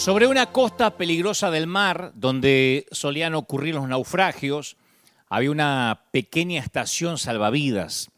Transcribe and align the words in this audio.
Sobre 0.00 0.26
una 0.26 0.46
costa 0.46 0.96
peligrosa 0.96 1.50
del 1.50 1.66
mar, 1.66 2.12
donde 2.14 2.86
solían 2.90 3.34
ocurrir 3.34 3.74
los 3.74 3.86
naufragios, 3.86 4.78
había 5.28 5.50
una 5.50 6.06
pequeña 6.10 6.58
estación 6.58 7.18
salvavidas. 7.18 8.10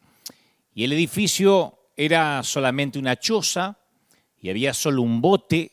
Y 0.77 0.85
el 0.85 0.93
edificio 0.93 1.81
era 1.97 2.45
solamente 2.45 3.01
una 3.01 3.19
choza 3.19 3.79
y 4.39 4.49
había 4.49 4.75
solo 4.75 5.03
un 5.03 5.21
bote, 5.21 5.73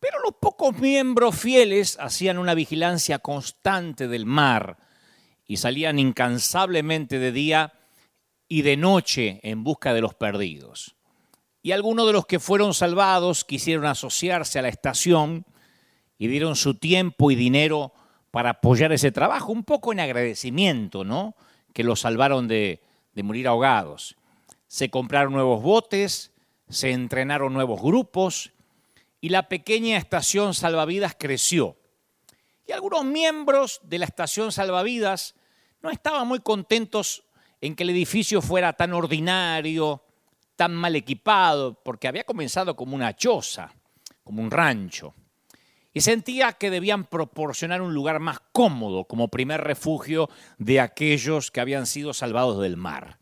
pero 0.00 0.20
los 0.20 0.36
pocos 0.40 0.78
miembros 0.78 1.38
fieles 1.38 1.98
hacían 2.00 2.38
una 2.38 2.54
vigilancia 2.54 3.18
constante 3.18 4.08
del 4.08 4.24
mar 4.24 4.78
y 5.46 5.58
salían 5.58 5.98
incansablemente 5.98 7.18
de 7.18 7.32
día 7.32 7.74
y 8.48 8.62
de 8.62 8.78
noche 8.78 9.40
en 9.42 9.64
busca 9.64 9.92
de 9.92 10.00
los 10.00 10.14
perdidos 10.14 10.95
y 11.66 11.72
algunos 11.72 12.06
de 12.06 12.12
los 12.12 12.26
que 12.26 12.38
fueron 12.38 12.74
salvados 12.74 13.44
quisieron 13.44 13.86
asociarse 13.86 14.60
a 14.60 14.62
la 14.62 14.68
estación 14.68 15.44
y 16.16 16.28
dieron 16.28 16.54
su 16.54 16.76
tiempo 16.76 17.32
y 17.32 17.34
dinero 17.34 17.92
para 18.30 18.50
apoyar 18.50 18.92
ese 18.92 19.10
trabajo, 19.10 19.50
un 19.50 19.64
poco 19.64 19.90
en 19.90 19.98
agradecimiento, 19.98 21.02
¿no? 21.02 21.34
Que 21.72 21.82
los 21.82 22.02
salvaron 22.02 22.46
de, 22.46 22.84
de 23.14 23.22
morir 23.24 23.48
ahogados. 23.48 24.14
Se 24.68 24.90
compraron 24.90 25.32
nuevos 25.32 25.60
botes, 25.60 26.30
se 26.68 26.92
entrenaron 26.92 27.52
nuevos 27.52 27.82
grupos 27.82 28.52
y 29.20 29.30
la 29.30 29.48
pequeña 29.48 29.96
estación 29.96 30.54
salvavidas 30.54 31.16
creció. 31.18 31.76
Y 32.64 32.70
algunos 32.70 33.04
miembros 33.04 33.80
de 33.82 33.98
la 33.98 34.04
estación 34.04 34.52
salvavidas 34.52 35.34
no 35.82 35.90
estaban 35.90 36.28
muy 36.28 36.38
contentos 36.38 37.24
en 37.60 37.74
que 37.74 37.82
el 37.82 37.90
edificio 37.90 38.40
fuera 38.40 38.74
tan 38.74 38.92
ordinario, 38.92 40.05
tan 40.56 40.74
mal 40.74 40.96
equipado, 40.96 41.80
porque 41.84 42.08
había 42.08 42.24
comenzado 42.24 42.74
como 42.74 42.96
una 42.96 43.14
choza, 43.14 43.72
como 44.24 44.42
un 44.42 44.50
rancho. 44.50 45.14
Y 45.92 46.00
sentía 46.00 46.52
que 46.52 46.70
debían 46.70 47.04
proporcionar 47.04 47.80
un 47.80 47.94
lugar 47.94 48.20
más 48.20 48.40
cómodo 48.52 49.04
como 49.04 49.28
primer 49.28 49.62
refugio 49.62 50.28
de 50.58 50.80
aquellos 50.80 51.50
que 51.50 51.60
habían 51.60 51.86
sido 51.86 52.12
salvados 52.12 52.60
del 52.60 52.76
mar. 52.76 53.18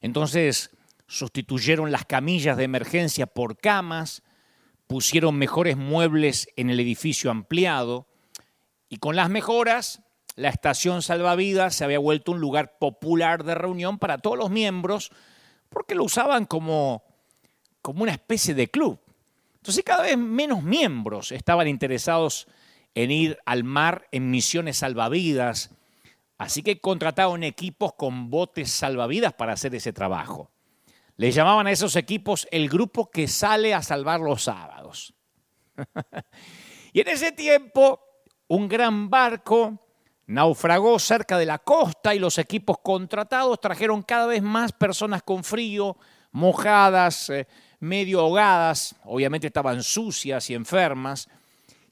Entonces 0.00 0.70
sustituyeron 1.06 1.92
las 1.92 2.04
camillas 2.04 2.56
de 2.56 2.64
emergencia 2.64 3.26
por 3.26 3.58
camas, 3.58 4.22
pusieron 4.86 5.36
mejores 5.36 5.76
muebles 5.76 6.48
en 6.56 6.70
el 6.70 6.80
edificio 6.80 7.30
ampliado 7.30 8.06
y 8.88 8.96
con 8.96 9.16
las 9.16 9.30
mejoras 9.30 10.02
la 10.36 10.48
estación 10.48 11.02
salvavidas 11.02 11.74
se 11.74 11.84
había 11.84 11.98
vuelto 11.98 12.32
un 12.32 12.40
lugar 12.40 12.78
popular 12.78 13.44
de 13.44 13.54
reunión 13.54 13.98
para 13.98 14.18
todos 14.18 14.36
los 14.36 14.50
miembros 14.50 15.10
porque 15.68 15.94
lo 15.94 16.04
usaban 16.04 16.46
como, 16.46 17.02
como 17.82 18.02
una 18.02 18.12
especie 18.12 18.54
de 18.54 18.68
club. 18.68 18.98
Entonces 19.56 19.84
cada 19.84 20.04
vez 20.04 20.16
menos 20.16 20.62
miembros 20.62 21.32
estaban 21.32 21.68
interesados 21.68 22.46
en 22.94 23.10
ir 23.10 23.38
al 23.44 23.64
mar 23.64 24.08
en 24.12 24.30
misiones 24.30 24.78
salvavidas, 24.78 25.70
así 26.38 26.62
que 26.62 26.80
contrataron 26.80 27.42
equipos 27.42 27.94
con 27.94 28.30
botes 28.30 28.70
salvavidas 28.70 29.34
para 29.34 29.52
hacer 29.52 29.74
ese 29.74 29.92
trabajo. 29.92 30.50
Le 31.16 31.30
llamaban 31.30 31.66
a 31.66 31.72
esos 31.72 31.96
equipos 31.96 32.46
el 32.50 32.68
grupo 32.68 33.10
que 33.10 33.26
sale 33.26 33.74
a 33.74 33.82
salvar 33.82 34.20
los 34.20 34.44
sábados. 34.44 35.14
y 36.92 37.00
en 37.00 37.08
ese 37.08 37.32
tiempo, 37.32 38.00
un 38.48 38.68
gran 38.68 39.10
barco 39.10 39.85
naufragó 40.26 40.98
cerca 40.98 41.38
de 41.38 41.46
la 41.46 41.58
costa 41.58 42.14
y 42.14 42.18
los 42.18 42.38
equipos 42.38 42.78
contratados 42.82 43.60
trajeron 43.60 44.02
cada 44.02 44.26
vez 44.26 44.42
más 44.42 44.72
personas 44.72 45.22
con 45.22 45.44
frío, 45.44 45.96
mojadas, 46.32 47.30
eh, 47.30 47.46
medio 47.80 48.20
ahogadas, 48.20 48.94
obviamente 49.04 49.46
estaban 49.46 49.82
sucias 49.82 50.50
y 50.50 50.54
enfermas, 50.54 51.28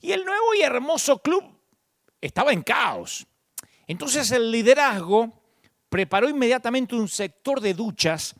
y 0.00 0.12
el 0.12 0.24
nuevo 0.24 0.54
y 0.54 0.62
hermoso 0.62 1.18
club 1.20 1.44
estaba 2.20 2.52
en 2.52 2.62
caos. 2.62 3.26
Entonces 3.86 4.30
el 4.32 4.50
liderazgo 4.50 5.32
preparó 5.88 6.28
inmediatamente 6.28 6.94
un 6.94 7.08
sector 7.08 7.60
de 7.60 7.74
duchas 7.74 8.34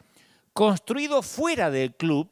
construido 0.53 1.22
fuera 1.22 1.71
del 1.71 1.94
club, 1.94 2.31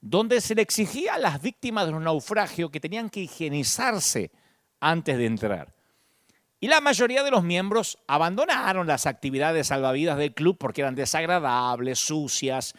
donde 0.00 0.40
se 0.40 0.54
le 0.54 0.62
exigía 0.62 1.14
a 1.14 1.18
las 1.18 1.40
víctimas 1.40 1.86
de 1.86 1.94
un 1.94 2.04
naufragio 2.04 2.70
que 2.70 2.80
tenían 2.80 3.08
que 3.08 3.20
higienizarse 3.20 4.30
antes 4.80 5.16
de 5.16 5.26
entrar. 5.26 5.74
Y 6.62 6.68
la 6.68 6.80
mayoría 6.80 7.24
de 7.24 7.32
los 7.32 7.42
miembros 7.42 7.98
abandonaron 8.06 8.86
las 8.86 9.06
actividades 9.06 9.66
salvavidas 9.66 10.16
del 10.16 10.32
club 10.32 10.56
porque 10.56 10.82
eran 10.82 10.94
desagradables, 10.94 11.98
sucias, 11.98 12.72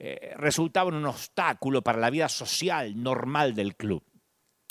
eh, 0.00 0.34
resultaban 0.38 0.94
un 0.94 1.06
obstáculo 1.06 1.82
para 1.82 2.00
la 2.00 2.10
vida 2.10 2.28
social 2.28 3.00
normal 3.00 3.54
del 3.54 3.76
club. 3.76 4.02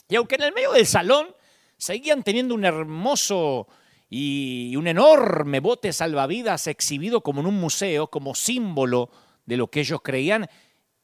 Y 0.10 0.18
aunque 0.18 0.36
en 0.36 0.42
el 0.42 0.54
medio 0.54 0.74
del 0.74 0.86
salón 0.86 1.34
seguían 1.78 2.24
teniendo 2.24 2.54
un 2.54 2.66
hermoso 2.66 3.70
y 4.10 4.76
un 4.76 4.88
enorme 4.88 5.62
bote 5.62 5.94
salvavidas 5.94 6.68
exhibido 6.68 7.24
como 7.24 7.40
en 7.40 7.48
un 7.48 7.58
museo, 7.58 8.08
como 8.08 8.36
símbolo 8.36 9.12
de 9.46 9.56
lo 9.56 9.72
que 9.72 9.80
ellos 9.80 10.02
creían 10.04 10.50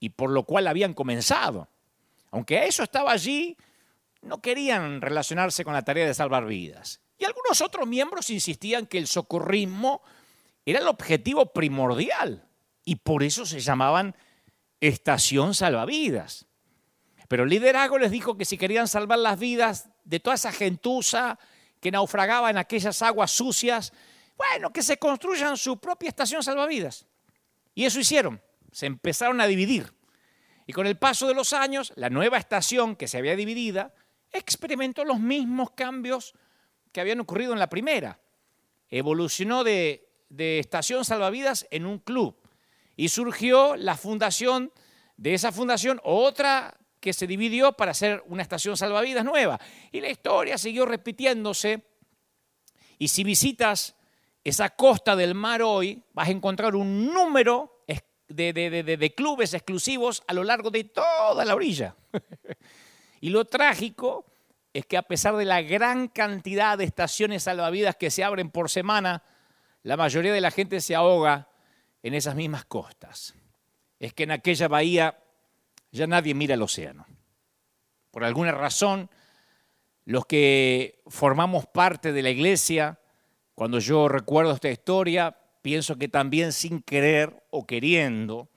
y 0.01 0.09
por 0.09 0.31
lo 0.31 0.43
cual 0.43 0.67
habían 0.67 0.93
comenzado. 0.93 1.69
Aunque 2.29 2.65
eso 2.65 2.83
estaba 2.83 3.13
allí, 3.13 3.55
no 4.21 4.41
querían 4.41 4.99
relacionarse 4.99 5.63
con 5.63 5.71
la 5.71 5.85
tarea 5.85 6.05
de 6.05 6.13
salvar 6.13 6.45
vidas. 6.45 6.99
Y 7.17 7.25
algunos 7.25 7.61
otros 7.61 7.87
miembros 7.87 8.29
insistían 8.29 8.85
que 8.85 8.97
el 8.97 9.07
socorrismo 9.07 10.01
era 10.65 10.79
el 10.79 10.87
objetivo 10.87 11.53
primordial 11.53 12.47
y 12.83 12.95
por 12.95 13.23
eso 13.23 13.45
se 13.45 13.59
llamaban 13.59 14.15
estación 14.79 15.53
salvavidas. 15.53 16.45
Pero 17.27 17.43
el 17.43 17.49
liderazgo 17.49 17.97
les 17.97 18.11
dijo 18.11 18.37
que 18.37 18.45
si 18.45 18.57
querían 18.57 18.87
salvar 18.87 19.19
las 19.19 19.39
vidas 19.39 19.89
de 20.03 20.19
toda 20.19 20.35
esa 20.35 20.51
gentuza 20.51 21.39
que 21.81 21.91
naufragaba 21.91 22.49
en 22.49 22.57
aquellas 22.57 23.01
aguas 23.01 23.31
sucias, 23.31 23.91
bueno, 24.37 24.71
que 24.71 24.83
se 24.83 24.97
construyan 24.97 25.57
su 25.57 25.79
propia 25.79 26.09
estación 26.09 26.43
salvavidas. 26.43 27.05
Y 27.73 27.85
eso 27.85 27.99
hicieron, 27.99 28.41
se 28.71 28.85
empezaron 28.85 29.41
a 29.41 29.47
dividir. 29.47 29.93
Y 30.65 30.73
con 30.73 30.87
el 30.87 30.97
paso 30.97 31.27
de 31.27 31.33
los 31.33 31.53
años, 31.53 31.93
la 31.95 32.09
nueva 32.09 32.37
estación 32.37 32.95
que 32.95 33.07
se 33.07 33.17
había 33.17 33.35
dividida 33.35 33.93
experimentó 34.31 35.03
los 35.05 35.19
mismos 35.19 35.71
cambios 35.71 36.33
que 36.97 37.01
habían 37.01 37.19
ocurrido 37.19 37.53
en 37.53 37.59
la 37.59 37.69
primera. 37.69 38.19
Evolucionó 38.89 39.63
de, 39.63 40.09
estación 40.35 41.05
salvavidas 41.05 41.67
en 41.69 41.85
un 41.85 41.99
club 41.99 42.35
y 42.95 43.09
surgió 43.09 43.75
la 43.75 43.95
fundación 43.95 44.71
de 45.15 45.35
esa 45.35 45.51
fundación, 45.51 46.01
otra 46.03 46.75
que 46.99 47.13
se 47.13 47.27
dividió 47.27 47.73
para 47.73 47.91
hacer 47.91 48.23
una 48.25 48.41
estación 48.41 48.75
salvavidas 48.77 49.23
nueva. 49.23 49.59
Y 49.91 50.01
la 50.01 50.09
historia 50.09 50.57
siguió 50.57 50.87
repitiéndose. 50.87 51.85
Y 52.97 53.09
si 53.09 53.23
visitas 53.23 53.95
esa 54.43 54.71
costa 54.71 55.15
del 55.15 55.35
mar 55.35 55.61
hoy, 55.61 56.01
vas 56.13 56.29
a 56.29 56.31
encontrar 56.31 56.75
un 56.75 57.13
número 57.13 57.83
de, 58.27 58.53
de 58.53 59.13
clubes 59.13 59.53
exclusivos 59.53 60.23
a 60.25 60.33
lo 60.33 60.43
largo 60.43 60.71
de 60.71 60.85
toda 60.85 61.45
la 61.45 61.53
orilla. 61.53 61.95
y 63.21 63.29
lo 63.29 63.45
trágico 63.45 64.25
es 64.77 64.85
que 64.85 64.95
a 64.95 65.01
pesar 65.01 65.35
de 65.37 65.45
la 65.45 65.63
gran 65.63 66.07
cantidad 66.07 66.77
de 66.77 66.83
estaciones 66.83 67.41
salvavidas 67.41 67.95
que 67.95 68.11
se 68.11 68.23
abren 68.23 68.51
por 68.51 68.69
semana, 68.69 69.23
la 69.81 69.97
mayoría 69.97 70.31
de 70.31 70.39
la 70.39 70.51
gente 70.51 70.81
se 70.81 70.93
ahoga 70.93 71.49
en 72.03 72.13
esas 72.13 72.35
mismas 72.35 72.63
costas. 72.65 73.33
Es 73.97 74.13
que 74.13 74.25
en 74.25 74.31
aquella 74.31 74.67
bahía 74.67 75.17
ya 75.91 76.05
nadie 76.05 76.35
mira 76.35 76.53
el 76.53 76.61
océano. 76.61 77.07
Por 78.11 78.23
alguna 78.23 78.51
razón, 78.51 79.09
los 80.05 80.27
que 80.27 81.01
formamos 81.07 81.65
parte 81.65 82.13
de 82.13 82.21
la 82.21 82.29
iglesia, 82.29 82.99
cuando 83.55 83.79
yo 83.79 84.07
recuerdo 84.07 84.51
esta 84.51 84.69
historia, 84.69 85.39
pienso 85.63 85.97
que 85.97 86.07
también 86.07 86.53
sin 86.53 86.83
querer 86.83 87.47
o 87.49 87.65
queriendo, 87.65 88.47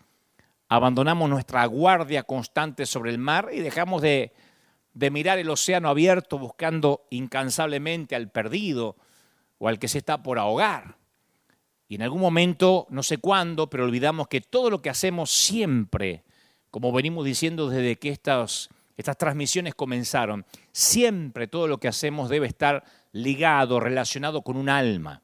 abandonamos 0.68 1.30
nuestra 1.30 1.64
guardia 1.64 2.24
constante 2.24 2.84
sobre 2.84 3.10
el 3.10 3.16
mar 3.16 3.48
y 3.54 3.60
dejamos 3.60 4.02
de 4.02 4.34
de 4.94 5.10
mirar 5.10 5.38
el 5.38 5.50
océano 5.50 5.88
abierto 5.88 6.38
buscando 6.38 7.06
incansablemente 7.10 8.16
al 8.16 8.30
perdido 8.30 8.96
o 9.58 9.68
al 9.68 9.78
que 9.78 9.88
se 9.88 9.98
está 9.98 10.22
por 10.22 10.38
ahogar. 10.38 10.96
Y 11.88 11.96
en 11.96 12.02
algún 12.02 12.20
momento, 12.20 12.86
no 12.90 13.02
sé 13.02 13.18
cuándo, 13.18 13.68
pero 13.68 13.84
olvidamos 13.84 14.28
que 14.28 14.40
todo 14.40 14.70
lo 14.70 14.80
que 14.80 14.90
hacemos 14.90 15.30
siempre, 15.30 16.22
como 16.70 16.92
venimos 16.92 17.24
diciendo 17.24 17.68
desde 17.68 17.96
que 17.96 18.10
estas, 18.10 18.68
estas 18.96 19.18
transmisiones 19.18 19.74
comenzaron, 19.74 20.46
siempre 20.70 21.48
todo 21.48 21.66
lo 21.66 21.78
que 21.78 21.88
hacemos 21.88 22.28
debe 22.28 22.46
estar 22.46 22.84
ligado, 23.10 23.80
relacionado 23.80 24.42
con 24.42 24.56
un 24.56 24.68
alma, 24.68 25.22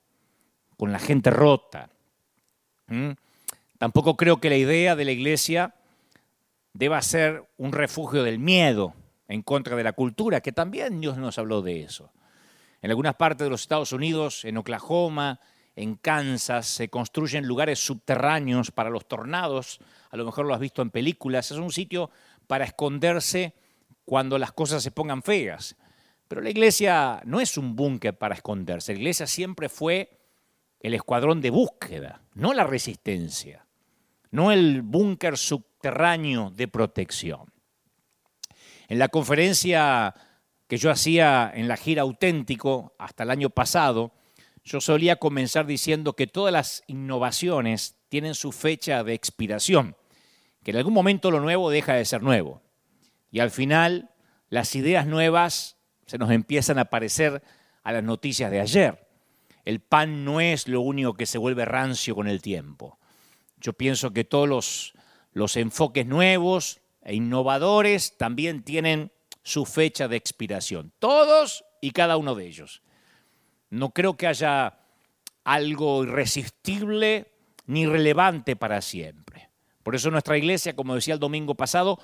con 0.76 0.90
la 0.90 0.98
gente 0.98 1.30
rota. 1.30 1.88
¿Mm? 2.88 3.12
Tampoco 3.78 4.16
creo 4.16 4.40
que 4.40 4.50
la 4.50 4.56
idea 4.56 4.96
de 4.96 5.04
la 5.04 5.12
iglesia 5.12 5.74
deba 6.72 7.00
ser 7.00 7.48
un 7.58 7.72
refugio 7.72 8.24
del 8.24 8.40
miedo, 8.40 8.94
en 9.28 9.42
contra 9.42 9.76
de 9.76 9.84
la 9.84 9.92
cultura, 9.92 10.40
que 10.40 10.52
también 10.52 11.00
Dios 11.00 11.16
nos 11.16 11.38
habló 11.38 11.62
de 11.62 11.82
eso. 11.82 12.12
En 12.82 12.90
algunas 12.90 13.14
partes 13.14 13.44
de 13.44 13.50
los 13.50 13.62
Estados 13.62 13.92
Unidos, 13.92 14.44
en 14.44 14.56
Oklahoma, 14.56 15.40
en 15.74 15.96
Kansas, 15.96 16.66
se 16.66 16.88
construyen 16.88 17.46
lugares 17.46 17.78
subterráneos 17.84 18.70
para 18.70 18.90
los 18.90 19.06
tornados, 19.06 19.80
a 20.10 20.16
lo 20.16 20.24
mejor 20.24 20.46
lo 20.46 20.54
has 20.54 20.60
visto 20.60 20.82
en 20.82 20.90
películas, 20.90 21.50
es 21.50 21.58
un 21.58 21.72
sitio 21.72 22.10
para 22.46 22.64
esconderse 22.64 23.54
cuando 24.04 24.38
las 24.38 24.52
cosas 24.52 24.82
se 24.82 24.90
pongan 24.90 25.22
feas. 25.22 25.76
Pero 26.28 26.40
la 26.40 26.50
iglesia 26.50 27.20
no 27.24 27.40
es 27.40 27.56
un 27.58 27.76
búnker 27.76 28.16
para 28.16 28.34
esconderse. 28.34 28.92
La 28.92 28.98
iglesia 28.98 29.26
siempre 29.26 29.68
fue 29.68 30.18
el 30.80 30.94
escuadrón 30.94 31.40
de 31.40 31.50
búsqueda, 31.50 32.22
no 32.34 32.54
la 32.54 32.64
resistencia, 32.64 33.66
no 34.30 34.52
el 34.52 34.82
búnker 34.82 35.36
subterráneo 35.36 36.50
de 36.50 36.68
protección. 36.68 37.55
En 38.88 38.98
la 38.98 39.08
conferencia 39.08 40.14
que 40.68 40.76
yo 40.76 40.90
hacía 40.90 41.50
en 41.54 41.68
la 41.68 41.76
gira 41.76 42.02
auténtico 42.02 42.94
hasta 42.98 43.24
el 43.24 43.30
año 43.30 43.50
pasado, 43.50 44.12
yo 44.64 44.80
solía 44.80 45.16
comenzar 45.16 45.66
diciendo 45.66 46.14
que 46.14 46.26
todas 46.26 46.52
las 46.52 46.82
innovaciones 46.86 47.96
tienen 48.08 48.34
su 48.34 48.52
fecha 48.52 49.04
de 49.04 49.14
expiración, 49.14 49.96
que 50.62 50.72
en 50.72 50.78
algún 50.78 50.94
momento 50.94 51.30
lo 51.30 51.40
nuevo 51.40 51.70
deja 51.70 51.94
de 51.94 52.04
ser 52.04 52.22
nuevo. 52.22 52.62
Y 53.30 53.40
al 53.40 53.50
final 53.50 54.10
las 54.48 54.74
ideas 54.74 55.06
nuevas 55.06 55.76
se 56.06 56.18
nos 56.18 56.30
empiezan 56.30 56.78
a 56.78 56.86
parecer 56.86 57.42
a 57.82 57.92
las 57.92 58.02
noticias 58.02 58.50
de 58.50 58.60
ayer. 58.60 59.06
El 59.64 59.80
pan 59.80 60.24
no 60.24 60.40
es 60.40 60.68
lo 60.68 60.80
único 60.80 61.14
que 61.14 61.26
se 61.26 61.38
vuelve 61.38 61.64
rancio 61.64 62.14
con 62.14 62.28
el 62.28 62.40
tiempo. 62.40 62.98
Yo 63.58 63.72
pienso 63.72 64.12
que 64.12 64.24
todos 64.24 64.48
los, 64.48 64.94
los 65.32 65.56
enfoques 65.56 66.06
nuevos 66.06 66.80
e 67.06 67.14
innovadores 67.14 68.16
también 68.18 68.64
tienen 68.64 69.12
su 69.44 69.64
fecha 69.64 70.08
de 70.08 70.16
expiración. 70.16 70.92
Todos 70.98 71.64
y 71.80 71.92
cada 71.92 72.16
uno 72.16 72.34
de 72.34 72.46
ellos. 72.46 72.82
No 73.70 73.90
creo 73.90 74.16
que 74.16 74.26
haya 74.26 74.80
algo 75.44 76.02
irresistible 76.02 77.30
ni 77.66 77.86
relevante 77.86 78.56
para 78.56 78.82
siempre. 78.82 79.50
Por 79.84 79.94
eso 79.94 80.10
nuestra 80.10 80.36
iglesia, 80.36 80.74
como 80.74 80.96
decía 80.96 81.14
el 81.14 81.20
domingo 81.20 81.54
pasado, 81.54 82.00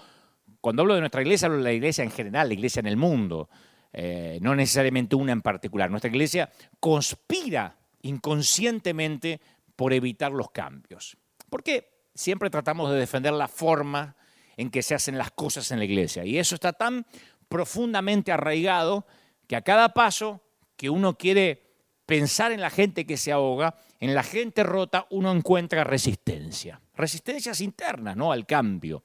cuando 0.61 0.83
hablo 0.83 0.95
de 0.95 1.01
nuestra 1.01 1.23
iglesia, 1.23 1.47
hablo 1.47 1.59
de 1.59 1.65
la 1.65 1.73
iglesia 1.73 2.05
en 2.05 2.13
general, 2.13 2.47
la 2.47 2.55
iglesia 2.55 2.79
en 2.79 2.87
el 2.87 2.97
mundo, 2.97 3.49
eh, 3.93 4.39
no 4.41 4.55
necesariamente 4.55 5.17
una 5.17 5.33
en 5.33 5.43
particular. 5.43 5.91
Nuestra 5.91 6.11
iglesia 6.11 6.49
conspira 6.79 7.77
inconscientemente 8.03 9.41
por 9.75 9.93
evitar 9.93 10.31
los 10.31 10.53
cambios. 10.53 11.17
Porque 11.51 12.07
siempre 12.15 12.51
tratamos 12.51 12.93
de 12.93 13.01
defender 13.01 13.33
la 13.33 13.49
forma 13.49 14.15
en 14.57 14.71
que 14.71 14.83
se 14.83 14.95
hacen 14.95 15.19
las 15.19 15.31
cosas 15.31 15.71
en 15.71 15.79
la 15.79 15.85
iglesia. 15.85 16.25
Y 16.25 16.39
eso 16.39 16.55
está 16.55 16.73
tan 16.73 17.07
profundamente 17.49 18.33
arraigado 18.33 19.07
que 19.47 19.57
a 19.57 19.63
cada 19.63 19.95
paso 19.95 20.41
que 20.77 20.91
uno 20.91 21.17
quiere 21.17 21.63
pensar 22.07 22.53
en 22.53 22.61
la 22.61 22.71
gente 22.71 23.07
que 23.07 23.17
se 23.17 23.33
ahoga, 23.33 23.77
en 24.01 24.15
la 24.15 24.23
gente 24.23 24.63
rota, 24.63 25.07
uno 25.11 25.33
encuentra 25.33 25.85
resistencia. 25.85 26.81
Resistencias 26.95 27.61
internas, 27.61 28.17
¿no? 28.17 28.33
Al 28.33 28.47
cambio. 28.47 29.03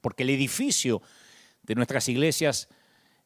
Porque 0.00 0.24
el 0.24 0.30
edificio 0.30 1.02
de 1.62 1.74
nuestras 1.74 2.08
iglesias 2.08 2.68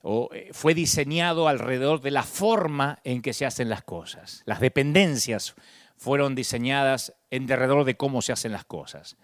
eh, 0.04 0.50
fue 0.52 0.74
diseñado 0.74 1.48
alrededor 1.48 2.00
de 2.00 2.10
la 2.10 2.22
forma 2.22 2.98
en 3.04 3.22
que 3.22 3.32
se 3.32 3.46
hacen 3.46 3.68
las 3.68 3.82
cosas. 3.82 4.42
Las 4.46 4.60
dependencias 4.60 5.54
fueron 5.96 6.34
diseñadas 6.34 7.14
en 7.30 7.50
alrededor 7.50 7.84
de 7.84 7.96
cómo 7.96 8.22
se 8.22 8.32
hacen 8.32 8.52
las 8.52 8.64
cosas. 8.64 9.16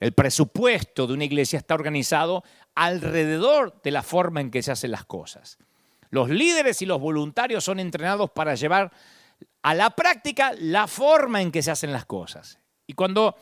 El 0.00 0.12
presupuesto 0.12 1.06
de 1.06 1.14
una 1.14 1.24
iglesia 1.24 1.58
está 1.58 1.74
organizado 1.74 2.44
alrededor 2.74 3.80
de 3.82 3.90
la 3.90 4.02
forma 4.02 4.40
en 4.40 4.50
que 4.50 4.62
se 4.62 4.70
hacen 4.70 4.92
las 4.92 5.04
cosas. 5.04 5.58
Los 6.10 6.30
líderes 6.30 6.80
y 6.82 6.86
los 6.86 7.00
voluntarios 7.00 7.64
son 7.64 7.80
entrenados 7.80 8.30
para 8.30 8.54
llevar 8.54 8.92
a 9.62 9.74
la 9.74 9.90
práctica 9.90 10.52
la 10.58 10.86
forma 10.86 11.42
en 11.42 11.50
que 11.50 11.62
se 11.62 11.70
hacen 11.70 11.92
las 11.92 12.06
cosas. 12.06 12.58
Y 12.86 12.94
cuando 12.94 13.36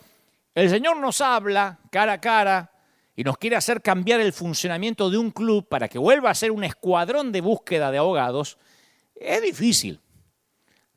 el 0.55 0.71
Señor 0.71 0.97
nos 0.97 1.21
habla 1.21 1.79
cara 1.91 2.15
a 2.15 2.21
cara 2.21 2.73
y 3.15 3.23
nos 3.23 3.39
quiere 3.39 3.57
hacer 3.57 3.83
cambiar 3.83 4.21
el 4.21 4.33
funcionamiento 4.33 5.11
de 5.11 5.19
un 5.19 5.31
club 5.31 5.69
para 5.69 5.89
que 5.89 5.99
vuelva 5.99 6.31
a 6.31 6.35
ser 6.35 6.51
un 6.51 6.65
escuadrón 6.65 7.33
de 7.33 7.43
búsqueda 7.43 7.91
de 7.91 7.99
ahogados, 7.99 8.59
es 9.15 9.43
difícil. 9.43 10.01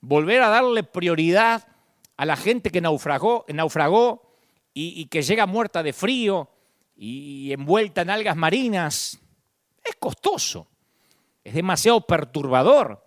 Volver 0.02 0.42
a 0.42 0.50
darle 0.50 0.84
prioridad 0.84 1.68
a 2.16 2.26
la 2.26 2.38
gente 2.38 2.72
que 2.72 2.82
naufragó, 2.82 3.46
naufragó 3.50 4.29
y, 4.74 5.06
que 5.08 5.22
llega 5.22 5.46
muerta 5.46 5.84
de 5.84 5.94
frío 5.94 6.50
y 6.96 7.52
envuelta 7.52 8.02
en 8.02 8.10
algas 8.10 8.36
marinas, 8.36 9.20
es 9.84 9.96
costoso, 9.98 10.68
es 11.44 11.54
demasiado 11.54 12.02
perturbador, 12.02 13.04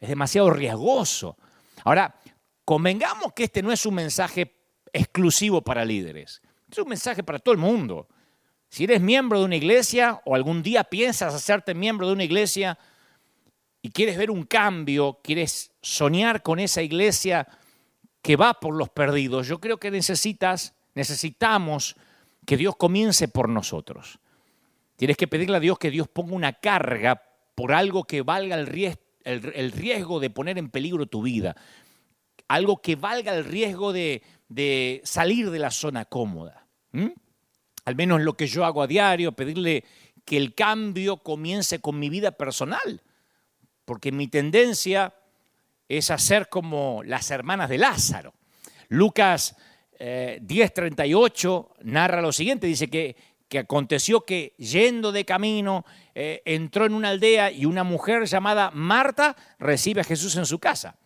es 0.00 0.08
demasiado 0.08 0.50
riesgoso. 0.50 1.36
Ahora, 1.84 2.14
convengamos 2.64 3.32
que 3.32 3.44
este 3.44 3.62
no 3.62 3.72
es 3.72 3.86
un 3.86 3.94
mensaje 3.94 4.54
exclusivo 4.92 5.62
para 5.62 5.84
líderes, 5.84 6.42
es 6.70 6.78
un 6.78 6.88
mensaje 6.88 7.22
para 7.22 7.38
todo 7.38 7.52
el 7.52 7.60
mundo. 7.60 8.08
Si 8.68 8.84
eres 8.84 9.00
miembro 9.00 9.38
de 9.38 9.44
una 9.44 9.56
iglesia 9.56 10.20
o 10.24 10.34
algún 10.34 10.62
día 10.62 10.84
piensas 10.84 11.32
hacerte 11.32 11.74
miembro 11.74 12.08
de 12.08 12.12
una 12.12 12.24
iglesia 12.24 12.76
y 13.80 13.90
quieres 13.90 14.16
ver 14.16 14.30
un 14.30 14.44
cambio, 14.44 15.20
quieres 15.22 15.70
soñar 15.80 16.42
con 16.42 16.58
esa 16.58 16.82
iglesia 16.82 17.46
que 18.20 18.36
va 18.36 18.54
por 18.54 18.74
los 18.74 18.88
perdidos, 18.88 19.46
yo 19.46 19.60
creo 19.60 19.78
que 19.78 19.90
necesitas 19.90 20.74
Necesitamos 20.94 21.96
que 22.46 22.56
Dios 22.56 22.76
comience 22.76 23.28
por 23.28 23.48
nosotros. 23.48 24.18
Tienes 24.96 25.16
que 25.16 25.26
pedirle 25.26 25.56
a 25.56 25.60
Dios 25.60 25.78
que 25.78 25.90
Dios 25.90 26.08
ponga 26.08 26.34
una 26.34 26.52
carga 26.52 27.22
por 27.54 27.72
algo 27.72 28.04
que 28.04 28.22
valga 28.22 28.56
el 28.56 28.66
riesgo, 29.72 30.20
de 30.20 30.30
poner 30.30 30.58
en 30.58 30.70
peligro 30.70 31.06
tu 31.06 31.22
vida. 31.22 31.56
Algo 32.48 32.80
que 32.80 32.96
valga 32.96 33.34
el 33.34 33.44
riesgo 33.44 33.92
de, 33.92 34.22
salir 35.04 35.50
de 35.50 35.58
la 35.58 35.70
zona 35.70 36.04
cómoda. 36.04 36.66
Al 37.84 37.96
menos 37.96 38.22
lo 38.22 38.36
que 38.36 38.46
yo 38.46 38.64
hago 38.64 38.82
a 38.82 38.86
diario, 38.86 39.32
pedirle 39.32 39.84
que 40.24 40.36
el 40.36 40.54
cambio 40.54 41.18
comience 41.18 41.80
con 41.80 41.98
mi 41.98 42.08
vida 42.08 42.32
personal. 42.32 43.02
Porque 43.84 44.12
mi 44.12 44.28
tendencia 44.28 45.14
es 45.88 46.10
hacer 46.10 46.48
como 46.48 47.02
las 47.04 47.30
hermanas 47.30 47.68
de 47.68 47.78
Lázaro. 47.78 48.34
Lucas 48.88 49.56
10.38 49.98 51.66
eh, 51.68 51.74
narra 51.84 52.20
lo 52.20 52.32
siguiente, 52.32 52.66
dice 52.66 52.88
que, 52.88 53.16
que, 53.48 53.60
aconteció 53.60 54.22
que 54.22 54.54
yendo 54.58 55.12
de 55.12 55.24
camino 55.24 55.84
eh, 56.14 56.42
entró 56.44 56.86
en 56.86 56.94
una 56.94 57.10
aldea 57.10 57.50
y 57.50 57.64
una 57.64 57.84
mujer 57.84 58.24
llamada 58.26 58.70
Marta 58.72 59.36
recibe 59.58 60.00
a 60.00 60.04
Jesús 60.04 60.36
en 60.36 60.46
su 60.46 60.58
casa. 60.58 60.96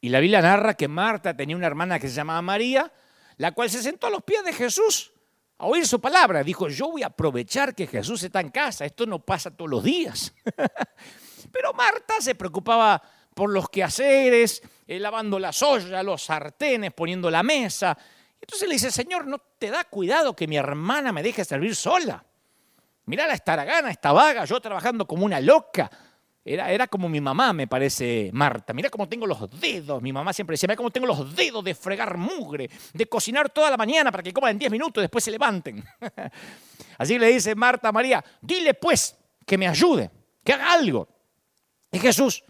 Y 0.00 0.08
la 0.08 0.20
Biblia 0.20 0.42
narra 0.42 0.74
que 0.74 0.88
Marta 0.88 1.36
tenía 1.36 1.56
una 1.56 1.66
hermana 1.66 1.98
que 1.98 2.08
se 2.08 2.14
llamaba 2.14 2.42
María, 2.42 2.92
la 3.36 3.52
cual 3.52 3.70
se 3.70 3.82
sentó 3.82 4.08
a 4.08 4.10
los 4.10 4.22
pies 4.22 4.44
de 4.44 4.52
Jesús 4.52 5.12
a 5.58 5.66
oír 5.66 5.86
su 5.86 6.00
palabra. 6.00 6.42
Dijo, 6.42 6.68
yo 6.68 6.90
voy 6.90 7.04
a 7.04 7.06
aprovechar 7.06 7.74
que 7.74 7.86
Jesús 7.86 8.22
está 8.24 8.40
en 8.40 8.50
casa, 8.50 8.84
esto 8.84 9.06
no 9.06 9.20
pasa 9.20 9.50
todos 9.50 9.70
los 9.70 9.84
días. 9.84 10.34
Pero 11.52 11.72
Marta 11.72 12.14
se 12.20 12.34
preocupaba 12.34 13.00
por 13.34 13.50
los 13.50 13.68
quehaceres, 13.68 14.62
eh, 14.86 14.98
lavando 14.98 15.38
las 15.38 15.62
ollas, 15.62 16.04
los 16.04 16.22
sartenes, 16.22 16.92
poniendo 16.92 17.30
la 17.30 17.42
mesa, 17.42 17.96
entonces 18.42 18.68
le 18.68 18.74
dice, 18.74 18.90
Señor, 18.90 19.26
¿no 19.26 19.38
te 19.38 19.70
da 19.70 19.84
cuidado 19.84 20.34
que 20.34 20.48
mi 20.48 20.56
hermana 20.56 21.12
me 21.12 21.22
deje 21.22 21.44
servir 21.44 21.76
sola? 21.76 22.24
Mirá 23.06 23.28
la 23.28 23.34
estaragana, 23.34 23.88
esta 23.88 24.10
vaga, 24.12 24.44
yo 24.44 24.60
trabajando 24.60 25.06
como 25.06 25.24
una 25.24 25.40
loca. 25.40 25.88
Era, 26.44 26.72
era 26.72 26.88
como 26.88 27.08
mi 27.08 27.20
mamá, 27.20 27.52
me 27.52 27.68
parece, 27.68 28.30
Marta. 28.32 28.72
Mirá 28.72 28.90
cómo 28.90 29.08
tengo 29.08 29.28
los 29.28 29.48
dedos. 29.60 30.02
Mi 30.02 30.12
mamá 30.12 30.32
siempre 30.32 30.54
decía, 30.54 30.66
mirá 30.66 30.76
cómo 30.76 30.90
tengo 30.90 31.06
los 31.06 31.36
dedos 31.36 31.62
de 31.62 31.72
fregar 31.72 32.16
mugre, 32.16 32.68
de 32.92 33.06
cocinar 33.06 33.48
toda 33.48 33.70
la 33.70 33.76
mañana 33.76 34.10
para 34.10 34.24
que 34.24 34.32
coman 34.32 34.50
en 34.50 34.58
10 34.58 34.72
minutos 34.72 35.00
y 35.00 35.02
después 35.02 35.22
se 35.22 35.30
levanten. 35.30 35.84
Así 36.98 37.20
le 37.20 37.28
dice 37.28 37.54
Marta 37.54 37.88
a 37.88 37.92
María, 37.92 38.24
dile 38.40 38.74
pues 38.74 39.16
que 39.46 39.56
me 39.56 39.68
ayude, 39.68 40.10
que 40.42 40.52
haga 40.52 40.72
algo. 40.72 41.08
Y 41.92 42.00
Jesús 42.00 42.42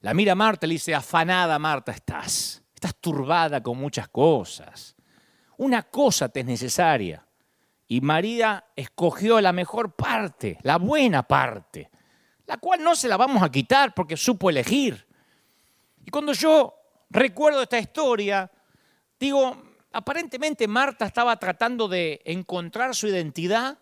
la 0.00 0.12
mira 0.12 0.32
a 0.32 0.36
Marta 0.36 0.66
y 0.66 0.68
le 0.68 0.74
dice, 0.74 0.94
afanada 0.94 1.58
Marta 1.58 1.92
estás, 1.92 2.62
estás 2.74 2.94
turbada 2.96 3.62
con 3.62 3.78
muchas 3.78 4.06
cosas 4.08 4.96
una 5.60 5.82
cosa 5.82 6.30
te 6.30 6.40
es 6.40 6.46
necesaria. 6.46 7.26
Y 7.86 8.00
María 8.00 8.64
escogió 8.74 9.40
la 9.42 9.52
mejor 9.52 9.94
parte, 9.94 10.58
la 10.62 10.78
buena 10.78 11.22
parte, 11.22 11.90
la 12.46 12.56
cual 12.56 12.82
no 12.82 12.96
se 12.96 13.08
la 13.08 13.18
vamos 13.18 13.42
a 13.42 13.50
quitar 13.50 13.92
porque 13.94 14.16
supo 14.16 14.48
elegir. 14.48 15.06
Y 16.02 16.10
cuando 16.10 16.32
yo 16.32 16.74
recuerdo 17.10 17.62
esta 17.62 17.78
historia, 17.78 18.50
digo, 19.18 19.74
aparentemente 19.92 20.66
Marta 20.66 21.04
estaba 21.04 21.36
tratando 21.38 21.88
de 21.88 22.22
encontrar 22.24 22.94
su 22.94 23.08
identidad 23.08 23.78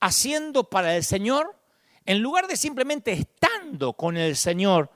haciendo 0.00 0.70
para 0.70 0.96
el 0.96 1.04
Señor 1.04 1.54
en 2.06 2.22
lugar 2.22 2.46
de 2.46 2.56
simplemente 2.56 3.12
estando 3.12 3.92
con 3.92 4.16
el 4.16 4.36
Señor 4.36 4.90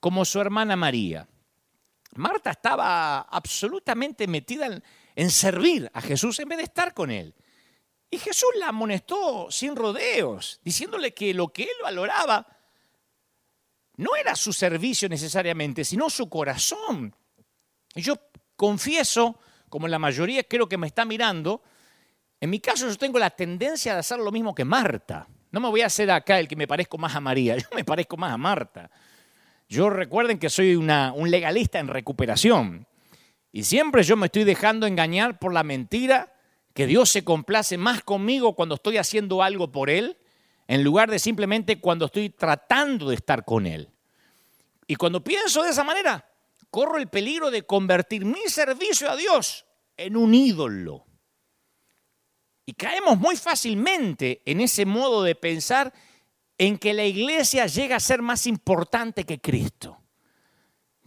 como 0.00 0.26
su 0.26 0.38
hermana 0.38 0.76
María. 0.76 1.26
Marta 2.16 2.50
estaba 2.50 3.20
absolutamente 3.20 4.26
metida 4.26 4.66
en, 4.66 4.82
en 5.16 5.30
servir 5.30 5.90
a 5.92 6.00
Jesús 6.00 6.38
en 6.38 6.48
vez 6.48 6.58
de 6.58 6.64
estar 6.64 6.94
con 6.94 7.10
él. 7.10 7.34
Y 8.10 8.18
Jesús 8.18 8.50
la 8.56 8.68
amonestó 8.68 9.48
sin 9.50 9.76
rodeos, 9.76 10.60
diciéndole 10.64 11.14
que 11.14 11.32
lo 11.32 11.48
que 11.48 11.62
él 11.62 11.76
valoraba 11.82 12.46
no 13.96 14.16
era 14.16 14.34
su 14.34 14.52
servicio 14.52 15.08
necesariamente, 15.08 15.84
sino 15.84 16.10
su 16.10 16.28
corazón. 16.28 17.14
Y 17.94 18.02
yo 18.02 18.14
confieso, 18.56 19.38
como 19.68 19.86
la 19.86 19.98
mayoría 19.98 20.42
creo 20.42 20.68
que 20.68 20.78
me 20.78 20.86
está 20.86 21.04
mirando, 21.04 21.62
en 22.40 22.50
mi 22.50 22.58
caso 22.58 22.88
yo 22.88 22.96
tengo 22.96 23.18
la 23.18 23.30
tendencia 23.30 23.92
de 23.92 24.00
hacer 24.00 24.18
lo 24.18 24.32
mismo 24.32 24.54
que 24.54 24.64
Marta. 24.64 25.28
No 25.52 25.60
me 25.60 25.68
voy 25.68 25.82
a 25.82 25.86
hacer 25.86 26.10
acá 26.10 26.40
el 26.40 26.48
que 26.48 26.56
me 26.56 26.66
parezco 26.66 26.98
más 26.98 27.14
a 27.14 27.20
María, 27.20 27.56
yo 27.58 27.68
me 27.74 27.84
parezco 27.84 28.16
más 28.16 28.32
a 28.32 28.38
Marta. 28.38 28.90
Yo 29.68 29.88
recuerden 29.88 30.38
que 30.38 30.50
soy 30.50 30.74
un 30.74 31.30
legalista 31.30 31.78
en 31.78 31.86
recuperación. 31.86 32.88
Y 33.52 33.64
siempre 33.64 34.02
yo 34.02 34.16
me 34.16 34.26
estoy 34.26 34.44
dejando 34.44 34.86
engañar 34.86 35.38
por 35.38 35.52
la 35.52 35.64
mentira 35.64 36.32
que 36.74 36.86
Dios 36.86 37.10
se 37.10 37.24
complace 37.24 37.78
más 37.78 38.02
conmigo 38.02 38.54
cuando 38.54 38.76
estoy 38.76 38.96
haciendo 38.96 39.42
algo 39.42 39.72
por 39.72 39.90
Él, 39.90 40.18
en 40.68 40.84
lugar 40.84 41.10
de 41.10 41.18
simplemente 41.18 41.80
cuando 41.80 42.06
estoy 42.06 42.30
tratando 42.30 43.08
de 43.08 43.16
estar 43.16 43.44
con 43.44 43.66
Él. 43.66 43.90
Y 44.86 44.96
cuando 44.96 45.22
pienso 45.22 45.62
de 45.62 45.70
esa 45.70 45.82
manera, 45.82 46.28
corro 46.70 46.98
el 46.98 47.08
peligro 47.08 47.50
de 47.50 47.62
convertir 47.62 48.24
mi 48.24 48.42
servicio 48.46 49.10
a 49.10 49.16
Dios 49.16 49.66
en 49.96 50.16
un 50.16 50.32
ídolo. 50.32 51.06
Y 52.64 52.74
caemos 52.74 53.18
muy 53.18 53.36
fácilmente 53.36 54.42
en 54.46 54.60
ese 54.60 54.86
modo 54.86 55.24
de 55.24 55.34
pensar 55.34 55.92
en 56.56 56.78
que 56.78 56.94
la 56.94 57.04
iglesia 57.04 57.66
llega 57.66 57.96
a 57.96 58.00
ser 58.00 58.22
más 58.22 58.46
importante 58.46 59.24
que 59.24 59.40
Cristo. 59.40 60.00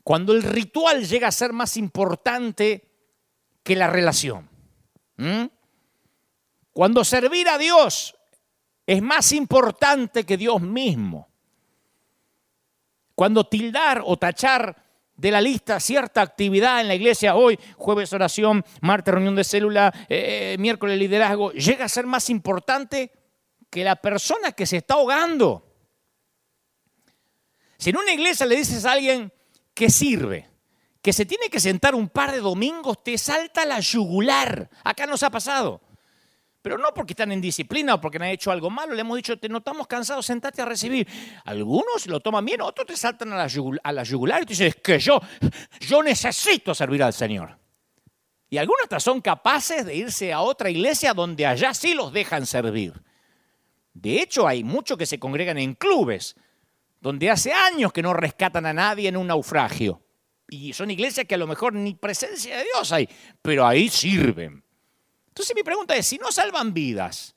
Cuando 0.03 0.33
el 0.33 0.43
ritual 0.43 1.05
llega 1.05 1.29
a 1.29 1.31
ser 1.31 1.53
más 1.53 1.77
importante 1.77 2.89
que 3.63 3.75
la 3.75 3.88
relación. 3.88 4.50
Cuando 6.74 7.05
servir 7.05 7.48
a 7.48 7.57
Dios 7.57 8.15
es 8.86 9.01
más 9.01 9.31
importante 9.31 10.25
que 10.25 10.38
Dios 10.38 10.62
mismo. 10.62 11.29
Cuando 13.15 13.45
tildar 13.45 14.01
o 14.05 14.17
tachar 14.17 14.83
de 15.15 15.31
la 15.31 15.39
lista 15.39 15.79
cierta 15.79 16.22
actividad 16.22 16.81
en 16.81 16.88
la 16.88 16.95
iglesia, 16.95 17.36
hoy 17.36 17.57
jueves 17.77 18.12
oración, 18.12 18.65
martes 18.81 19.13
reunión 19.13 19.36
de 19.36 19.43
célula, 19.43 19.93
eh, 20.10 20.57
miércoles 20.60 20.98
liderazgo, 20.98 21.51
llega 21.53 21.86
a 21.86 21.89
ser 21.89 22.05
más 22.05 22.29
importante 22.29 23.12
que 23.69 23.83
la 23.83 23.95
persona 23.95 24.51
que 24.51 24.65
se 24.65 24.77
está 24.77 24.95
ahogando. 24.95 25.69
Si 27.77 27.91
en 27.91 27.98
una 27.98 28.12
iglesia 28.12 28.45
le 28.45 28.55
dices 28.55 28.86
a 28.86 28.93
alguien 28.93 29.31
que 29.74 29.89
sirve, 29.89 30.50
que 31.01 31.13
se 31.13 31.25
tiene 31.25 31.50
que 31.50 31.60
sentar 31.60 31.96
un 31.96 32.10
par 32.10 32.32
de 32.32 32.39
domingos, 32.39 33.03
te 33.03 33.18
salta 33.18 33.65
la 33.65 33.80
yugular. 33.80 34.70
Acá 34.84 35.06
nos 35.06 35.24
ha 35.24 35.30
pasado. 35.30 35.82
Pero 36.63 36.77
no 36.77 36.94
porque 36.94 37.12
están 37.12 37.34
en 37.34 37.42
disciplina 37.42 37.96
o 37.96 38.01
porque 38.01 38.18
han 38.18 38.24
hecho 38.24 38.50
algo 38.50 38.70
malo, 38.70 38.94
le 38.94 39.01
hemos 39.01 39.18
dicho, 39.18 39.38
te 39.38 39.50
notamos 39.50 39.86
cansados, 39.86 40.25
sentate 40.25 40.62
a 40.62 40.65
recibir. 40.65 41.06
Algunos 41.44 42.08
lo 42.08 42.22
toman 42.22 42.46
bien, 42.46 42.62
otros 42.62 42.88
te 42.88 42.96
saltan 42.96 43.34
a 43.34 43.36
la, 43.36 43.48
yugular, 44.03 44.42
y 44.42 44.46
te 44.46 44.53
dicen, 44.53 44.68
es 44.68 44.77
que 44.77 44.98
yo, 44.98 45.20
yo 45.82 46.01
necesito 46.01 46.74
servir 46.74 47.03
al 47.03 47.12
Señor. 47.12 47.58
Y 48.50 48.58
algunos 48.58 48.84
hasta 48.84 49.01
son 49.01 49.20
capaces 49.20 49.86
de 49.86 49.94
irse 49.94 50.32
a 50.32 50.39
otra 50.39 50.70
iglesia 50.70 51.13
donde 51.13 51.46
allá 51.46 51.74
sí 51.74 51.94
los 51.94 52.13
dejan 52.13 52.46
servir. 52.46 52.94
De 53.94 54.22
hecho, 54.22 54.48
hay 54.48 54.63
muchos 54.63 54.98
que 54.98 55.06
se 55.06 55.20
congregan 55.20 55.58
en 55.58 55.74
clubes, 55.74 56.38
donde 57.03 57.29
hace 57.29 57.51
años 57.51 57.91
que 57.91 58.01
no 58.01 58.13
rescatan 58.13 58.65
a 58.65 58.72
nadie 58.72 59.10
en 59.10 59.17
un 59.17 59.27
naufragio. 59.27 60.01
Y 60.48 60.72
son 60.72 60.89
iglesias 60.89 61.27
que 61.27 61.36
a 61.36 61.38
lo 61.38 61.48
mejor 61.48 61.74
ni 61.74 61.95
presencia 61.95 62.57
de 62.57 62.63
Dios 62.63 62.93
hay, 62.93 63.10
pero 63.41 63.67
ahí 63.67 63.89
sirven. 63.89 64.63
Entonces 65.27 65.53
mi 65.53 65.63
pregunta 65.63 65.98
es, 65.98 66.07
si 66.07 66.17
no 66.17 66.31
salvan 66.31 66.74
vidas, 66.74 67.36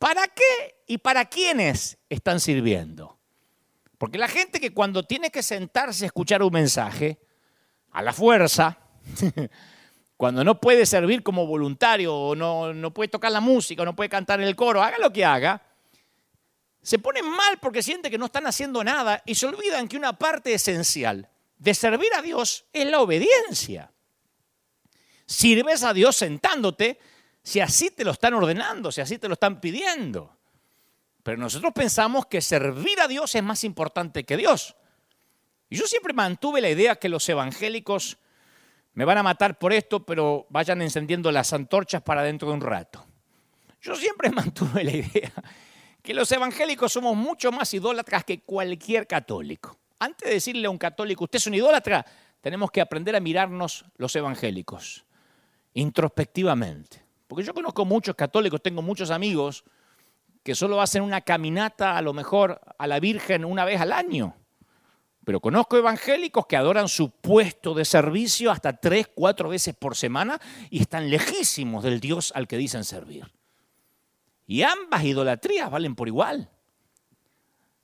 ¿para 0.00 0.26
qué 0.26 0.82
y 0.88 0.98
para 0.98 1.26
quiénes 1.26 1.96
están 2.08 2.40
sirviendo? 2.40 3.20
Porque 3.98 4.18
la 4.18 4.26
gente 4.26 4.58
que 4.58 4.74
cuando 4.74 5.04
tiene 5.04 5.30
que 5.30 5.44
sentarse 5.44 6.04
a 6.04 6.06
escuchar 6.06 6.42
un 6.42 6.52
mensaje, 6.52 7.20
a 7.92 8.02
la 8.02 8.12
fuerza, 8.12 8.80
cuando 10.16 10.42
no 10.42 10.60
puede 10.60 10.86
servir 10.86 11.22
como 11.22 11.46
voluntario, 11.46 12.16
o 12.16 12.34
no, 12.34 12.74
no 12.74 12.92
puede 12.92 13.06
tocar 13.06 13.30
la 13.30 13.40
música, 13.40 13.82
o 13.82 13.84
no 13.84 13.94
puede 13.94 14.10
cantar 14.10 14.40
en 14.40 14.48
el 14.48 14.56
coro, 14.56 14.82
haga 14.82 14.98
lo 14.98 15.12
que 15.12 15.24
haga, 15.24 15.62
se 16.82 16.98
ponen 16.98 17.28
mal 17.28 17.58
porque 17.60 17.82
siente 17.82 18.10
que 18.10 18.18
no 18.18 18.26
están 18.26 18.46
haciendo 18.46 18.82
nada 18.82 19.22
y 19.24 19.36
se 19.36 19.46
olvidan 19.46 19.86
que 19.86 19.96
una 19.96 20.18
parte 20.18 20.52
esencial 20.52 21.28
de 21.56 21.74
servir 21.74 22.12
a 22.16 22.22
Dios 22.22 22.64
es 22.72 22.86
la 22.86 23.00
obediencia. 23.00 23.92
Sirves 25.26 25.84
a 25.84 25.94
Dios 25.94 26.16
sentándote 26.16 26.98
si 27.42 27.60
así 27.60 27.90
te 27.90 28.04
lo 28.04 28.10
están 28.10 28.34
ordenando, 28.34 28.90
si 28.90 29.00
así 29.00 29.18
te 29.18 29.28
lo 29.28 29.34
están 29.34 29.60
pidiendo. 29.60 30.36
Pero 31.22 31.38
nosotros 31.38 31.72
pensamos 31.72 32.26
que 32.26 32.40
servir 32.40 33.00
a 33.00 33.06
Dios 33.06 33.32
es 33.36 33.42
más 33.44 33.62
importante 33.62 34.24
que 34.24 34.36
Dios. 34.36 34.74
Y 35.70 35.76
yo 35.76 35.86
siempre 35.86 36.12
mantuve 36.12 36.60
la 36.60 36.68
idea 36.68 36.96
que 36.96 37.08
los 37.08 37.28
evangélicos 37.28 38.18
me 38.94 39.04
van 39.04 39.18
a 39.18 39.22
matar 39.22 39.58
por 39.58 39.72
esto, 39.72 40.04
pero 40.04 40.46
vayan 40.50 40.82
encendiendo 40.82 41.30
las 41.30 41.52
antorchas 41.52 42.02
para 42.02 42.22
dentro 42.24 42.48
de 42.48 42.54
un 42.54 42.60
rato. 42.60 43.06
Yo 43.80 43.94
siempre 43.94 44.30
mantuve 44.32 44.82
la 44.82 44.96
idea 44.96 45.32
que 46.02 46.14
los 46.14 46.30
evangélicos 46.32 46.92
somos 46.92 47.16
mucho 47.16 47.52
más 47.52 47.72
idólatras 47.72 48.24
que 48.24 48.40
cualquier 48.40 49.06
católico. 49.06 49.78
Antes 49.98 50.28
de 50.28 50.34
decirle 50.34 50.66
a 50.66 50.70
un 50.70 50.78
católico, 50.78 51.24
usted 51.24 51.36
es 51.36 51.46
un 51.46 51.54
idólatra, 51.54 52.04
tenemos 52.40 52.70
que 52.72 52.80
aprender 52.80 53.14
a 53.14 53.20
mirarnos 53.20 53.84
los 53.96 54.14
evangélicos 54.16 55.04
introspectivamente. 55.74 57.02
Porque 57.26 57.44
yo 57.44 57.54
conozco 57.54 57.84
muchos 57.84 58.14
católicos, 58.14 58.60
tengo 58.62 58.82
muchos 58.82 59.10
amigos 59.10 59.64
que 60.42 60.54
solo 60.54 60.80
hacen 60.82 61.02
una 61.02 61.20
caminata 61.20 61.96
a 61.96 62.02
lo 62.02 62.12
mejor 62.12 62.60
a 62.76 62.86
la 62.86 63.00
Virgen 63.00 63.44
una 63.44 63.64
vez 63.64 63.80
al 63.80 63.92
año. 63.92 64.34
Pero 65.24 65.40
conozco 65.40 65.76
evangélicos 65.76 66.46
que 66.46 66.56
adoran 66.56 66.88
su 66.88 67.10
puesto 67.10 67.74
de 67.74 67.84
servicio 67.84 68.50
hasta 68.50 68.76
tres, 68.76 69.08
cuatro 69.14 69.48
veces 69.48 69.74
por 69.74 69.96
semana 69.96 70.40
y 70.68 70.80
están 70.80 71.08
lejísimos 71.08 71.84
del 71.84 72.00
Dios 72.00 72.32
al 72.34 72.48
que 72.48 72.56
dicen 72.56 72.82
servir. 72.82 73.30
Y 74.46 74.62
ambas 74.62 75.04
idolatrías 75.04 75.70
valen 75.70 75.94
por 75.94 76.08
igual. 76.08 76.50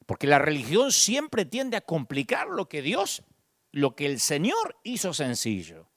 Porque 0.07 0.27
la 0.27 0.39
religión 0.39 0.93
siempre 0.93 1.45
tiende 1.45 1.77
a 1.77 1.83
complicar 1.83 2.49
lo 2.49 2.69
que 2.69 2.83
Dios, 2.83 3.23
lo 3.73 3.95
que 3.95 4.07
el 4.07 4.21
Señor 4.21 4.77
hizo 4.83 5.13
sencillo. 5.13 5.89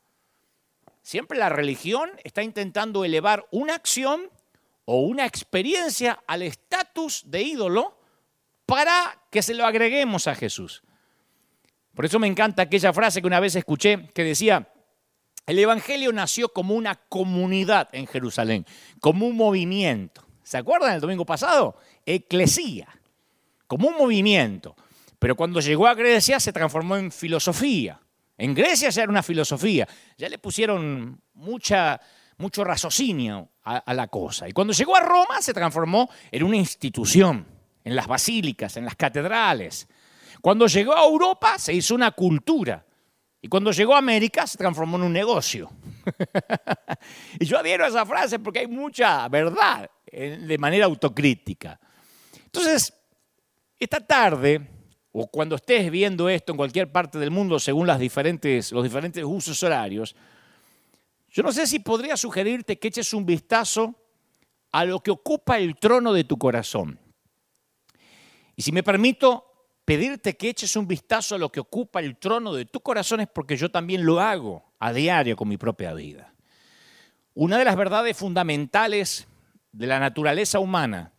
Siempre 1.02 1.38
la 1.38 1.50
religión 1.50 2.12
está 2.24 2.44
intentando 2.44 3.04
elevar 3.04 3.48
una 3.52 3.76
acción 3.76 4.30
o 4.86 5.02
una 5.02 5.26
experiencia 5.26 6.24
al 6.28 6.42
estatus 6.42 7.24
de 7.26 7.42
ídolo 7.42 7.98
para 8.66 9.24
que 9.32 9.42
se 9.42 9.54
lo 9.54 9.66
agreguemos 9.66 10.28
a 10.28 10.36
Jesús. 10.36 10.84
Por 11.94 12.06
eso 12.06 12.20
me 12.20 12.28
encanta 12.28 12.64
aquella 12.64 12.94
frase 12.94 13.22
que 13.22 13.28
una 13.28 13.40
vez 13.40 13.56
escuché 13.56 14.10
que 14.14 14.24
decía, 14.24 14.72
el 15.46 15.60
Evangelio 15.60 16.14
nació 16.14 16.50
como 16.50 16.76
una 16.76 16.96
comunidad 16.96 17.90
en 17.94 18.08
Jerusalén, 18.08 18.66
como 19.00 19.28
un 19.28 19.36
movimiento. 19.36 20.26
¿Se 20.52 20.58
acuerdan 20.58 20.96
el 20.96 21.00
domingo 21.00 21.26
pasado? 21.26 21.78
Eclesía, 22.06 22.90
como 23.68 23.88
un 23.88 23.96
movimiento. 23.96 24.76
Pero 25.18 25.34
cuando 25.34 25.62
llegó 25.62 25.88
a 25.88 25.94
Grecia 25.94 26.42
se 26.42 26.52
transformó 26.52 26.98
en 26.98 27.10
filosofía. 27.10 28.02
En 28.38 28.54
Grecia 28.54 28.90
ya 28.90 29.04
era 29.04 29.10
una 29.10 29.24
filosofía, 29.24 29.88
ya 30.18 30.28
le 30.28 30.40
pusieron 30.40 31.22
mucha, 31.36 32.02
mucho 32.36 32.66
raciocinio 32.66 33.48
a, 33.64 33.94
la 33.94 34.10
cosa. 34.10 34.50
Y 34.50 34.52
cuando 34.52 34.74
llegó 34.74 34.98
a 34.98 35.00
Roma 35.00 35.42
se 35.42 35.54
transformó 35.54 36.10
en 36.30 36.44
una 36.44 36.58
institución, 36.58 37.48
en 37.86 37.96
las 37.96 38.08
basílicas, 38.08 38.76
en 38.76 38.84
las 38.84 38.98
catedrales. 38.98 39.88
Cuando 40.42 40.68
llegó 40.68 40.98
a 40.98 41.06
Europa 41.06 41.58
se 41.60 41.74
hizo 41.74 41.96
una 41.96 42.12
cultura. 42.12 42.86
Y 43.42 43.48
cuando 43.48 43.72
llegó 43.72 43.96
a 43.96 44.00
América 44.00 44.46
se 44.46 44.58
transformó 44.58 44.98
en 44.98 45.04
un 45.04 45.14
negocio. 45.14 45.72
y 47.40 47.46
yo 47.46 47.58
adhiero 47.58 47.86
a 47.86 47.88
esa 47.88 48.06
frase 48.06 48.38
porque 48.38 48.60
hay 48.60 48.68
mucha 48.68 49.30
verdad 49.30 49.90
de 50.12 50.58
manera 50.58 50.86
autocrítica. 50.86 51.80
Entonces, 52.46 52.94
esta 53.80 54.06
tarde 54.06 54.62
o 55.14 55.28
cuando 55.28 55.56
estés 55.56 55.90
viendo 55.92 56.30
esto 56.30 56.54
en 56.54 56.58
cualquier 56.58 56.92
parte 56.92 57.18
del 57.20 57.32
mundo 57.32 57.60
según 57.60 57.88
las 57.88 58.00
diferentes, 58.00 58.72
los 58.72 58.84
diferentes 58.84 59.24
usos 59.24 59.62
horarios, 59.64 60.16
yo 61.30 61.44
no 61.44 61.52
sé 61.52 61.66
si 61.66 61.80
podría 61.80 62.18
sugerirte 62.18 62.78
que 62.78 62.90
eches 62.90 63.14
un 63.14 63.26
vistazo 63.26 63.96
a 64.72 64.86
lo 64.86 65.02
que 65.02 65.12
ocupa 65.12 65.58
el 65.58 65.76
trono 65.78 66.14
de 66.14 66.24
tu 66.24 66.38
corazón. 66.38 67.00
Y 68.56 68.62
si 68.62 68.72
me 68.72 68.84
permito 68.84 69.46
pedirte 69.86 70.38
que 70.38 70.50
eches 70.50 70.76
un 70.76 70.88
vistazo 70.88 71.36
a 71.36 71.38
lo 71.38 71.52
que 71.52 71.60
ocupa 71.60 72.00
el 72.00 72.18
trono 72.18 72.54
de 72.54 72.66
tu 72.66 72.82
corazón 72.82 73.22
es 73.22 73.28
porque 73.28 73.58
yo 73.58 73.72
también 73.72 74.06
lo 74.06 74.20
hago 74.20 74.64
a 74.80 74.94
diario 74.94 75.36
con 75.36 75.48
mi 75.48 75.58
propia 75.58 75.94
vida. 75.94 76.34
Una 77.34 77.58
de 77.58 77.66
las 77.66 77.76
verdades 77.76 78.16
fundamentales 78.16 79.28
de 79.72 79.88
la 79.88 80.00
naturaleza 80.00 80.60
humana 80.60 81.14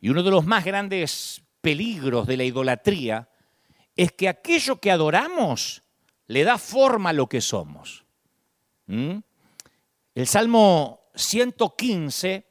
y 0.00 0.08
uno 0.08 0.22
de 0.22 0.30
los 0.30 0.44
más 0.44 0.64
grandes 0.64 1.42
peligros 1.60 2.26
de 2.26 2.36
la 2.36 2.44
idolatría 2.44 3.28
es 3.96 4.12
que 4.12 4.28
aquello 4.28 4.80
que 4.80 4.90
adoramos 4.90 5.82
le 6.26 6.44
da 6.44 6.58
forma 6.58 7.10
a 7.10 7.12
lo 7.12 7.28
que 7.28 7.40
somos. 7.40 8.04
¿Mm? 8.86 9.18
El 10.14 10.26
Salmo 10.26 11.00
115 11.14 12.46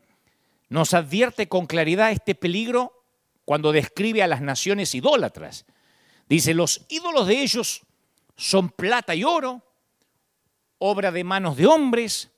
nos 0.69 0.93
advierte 0.93 1.47
con 1.47 1.65
claridad 1.65 2.11
este 2.11 2.35
peligro 2.35 3.03
cuando 3.43 3.71
describe 3.71 4.23
a 4.23 4.27
las 4.27 4.41
naciones 4.41 4.95
idólatras. 4.95 5.65
Dice, 6.29 6.53
los 6.53 6.85
ídolos 6.87 7.27
de 7.27 7.41
ellos 7.41 7.81
son 8.37 8.69
plata 8.69 9.13
y 9.13 9.23
oro, 9.23 9.61
obra 10.77 11.11
de 11.11 11.23
manos 11.23 11.57
de 11.57 11.67
hombres, 11.67 12.31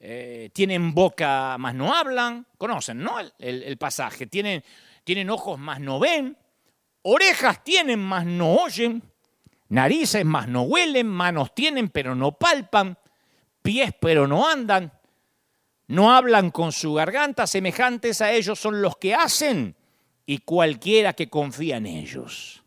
eh, 0.00 0.50
tienen 0.52 0.94
boca 0.94 1.56
mas 1.58 1.74
no 1.74 1.94
hablan, 1.94 2.46
conocen, 2.58 3.02
¿no? 3.02 3.20
El, 3.20 3.32
el 3.62 3.76
pasaje, 3.76 4.26
tienen 4.26 4.64
tienen 5.04 5.30
ojos 5.30 5.58
más 5.58 5.80
no 5.80 5.98
ven, 5.98 6.36
orejas 7.02 7.64
tienen 7.64 7.98
más 8.00 8.24
no 8.24 8.54
oyen, 8.54 9.02
narices 9.68 10.24
más 10.24 10.48
no 10.48 10.62
huelen, 10.62 11.08
manos 11.08 11.54
tienen 11.54 11.88
pero 11.88 12.14
no 12.14 12.32
palpan, 12.32 12.98
pies 13.62 13.92
pero 14.00 14.26
no 14.26 14.48
andan, 14.48 14.92
no 15.88 16.12
hablan 16.12 16.50
con 16.50 16.72
su 16.72 16.94
garganta, 16.94 17.46
semejantes 17.46 18.20
a 18.20 18.32
ellos 18.32 18.58
son 18.58 18.80
los 18.82 18.96
que 18.98 19.14
hacen 19.14 19.74
y 20.26 20.38
cualquiera 20.38 21.12
que 21.14 21.28
confía 21.28 21.78
en 21.78 21.86
ellos. 21.86 22.62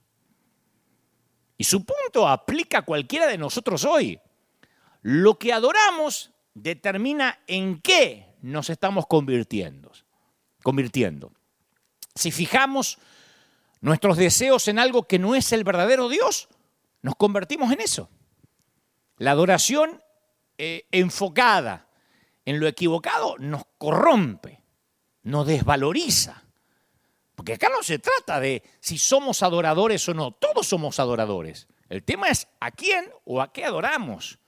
Y 1.57 1.63
su 1.63 1.85
punto 1.85 2.27
aplica 2.27 2.79
a 2.79 2.81
cualquiera 2.81 3.27
de 3.27 3.37
nosotros 3.37 3.85
hoy. 3.85 4.19
Lo 5.01 5.39
que 5.39 5.53
adoramos 5.53 6.32
determina 6.53 7.39
en 7.47 7.81
qué 7.81 8.35
nos 8.41 8.69
estamos 8.69 9.05
convirtiendo. 9.07 9.91
convirtiendo. 10.61 11.31
Si 12.15 12.31
fijamos 12.31 12.99
nuestros 13.81 14.17
deseos 14.17 14.67
en 14.67 14.79
algo 14.79 15.03
que 15.03 15.19
no 15.19 15.35
es 15.35 15.51
el 15.51 15.63
verdadero 15.63 16.07
Dios, 16.09 16.47
nos 17.01 17.15
convertimos 17.15 17.71
en 17.71 17.81
eso. 17.81 18.09
La 19.17 19.31
adoración 19.31 20.01
eh, 20.57 20.87
enfocada 20.91 21.87
en 22.45 22.59
lo 22.59 22.67
equivocado 22.67 23.37
nos 23.39 23.63
corrompe, 23.77 24.61
nos 25.23 25.47
desvaloriza. 25.47 26.43
Porque 27.35 27.53
acá 27.53 27.69
no 27.69 27.81
se 27.83 27.99
trata 27.99 28.39
de 28.39 28.63
si 28.79 28.97
somos 28.97 29.43
adoradores 29.43 30.07
o 30.07 30.13
no, 30.13 30.31
todos 30.31 30.67
somos 30.67 30.99
adoradores. 30.99 31.67
El 31.89 32.03
tema 32.03 32.27
es 32.27 32.47
a 32.59 32.71
quién 32.71 33.09
o 33.25 33.41
a 33.41 33.51
qué 33.51 33.65
adoramos. 33.65 34.39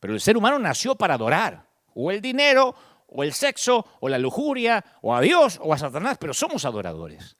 Pero 0.00 0.14
el 0.14 0.20
ser 0.20 0.36
humano 0.36 0.58
nació 0.58 0.96
para 0.96 1.14
adorar, 1.14 1.68
o 1.94 2.10
el 2.10 2.20
dinero, 2.20 2.74
o 3.06 3.22
el 3.22 3.32
sexo, 3.32 3.86
o 4.00 4.08
la 4.08 4.18
lujuria, 4.18 4.84
o 5.02 5.14
a 5.14 5.20
Dios, 5.20 5.60
o 5.62 5.74
a 5.74 5.78
Satanás, 5.78 6.16
pero 6.18 6.32
somos 6.32 6.64
adoradores. 6.64 7.36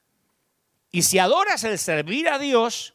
Y 0.91 1.01
si 1.01 1.17
adoras 1.19 1.63
el 1.63 1.79
servir 1.79 2.29
a 2.29 2.37
Dios, 2.37 2.93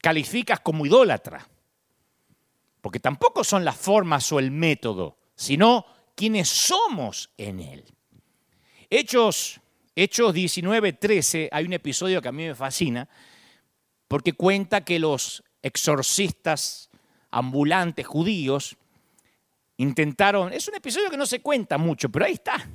calificas 0.00 0.60
como 0.60 0.86
idólatra. 0.86 1.46
Porque 2.80 3.00
tampoco 3.00 3.44
son 3.44 3.64
las 3.64 3.76
formas 3.76 4.30
o 4.32 4.38
el 4.38 4.50
método, 4.50 5.18
sino 5.34 5.84
quienes 6.14 6.48
somos 6.48 7.30
en 7.36 7.60
Él. 7.60 7.84
Hechos, 8.88 9.60
Hechos 9.94 10.32
19, 10.32 10.92
13, 10.94 11.48
hay 11.52 11.64
un 11.64 11.72
episodio 11.72 12.22
que 12.22 12.28
a 12.28 12.32
mí 12.32 12.46
me 12.46 12.54
fascina, 12.54 13.08
porque 14.08 14.32
cuenta 14.32 14.84
que 14.84 14.98
los 14.98 15.42
exorcistas 15.62 16.90
ambulantes 17.30 18.06
judíos 18.06 18.76
intentaron, 19.76 20.52
es 20.52 20.68
un 20.68 20.74
episodio 20.74 21.10
que 21.10 21.16
no 21.16 21.26
se 21.26 21.40
cuenta 21.40 21.78
mucho, 21.78 22.08
pero 22.08 22.24
ahí 22.24 22.32
está, 22.32 22.66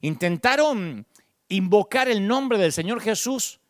intentaron 0.00 1.06
invocar 1.48 2.08
el 2.08 2.26
nombre 2.26 2.58
del 2.58 2.72
Señor 2.72 3.00
Jesús 3.00 3.60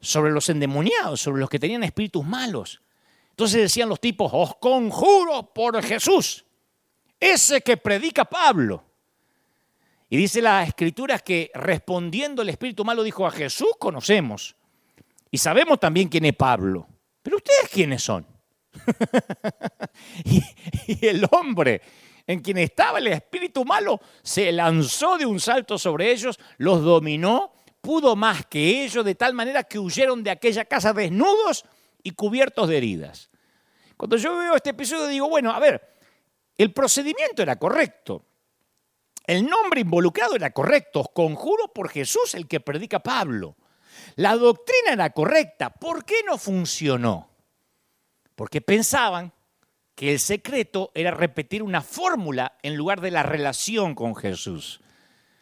sobre 0.00 0.32
los 0.32 0.48
endemoniados, 0.48 1.20
sobre 1.20 1.40
los 1.40 1.50
que 1.50 1.58
tenían 1.58 1.84
espíritus 1.84 2.24
malos. 2.24 2.82
Entonces 3.30 3.60
decían 3.60 3.88
los 3.88 4.00
tipos, 4.00 4.30
os 4.32 4.56
conjuro 4.56 5.52
por 5.52 5.82
Jesús, 5.82 6.44
ese 7.20 7.60
que 7.60 7.76
predica 7.76 8.24
Pablo. 8.24 8.82
Y 10.08 10.16
dice 10.16 10.40
la 10.40 10.62
escritura 10.62 11.18
que 11.18 11.50
respondiendo 11.54 12.42
el 12.42 12.48
espíritu 12.48 12.84
malo 12.84 13.02
dijo 13.02 13.26
a 13.26 13.30
Jesús 13.30 13.70
conocemos 13.78 14.54
y 15.30 15.38
sabemos 15.38 15.80
también 15.80 16.08
quién 16.08 16.24
es 16.24 16.36
Pablo. 16.36 16.86
Pero 17.22 17.38
ustedes 17.38 17.68
quiénes 17.70 18.02
son? 18.02 18.26
y, 20.24 20.42
el 21.06 21.26
hombre 21.30 21.82
en 22.26 22.40
quien 22.40 22.58
estaba 22.58 22.98
el 22.98 23.06
espíritu 23.08 23.64
malo 23.64 24.00
se 24.22 24.50
lanzó 24.52 25.16
de 25.16 25.26
un 25.26 25.38
salto 25.40 25.78
sobre 25.78 26.10
ellos, 26.10 26.38
los 26.58 26.82
dominó, 26.82 27.52
pudo 27.80 28.16
más 28.16 28.46
que 28.46 28.84
ellos, 28.84 29.04
de 29.04 29.14
tal 29.14 29.32
manera 29.32 29.62
que 29.62 29.78
huyeron 29.78 30.22
de 30.24 30.30
aquella 30.30 30.64
casa 30.64 30.92
desnudos 30.92 31.64
y 32.02 32.12
cubiertos 32.12 32.68
de 32.68 32.78
heridas. 32.78 33.30
Cuando 33.96 34.16
yo 34.16 34.36
veo 34.36 34.56
este 34.56 34.70
episodio 34.70 35.06
digo, 35.06 35.28
bueno, 35.28 35.52
a 35.52 35.58
ver, 35.60 35.96
el 36.56 36.72
procedimiento 36.72 37.42
era 37.42 37.56
correcto. 37.56 38.24
El 39.26 39.46
nombre 39.46 39.80
involucrado 39.80 40.36
era 40.36 40.50
correcto. 40.50 41.00
Os 41.00 41.08
conjuro 41.10 41.68
por 41.72 41.88
Jesús 41.88 42.34
el 42.34 42.46
que 42.46 42.60
predica 42.60 43.00
Pablo. 43.00 43.56
La 44.16 44.36
doctrina 44.36 44.92
era 44.92 45.10
correcta. 45.10 45.70
¿Por 45.70 46.04
qué 46.04 46.16
no 46.24 46.38
funcionó? 46.38 47.35
Porque 48.36 48.60
pensaban 48.60 49.32
que 49.96 50.12
el 50.12 50.20
secreto 50.20 50.92
era 50.94 51.10
repetir 51.10 51.62
una 51.62 51.80
fórmula 51.80 52.56
en 52.62 52.76
lugar 52.76 53.00
de 53.00 53.10
la 53.10 53.22
relación 53.22 53.94
con 53.94 54.14
Jesús. 54.14 54.80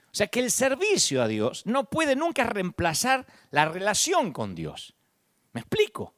O 0.07 0.17
sea 0.17 0.29
que 0.29 0.39
el 0.39 0.53
servicio 0.53 1.23
a 1.23 1.29
Dios 1.29 1.67
no 1.67 1.91
puede 1.91 2.15
nunca 2.15 2.45
reemplazar 2.45 3.27
la 3.51 3.65
relación 3.65 4.33
con 4.33 4.55
Dios. 4.55 4.95
¿Me 5.53 5.61
explico? 5.61 6.15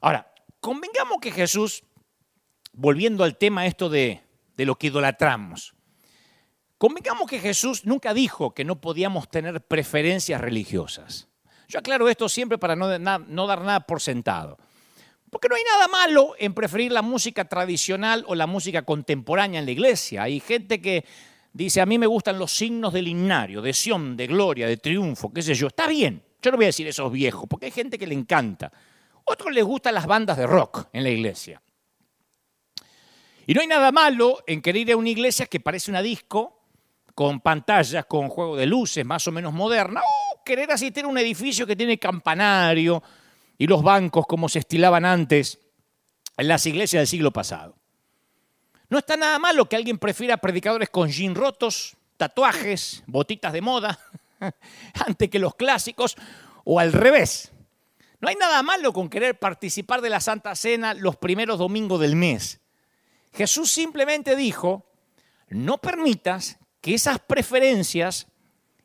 Ahora, 0.00 0.34
convengamos 0.60 1.18
que 1.20 1.30
Jesús, 1.30 1.84
volviendo 2.72 3.22
al 3.22 3.38
tema 3.38 3.64
esto 3.64 3.88
de, 3.88 4.22
lo 4.56 4.76
que 4.76 4.88
idolatramos, 4.88 5.72
convengamos 6.78 7.30
que 7.30 7.38
Jesús 7.38 7.86
nunca 7.86 8.12
dijo 8.12 8.54
que 8.54 8.64
no 8.64 8.80
podíamos 8.80 9.28
tener 9.28 9.64
preferencias 9.64 10.40
religiosas. 10.40 11.28
Yo 11.68 11.78
aclaro 11.78 12.08
esto 12.08 12.28
siempre 12.28 12.58
para 12.58 12.74
no 12.74 12.88
dar 12.88 13.60
nada 13.62 13.86
por 13.86 14.00
sentado. 14.00 14.58
Porque 15.30 15.48
no 15.48 15.54
hay 15.54 15.62
nada 15.62 15.86
malo 15.88 16.34
en 16.38 16.54
preferir 16.54 16.90
la 16.90 17.02
música 17.02 17.44
tradicional 17.44 18.24
o 18.26 18.34
la 18.34 18.46
música 18.46 18.82
contemporánea 18.82 19.60
en 19.60 19.66
la 19.66 19.72
iglesia. 19.72 20.24
Hay 20.24 20.40
gente 20.40 20.80
que 20.80 21.04
dice, 21.52 21.80
a 21.80 21.86
mí 21.86 21.98
me 21.98 22.06
gustan 22.06 22.38
los 22.38 22.52
signos 22.52 22.92
del 22.92 23.06
himnario, 23.08 23.62
de 23.62 23.72
Sión, 23.72 24.16
de 24.16 24.26
gloria, 24.26 24.66
de 24.66 24.76
triunfo, 24.76 25.32
qué 25.32 25.42
sé 25.42 25.54
yo. 25.54 25.68
Está 25.68 25.86
bien, 25.86 26.22
yo 26.42 26.50
no 26.50 26.56
voy 26.56 26.64
a 26.64 26.68
decir 26.68 26.86
esos 26.88 27.10
viejos, 27.12 27.46
porque 27.48 27.66
hay 27.66 27.72
gente 27.72 27.96
que 27.96 28.08
le 28.08 28.14
encanta. 28.14 28.72
Otros 29.24 29.52
les 29.52 29.64
gustan 29.64 29.94
las 29.94 30.06
bandas 30.06 30.36
de 30.36 30.46
rock 30.46 30.88
en 30.92 31.04
la 31.04 31.10
iglesia. 31.10 31.62
Y 33.46 33.54
no 33.54 33.60
hay 33.60 33.66
nada 33.66 33.92
malo 33.92 34.42
en 34.46 34.60
querer 34.60 34.82
ir 34.82 34.92
a 34.92 34.96
una 34.96 35.10
iglesia 35.10 35.46
que 35.46 35.60
parece 35.60 35.90
una 35.90 36.02
disco, 36.02 36.56
con 37.14 37.40
pantallas, 37.40 38.06
con 38.06 38.28
juego 38.28 38.56
de 38.56 38.66
luces 38.66 39.04
más 39.04 39.26
o 39.28 39.32
menos 39.32 39.52
moderna, 39.52 40.00
o 40.00 40.42
querer 40.44 40.70
asistir 40.72 41.04
a 41.04 41.08
un 41.08 41.18
edificio 41.18 41.66
que 41.66 41.76
tiene 41.76 41.98
campanario, 41.98 43.02
y 43.60 43.66
los 43.66 43.82
bancos 43.82 44.26
como 44.26 44.48
se 44.48 44.60
estilaban 44.60 45.04
antes 45.04 45.58
en 46.38 46.48
las 46.48 46.64
iglesias 46.64 47.02
del 47.02 47.06
siglo 47.06 47.30
pasado. 47.30 47.76
No 48.88 48.96
está 48.96 49.18
nada 49.18 49.38
malo 49.38 49.68
que 49.68 49.76
alguien 49.76 49.98
prefiera 49.98 50.38
predicadores 50.38 50.88
con 50.88 51.10
jean 51.10 51.34
rotos, 51.34 51.94
tatuajes, 52.16 53.02
botitas 53.06 53.52
de 53.52 53.60
moda, 53.60 53.98
antes 55.06 55.28
que 55.28 55.38
los 55.38 55.56
clásicos, 55.56 56.16
o 56.64 56.80
al 56.80 56.94
revés. 56.94 57.52
No 58.20 58.30
hay 58.30 58.36
nada 58.36 58.62
malo 58.62 58.94
con 58.94 59.10
querer 59.10 59.38
participar 59.38 60.00
de 60.00 60.08
la 60.08 60.20
Santa 60.20 60.54
Cena 60.56 60.94
los 60.94 61.16
primeros 61.16 61.58
domingos 61.58 62.00
del 62.00 62.16
mes. 62.16 62.60
Jesús 63.34 63.70
simplemente 63.70 64.36
dijo, 64.36 64.86
no 65.50 65.76
permitas 65.76 66.58
que 66.80 66.94
esas 66.94 67.18
preferencias 67.18 68.26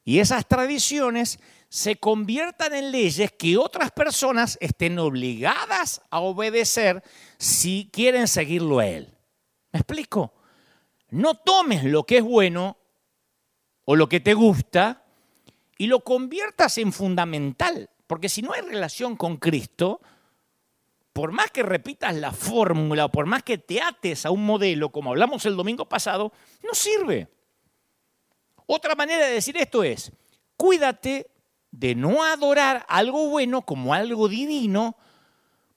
y 0.03 0.19
esas 0.19 0.45
tradiciones 0.49 1.39
se 1.75 1.97
conviertan 1.97 2.73
en 2.73 2.89
leyes 2.89 3.33
que 3.33 3.57
otras 3.57 3.91
personas 3.91 4.57
estén 4.61 4.97
obligadas 4.97 6.01
a 6.09 6.21
obedecer 6.21 7.03
si 7.37 7.89
quieren 7.91 8.29
seguirlo 8.29 8.79
a 8.79 8.87
Él. 8.87 9.13
¿Me 9.73 9.81
explico? 9.81 10.33
No 11.09 11.35
tomes 11.35 11.83
lo 11.83 12.05
que 12.05 12.19
es 12.19 12.23
bueno 12.23 12.77
o 13.83 13.97
lo 13.97 14.07
que 14.07 14.21
te 14.21 14.33
gusta 14.33 15.03
y 15.77 15.87
lo 15.87 15.99
conviertas 15.99 16.77
en 16.77 16.93
fundamental, 16.93 17.89
porque 18.07 18.29
si 18.29 18.41
no 18.41 18.53
hay 18.53 18.61
relación 18.61 19.17
con 19.17 19.35
Cristo, 19.35 19.99
por 21.11 21.33
más 21.33 21.51
que 21.51 21.61
repitas 21.61 22.15
la 22.15 22.31
fórmula 22.31 23.03
o 23.03 23.11
por 23.11 23.25
más 23.25 23.43
que 23.43 23.57
te 23.57 23.81
ates 23.81 24.25
a 24.25 24.31
un 24.31 24.45
modelo, 24.45 24.93
como 24.93 25.09
hablamos 25.09 25.45
el 25.45 25.57
domingo 25.57 25.89
pasado, 25.89 26.31
no 26.63 26.73
sirve. 26.73 27.27
Otra 28.65 28.95
manera 28.95 29.25
de 29.25 29.33
decir 29.33 29.57
esto 29.57 29.83
es, 29.83 30.13
cuídate 30.55 31.34
de 31.79 31.93
no 31.93 32.23
adorar 32.23 32.85
algo 32.87 33.29
bueno 33.29 33.63
como 33.63 33.93
algo 33.93 34.27
divino, 34.27 34.95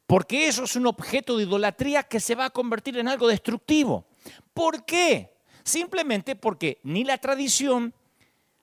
porque 0.06 0.46
eso 0.46 0.64
es 0.64 0.76
un 0.76 0.86
objeto 0.86 1.36
de 1.36 1.44
idolatría 1.44 2.04
que 2.04 2.20
se 2.20 2.34
va 2.34 2.46
a 2.46 2.50
convertir 2.50 2.96
en 2.98 3.08
algo 3.08 3.26
destructivo. 3.26 4.06
¿Por 4.54 4.84
qué? 4.84 5.34
Simplemente 5.64 6.36
porque 6.36 6.80
ni 6.82 7.04
la 7.04 7.18
tradición 7.18 7.94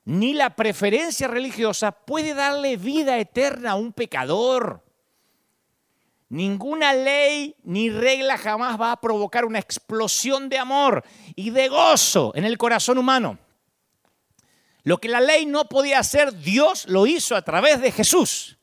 ni 0.06 0.34
la 0.34 0.56
preferencia 0.56 1.28
religiosa 1.28 1.92
puede 1.92 2.34
darle 2.34 2.78
vida 2.78 3.18
eterna 3.18 3.72
a 3.72 3.76
un 3.76 3.92
pecador. 3.92 4.84
Ninguna 6.30 6.94
ley 6.94 7.56
ni 7.64 7.90
regla 7.90 8.38
jamás 8.38 8.80
va 8.80 8.92
a 8.92 9.02
provocar 9.02 9.46
una 9.46 9.60
explosión 9.60 10.48
de 10.48 10.60
amor 10.60 11.04
y 11.36 11.50
de 11.50 11.68
gozo 11.70 12.32
en 12.36 12.46
el 12.46 12.58
corazón 12.58 12.98
humano. 12.98 13.40
Lo 14.86 15.00
que 15.00 15.10
la 15.10 15.20
ley 15.20 15.48
no 15.48 15.66
podía 15.66 15.98
hacer, 15.98 16.32
Dios 16.38 16.88
lo 16.88 17.08
hizo 17.08 17.36
a 17.36 17.42
través 17.42 17.82
de 17.82 17.92
Jesús. 17.92 18.60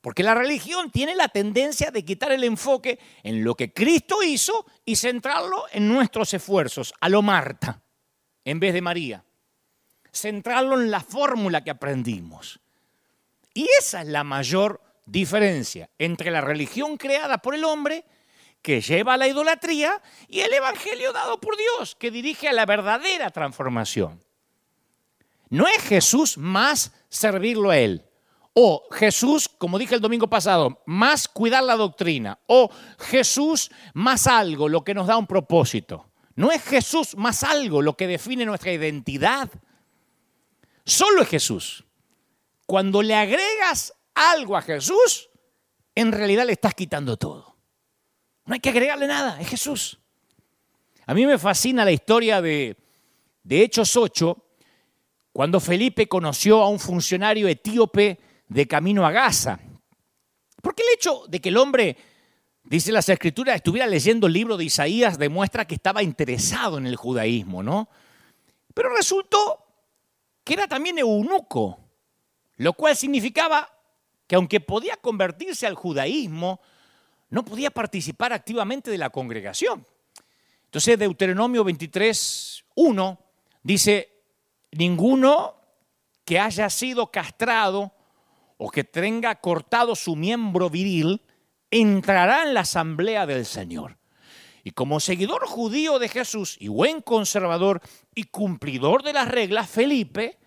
Porque 0.00 0.22
la 0.22 0.34
religión 0.34 0.92
tiene 0.92 1.16
la 1.16 1.26
tendencia 1.26 1.90
de 1.90 2.04
quitar 2.04 2.30
el 2.30 2.44
enfoque 2.44 3.00
en 3.24 3.42
lo 3.42 3.56
que 3.56 3.72
Cristo 3.72 4.22
hizo 4.22 4.64
y 4.84 4.94
centrarlo 4.94 5.64
en 5.72 5.88
nuestros 5.88 6.32
esfuerzos, 6.34 6.94
a 7.00 7.08
lo 7.08 7.20
Marta, 7.20 7.82
en 8.44 8.60
vez 8.60 8.72
de 8.72 8.80
María. 8.80 9.24
centrarlo 10.12 10.80
en 10.80 10.90
la 10.90 11.00
fórmula 11.00 11.64
que 11.64 11.70
aprendimos. 11.70 12.60
Y 13.54 13.66
esa 13.78 14.02
es 14.02 14.08
la 14.08 14.24
mayor 14.24 14.80
diferencia 15.06 15.88
entre 15.98 16.30
la 16.30 16.42
religión 16.42 16.96
creada 16.96 17.38
por 17.38 17.54
el 17.54 17.64
hombre, 17.64 18.04
que 18.60 18.82
lleva 18.82 19.14
a 19.14 19.16
la 19.16 19.26
idolatría, 19.26 20.00
y 20.28 20.40
el 20.40 20.52
Evangelio 20.52 21.12
dado 21.12 21.40
por 21.40 21.56
Dios, 21.56 21.96
que 21.96 22.10
dirige 22.10 22.46
a 22.46 22.52
la 22.52 22.66
verdadera 22.66 23.30
transformación. 23.30 24.22
No 25.52 25.66
es 25.66 25.82
Jesús 25.82 26.38
más 26.38 26.92
servirlo 27.10 27.68
a 27.68 27.76
Él. 27.76 28.02
O 28.54 28.88
Jesús, 28.90 29.50
como 29.50 29.78
dije 29.78 29.94
el 29.94 30.00
domingo 30.00 30.26
pasado, 30.26 30.82
más 30.86 31.28
cuidar 31.28 31.62
la 31.62 31.76
doctrina. 31.76 32.38
O 32.46 32.70
Jesús 32.98 33.70
más 33.92 34.26
algo, 34.26 34.66
lo 34.66 34.82
que 34.82 34.94
nos 34.94 35.08
da 35.08 35.18
un 35.18 35.26
propósito. 35.26 36.10
No 36.36 36.50
es 36.50 36.62
Jesús 36.62 37.14
más 37.18 37.42
algo 37.42 37.82
lo 37.82 37.98
que 37.98 38.06
define 38.06 38.46
nuestra 38.46 38.72
identidad. 38.72 39.50
Solo 40.86 41.20
es 41.20 41.28
Jesús. 41.28 41.84
Cuando 42.64 43.02
le 43.02 43.14
agregas 43.14 43.92
algo 44.14 44.56
a 44.56 44.62
Jesús, 44.62 45.28
en 45.94 46.12
realidad 46.12 46.46
le 46.46 46.52
estás 46.52 46.72
quitando 46.72 47.18
todo. 47.18 47.58
No 48.46 48.54
hay 48.54 48.60
que 48.60 48.70
agregarle 48.70 49.06
nada, 49.06 49.38
es 49.38 49.48
Jesús. 49.48 50.00
A 51.04 51.12
mí 51.12 51.26
me 51.26 51.36
fascina 51.36 51.84
la 51.84 51.92
historia 51.92 52.40
de, 52.40 52.78
de 53.44 53.62
Hechos 53.62 53.94
8, 53.94 54.42
cuando 55.32 55.60
Felipe 55.60 56.08
conoció 56.08 56.62
a 56.62 56.68
un 56.68 56.78
funcionario 56.78 57.48
etíope 57.48 58.18
de 58.48 58.66
camino 58.66 59.06
a 59.06 59.10
Gaza. 59.10 59.58
Porque 60.60 60.82
el 60.82 60.94
hecho 60.94 61.24
de 61.28 61.40
que 61.40 61.48
el 61.48 61.56
hombre, 61.56 61.96
dice 62.62 62.92
las 62.92 63.08
escrituras, 63.08 63.56
estuviera 63.56 63.86
leyendo 63.86 64.26
el 64.26 64.34
libro 64.34 64.56
de 64.56 64.64
Isaías 64.64 65.18
demuestra 65.18 65.66
que 65.66 65.74
estaba 65.74 66.02
interesado 66.02 66.78
en 66.78 66.86
el 66.86 66.96
judaísmo, 66.96 67.62
¿no? 67.62 67.88
Pero 68.74 68.94
resultó 68.94 69.64
que 70.44 70.54
era 70.54 70.66
también 70.66 70.98
eunuco, 70.98 71.78
lo 72.56 72.72
cual 72.74 72.96
significaba 72.96 73.68
que 74.26 74.36
aunque 74.36 74.60
podía 74.60 74.96
convertirse 74.96 75.66
al 75.66 75.74
judaísmo, 75.74 76.60
no 77.30 77.44
podía 77.44 77.70
participar 77.70 78.32
activamente 78.32 78.90
de 78.90 78.98
la 78.98 79.10
congregación. 79.10 79.86
Entonces 80.66 80.98
Deuteronomio 80.98 81.64
23, 81.64 82.64
1 82.74 83.18
dice, 83.62 84.11
ninguno 84.72 85.54
que 86.24 86.38
haya 86.38 86.68
sido 86.70 87.10
castrado 87.10 87.92
o 88.56 88.70
que 88.70 88.84
tenga 88.84 89.34
cortado 89.36 89.94
su 89.94 90.16
miembro 90.16 90.70
viril 90.70 91.22
entrará 91.70 92.44
en 92.44 92.54
la 92.54 92.60
asamblea 92.60 93.26
del 93.26 93.46
Señor. 93.46 93.98
Y 94.64 94.70
como 94.70 95.00
seguidor 95.00 95.46
judío 95.46 95.98
de 95.98 96.08
Jesús 96.08 96.56
y 96.60 96.68
buen 96.68 97.00
conservador 97.00 97.80
y 98.14 98.24
cumplidor 98.24 99.02
de 99.02 99.12
las 99.12 99.28
reglas, 99.28 99.68
Felipe 99.68 100.38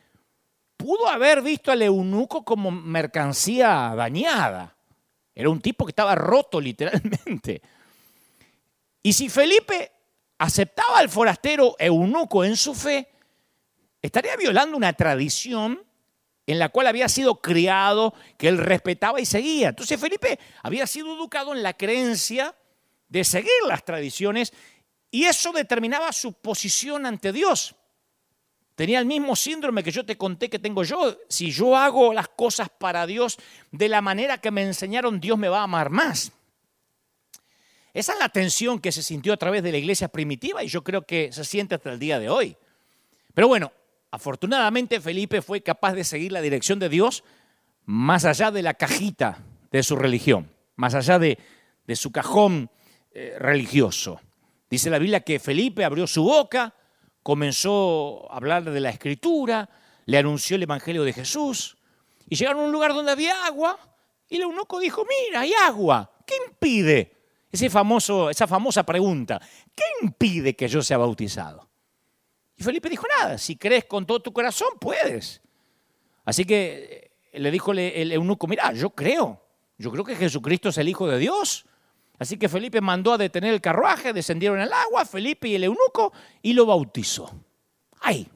pudo 0.78 1.10
haber 1.10 1.42
visto 1.42 1.72
al 1.72 1.82
eunuco 1.82 2.46
como 2.46 2.72
mercancía 2.72 3.94
dañada. 3.96 4.78
Era 5.34 5.50
un 5.50 5.60
tipo 5.60 5.86
que 5.86 5.92
estaba 5.92 6.16
roto 6.16 6.62
literalmente. 6.62 7.62
Y 9.04 9.12
si 9.12 9.28
Felipe 9.28 9.92
aceptaba 10.38 11.00
al 11.00 11.10
forastero 11.10 11.76
eunuco 11.78 12.46
en 12.46 12.56
su 12.56 12.74
fe, 12.74 13.15
estaría 14.06 14.36
violando 14.36 14.78
una 14.78 14.94
tradición 14.94 15.84
en 16.48 16.60
la 16.60 16.70
cual 16.70 16.88
había 16.88 17.10
sido 17.10 17.42
criado, 17.42 18.14
que 18.38 18.48
él 18.48 18.58
respetaba 18.58 19.20
y 19.20 19.26
seguía. 19.26 19.70
Entonces 19.70 20.00
Felipe 20.00 20.40
había 20.62 20.86
sido 20.86 21.16
educado 21.16 21.54
en 21.54 21.64
la 21.64 21.74
creencia 21.74 22.56
de 23.10 23.24
seguir 23.24 23.52
las 23.68 23.84
tradiciones 23.84 24.54
y 25.10 25.24
eso 25.24 25.52
determinaba 25.52 26.12
su 26.12 26.34
posición 26.34 27.06
ante 27.06 27.32
Dios. 27.32 27.76
Tenía 28.76 29.00
el 29.00 29.06
mismo 29.06 29.36
síndrome 29.36 29.84
que 29.84 29.92
yo 29.92 30.06
te 30.06 30.18
conté 30.18 30.50
que 30.50 30.60
tengo 30.60 30.84
yo. 30.84 31.18
Si 31.30 31.50
yo 31.52 31.78
hago 31.78 32.14
las 32.14 32.28
cosas 32.28 32.68
para 32.70 33.08
Dios 33.08 33.38
de 33.72 33.88
la 33.88 34.02
manera 34.02 34.38
que 34.40 34.52
me 34.52 34.64
enseñaron, 34.64 35.20
Dios 35.22 35.38
me 35.38 35.48
va 35.48 35.60
a 35.60 35.64
amar 35.64 35.90
más. 35.90 36.32
Esa 37.94 38.12
es 38.12 38.20
la 38.20 38.28
tensión 38.28 38.80
que 38.80 38.92
se 38.92 39.02
sintió 39.02 39.32
a 39.32 39.38
través 39.38 39.64
de 39.64 39.72
la 39.72 39.78
iglesia 39.78 40.10
primitiva 40.10 40.62
y 40.62 40.68
yo 40.68 40.84
creo 40.84 41.04
que 41.04 41.32
se 41.32 41.46
siente 41.46 41.76
hasta 41.76 41.94
el 41.94 41.98
día 42.00 42.20
de 42.20 42.30
hoy. 42.30 42.58
Pero 43.34 43.48
bueno, 43.48 43.72
Afortunadamente 44.16 45.02
Felipe 45.02 45.42
fue 45.42 45.60
capaz 45.60 45.92
de 45.92 46.06
seguir 46.06 46.32
la 46.32 46.40
dirección 46.40 46.80
de 46.80 46.88
Dios 46.88 47.26
más 47.84 48.24
allá 48.24 48.50
de 48.50 48.62
la 48.62 48.74
cajita 48.74 49.44
de 49.74 49.84
su 49.84 49.98
religión, 49.98 50.50
más 50.78 50.96
allá 50.96 51.20
de, 51.20 51.38
su 51.96 52.14
cajón 52.14 52.72
eh, 53.12 53.36
religioso. 53.38 54.22
Dice 54.70 54.90
la 54.90 55.00
Biblia 55.00 55.20
que 55.20 55.38
Felipe 55.38 55.84
abrió 55.84 56.08
su 56.08 56.24
boca, 56.24 56.74
comenzó 57.24 58.32
a 58.32 58.38
hablar 58.38 58.64
de 58.64 58.80
la 58.80 58.90
escritura, 58.90 59.70
le 60.06 60.18
anunció 60.18 60.56
el 60.56 60.64
Evangelio 60.64 61.04
de 61.04 61.12
Jesús 61.12 61.76
y 62.30 62.38
llegaron 62.38 62.62
a 62.62 62.66
un 62.68 62.72
lugar 62.72 62.94
donde 62.94 63.12
había 63.12 63.46
agua 63.46 63.78
y 64.30 64.38
el 64.38 64.44
eunuco 64.44 64.80
dijo, 64.80 65.06
mira, 65.06 65.42
hay 65.42 65.52
agua, 65.66 66.10
¿qué 66.26 66.36
impide? 66.48 67.18
Ese 67.52 67.70
famoso, 67.70 68.30
esa 68.30 68.48
famosa 68.48 68.86
pregunta, 68.86 69.42
¿qué 69.76 69.84
impide 70.04 70.56
que 70.56 70.70
yo 70.70 70.82
sea 70.82 71.00
bautizado? 71.00 71.75
Y 72.58 72.64
Felipe 72.64 72.90
dijo, 72.90 73.06
nada, 73.20 73.38
si 73.38 73.56
crees 73.56 73.86
con 73.86 74.06
todo 74.06 74.22
tu 74.22 74.32
corazón, 74.32 74.70
puedes. 74.80 75.42
Así 76.24 76.46
que 76.46 77.12
eh, 77.32 77.40
le 77.40 77.52
dijo 77.52 77.72
el 77.74 78.12
eunuco, 78.12 78.48
mira, 78.48 78.72
yo 78.74 78.90
creo, 78.92 79.42
yo 79.78 79.92
creo 79.92 80.04
que 80.04 80.16
Jesucristo 80.16 80.70
es 80.70 80.78
el 80.78 80.88
Hijo 80.88 81.08
de 81.08 81.20
Dios. 81.20 81.66
Así 82.18 82.38
que 82.38 82.48
Felipe 82.48 82.80
mandó 82.80 83.14
a 83.14 83.18
detener 83.18 83.54
el 83.54 83.62
carruaje, 83.62 84.14
descendieron 84.14 84.60
al 84.60 84.72
agua, 84.72 85.06
Felipe 85.06 85.50
y 85.50 85.56
el 85.56 85.66
eunuco, 85.66 86.14
y 86.42 86.54
lo 86.54 86.66
bautizó. 86.66 87.30
Ahí, 88.00 88.28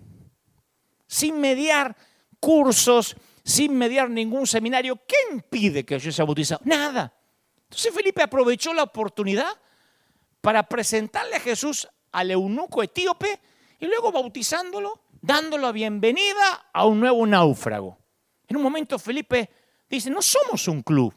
sin 1.07 1.39
mediar 1.39 1.95
cursos, 2.39 3.15
sin 3.43 3.77
mediar 3.77 4.09
ningún 4.09 4.45
seminario. 4.45 4.99
¿Qué 5.07 5.15
impide 5.31 5.85
que 5.85 5.97
yo 5.97 6.11
sea 6.11 6.25
bautizado? 6.25 6.61
Nada. 6.65 7.13
Entonces 7.63 7.93
Felipe 7.93 8.21
aprovechó 8.21 8.73
la 8.73 8.83
oportunidad 8.83 9.49
para 10.41 10.63
presentarle 10.63 11.35
a 11.35 11.39
Jesús 11.39 11.87
al 12.11 12.31
eunuco 12.31 12.83
etíope 12.83 13.39
y 13.79 13.87
luego 13.87 14.11
bautizándolo, 14.11 15.01
dándolo 15.21 15.63
la 15.67 15.71
bienvenida 15.71 16.69
a 16.73 16.85
un 16.85 16.99
nuevo 16.99 17.25
náufrago. 17.25 17.97
En 18.47 18.57
un 18.57 18.63
momento 18.63 18.99
Felipe 18.99 19.49
dice, 19.89 20.09
no 20.09 20.21
somos 20.21 20.67
un 20.67 20.81
club. 20.83 21.13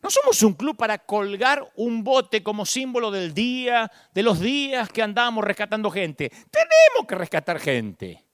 No 0.00 0.10
somos 0.10 0.42
un 0.42 0.52
club 0.54 0.76
para 0.76 0.98
colgar 0.98 1.72
un 1.76 2.04
bote 2.04 2.42
como 2.42 2.66
símbolo 2.66 3.10
del 3.10 3.32
día, 3.32 3.90
de 4.12 4.22
los 4.22 4.40
días 4.40 4.90
que 4.90 5.02
andamos 5.02 5.44
rescatando 5.44 5.90
gente. 5.90 6.30
Tenemos 6.50 7.06
que 7.08 7.14
rescatar 7.14 7.58
gente. 7.58 8.24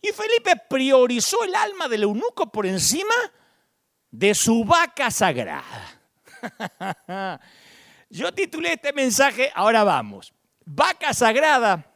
Y 0.00 0.08
Felipe 0.08 0.62
priorizó 0.68 1.44
el 1.44 1.54
alma 1.54 1.88
del 1.88 2.04
eunuco 2.04 2.50
por 2.50 2.66
encima 2.66 3.14
de 4.10 4.34
su 4.34 4.64
vaca 4.64 5.10
sagrada. 5.10 6.00
Yo 8.10 8.32
titulé 8.32 8.72
este 8.72 8.92
mensaje, 8.94 9.52
ahora 9.54 9.84
vamos 9.84 10.32
vaca 10.64 11.14
sagrada, 11.14 11.86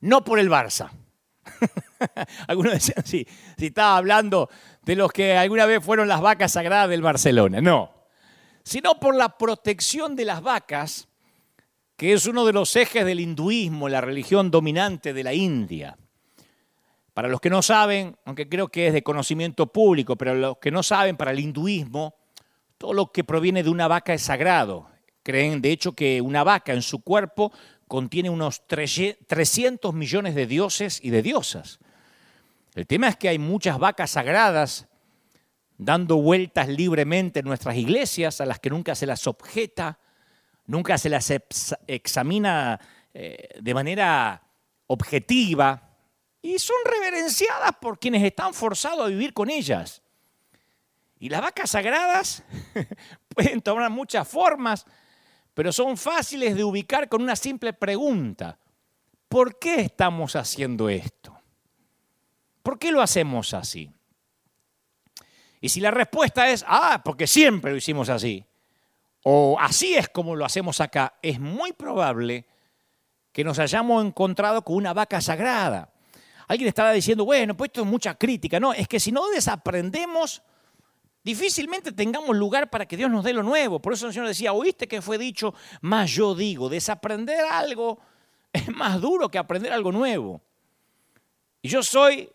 no 0.00 0.24
por 0.24 0.38
el 0.38 0.50
Barça. 0.50 0.90
Algunos 2.46 2.72
decían, 2.74 3.04
sí, 3.04 3.26
si 3.58 3.66
estaba 3.66 3.96
hablando 3.96 4.48
de 4.82 4.96
los 4.96 5.12
que 5.12 5.36
alguna 5.36 5.66
vez 5.66 5.84
fueron 5.84 6.08
las 6.08 6.20
vacas 6.20 6.52
sagradas 6.52 6.88
del 6.88 7.02
Barcelona. 7.02 7.60
No, 7.60 7.92
sino 8.62 8.98
por 9.00 9.14
la 9.14 9.36
protección 9.36 10.16
de 10.16 10.24
las 10.24 10.42
vacas, 10.42 11.08
que 11.96 12.12
es 12.12 12.26
uno 12.26 12.46
de 12.46 12.52
los 12.52 12.74
ejes 12.76 13.04
del 13.04 13.20
hinduismo, 13.20 13.88
la 13.88 14.00
religión 14.00 14.50
dominante 14.50 15.12
de 15.12 15.24
la 15.24 15.34
India. 15.34 15.96
Para 17.12 17.28
los 17.28 17.40
que 17.40 17.50
no 17.50 17.60
saben, 17.62 18.16
aunque 18.24 18.48
creo 18.48 18.68
que 18.68 18.86
es 18.86 18.92
de 18.92 19.02
conocimiento 19.02 19.66
público, 19.66 20.16
pero 20.16 20.34
los 20.34 20.58
que 20.58 20.70
no 20.70 20.82
saben, 20.82 21.16
para 21.16 21.32
el 21.32 21.40
hinduismo, 21.40 22.14
todo 22.78 22.94
lo 22.94 23.12
que 23.12 23.24
proviene 23.24 23.62
de 23.62 23.70
una 23.70 23.88
vaca 23.88 24.14
es 24.14 24.22
sagrado. 24.22 24.88
Creen, 25.22 25.60
de 25.60 25.72
hecho, 25.72 25.92
que 25.92 26.20
una 26.20 26.44
vaca 26.44 26.72
en 26.72 26.82
su 26.82 27.02
cuerpo 27.02 27.52
contiene 27.88 28.30
unos 28.30 28.66
300 28.66 29.92
millones 29.94 30.34
de 30.34 30.46
dioses 30.46 31.00
y 31.02 31.10
de 31.10 31.22
diosas. 31.22 31.80
El 32.74 32.86
tema 32.86 33.08
es 33.08 33.16
que 33.16 33.28
hay 33.28 33.38
muchas 33.38 33.78
vacas 33.78 34.12
sagradas 34.12 34.86
dando 35.76 36.16
vueltas 36.16 36.68
libremente 36.68 37.40
en 37.40 37.46
nuestras 37.46 37.76
iglesias, 37.76 38.40
a 38.40 38.46
las 38.46 38.60
que 38.60 38.70
nunca 38.70 38.94
se 38.94 39.06
las 39.06 39.26
objeta, 39.26 39.98
nunca 40.66 40.98
se 40.98 41.08
las 41.08 41.32
examina 41.86 42.78
eh, 43.14 43.48
de 43.60 43.74
manera 43.74 44.42
objetiva, 44.86 45.90
y 46.42 46.58
son 46.58 46.76
reverenciadas 46.84 47.72
por 47.80 47.98
quienes 47.98 48.22
están 48.22 48.54
forzados 48.54 49.06
a 49.06 49.08
vivir 49.08 49.32
con 49.32 49.50
ellas. 49.50 50.02
Y 51.18 51.28
las 51.28 51.42
vacas 51.42 51.70
sagradas 51.70 52.42
pueden 53.34 53.60
tomar 53.60 53.90
muchas 53.90 54.26
formas, 54.26 54.86
pero 55.54 55.72
son 55.72 55.96
fáciles 55.96 56.54
de 56.56 56.64
ubicar 56.64 57.08
con 57.08 57.22
una 57.22 57.36
simple 57.36 57.72
pregunta. 57.72 58.58
¿Por 59.28 59.58
qué 59.58 59.82
estamos 59.82 60.36
haciendo 60.36 60.88
esto? 60.88 61.36
¿Por 62.62 62.78
qué 62.78 62.90
lo 62.92 63.00
hacemos 63.00 63.54
así? 63.54 63.90
Y 65.60 65.68
si 65.68 65.80
la 65.80 65.90
respuesta 65.90 66.48
es, 66.50 66.64
ah, 66.66 67.00
porque 67.04 67.26
siempre 67.26 67.70
lo 67.70 67.76
hicimos 67.76 68.08
así, 68.08 68.44
o 69.22 69.56
así 69.60 69.94
es 69.94 70.08
como 70.08 70.34
lo 70.34 70.44
hacemos 70.44 70.80
acá, 70.80 71.14
es 71.20 71.38
muy 71.38 71.72
probable 71.72 72.46
que 73.32 73.44
nos 73.44 73.58
hayamos 73.58 74.04
encontrado 74.04 74.62
con 74.62 74.76
una 74.76 74.92
vaca 74.92 75.20
sagrada. 75.20 75.92
Alguien 76.48 76.68
estará 76.68 76.90
diciendo, 76.90 77.24
bueno, 77.24 77.56
pues 77.56 77.68
esto 77.68 77.82
es 77.82 77.86
mucha 77.86 78.14
crítica. 78.16 78.58
No, 78.58 78.72
es 78.72 78.88
que 78.88 78.98
si 78.98 79.12
no 79.12 79.28
desaprendemos, 79.28 80.42
difícilmente 81.22 81.92
tengamos 81.92 82.36
lugar 82.36 82.70
para 82.70 82.86
que 82.86 82.96
Dios 82.96 83.10
nos 83.10 83.24
dé 83.24 83.32
lo 83.32 83.42
nuevo. 83.42 83.80
Por 83.80 83.92
eso 83.92 84.06
el 84.06 84.12
Señor 84.12 84.28
decía, 84.28 84.52
oíste 84.52 84.88
que 84.88 85.02
fue 85.02 85.18
dicho, 85.18 85.54
más 85.80 86.10
yo 86.10 86.34
digo, 86.34 86.68
desaprender 86.68 87.44
algo 87.50 87.98
es 88.52 88.68
más 88.68 89.00
duro 89.00 89.28
que 89.28 89.38
aprender 89.38 89.72
algo 89.72 89.92
nuevo. 89.92 90.40
Y 91.62 91.68
yo 91.68 91.82
soy 91.82 92.30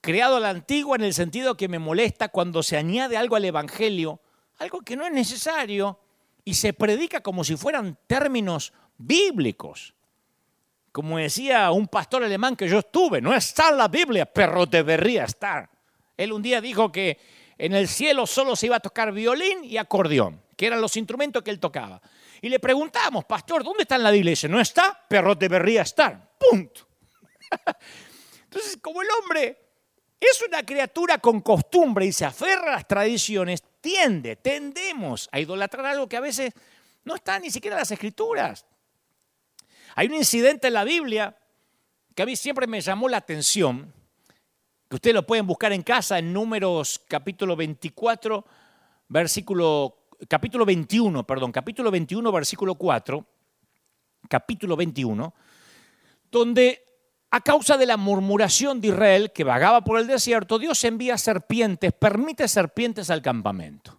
creado 0.00 0.36
a 0.36 0.40
la 0.40 0.50
antigua 0.50 0.96
en 0.96 1.02
el 1.02 1.14
sentido 1.14 1.56
que 1.56 1.68
me 1.68 1.78
molesta 1.78 2.28
cuando 2.28 2.62
se 2.62 2.76
añade 2.76 3.16
algo 3.16 3.36
al 3.36 3.44
Evangelio, 3.44 4.20
algo 4.58 4.80
que 4.80 4.96
no 4.96 5.06
es 5.06 5.12
necesario, 5.12 5.98
y 6.44 6.54
se 6.54 6.72
predica 6.72 7.20
como 7.20 7.44
si 7.44 7.56
fueran 7.56 7.98
términos 8.06 8.72
bíblicos. 8.98 9.94
Como 10.90 11.18
decía 11.18 11.70
un 11.70 11.88
pastor 11.88 12.24
alemán 12.24 12.56
que 12.56 12.68
yo 12.68 12.80
estuve, 12.80 13.20
no 13.20 13.34
está 13.34 13.70
en 13.70 13.78
la 13.78 13.88
Biblia, 13.88 14.26
pero 14.26 14.66
debería 14.66 15.24
estar. 15.24 15.70
Él 16.16 16.32
un 16.32 16.42
día 16.42 16.60
dijo 16.60 16.92
que 16.92 17.18
en 17.62 17.74
el 17.74 17.86
cielo 17.86 18.26
solo 18.26 18.56
se 18.56 18.66
iba 18.66 18.74
a 18.74 18.80
tocar 18.80 19.12
violín 19.12 19.62
y 19.62 19.76
acordeón, 19.76 20.42
que 20.56 20.66
eran 20.66 20.80
los 20.80 20.96
instrumentos 20.96 21.44
que 21.44 21.52
él 21.52 21.60
tocaba. 21.60 22.02
Y 22.40 22.48
le 22.48 22.58
preguntamos, 22.58 23.24
pastor, 23.24 23.62
¿dónde 23.62 23.82
está 23.82 23.94
en 23.94 24.02
la 24.02 24.10
Biblia? 24.10 24.34
no 24.48 24.58
está, 24.58 25.00
pero 25.08 25.36
debería 25.36 25.82
estar. 25.82 26.32
Punto. 26.36 26.88
Entonces, 28.42 28.78
como 28.82 29.00
el 29.00 29.06
hombre 29.20 29.56
es 30.18 30.42
una 30.42 30.64
criatura 30.64 31.18
con 31.18 31.40
costumbre 31.40 32.04
y 32.04 32.10
se 32.10 32.24
aferra 32.24 32.72
a 32.72 32.76
las 32.78 32.88
tradiciones, 32.88 33.62
tiende, 33.80 34.34
tendemos 34.34 35.28
a 35.30 35.38
idolatrar 35.38 35.86
algo 35.86 36.08
que 36.08 36.16
a 36.16 36.20
veces 36.20 36.52
no 37.04 37.14
está 37.14 37.38
ni 37.38 37.52
siquiera 37.52 37.76
en 37.76 37.82
las 37.82 37.92
escrituras. 37.92 38.66
Hay 39.94 40.08
un 40.08 40.14
incidente 40.14 40.66
en 40.66 40.74
la 40.74 40.82
Biblia 40.82 41.38
que 42.16 42.24
a 42.24 42.26
mí 42.26 42.34
siempre 42.34 42.66
me 42.66 42.80
llamó 42.80 43.08
la 43.08 43.18
atención, 43.18 43.94
que 44.92 44.96
ustedes 44.96 45.14
lo 45.14 45.26
pueden 45.26 45.46
buscar 45.46 45.72
en 45.72 45.82
casa 45.82 46.18
en 46.18 46.34
Números 46.34 47.00
capítulo 47.08 47.56
24, 47.56 48.44
versículo, 49.08 50.08
capítulo 50.28 50.66
21, 50.66 51.26
perdón, 51.26 51.50
capítulo 51.50 51.90
21, 51.90 52.30
versículo 52.30 52.74
4, 52.74 53.26
capítulo 54.28 54.76
21, 54.76 55.34
donde 56.30 56.84
a 57.30 57.40
causa 57.40 57.78
de 57.78 57.86
la 57.86 57.96
murmuración 57.96 58.82
de 58.82 58.88
Israel 58.88 59.32
que 59.32 59.44
vagaba 59.44 59.82
por 59.82 59.98
el 59.98 60.06
desierto, 60.06 60.58
Dios 60.58 60.84
envía 60.84 61.16
serpientes, 61.16 61.94
permite 61.94 62.46
serpientes 62.46 63.08
al 63.08 63.22
campamento. 63.22 63.98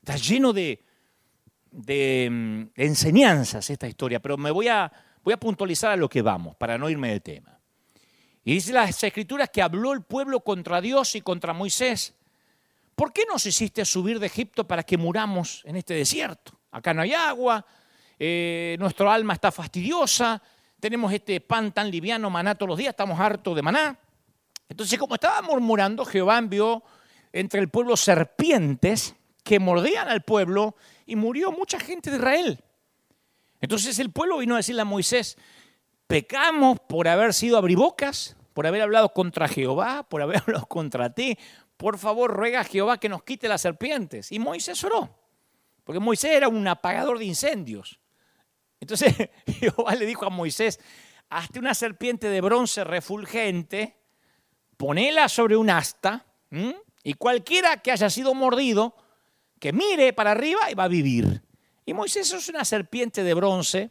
Está 0.00 0.16
lleno 0.16 0.52
de, 0.52 0.84
de 1.70 2.28
mm, 2.28 2.62
enseñanzas 2.74 3.70
esta 3.70 3.86
historia, 3.86 4.18
pero 4.18 4.36
me 4.36 4.50
voy 4.50 4.66
a 4.66 4.90
Voy 5.26 5.32
a 5.32 5.40
puntualizar 5.40 5.90
a 5.90 5.96
lo 5.96 6.08
que 6.08 6.22
vamos, 6.22 6.54
para 6.54 6.78
no 6.78 6.88
irme 6.88 7.08
del 7.08 7.20
tema. 7.20 7.55
Y 8.46 8.54
dice 8.54 8.72
las 8.72 9.02
escrituras 9.02 9.50
que 9.50 9.60
habló 9.60 9.92
el 9.92 10.02
pueblo 10.02 10.38
contra 10.38 10.80
Dios 10.80 11.16
y 11.16 11.20
contra 11.20 11.52
Moisés. 11.52 12.14
¿Por 12.94 13.12
qué 13.12 13.24
nos 13.28 13.44
hiciste 13.44 13.84
subir 13.84 14.20
de 14.20 14.26
Egipto 14.26 14.68
para 14.68 14.84
que 14.84 14.96
muramos 14.96 15.62
en 15.64 15.74
este 15.74 15.94
desierto? 15.94 16.56
Acá 16.70 16.94
no 16.94 17.02
hay 17.02 17.12
agua, 17.12 17.66
eh, 18.16 18.76
nuestro 18.78 19.10
alma 19.10 19.34
está 19.34 19.50
fastidiosa, 19.50 20.40
tenemos 20.78 21.12
este 21.12 21.40
pan 21.40 21.72
tan 21.72 21.90
liviano, 21.90 22.30
maná 22.30 22.54
todos 22.54 22.68
los 22.68 22.78
días, 22.78 22.90
estamos 22.90 23.18
hartos 23.18 23.56
de 23.56 23.62
maná. 23.62 23.98
Entonces, 24.68 24.96
como 24.96 25.16
estaba 25.16 25.42
murmurando, 25.42 26.04
Jehová 26.04 26.38
envió 26.38 26.84
entre 27.32 27.58
el 27.58 27.68
pueblo 27.68 27.96
serpientes 27.96 29.16
que 29.42 29.58
mordían 29.58 30.06
al 30.06 30.22
pueblo 30.22 30.76
y 31.04 31.16
murió 31.16 31.50
mucha 31.50 31.80
gente 31.80 32.12
de 32.12 32.18
Israel. 32.18 32.62
Entonces 33.60 33.98
el 33.98 34.10
pueblo 34.10 34.38
vino 34.38 34.54
a 34.54 34.58
decirle 34.58 34.82
a 34.82 34.84
Moisés, 34.84 35.36
pecamos 36.06 36.78
por 36.80 37.08
haber 37.08 37.34
sido 37.34 37.58
abribocas, 37.58 38.36
por 38.52 38.66
haber 38.66 38.82
hablado 38.82 39.12
contra 39.12 39.48
Jehová, 39.48 40.06
por 40.08 40.22
haber 40.22 40.38
hablado 40.46 40.66
contra 40.66 41.12
ti. 41.12 41.36
Por 41.76 41.98
favor, 41.98 42.32
ruega 42.32 42.60
a 42.60 42.64
Jehová 42.64 42.98
que 42.98 43.08
nos 43.08 43.22
quite 43.22 43.48
las 43.48 43.60
serpientes. 43.60 44.32
Y 44.32 44.38
Moisés 44.38 44.82
oró, 44.84 45.14
porque 45.84 46.00
Moisés 46.00 46.32
era 46.32 46.48
un 46.48 46.66
apagador 46.66 47.18
de 47.18 47.26
incendios. 47.26 48.00
Entonces 48.80 49.14
Jehová 49.46 49.94
le 49.94 50.06
dijo 50.06 50.24
a 50.24 50.30
Moisés, 50.30 50.80
hazte 51.28 51.58
una 51.58 51.74
serpiente 51.74 52.28
de 52.28 52.40
bronce 52.40 52.84
refulgente, 52.84 53.96
ponela 54.76 55.28
sobre 55.28 55.56
un 55.56 55.70
asta, 55.70 56.24
y 57.02 57.14
cualquiera 57.14 57.76
que 57.78 57.92
haya 57.92 58.08
sido 58.08 58.32
mordido, 58.34 58.96
que 59.58 59.72
mire 59.72 60.12
para 60.12 60.30
arriba 60.30 60.70
y 60.70 60.74
va 60.74 60.84
a 60.84 60.88
vivir. 60.88 61.42
Y 61.84 61.92
Moisés 61.92 62.32
es 62.32 62.48
una 62.48 62.64
serpiente 62.64 63.22
de 63.22 63.34
bronce, 63.34 63.90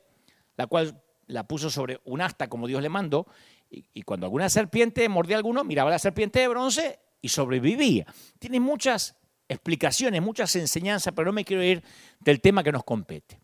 la 0.58 0.67
cual 0.67 1.01
la 1.28 1.48
puso 1.48 1.70
sobre 1.70 2.02
un 2.06 2.22
asta 2.22 2.48
como 2.48 2.68
Dios 2.68 2.82
le 2.82 2.90
mandó, 2.90 3.28
y, 3.70 4.04
cuando 4.04 4.28
alguna 4.28 4.50
serpiente 4.50 5.10
mordía 5.10 5.36
a 5.36 5.40
alguno, 5.40 5.64
miraba 5.64 5.90
la 5.90 6.00
serpiente 6.00 6.40
de 6.40 6.48
bronce 6.48 7.00
y 7.22 7.30
sobrevivía. 7.30 8.06
Tiene 8.40 8.60
muchas 8.60 9.18
explicaciones, 9.50 10.22
muchas 10.22 10.56
enseñanzas, 10.56 11.14
pero 11.16 11.26
no 11.26 11.34
me 11.34 11.44
quiero 11.44 11.64
ir 11.64 11.84
del 12.20 12.42
tema 12.42 12.64
que 12.64 12.72
nos 12.72 12.84
compete. 12.84 13.40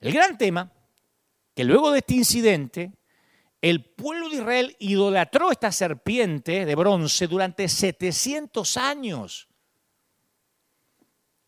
El 0.00 0.12
gran 0.12 0.36
tema, 0.36 0.72
que 1.54 1.64
luego 1.64 1.92
de 1.92 1.98
este 1.98 2.14
incidente, 2.14 2.92
el 3.62 3.84
pueblo 3.84 4.28
de 4.28 4.36
Israel 4.36 4.76
idolatró 4.78 5.52
esta 5.52 5.70
serpiente 5.72 6.64
de 6.66 6.74
bronce 6.74 7.26
durante 7.26 7.68
700 7.68 8.76
años 8.76 9.48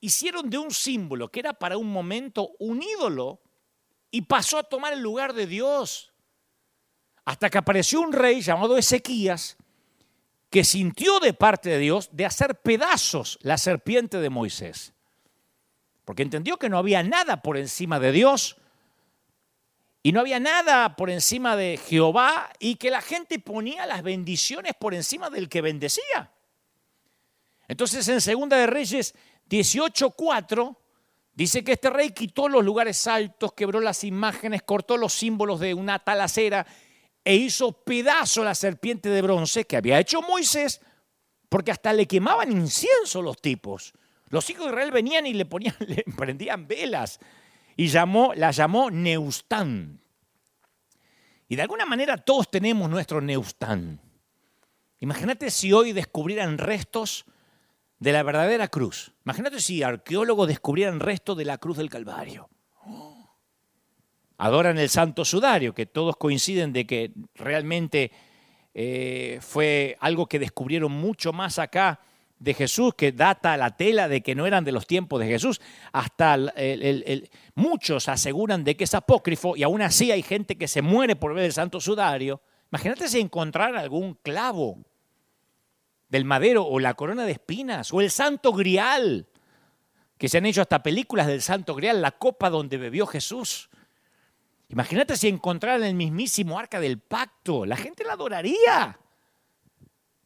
hicieron 0.01 0.51
de 0.51 0.59
un 0.59 0.71
símbolo 0.71 1.31
que 1.31 1.41
era 1.41 1.55
para 1.55 1.79
un 1.79 1.91
momento 1.91 2.51
un 2.59 2.83
ídolo 2.83 3.42
y 4.13 4.23
pasó 4.23 4.59
a 4.59 4.63
tomar 4.63 4.93
el 4.93 5.01
lugar 5.01 5.33
de 5.33 5.49
Dios. 5.49 6.13
Hasta 7.25 7.51
que 7.51 7.59
apareció 7.59 8.01
un 8.01 8.13
rey 8.13 8.43
llamado 8.43 8.77
Ezequías 8.77 9.57
que 10.51 10.65
sintió 10.65 11.19
de 11.19 11.33
parte 11.33 11.71
de 11.71 11.79
Dios 11.79 12.11
de 12.13 12.27
hacer 12.27 12.61
pedazos 12.61 13.39
la 13.41 13.57
serpiente 13.57 14.19
de 14.19 14.29
Moisés. 14.29 14.93
Porque 16.05 16.23
entendió 16.23 16.59
que 16.59 16.69
no 16.69 16.77
había 16.77 17.03
nada 17.03 17.43
por 17.43 17.57
encima 17.57 17.99
de 17.99 18.13
Dios 18.13 18.59
y 20.03 20.13
no 20.13 20.21
había 20.21 20.41
nada 20.41 20.95
por 20.95 21.09
encima 21.09 21.57
de 21.57 21.79
Jehová 21.79 22.53
y 22.59 22.75
que 22.75 22.91
la 22.91 23.01
gente 23.01 23.39
ponía 23.39 23.87
las 23.87 24.03
bendiciones 24.03 24.75
por 24.79 24.93
encima 24.93 25.31
del 25.31 25.49
que 25.49 25.63
bendecía. 25.63 26.31
Entonces 27.67 28.07
en 28.09 28.21
Segunda 28.21 28.59
de 28.59 28.67
Reyes 28.67 29.15
18.4 29.49 30.77
dice 31.35 31.65
que 31.65 31.73
este 31.73 31.91
rey 31.91 32.11
quitó 32.11 32.49
los 32.49 32.65
lugares 32.65 33.07
altos, 33.07 33.53
quebró 33.55 33.81
las 33.81 34.05
imágenes, 34.05 34.63
cortó 34.63 34.97
los 34.97 35.13
símbolos 35.13 35.61
de 35.61 35.75
una 35.75 35.99
talacera 35.99 36.67
e 37.25 37.35
hizo 37.37 37.73
pedazo 37.73 38.45
la 38.45 38.55
serpiente 38.55 39.09
de 39.09 39.23
bronce 39.23 39.65
que 39.65 39.77
había 39.77 40.01
hecho 40.01 40.23
Moisés, 40.23 40.81
porque 41.49 41.71
hasta 41.71 41.93
le 41.93 42.07
quemaban 42.07 42.51
incienso 42.51 43.23
los 43.23 43.41
tipos. 43.41 43.93
Los 44.29 44.49
hijos 44.51 44.65
de 44.65 44.71
Israel 44.73 44.91
venían 44.91 45.27
y 45.27 45.35
le 45.35 45.45
ponían, 45.45 45.77
le 45.87 46.05
prendían 46.17 46.67
velas 46.67 47.21
y 47.77 47.89
llamó, 47.89 48.33
la 48.35 48.51
llamó 48.51 48.91
Neustán. 48.91 50.01
Y 51.49 51.57
de 51.57 51.63
alguna 51.63 51.85
manera 51.85 52.17
todos 52.17 52.51
tenemos 52.51 52.89
nuestro 52.89 53.21
Neustán. 53.21 54.01
Imagínate 55.01 55.51
si 55.51 55.73
hoy 55.73 55.93
descubrieran 55.93 56.59
restos 56.59 57.27
de 58.03 58.13
la 58.13 58.25
verdadera 58.25 58.67
cruz. 58.67 59.13
Imagínate 59.25 59.61
si 59.61 59.85
arqueólogos 59.85 60.49
descubrieran 60.49 60.99
resto 60.99 61.37
de 61.37 61.45
la 61.45 61.59
cruz 61.59 61.77
del 61.77 61.89
Calvario. 61.89 62.49
Adoran 64.39 64.77
el 64.77 64.89
santo 64.89 65.25
sudario, 65.25 65.73
que 65.73 65.87
todos 65.87 66.17
coinciden 66.17 66.73
de 66.73 66.85
que 66.85 67.13
realmente 67.37 68.11
eh, 68.75 69.39
fue 69.41 69.97
algo 70.01 70.27
que 70.27 70.41
descubrieron 70.41 70.91
mucho 70.91 71.33
más 71.33 71.61
acá 71.61 72.01
de 72.41 72.55
Jesús, 72.55 72.95
que 72.97 73.13
data 73.13 73.57
la 73.57 73.77
tela 73.77 74.09
de 74.09 74.21
que 74.21 74.35
no 74.35 74.47
eran 74.47 74.65
de 74.65 74.73
los 74.73 74.89
tiempos 74.89 75.21
de 75.21 75.29
Jesús. 75.29 75.61
Hasta 75.93 76.53
muchos 77.55 78.09
aseguran 78.09 78.65
de 78.65 78.77
que 78.77 78.83
es 78.83 78.95
apócrifo 78.95 79.57
y 79.57 79.63
aún 79.63 79.81
así 79.81 80.11
hay 80.11 80.23
gente 80.23 80.59
que 80.59 80.67
se 80.67 80.83
muere 80.83 81.15
por 81.15 81.35
ver 81.35 81.45
el 81.45 81.53
santo 81.53 81.81
sudario. 81.81 82.43
Imagínate 82.73 83.07
si 83.07 83.21
encontrar 83.21 83.77
algún 83.77 84.15
clavo 84.15 84.83
del 86.13 86.27
madero 86.27 86.67
o 86.67 86.79
la 86.79 86.93
corona 86.93 87.25
de 87.25 87.33
espinas 87.33 87.91
o 87.91 88.03
el 88.03 88.11
santo 88.11 88.53
grial, 88.53 89.27
que 90.19 90.29
se 90.29 90.37
han 90.37 90.45
hecho 90.45 90.61
hasta 90.61 90.83
películas 90.83 91.27
del 91.27 91.41
santo 91.41 91.75
grial, 91.75 92.03
la 92.03 92.11
copa 92.11 92.51
donde 92.51 92.77
bebió 92.77 93.07
Jesús. 93.07 93.71
Imagínate 94.69 95.17
si 95.17 95.29
encontraran 95.29 95.83
el 95.85 95.95
mismísimo 95.95 96.59
arca 96.59 96.81
del 96.81 96.99
pacto, 96.99 97.65
la 97.65 97.79
gente 97.79 98.05
la 98.05 98.13
adoraría. 98.13 99.01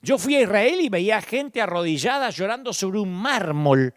Yo 0.02 0.18
fui 0.18 0.34
a 0.34 0.40
Israel 0.40 0.80
y 0.80 0.88
veía 0.88 1.22
gente 1.22 1.62
arrodillada 1.62 2.30
llorando 2.30 2.72
sobre 2.72 2.98
un 2.98 3.14
mármol 3.14 3.94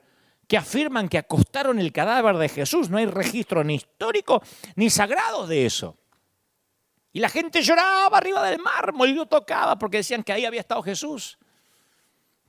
que 0.47 0.57
afirman 0.57 1.09
que 1.09 1.17
acostaron 1.17 1.79
el 1.79 1.91
cadáver 1.91 2.37
de 2.37 2.49
Jesús. 2.49 2.91
No 2.91 2.99
hay 2.99 3.07
registro 3.07 3.63
ni 3.63 3.73
histórico 3.75 4.43
ni 4.75 4.91
sagrado 4.91 5.47
de 5.47 5.65
eso. 5.65 5.97
Y 7.11 7.19
la 7.19 7.29
gente 7.29 7.63
lloraba 7.63 8.15
arriba 8.15 8.47
del 8.47 8.59
mármol 8.59 9.09
y 9.09 9.13
lo 9.13 9.25
tocaba 9.25 9.79
porque 9.79 9.97
decían 9.97 10.21
que 10.21 10.33
ahí 10.33 10.45
había 10.45 10.61
estado 10.61 10.83
Jesús. 10.83 11.39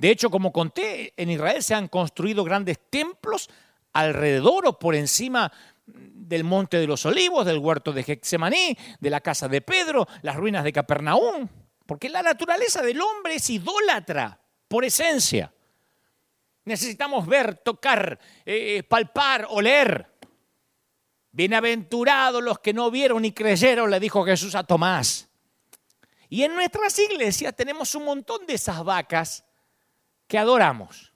De 0.00 0.08
hecho, 0.08 0.30
como 0.30 0.50
conté, 0.50 1.12
en 1.18 1.28
Israel 1.28 1.62
se 1.62 1.74
han 1.74 1.86
construido 1.86 2.42
grandes 2.42 2.78
templos 2.88 3.50
alrededor 3.92 4.66
o 4.66 4.78
por 4.78 4.94
encima 4.94 5.52
del 5.84 6.42
Monte 6.42 6.78
de 6.78 6.86
los 6.86 7.04
Olivos, 7.04 7.44
del 7.44 7.58
huerto 7.58 7.92
de 7.92 8.02
Getsemaní, 8.02 8.78
de 8.98 9.10
la 9.10 9.20
casa 9.20 9.46
de 9.46 9.60
Pedro, 9.60 10.08
las 10.22 10.36
ruinas 10.36 10.64
de 10.64 10.72
Capernaum. 10.72 11.46
Porque 11.84 12.08
la 12.08 12.22
naturaleza 12.22 12.80
del 12.80 12.98
hombre 12.98 13.34
es 13.34 13.50
idólatra 13.50 14.40
por 14.68 14.86
esencia. 14.86 15.52
Necesitamos 16.64 17.26
ver, 17.26 17.56
tocar, 17.56 18.18
eh, 18.46 18.82
palpar, 18.84 19.48
oler. 19.50 20.16
Bienaventurados 21.30 22.42
los 22.42 22.58
que 22.60 22.72
no 22.72 22.90
vieron 22.90 23.20
ni 23.20 23.32
creyeron, 23.32 23.90
le 23.90 24.00
dijo 24.00 24.24
Jesús 24.24 24.54
a 24.54 24.64
Tomás. 24.64 25.28
Y 26.30 26.42
en 26.42 26.54
nuestras 26.54 26.98
iglesias 26.98 27.54
tenemos 27.54 27.94
un 27.94 28.06
montón 28.06 28.46
de 28.46 28.54
esas 28.54 28.82
vacas 28.82 29.44
que 30.30 30.38
adoramos, 30.38 31.12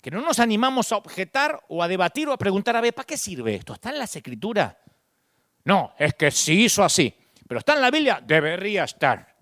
que 0.00 0.12
no 0.12 0.20
nos 0.20 0.38
animamos 0.38 0.92
a 0.92 0.96
objetar 0.96 1.60
o 1.66 1.82
a 1.82 1.88
debatir 1.88 2.28
o 2.28 2.32
a 2.32 2.38
preguntar, 2.38 2.76
a 2.76 2.80
ver, 2.80 2.94
¿para 2.94 3.04
qué 3.04 3.16
sirve 3.16 3.56
esto? 3.56 3.72
¿Está 3.72 3.90
en 3.90 3.98
las 3.98 4.14
escrituras? 4.14 4.76
No, 5.64 5.92
es 5.98 6.14
que 6.14 6.30
sí 6.30 6.62
hizo 6.62 6.84
así, 6.84 7.12
pero 7.48 7.58
está 7.58 7.74
en 7.74 7.80
la 7.80 7.90
Biblia, 7.90 8.22
debería 8.24 8.84
estar. 8.84 9.36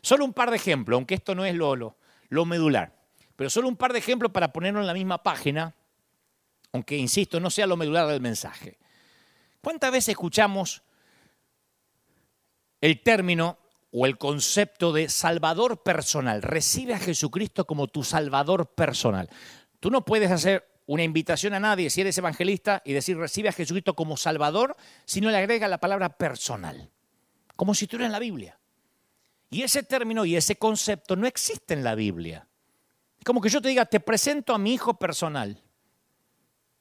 Solo 0.00 0.24
un 0.24 0.32
par 0.32 0.50
de 0.50 0.58
ejemplos, 0.58 0.96
aunque 0.96 1.16
esto 1.16 1.34
no 1.34 1.44
es 1.44 1.56
lo, 1.56 1.74
lo, 1.74 1.96
lo 2.28 2.44
medular, 2.44 2.94
pero 3.34 3.50
solo 3.50 3.66
un 3.66 3.76
par 3.76 3.92
de 3.92 3.98
ejemplos 3.98 4.30
para 4.30 4.52
ponerlo 4.52 4.78
en 4.78 4.86
la 4.86 4.94
misma 4.94 5.20
página, 5.20 5.74
aunque, 6.70 6.96
insisto, 6.96 7.40
no 7.40 7.50
sea 7.50 7.66
lo 7.66 7.76
medular 7.76 8.06
del 8.06 8.20
mensaje. 8.20 8.78
¿Cuántas 9.60 9.90
veces 9.90 10.10
escuchamos 10.10 10.84
el 12.80 13.02
término 13.02 13.58
o 13.92 14.06
el 14.06 14.18
concepto 14.18 14.92
de 14.92 15.08
salvador 15.08 15.82
personal. 15.82 16.42
Recibe 16.42 16.94
a 16.94 16.98
Jesucristo 16.98 17.66
como 17.66 17.88
tu 17.88 18.02
salvador 18.02 18.66
personal. 18.74 19.28
Tú 19.80 19.90
no 19.90 20.04
puedes 20.04 20.30
hacer 20.30 20.66
una 20.86 21.04
invitación 21.04 21.54
a 21.54 21.60
nadie 21.60 21.90
si 21.90 22.00
eres 22.00 22.18
evangelista 22.18 22.82
y 22.84 22.92
decir 22.94 23.16
recibe 23.16 23.50
a 23.50 23.52
Jesucristo 23.52 23.94
como 23.94 24.16
salvador 24.16 24.76
si 25.04 25.20
no 25.20 25.30
le 25.30 25.36
agrega 25.36 25.68
la 25.68 25.78
palabra 25.78 26.16
personal, 26.16 26.90
como 27.54 27.74
si 27.74 27.84
estuviera 27.84 28.06
en 28.06 28.12
la 28.12 28.18
Biblia. 28.18 28.58
Y 29.50 29.62
ese 29.62 29.82
término 29.82 30.24
y 30.24 30.36
ese 30.36 30.56
concepto 30.56 31.14
no 31.14 31.26
existe 31.26 31.74
en 31.74 31.84
la 31.84 31.94
Biblia. 31.94 32.48
Es 33.18 33.24
como 33.24 33.40
que 33.40 33.50
yo 33.50 33.60
te 33.60 33.68
diga, 33.68 33.84
te 33.84 34.00
presento 34.00 34.54
a 34.54 34.58
mi 34.58 34.72
hijo 34.72 34.98
personal. 34.98 35.62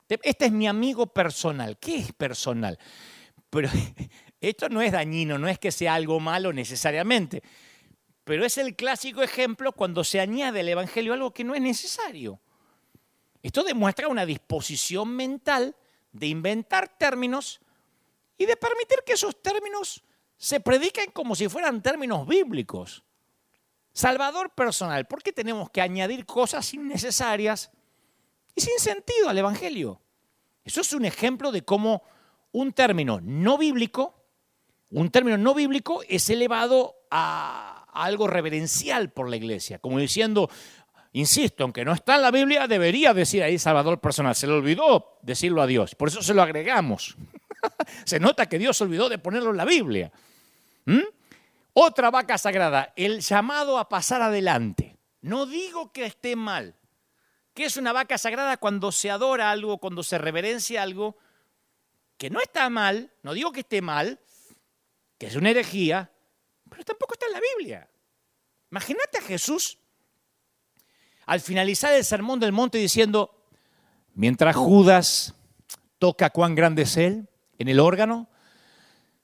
Este 0.07 0.45
es 0.45 0.51
mi 0.51 0.67
amigo 0.67 1.07
personal. 1.07 1.77
¿Qué 1.77 1.97
es 1.97 2.13
personal? 2.13 2.79
Pero 3.49 3.69
esto 4.41 4.69
no 4.69 4.81
es 4.81 4.91
dañino, 4.91 5.37
no 5.37 5.47
es 5.47 5.59
que 5.59 5.71
sea 5.71 5.93
algo 5.93 6.19
malo 6.19 6.51
necesariamente, 6.51 7.43
pero 8.23 8.43
es 8.43 8.57
el 8.57 8.75
clásico 8.75 9.21
ejemplo 9.21 9.71
cuando 9.71 10.03
se 10.03 10.19
añade 10.19 10.61
al 10.61 10.69
Evangelio 10.69 11.13
algo 11.13 11.31
que 11.31 11.43
no 11.43 11.53
es 11.53 11.61
necesario. 11.61 12.39
Esto 13.43 13.63
demuestra 13.63 14.07
una 14.07 14.25
disposición 14.25 15.15
mental 15.15 15.75
de 16.11 16.27
inventar 16.27 16.97
términos 16.97 17.61
y 18.37 18.45
de 18.45 18.57
permitir 18.57 18.99
que 19.05 19.13
esos 19.13 19.41
términos 19.41 20.03
se 20.37 20.59
prediquen 20.59 21.11
como 21.11 21.35
si 21.35 21.47
fueran 21.47 21.83
términos 21.83 22.27
bíblicos. 22.27 23.03
Salvador 23.93 24.51
personal, 24.55 25.05
¿por 25.05 25.21
qué 25.21 25.31
tenemos 25.33 25.69
que 25.69 25.81
añadir 25.81 26.25
cosas 26.25 26.73
innecesarias 26.73 27.71
y 28.55 28.61
sin 28.61 28.79
sentido 28.79 29.29
al 29.29 29.37
Evangelio? 29.37 30.01
Eso 30.63 30.81
es 30.81 30.93
un 30.93 31.05
ejemplo 31.05 31.51
de 31.51 31.63
cómo 31.63 32.03
un 32.51 32.73
término 32.73 33.19
no 33.21 33.57
bíblico 33.57 34.20
un 34.91 35.09
término 35.09 35.37
no 35.37 35.53
bíblico 35.53 36.01
es 36.07 36.29
elevado 36.29 36.95
a, 37.09 37.87
algo 37.93 38.27
reverencial 38.27 39.11
por 39.11 39.29
la 39.29 39.35
iglesia, 39.35 39.79
como 39.79 39.99
diciendo, 39.99 40.49
insisto, 41.13 41.63
aunque 41.63 41.85
no 41.85 41.93
está 41.93 42.15
en 42.15 42.21
la 42.21 42.31
Biblia, 42.31 42.67
debería 42.67 43.13
decir 43.13 43.43
ahí 43.43 43.57
Salvador 43.57 43.99
personal. 43.99 44.35
Se 44.35 44.47
le 44.47 44.53
olvidó 44.53 45.17
decirlo 45.21 45.61
a 45.61 45.67
Dios, 45.67 45.95
por 45.95 46.07
eso 46.07 46.21
se 46.21 46.33
lo 46.33 46.41
agregamos. 46.41 47.15
se 48.05 48.19
nota 48.19 48.47
que 48.47 48.59
Dios 48.59 48.77
se 48.77 48.83
olvidó 48.83 49.09
de 49.09 49.17
ponerlo 49.17 49.51
en 49.51 49.57
la 49.57 49.65
Biblia. 49.65 50.11
¿Mm? 50.85 51.01
Otra 51.73 52.11
vaca 52.11 52.37
sagrada, 52.37 52.93
el 52.95 53.21
llamado 53.21 53.77
a 53.77 53.87
pasar 53.87 54.21
adelante. 54.21 54.97
No 55.21 55.45
digo 55.45 55.91
que 55.93 56.05
esté 56.05 56.35
mal. 56.35 56.75
¿Qué 57.53 57.65
es 57.65 57.77
una 57.77 57.93
vaca 57.93 58.17
sagrada 58.17 58.57
cuando 58.57 58.91
se 58.91 59.09
adora 59.09 59.51
algo, 59.51 59.77
cuando 59.77 60.03
se 60.03 60.17
reverencia 60.17 60.81
algo? 60.81 61.17
Que 62.17 62.29
no 62.29 62.41
está 62.41 62.69
mal, 62.69 63.11
no 63.23 63.33
digo 63.33 63.51
que 63.51 63.61
esté 63.61 63.81
mal, 63.81 64.19
que 65.21 65.27
es 65.27 65.35
una 65.35 65.51
herejía, 65.51 66.11
pero 66.67 66.83
tampoco 66.83 67.13
está 67.13 67.27
en 67.27 67.33
la 67.33 67.39
Biblia. 67.55 67.87
Imagínate 68.71 69.19
a 69.19 69.21
Jesús 69.21 69.77
al 71.27 71.39
finalizar 71.41 71.93
el 71.93 72.03
sermón 72.03 72.39
del 72.39 72.51
monte 72.51 72.79
diciendo, 72.79 73.45
mientras 74.15 74.55
Judas 74.55 75.35
toca 75.99 76.31
cuán 76.31 76.55
grande 76.55 76.81
es 76.81 76.97
Él 76.97 77.29
en 77.59 77.67
el 77.67 77.79
órgano, 77.79 78.29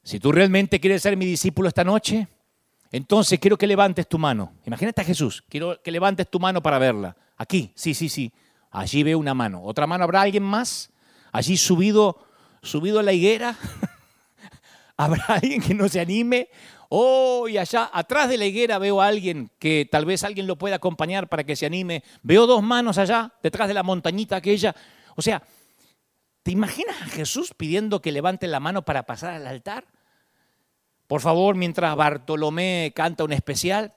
si 0.04 0.20
tú 0.20 0.32
realmente 0.32 0.80
quieres 0.80 1.02
ser 1.02 1.18
mi 1.18 1.26
discípulo 1.26 1.68
esta 1.68 1.84
noche, 1.84 2.28
entonces 2.92 3.40
quiero 3.40 3.58
que 3.58 3.66
levantes 3.66 4.08
tu 4.08 4.20
mano. 4.20 4.54
Imagínate 4.68 5.02
a 5.02 5.04
Jesús, 5.04 5.44
quiero 5.50 5.82
que 5.82 5.90
levantes 5.90 6.30
tu 6.30 6.40
mano 6.40 6.62
para 6.62 6.78
verla. 6.78 7.18
Aquí, 7.38 7.72
sí, 7.74 7.96
sí, 7.96 8.08
sí. 8.08 8.32
Allí 8.70 9.02
veo 9.02 9.18
una 9.18 9.34
mano. 9.34 9.64
¿Otra 9.64 9.88
mano 9.88 10.04
habrá 10.04 10.22
alguien 10.22 10.44
más? 10.44 10.92
Allí 11.32 11.58
subido, 11.58 12.24
subido 12.62 13.00
a 13.00 13.04
la 13.04 13.14
higuera. 13.14 13.58
¿Habrá 14.98 15.24
alguien 15.28 15.62
que 15.62 15.74
no 15.74 15.88
se 15.88 16.00
anime? 16.00 16.50
Oh, 16.90 17.48
y 17.48 17.58
allá 17.58 17.90
atrás 17.94 18.30
de 18.30 18.38
la 18.38 18.46
higuera 18.46 18.80
veo 18.80 19.02
a 19.02 19.08
alguien 19.08 19.52
que 19.60 19.88
tal 19.90 20.06
vez 20.06 20.24
alguien 20.24 20.48
lo 20.48 20.58
pueda 20.58 20.78
acompañar 20.78 21.28
para 21.30 21.44
que 21.44 21.56
se 21.56 21.66
anime. 21.66 22.04
Veo 22.24 22.48
dos 22.48 22.64
manos 22.64 22.98
allá, 22.98 23.34
detrás 23.44 23.68
de 23.68 23.74
la 23.74 23.84
montañita 23.84 24.38
aquella. 24.38 24.76
O 25.16 25.22
sea, 25.22 25.44
¿te 26.44 26.52
imaginas 26.52 27.02
a 27.02 27.06
Jesús 27.06 27.54
pidiendo 27.56 28.02
que 28.02 28.12
levante 28.12 28.48
la 28.48 28.60
mano 28.60 28.84
para 28.84 29.04
pasar 29.04 29.34
al 29.34 29.48
altar? 29.48 29.86
Por 31.08 31.22
favor, 31.22 31.56
mientras 31.56 31.96
Bartolomé 31.96 32.92
canta 32.96 33.24
un 33.24 33.34
especial, 33.34 33.94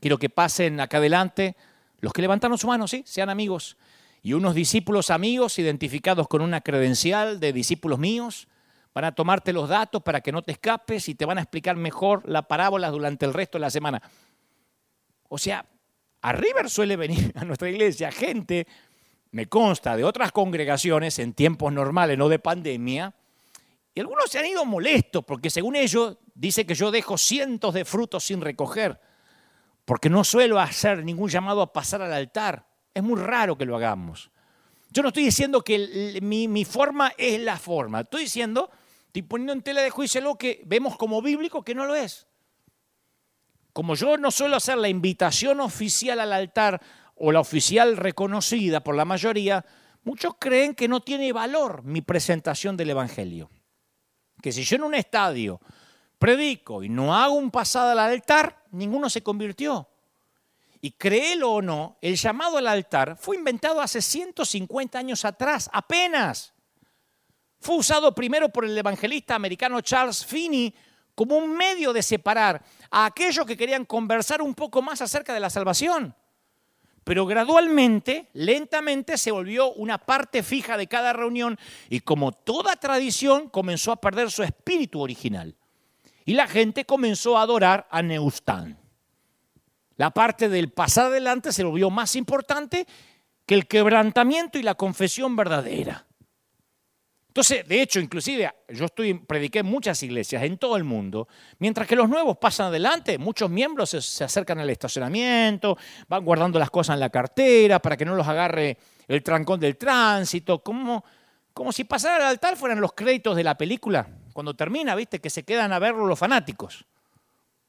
quiero 0.00 0.18
que 0.18 0.30
pasen 0.30 0.80
acá 0.80 0.98
adelante 0.98 1.56
los 2.00 2.12
que 2.12 2.22
levantaron 2.22 2.58
su 2.58 2.66
mano, 2.66 2.86
sí, 2.86 3.02
sean 3.06 3.28
amigos. 3.28 3.76
Y 4.22 4.32
unos 4.32 4.54
discípulos 4.54 5.10
amigos 5.10 5.58
identificados 5.58 6.28
con 6.28 6.42
una 6.42 6.60
credencial 6.60 7.40
de 7.40 7.52
discípulos 7.52 7.98
míos 7.98 8.48
van 8.98 9.04
a 9.04 9.12
tomarte 9.12 9.52
los 9.52 9.68
datos 9.68 10.02
para 10.02 10.20
que 10.20 10.32
no 10.32 10.42
te 10.42 10.50
escapes 10.50 11.08
y 11.08 11.14
te 11.14 11.24
van 11.24 11.38
a 11.38 11.42
explicar 11.42 11.76
mejor 11.76 12.28
la 12.28 12.42
parábola 12.42 12.90
durante 12.90 13.26
el 13.26 13.32
resto 13.32 13.56
de 13.56 13.60
la 13.60 13.70
semana. 13.70 14.02
O 15.28 15.38
sea, 15.38 15.64
a 16.20 16.32
River 16.32 16.68
suele 16.68 16.96
venir 16.96 17.32
a 17.36 17.44
nuestra 17.44 17.70
iglesia 17.70 18.10
gente, 18.10 18.66
me 19.30 19.46
consta, 19.46 19.96
de 19.96 20.02
otras 20.02 20.32
congregaciones 20.32 21.20
en 21.20 21.32
tiempos 21.32 21.72
normales, 21.72 22.18
no 22.18 22.28
de 22.28 22.40
pandemia, 22.40 23.14
y 23.94 24.00
algunos 24.00 24.28
se 24.28 24.40
han 24.40 24.46
ido 24.46 24.64
molestos 24.64 25.24
porque 25.24 25.48
según 25.48 25.76
ellos 25.76 26.18
dice 26.34 26.66
que 26.66 26.74
yo 26.74 26.90
dejo 26.90 27.16
cientos 27.16 27.74
de 27.74 27.84
frutos 27.84 28.24
sin 28.24 28.40
recoger, 28.40 29.00
porque 29.84 30.10
no 30.10 30.24
suelo 30.24 30.58
hacer 30.58 31.04
ningún 31.04 31.30
llamado 31.30 31.62
a 31.62 31.72
pasar 31.72 32.02
al 32.02 32.12
altar. 32.12 32.66
Es 32.92 33.04
muy 33.04 33.20
raro 33.20 33.56
que 33.56 33.64
lo 33.64 33.76
hagamos. 33.76 34.32
Yo 34.90 35.02
no 35.02 35.10
estoy 35.10 35.22
diciendo 35.22 35.62
que 35.62 36.18
mi, 36.20 36.48
mi 36.48 36.64
forma 36.64 37.12
es 37.16 37.40
la 37.40 37.58
forma, 37.58 38.00
estoy 38.00 38.22
diciendo 38.22 38.68
Estoy 39.18 39.30
poniendo 39.30 39.52
en 39.52 39.62
tela 39.62 39.82
de 39.82 39.90
juicio 39.90 40.20
algo 40.20 40.38
que 40.38 40.62
vemos 40.64 40.96
como 40.96 41.20
bíblico 41.20 41.64
que 41.64 41.74
no 41.74 41.86
lo 41.86 41.96
es. 41.96 42.28
Como 43.72 43.96
yo 43.96 44.16
no 44.16 44.30
suelo 44.30 44.54
hacer 44.54 44.78
la 44.78 44.88
invitación 44.88 45.58
oficial 45.58 46.20
al 46.20 46.32
altar 46.32 46.80
o 47.16 47.32
la 47.32 47.40
oficial 47.40 47.96
reconocida 47.96 48.78
por 48.78 48.94
la 48.94 49.04
mayoría, 49.04 49.66
muchos 50.04 50.34
creen 50.38 50.72
que 50.72 50.86
no 50.86 51.00
tiene 51.00 51.32
valor 51.32 51.82
mi 51.82 52.00
presentación 52.00 52.76
del 52.76 52.90
Evangelio. 52.90 53.50
Que 54.40 54.52
si 54.52 54.62
yo 54.62 54.76
en 54.76 54.84
un 54.84 54.94
estadio 54.94 55.60
predico 56.16 56.84
y 56.84 56.88
no 56.88 57.12
hago 57.12 57.34
un 57.34 57.50
pasado 57.50 57.90
al 57.90 57.98
altar, 57.98 58.66
ninguno 58.70 59.10
se 59.10 59.24
convirtió. 59.24 59.88
Y 60.80 60.92
créelo 60.92 61.54
o 61.54 61.60
no, 61.60 61.98
el 62.02 62.14
llamado 62.14 62.58
al 62.58 62.68
altar 62.68 63.16
fue 63.18 63.34
inventado 63.34 63.80
hace 63.80 64.00
150 64.00 64.96
años 64.96 65.24
atrás, 65.24 65.68
apenas. 65.72 66.54
Fue 67.60 67.76
usado 67.76 68.14
primero 68.14 68.48
por 68.48 68.64
el 68.64 68.76
evangelista 68.76 69.34
americano 69.34 69.80
Charles 69.80 70.24
Finney 70.24 70.74
como 71.14 71.36
un 71.36 71.56
medio 71.56 71.92
de 71.92 72.02
separar 72.02 72.62
a 72.90 73.06
aquellos 73.06 73.44
que 73.44 73.56
querían 73.56 73.84
conversar 73.84 74.40
un 74.40 74.54
poco 74.54 74.82
más 74.82 75.02
acerca 75.02 75.34
de 75.34 75.40
la 75.40 75.50
salvación. 75.50 76.14
Pero 77.02 77.26
gradualmente, 77.26 78.28
lentamente, 78.34 79.16
se 79.16 79.30
volvió 79.30 79.72
una 79.72 79.98
parte 79.98 80.42
fija 80.42 80.76
de 80.76 80.86
cada 80.86 81.12
reunión 81.12 81.58
y 81.88 82.00
como 82.00 82.32
toda 82.32 82.76
tradición 82.76 83.48
comenzó 83.48 83.92
a 83.92 84.00
perder 84.00 84.30
su 84.30 84.42
espíritu 84.42 85.00
original. 85.00 85.56
Y 86.24 86.34
la 86.34 86.46
gente 86.46 86.84
comenzó 86.84 87.38
a 87.38 87.42
adorar 87.42 87.88
a 87.90 88.02
Neustán. 88.02 88.78
La 89.96 90.10
parte 90.10 90.48
del 90.48 90.70
pasar 90.70 91.06
adelante 91.06 91.50
se 91.52 91.64
volvió 91.64 91.90
más 91.90 92.14
importante 92.14 92.86
que 93.46 93.54
el 93.54 93.66
quebrantamiento 93.66 94.58
y 94.58 94.62
la 94.62 94.74
confesión 94.74 95.34
verdadera. 95.34 96.07
Entonces, 97.38 97.68
de 97.68 97.80
hecho, 97.80 98.00
inclusive 98.00 98.52
yo 98.68 98.86
estoy, 98.86 99.14
prediqué 99.14 99.60
en 99.60 99.66
muchas 99.66 100.02
iglesias 100.02 100.42
en 100.42 100.58
todo 100.58 100.76
el 100.76 100.82
mundo, 100.82 101.28
mientras 101.60 101.86
que 101.86 101.94
los 101.94 102.08
nuevos 102.08 102.36
pasan 102.36 102.66
adelante, 102.66 103.16
muchos 103.16 103.48
miembros 103.48 103.90
se, 103.90 104.24
acercan 104.24 104.58
al 104.58 104.68
estacionamiento, 104.70 105.78
van 106.08 106.24
guardando 106.24 106.58
las 106.58 106.68
cosas 106.68 106.94
en 106.94 107.00
la 107.00 107.10
cartera 107.10 107.78
para 107.78 107.96
que 107.96 108.04
no 108.04 108.16
los 108.16 108.26
agarre 108.26 108.76
el 109.06 109.22
trancón 109.22 109.60
del 109.60 109.76
tránsito, 109.76 110.64
como, 110.64 111.04
como 111.54 111.70
si 111.70 111.84
pasar 111.84 112.20
al 112.20 112.26
altar 112.26 112.56
fueran 112.56 112.80
los 112.80 112.92
créditos 112.92 113.36
de 113.36 113.44
la 113.44 113.56
película, 113.56 114.08
cuando 114.32 114.56
termina, 114.56 114.96
viste, 114.96 115.20
que 115.20 115.30
se 115.30 115.44
quedan 115.44 115.72
a 115.72 115.78
verlo 115.78 116.06
los 116.06 116.18
fanáticos. 116.18 116.86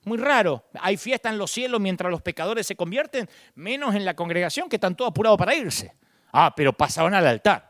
Muy 0.03 0.17
raro. 0.17 0.63
Hay 0.81 0.97
fiesta 0.97 1.29
en 1.29 1.37
los 1.37 1.51
cielos 1.51 1.79
mientras 1.79 2.09
los 2.09 2.23
pecadores 2.23 2.65
se 2.65 2.75
convierten, 2.75 3.29
menos 3.53 3.93
en 3.93 4.03
la 4.03 4.15
congregación 4.15 4.67
que 4.67 4.77
están 4.77 4.95
todos 4.95 5.11
apurados 5.11 5.37
para 5.37 5.53
irse. 5.53 5.93
Ah, 6.31 6.55
pero 6.55 6.73
pasaban 6.73 7.13
al 7.13 7.27
altar. 7.27 7.68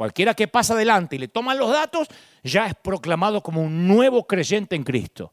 Cualquiera 0.00 0.32
que 0.32 0.48
pasa 0.48 0.72
adelante 0.72 1.16
y 1.16 1.18
le 1.18 1.28
toman 1.28 1.58
los 1.58 1.70
datos, 1.70 2.08
ya 2.42 2.66
es 2.66 2.74
proclamado 2.74 3.42
como 3.42 3.62
un 3.62 3.86
nuevo 3.86 4.26
creyente 4.26 4.74
en 4.74 4.82
Cristo. 4.82 5.30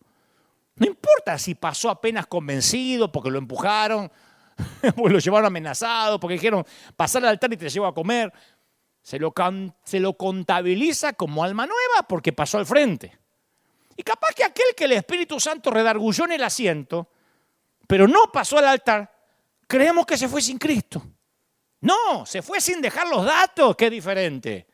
No 0.76 0.88
importa 0.88 1.38
si 1.38 1.56
pasó 1.56 1.90
apenas 1.90 2.28
convencido 2.28 3.10
porque 3.10 3.32
lo 3.32 3.38
empujaron, 3.38 4.12
porque 4.98 5.14
lo 5.14 5.20
llevaron 5.20 5.46
amenazado, 5.46 6.20
porque 6.20 6.34
dijeron 6.34 6.66
pasar 6.98 7.24
al 7.24 7.30
altar 7.30 7.54
y 7.54 7.56
te 7.56 7.70
llevo 7.70 7.86
a 7.86 7.94
comer. 7.94 8.34
Se 9.02 9.18
lo, 9.18 9.34
se 9.86 10.02
lo 10.02 10.18
contabiliza 10.18 11.14
como 11.14 11.46
alma 11.46 11.66
nueva 11.66 12.06
porque 12.06 12.34
pasó 12.34 12.58
al 12.58 12.66
frente. 12.66 13.18
Y 13.96 14.04
capaz 14.04 14.34
que 14.36 14.44
aquel 14.44 14.76
que 14.76 14.84
el 14.84 14.92
Espíritu 14.92 15.40
Santo 15.40 15.72
redargulló 15.72 16.26
en 16.26 16.34
el 16.34 16.44
asiento, 16.44 17.10
pero 17.88 18.06
no 18.06 18.34
pasó 18.34 18.58
al 18.58 18.68
altar, 18.68 19.18
creemos 19.66 20.06
que 20.06 20.18
se 20.18 20.28
fue 20.28 20.42
sin 20.42 20.58
Cristo. 20.58 21.02
No, 21.82 22.26
se 22.26 22.42
fue 22.42 22.60
sin 22.60 22.82
dejar 22.82 23.08
los 23.08 23.26
datos, 23.26 23.76
qué 23.76 23.90
diferente. 23.90 24.68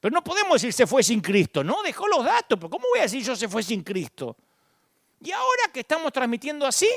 Pero 0.00 0.14
no 0.14 0.22
podemos 0.22 0.54
decir 0.54 0.72
se 0.72 0.86
fue 0.86 1.02
sin 1.02 1.20
Cristo, 1.20 1.64
no, 1.64 1.82
dejó 1.82 2.06
los 2.06 2.24
datos, 2.24 2.58
pero 2.58 2.70
¿cómo 2.70 2.86
voy 2.92 3.00
a 3.00 3.02
decir 3.02 3.22
yo 3.22 3.34
se 3.34 3.48
fue 3.48 3.62
sin 3.62 3.82
Cristo? 3.82 4.36
Y 5.20 5.32
ahora 5.32 5.64
que 5.72 5.80
estamos 5.80 6.12
transmitiendo 6.12 6.66
así, 6.66 6.88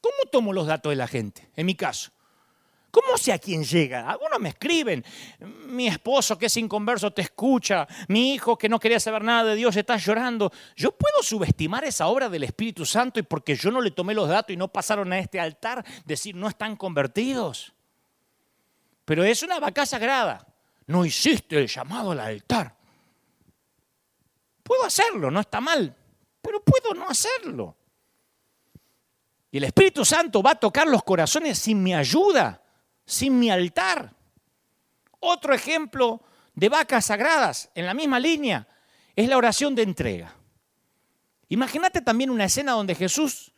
¿cómo 0.00 0.16
tomo 0.30 0.52
los 0.52 0.66
datos 0.66 0.90
de 0.90 0.96
la 0.96 1.06
gente? 1.06 1.50
En 1.54 1.66
mi 1.66 1.74
caso. 1.74 2.10
¿Cómo 2.90 3.16
sé 3.16 3.32
a 3.32 3.38
quién 3.38 3.62
llega? 3.62 4.10
Algunos 4.10 4.40
me 4.40 4.48
escriben, 4.48 5.04
mi 5.68 5.86
esposo 5.86 6.36
que 6.36 6.46
es 6.46 6.56
inconverso 6.56 7.12
te 7.12 7.22
escucha, 7.22 7.86
mi 8.08 8.34
hijo 8.34 8.58
que 8.58 8.68
no 8.68 8.80
quería 8.80 8.98
saber 8.98 9.22
nada 9.22 9.50
de 9.50 9.54
Dios 9.54 9.76
está 9.76 9.96
llorando. 9.96 10.50
¿Yo 10.74 10.90
puedo 10.90 11.22
subestimar 11.22 11.84
esa 11.84 12.08
obra 12.08 12.28
del 12.28 12.42
Espíritu 12.42 12.84
Santo 12.84 13.20
y 13.20 13.22
porque 13.22 13.54
yo 13.54 13.70
no 13.70 13.80
le 13.80 13.92
tomé 13.92 14.12
los 14.12 14.28
datos 14.28 14.52
y 14.52 14.56
no 14.56 14.68
pasaron 14.68 15.12
a 15.12 15.20
este 15.20 15.38
altar, 15.38 15.84
decir 16.04 16.34
no 16.34 16.48
están 16.48 16.74
convertidos? 16.74 17.74
Pero 19.10 19.24
es 19.24 19.42
una 19.42 19.58
vaca 19.58 19.84
sagrada. 19.84 20.46
No 20.86 21.04
hiciste 21.04 21.58
el 21.58 21.66
llamado 21.66 22.12
al 22.12 22.20
altar. 22.20 22.72
Puedo 24.62 24.84
hacerlo, 24.84 25.32
no 25.32 25.40
está 25.40 25.60
mal, 25.60 25.96
pero 26.40 26.62
puedo 26.62 26.94
no 26.94 27.08
hacerlo. 27.08 27.76
Y 29.50 29.56
el 29.56 29.64
Espíritu 29.64 30.04
Santo 30.04 30.40
va 30.44 30.52
a 30.52 30.54
tocar 30.54 30.86
los 30.86 31.02
corazones 31.02 31.58
sin 31.58 31.82
mi 31.82 31.92
ayuda 31.92 32.62
sin 33.04 33.36
mi 33.36 33.50
altar. 33.50 34.14
Otro 35.18 35.54
ejemplo 35.54 36.22
de 36.54 36.68
vacas 36.68 37.06
sagradas 37.06 37.68
en 37.74 37.86
la 37.86 37.94
misma 37.94 38.20
línea 38.20 38.68
es 39.16 39.28
la 39.28 39.38
oración 39.38 39.74
de 39.74 39.82
entrega. 39.82 40.36
Imagínate 41.48 42.00
también 42.00 42.30
una 42.30 42.44
escena 42.44 42.74
donde 42.74 42.94
Jesús, 42.94 43.50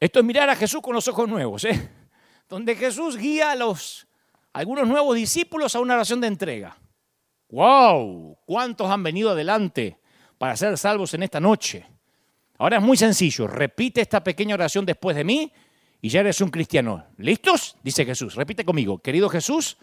esto 0.00 0.18
es 0.18 0.24
mirar 0.24 0.50
a 0.50 0.56
Jesús 0.56 0.80
con 0.82 0.94
los 0.94 1.06
ojos 1.06 1.28
nuevos, 1.28 1.62
¿eh? 1.62 2.03
Donde 2.48 2.76
Jesús 2.76 3.16
guía 3.16 3.50
a 3.52 3.56
los 3.56 4.06
algunos 4.52 4.86
nuevos 4.86 5.16
discípulos 5.16 5.74
a 5.74 5.80
una 5.80 5.94
oración 5.94 6.20
de 6.20 6.28
entrega. 6.28 6.78
¡Wow! 7.50 8.38
¿Cuántos 8.46 8.88
han 8.88 9.02
venido 9.02 9.30
adelante 9.30 9.98
para 10.38 10.56
ser 10.56 10.78
salvos 10.78 11.12
en 11.14 11.24
esta 11.24 11.40
noche? 11.40 11.86
Ahora 12.58 12.76
es 12.76 12.82
muy 12.82 12.96
sencillo, 12.96 13.48
repite 13.48 14.00
esta 14.00 14.22
pequeña 14.22 14.54
oración 14.54 14.86
después 14.86 15.16
de 15.16 15.24
mí 15.24 15.52
y 16.00 16.08
ya 16.08 16.20
eres 16.20 16.40
un 16.40 16.50
cristiano. 16.50 17.06
¿Listos? 17.18 17.76
Dice 17.82 18.04
Jesús. 18.04 18.36
Repite 18.36 18.64
conmigo. 18.64 18.98
Querido 18.98 19.28
Jesús, 19.28 19.76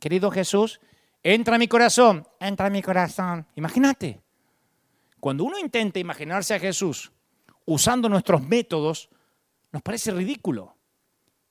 querido 0.00 0.30
Jesús, 0.30 0.80
entra 1.22 1.56
a 1.56 1.58
mi 1.58 1.68
corazón, 1.68 2.26
entra 2.40 2.66
a 2.66 2.70
mi 2.70 2.82
corazón. 2.82 3.46
Imagínate. 3.56 4.20
Cuando 5.20 5.44
uno 5.44 5.58
intenta 5.58 5.98
imaginarse 5.98 6.54
a 6.54 6.58
Jesús 6.58 7.12
usando 7.64 8.08
nuestros 8.08 8.42
métodos, 8.42 9.10
nos 9.72 9.82
parece 9.82 10.12
ridículo. 10.12 10.75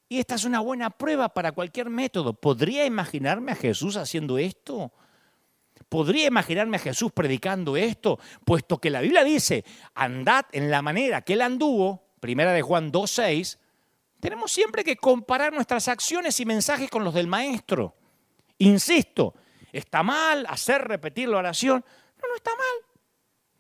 Y 0.07 0.19
esta 0.19 0.35
es 0.35 0.45
una 0.45 0.59
buena 0.59 0.89
prueba 0.91 1.29
para 1.29 1.51
cualquier 1.51 1.89
método. 1.89 2.33
¿Podría 2.33 2.85
imaginarme 2.85 3.53
a 3.53 3.55
Jesús 3.55 3.97
haciendo 3.97 4.37
esto? 4.37 4.93
¿Podría 5.89 6.27
imaginarme 6.27 6.77
a 6.77 6.79
Jesús 6.79 7.11
predicando 7.11 7.75
esto? 7.75 8.19
Puesto 8.43 8.79
que 8.79 8.89
la 8.89 9.01
Biblia 9.01 9.23
dice, 9.23 9.65
andad 9.93 10.45
en 10.51 10.69
la 10.69 10.81
manera 10.81 11.21
que 11.21 11.33
él 11.33 11.41
anduvo, 11.41 12.09
primera 12.19 12.53
de 12.53 12.61
Juan 12.61 12.91
2.6, 12.91 13.57
tenemos 14.19 14.51
siempre 14.51 14.83
que 14.83 14.95
comparar 14.95 15.53
nuestras 15.53 15.87
acciones 15.87 16.39
y 16.39 16.45
mensajes 16.45 16.89
con 16.89 17.03
los 17.03 17.13
del 17.13 17.27
maestro. 17.27 17.95
Insisto, 18.59 19.33
¿está 19.71 20.03
mal 20.03 20.45
hacer 20.47 20.87
repetir 20.87 21.29
la 21.29 21.37
oración? 21.37 21.83
No, 22.21 22.27
no 22.27 22.35
está 22.35 22.51
mal. 22.51 22.97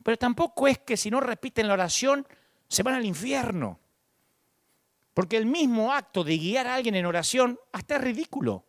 Pero 0.03 0.17
tampoco 0.17 0.67
es 0.67 0.79
que 0.79 0.97
si 0.97 1.09
no 1.09 1.19
repiten 1.19 1.67
la 1.67 1.73
oración 1.73 2.27
se 2.67 2.83
van 2.83 2.95
al 2.95 3.05
infierno. 3.05 3.79
Porque 5.15 5.37
el 5.37 5.47
mismo 5.47 5.91
acto 5.91 6.23
de 6.23 6.37
guiar 6.37 6.67
a 6.67 6.75
alguien 6.75 6.93
en 6.93 7.07
oración 7.07 7.59
hasta 7.71 7.95
es 7.95 8.01
ridículo. 8.01 8.65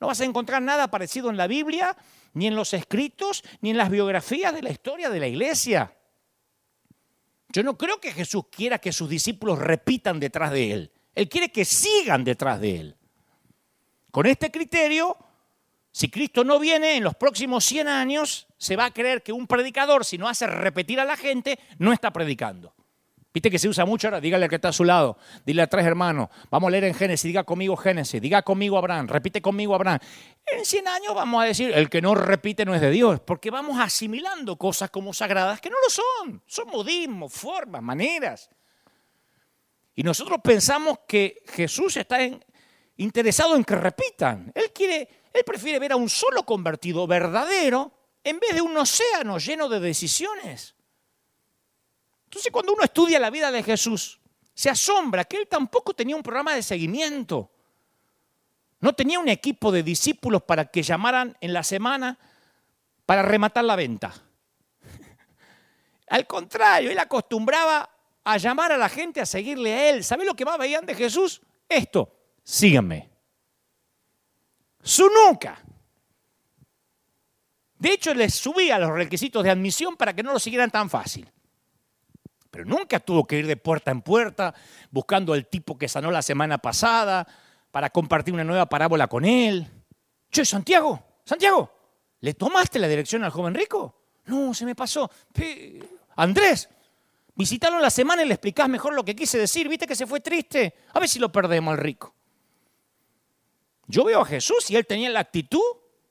No 0.00 0.06
vas 0.06 0.22
a 0.22 0.24
encontrar 0.24 0.62
nada 0.62 0.88
parecido 0.88 1.28
en 1.28 1.36
la 1.36 1.46
Biblia, 1.46 1.94
ni 2.32 2.46
en 2.46 2.56
los 2.56 2.72
escritos, 2.72 3.44
ni 3.60 3.70
en 3.70 3.76
las 3.76 3.90
biografías 3.90 4.54
de 4.54 4.62
la 4.62 4.70
historia 4.70 5.10
de 5.10 5.20
la 5.20 5.26
iglesia. 5.26 5.94
Yo 7.50 7.62
no 7.62 7.76
creo 7.76 8.00
que 8.00 8.12
Jesús 8.12 8.44
quiera 8.50 8.78
que 8.78 8.92
sus 8.92 9.10
discípulos 9.10 9.58
repitan 9.58 10.18
detrás 10.18 10.50
de 10.50 10.72
él. 10.72 10.92
Él 11.14 11.28
quiere 11.28 11.50
que 11.50 11.64
sigan 11.64 12.24
detrás 12.24 12.60
de 12.60 12.76
Él. 12.76 12.96
Con 14.10 14.26
este 14.26 14.50
criterio, 14.50 15.16
si 15.92 16.08
Cristo 16.08 16.44
no 16.44 16.58
viene 16.58 16.96
en 16.96 17.04
los 17.04 17.14
próximos 17.14 17.64
100 17.64 17.88
años, 17.88 18.46
se 18.58 18.76
va 18.76 18.86
a 18.86 18.90
creer 18.92 19.22
que 19.22 19.32
un 19.32 19.46
predicador, 19.46 20.04
si 20.04 20.18
no 20.18 20.28
hace 20.28 20.46
repetir 20.46 21.00
a 21.00 21.04
la 21.04 21.16
gente, 21.16 21.58
no 21.78 21.92
está 21.92 22.12
predicando. 22.12 22.74
Viste 23.34 23.50
que 23.50 23.58
se 23.58 23.68
usa 23.68 23.84
mucho 23.84 24.06
ahora, 24.06 24.20
dígale 24.20 24.44
al 24.44 24.48
que 24.48 24.54
está 24.54 24.68
a 24.68 24.72
su 24.72 24.84
lado, 24.84 25.18
dile 25.44 25.62
a 25.62 25.66
tres 25.66 25.84
hermanos, 25.84 26.28
vamos 26.52 26.68
a 26.68 26.70
leer 26.70 26.84
en 26.84 26.94
Génesis, 26.94 27.24
diga 27.24 27.42
conmigo 27.42 27.76
Génesis, 27.76 28.22
diga 28.22 28.42
conmigo 28.42 28.78
Abraham, 28.78 29.08
repite 29.08 29.42
conmigo 29.42 29.74
Abraham. 29.74 29.98
En 30.46 30.64
100 30.64 30.86
años 30.86 31.14
vamos 31.16 31.42
a 31.42 31.46
decir, 31.46 31.72
el 31.74 31.90
que 31.90 32.00
no 32.00 32.14
repite 32.14 32.64
no 32.64 32.76
es 32.76 32.80
de 32.80 32.92
Dios, 32.92 33.18
porque 33.18 33.50
vamos 33.50 33.80
asimilando 33.80 34.56
cosas 34.56 34.88
como 34.90 35.12
sagradas 35.12 35.60
que 35.60 35.68
no 35.68 35.74
lo 35.82 35.90
son, 35.90 36.42
son 36.46 36.68
modismos, 36.68 37.32
formas, 37.32 37.82
maneras. 37.82 38.48
Y 39.96 40.04
nosotros 40.04 40.38
pensamos 40.40 41.00
que 41.08 41.42
Jesús 41.48 41.96
está 41.96 42.18
interesado 42.98 43.56
en 43.56 43.64
que 43.64 43.74
repitan. 43.74 44.52
Él 44.54 44.70
quiere, 44.72 45.08
él 45.32 45.42
prefiere 45.44 45.80
ver 45.80 45.90
a 45.90 45.96
un 45.96 46.08
solo 46.08 46.44
convertido 46.44 47.04
verdadero 47.08 47.92
en 48.22 48.38
vez 48.38 48.54
de 48.54 48.60
un 48.60 48.76
océano 48.76 49.38
lleno 49.38 49.68
de 49.68 49.80
decisiones. 49.80 50.73
Entonces 52.34 52.50
cuando 52.50 52.72
uno 52.72 52.82
estudia 52.82 53.20
la 53.20 53.30
vida 53.30 53.52
de 53.52 53.62
Jesús, 53.62 54.18
se 54.52 54.68
asombra 54.68 55.22
que 55.22 55.36
él 55.36 55.46
tampoco 55.46 55.94
tenía 55.94 56.16
un 56.16 56.22
programa 56.24 56.52
de 56.52 56.64
seguimiento. 56.64 57.48
No 58.80 58.92
tenía 58.92 59.20
un 59.20 59.28
equipo 59.28 59.70
de 59.70 59.84
discípulos 59.84 60.42
para 60.42 60.64
que 60.64 60.82
llamaran 60.82 61.36
en 61.40 61.52
la 61.52 61.62
semana 61.62 62.18
para 63.06 63.22
rematar 63.22 63.62
la 63.62 63.76
venta. 63.76 64.12
Al 66.08 66.26
contrario, 66.26 66.90
él 66.90 66.98
acostumbraba 66.98 67.88
a 68.24 68.36
llamar 68.36 68.72
a 68.72 68.78
la 68.78 68.88
gente 68.88 69.20
a 69.20 69.26
seguirle 69.26 69.72
a 69.72 69.90
él. 69.90 70.02
¿Sabe 70.02 70.24
lo 70.24 70.34
que 70.34 70.44
más 70.44 70.58
veían 70.58 70.84
de 70.84 70.96
Jesús? 70.96 71.40
Esto, 71.68 72.16
síganme. 72.42 73.10
Su 74.82 75.08
nuca. 75.08 75.62
De 77.78 77.92
hecho, 77.92 78.12
les 78.12 78.34
subía 78.34 78.76
los 78.80 78.90
requisitos 78.90 79.44
de 79.44 79.50
admisión 79.50 79.96
para 79.96 80.12
que 80.12 80.24
no 80.24 80.32
lo 80.32 80.40
siguieran 80.40 80.72
tan 80.72 80.90
fácil. 80.90 81.30
Pero 82.54 82.66
nunca 82.66 83.00
tuvo 83.00 83.26
que 83.26 83.36
ir 83.36 83.48
de 83.48 83.56
puerta 83.56 83.90
en 83.90 84.00
puerta 84.00 84.54
buscando 84.92 85.32
al 85.32 85.48
tipo 85.48 85.76
que 85.76 85.88
sanó 85.88 86.12
la 86.12 86.22
semana 86.22 86.58
pasada 86.58 87.26
para 87.72 87.90
compartir 87.90 88.32
una 88.32 88.44
nueva 88.44 88.66
parábola 88.66 89.08
con 89.08 89.24
él. 89.24 89.68
Che, 90.30 90.44
Santiago, 90.44 91.02
Santiago, 91.24 91.68
¿le 92.20 92.34
tomaste 92.34 92.78
la 92.78 92.86
dirección 92.86 93.24
al 93.24 93.32
joven 93.32 93.54
rico? 93.54 93.96
No, 94.26 94.54
se 94.54 94.64
me 94.64 94.76
pasó. 94.76 95.10
Andrés, 96.14 96.68
Visítalo 97.34 97.74
en 97.74 97.82
la 97.82 97.90
semana 97.90 98.22
y 98.22 98.28
le 98.28 98.34
explicás 98.34 98.68
mejor 98.68 98.94
lo 98.94 99.04
que 99.04 99.16
quise 99.16 99.36
decir. 99.36 99.68
¿Viste 99.68 99.88
que 99.88 99.96
se 99.96 100.06
fue 100.06 100.20
triste? 100.20 100.74
A 100.92 101.00
ver 101.00 101.08
si 101.08 101.18
lo 101.18 101.32
perdemos 101.32 101.72
al 101.72 101.78
rico. 101.78 102.14
Yo 103.88 104.04
veo 104.04 104.20
a 104.20 104.24
Jesús 104.24 104.70
y 104.70 104.76
él 104.76 104.86
tenía 104.86 105.10
la 105.10 105.18
actitud, 105.18 105.64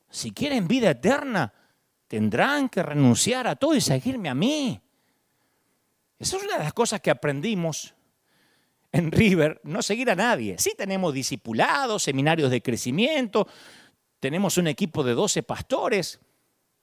si 0.10 0.32
quieren 0.32 0.68
vida 0.68 0.90
eterna, 0.90 1.54
tendrán 2.10 2.68
que 2.68 2.84
renunciar 2.84 3.48
a 3.48 3.56
todo 3.56 3.74
y 3.74 3.80
seguirme 3.80 4.28
a 4.28 4.36
mí. 4.36 4.83
Esa 6.24 6.38
es 6.38 6.44
una 6.44 6.58
de 6.58 6.64
las 6.64 6.72
cosas 6.72 7.02
que 7.02 7.12
aprendimos 7.12 7.94
en 8.94 9.12
River, 9.12 9.60
no 9.66 9.82
seguir 9.82 10.10
a 10.10 10.16
nadie. 10.16 10.56
Sí 10.58 10.72
tenemos 10.78 11.14
discipulados, 11.14 12.02
seminarios 12.02 12.50
de 12.50 12.62
crecimiento, 12.62 13.46
tenemos 14.22 14.58
un 14.58 14.68
equipo 14.68 15.04
de 15.04 15.16
12 15.16 15.44
pastores, 15.44 16.22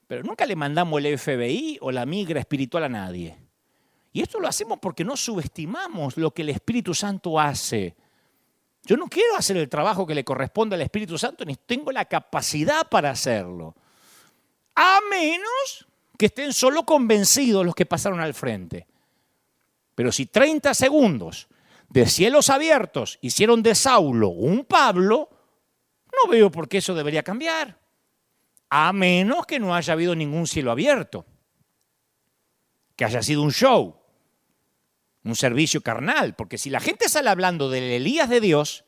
pero 0.06 0.22
nunca 0.22 0.44
le 0.44 0.56
mandamos 0.56 1.02
el 1.02 1.18
FBI 1.18 1.78
o 1.80 1.90
la 1.90 2.04
migra 2.04 2.38
espiritual 2.38 2.84
a 2.84 2.90
nadie. 2.90 3.34
Y 4.12 4.20
esto 4.20 4.40
lo 4.40 4.46
hacemos 4.46 4.78
porque 4.78 5.06
no 5.06 5.16
subestimamos 5.16 6.18
lo 6.18 6.32
que 6.32 6.42
el 6.42 6.50
Espíritu 6.50 6.92
Santo 6.92 7.40
hace. 7.40 7.96
Yo 8.84 8.98
no 8.98 9.06
quiero 9.06 9.36
hacer 9.36 9.56
el 9.56 9.70
trabajo 9.70 10.06
que 10.06 10.14
le 10.14 10.22
corresponde 10.22 10.74
al 10.74 10.82
Espíritu 10.82 11.16
Santo, 11.16 11.46
ni 11.46 11.56
tengo 11.56 11.92
la 11.92 12.04
capacidad 12.04 12.86
para 12.90 13.08
hacerlo. 13.08 13.74
A 14.74 14.98
menos 15.08 15.86
que 16.18 16.26
estén 16.26 16.52
solo 16.52 16.84
convencidos 16.84 17.64
los 17.64 17.74
que 17.74 17.86
pasaron 17.86 18.20
al 18.20 18.34
frente. 18.34 18.89
Pero 20.00 20.12
si 20.12 20.24
30 20.24 20.72
segundos 20.72 21.48
de 21.90 22.06
cielos 22.06 22.48
abiertos 22.48 23.18
hicieron 23.20 23.62
de 23.62 23.74
Saulo 23.74 24.30
un 24.30 24.64
Pablo, 24.64 25.28
no 26.06 26.30
veo 26.30 26.50
por 26.50 26.70
qué 26.70 26.78
eso 26.78 26.94
debería 26.94 27.22
cambiar. 27.22 27.78
A 28.70 28.94
menos 28.94 29.44
que 29.44 29.58
no 29.58 29.74
haya 29.74 29.92
habido 29.92 30.14
ningún 30.14 30.46
cielo 30.46 30.70
abierto. 30.70 31.26
Que 32.96 33.04
haya 33.04 33.22
sido 33.22 33.42
un 33.42 33.52
show, 33.52 33.94
un 35.22 35.36
servicio 35.36 35.82
carnal. 35.82 36.34
Porque 36.34 36.56
si 36.56 36.70
la 36.70 36.80
gente 36.80 37.06
sale 37.06 37.28
hablando 37.28 37.68
del 37.68 37.84
Elías 37.84 38.30
de 38.30 38.40
Dios, 38.40 38.86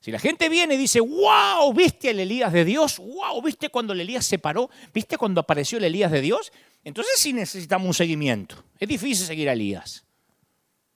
si 0.00 0.10
la 0.10 0.18
gente 0.18 0.50
viene 0.50 0.74
y 0.74 0.76
dice, 0.76 1.00
wow, 1.00 1.72
¿viste 1.72 2.10
el 2.10 2.20
Elías 2.20 2.52
de 2.52 2.66
Dios? 2.66 2.98
Wow, 2.98 3.40
¿viste 3.40 3.70
cuando 3.70 3.94
el 3.94 4.02
Elías 4.02 4.26
se 4.26 4.38
paró? 4.38 4.68
¿Viste 4.92 5.16
cuando 5.16 5.40
apareció 5.40 5.78
el 5.78 5.84
Elías 5.84 6.12
de 6.12 6.20
Dios? 6.20 6.52
Entonces 6.84 7.14
sí 7.16 7.32
necesitamos 7.32 7.86
un 7.88 7.94
seguimiento. 7.94 8.62
Es 8.78 8.88
difícil 8.88 9.26
seguir 9.26 9.48
a 9.48 9.54
Elías. 9.54 10.04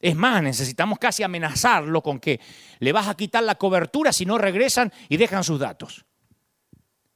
Es 0.01 0.15
más, 0.15 0.43
necesitamos 0.43 0.99
casi 0.99 1.23
amenazarlo 1.23 2.03
con 2.03 2.21
que 2.21 2.39
le 2.79 2.93
vas 2.93 3.09
a 3.09 3.17
quitar 3.17 3.43
la 3.43 3.57
cobertura 3.57 4.13
si 4.13 4.25
no 4.27 4.39
regresan 4.39 4.93
y 5.09 5.17
dejan 5.17 5.43
sus 5.43 5.59
datos. 5.59 6.05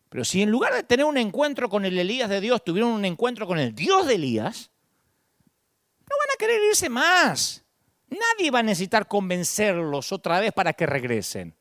Pero 0.09 0.25
si 0.25 0.43
en 0.43 0.51
lugar 0.51 0.75
de 0.75 0.83
tener 0.83 1.07
un 1.07 1.17
encuentro 1.17 1.69
con 1.69 1.85
el 1.85 1.99
Elías 1.99 2.29
de 2.29 2.41
Dios, 2.41 2.65
tuvieron 2.65 2.91
un 2.91 3.05
encuentro 3.05 3.47
con 3.47 3.59
el 3.59 3.75
Dios 3.75 4.07
de 4.07 4.17
Elías, 4.17 4.71
no 6.01 6.17
van 6.19 6.35
a 6.35 6.39
querer 6.39 6.61
irse 6.69 6.89
más. 6.89 7.65
Nadie 8.09 8.51
va 8.51 8.59
a 8.59 8.63
necesitar 8.65 9.07
convencerlos 9.07 10.13
otra 10.13 10.41
vez 10.41 10.53
para 10.53 10.73
que 10.73 10.87
regresen. 10.87 11.55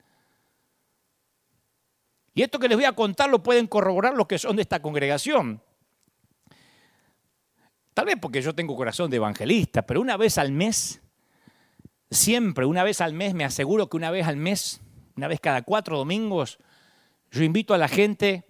Y 2.33 2.41
esto 2.41 2.59
que 2.59 2.67
les 2.67 2.77
voy 2.77 2.85
a 2.85 2.93
contar 2.93 3.29
lo 3.29 3.43
pueden 3.43 3.67
corroborar 3.67 4.15
los 4.15 4.27
que 4.27 4.37
son 4.37 4.55
de 4.55 4.63
esta 4.63 4.81
congregación. 4.81 5.61
Tal 7.93 8.05
vez 8.05 8.15
porque 8.21 8.41
yo 8.41 8.55
tengo 8.55 8.75
corazón 8.75 9.09
de 9.11 9.17
evangelista, 9.17 9.81
pero 9.81 10.01
una 10.01 10.17
vez 10.17 10.37
al 10.37 10.51
mes, 10.51 11.01
siempre, 12.09 12.65
una 12.65 12.83
vez 12.83 13.01
al 13.01 13.13
mes, 13.13 13.33
me 13.33 13.43
aseguro 13.43 13.89
que 13.89 13.97
una 13.97 14.11
vez 14.11 14.27
al 14.27 14.37
mes, 14.37 14.81
una 15.15 15.27
vez 15.27 15.39
cada 15.39 15.61
cuatro 15.61 15.97
domingos, 15.97 16.57
yo 17.31 17.43
invito 17.43 17.73
a 17.73 17.77
la 17.77 17.87
gente 17.87 18.45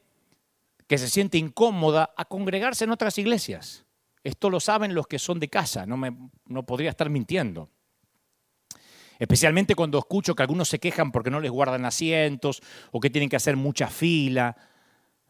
que 0.88 0.98
se 0.98 1.08
siente 1.08 1.38
incómoda 1.38 2.14
a 2.18 2.26
congregarse 2.26 2.84
en 2.84 2.92
otras 2.92 3.18
iglesias. 3.18 3.86
Esto 4.24 4.50
lo 4.50 4.60
saben 4.60 4.94
los 4.94 5.08
que 5.08 5.20
son 5.20 5.39
de 5.39 5.48
casa, 5.48 5.86
no, 5.86 5.98
me, 5.98 6.16
no 6.46 6.64
podría 6.64 6.89
estar 6.92 7.10
mintiendo. 7.10 7.70
Especialmente 9.18 9.76
cuando 9.76 10.00
escucho 10.00 10.36
que 10.36 10.44
algunos 10.44 10.68
se 10.68 10.80
quejan 10.80 11.12
porque 11.12 11.30
no 11.30 11.39
les 11.39 11.52
guardan 11.52 11.86
asientos 11.86 12.62
o 12.92 13.00
que 13.00 13.10
tienen 13.10 13.30
que 13.30 13.36
hacer 13.36 13.56
mucha 13.56 13.88
fila. 13.88 14.56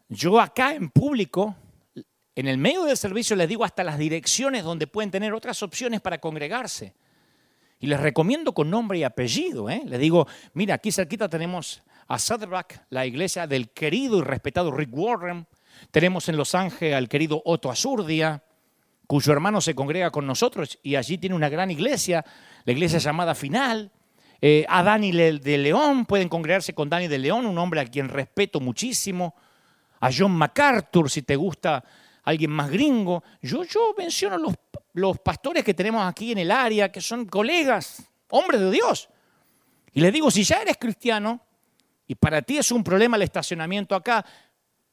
Yo 0.08 0.40
acá 0.40 0.74
en 0.74 0.88
público, 0.88 1.54
en 2.34 2.48
el 2.48 2.58
medio 2.58 2.84
del 2.84 2.96
servicio, 2.96 3.36
les 3.36 3.48
digo 3.48 3.64
hasta 3.64 3.84
las 3.84 3.98
direcciones 3.98 4.64
donde 4.64 4.86
pueden 4.86 5.10
tener 5.10 5.34
otras 5.34 5.62
opciones 5.62 6.00
para 6.00 6.18
congregarse. 6.18 6.94
Y 7.78 7.86
les 7.88 8.00
recomiendo 8.00 8.54
con 8.54 8.70
nombre 8.70 8.98
y 8.98 9.04
apellido. 9.04 9.68
¿eh? 9.68 9.82
Les 9.84 9.98
digo, 9.98 10.26
mira, 10.54 10.76
aquí 10.76 10.92
cerquita 10.92 11.28
tenemos 11.28 11.82
a 12.08 12.18
Saddleback, 12.18 12.86
la 12.90 13.04
iglesia 13.04 13.46
del 13.46 13.70
querido 13.70 14.18
y 14.18 14.22
respetado 14.22 14.70
Rick 14.70 14.90
Warren. 14.92 15.46
Tenemos 15.90 16.28
en 16.28 16.36
Los 16.36 16.54
Ángeles 16.54 16.94
al 16.94 17.08
querido 17.08 17.42
Otto 17.44 17.70
Azurdia, 17.70 18.42
cuyo 19.06 19.32
hermano 19.32 19.60
se 19.60 19.74
congrega 19.74 20.10
con 20.10 20.26
nosotros 20.26 20.78
y 20.82 20.94
allí 20.94 21.18
tiene 21.18 21.34
una 21.34 21.48
gran 21.48 21.70
iglesia, 21.70 22.24
la 22.64 22.72
iglesia 22.72 22.98
llamada 22.98 23.34
Final. 23.34 23.90
Eh, 24.40 24.64
a 24.68 24.82
Dani 24.82 25.12
de 25.12 25.58
León, 25.58 26.04
pueden 26.04 26.28
congregarse 26.28 26.74
con 26.74 26.88
Dani 26.88 27.08
de 27.08 27.18
León, 27.18 27.46
un 27.46 27.58
hombre 27.58 27.80
a 27.80 27.84
quien 27.84 28.08
respeto 28.08 28.58
muchísimo. 28.58 29.34
A 30.00 30.10
John 30.16 30.32
MacArthur, 30.32 31.10
si 31.10 31.22
te 31.22 31.36
gusta 31.36 31.84
alguien 32.22 32.50
más 32.50 32.70
gringo. 32.70 33.22
Yo, 33.40 33.64
yo 33.64 33.94
menciono 33.96 34.38
los, 34.38 34.54
los 34.94 35.18
pastores 35.20 35.64
que 35.64 35.74
tenemos 35.74 36.04
aquí 36.04 36.32
en 36.32 36.38
el 36.38 36.50
área, 36.50 36.90
que 36.90 37.00
son 37.00 37.26
colegas, 37.26 38.02
hombres 38.30 38.60
de 38.60 38.70
Dios. 38.70 39.08
Y 39.92 40.00
les 40.00 40.12
digo, 40.12 40.30
si 40.30 40.44
ya 40.44 40.62
eres 40.62 40.76
cristiano, 40.78 41.40
y 42.06 42.14
para 42.14 42.42
ti 42.42 42.58
es 42.58 42.70
un 42.72 42.82
problema 42.82 43.16
el 43.16 43.22
estacionamiento 43.22 43.94
acá, 43.94 44.24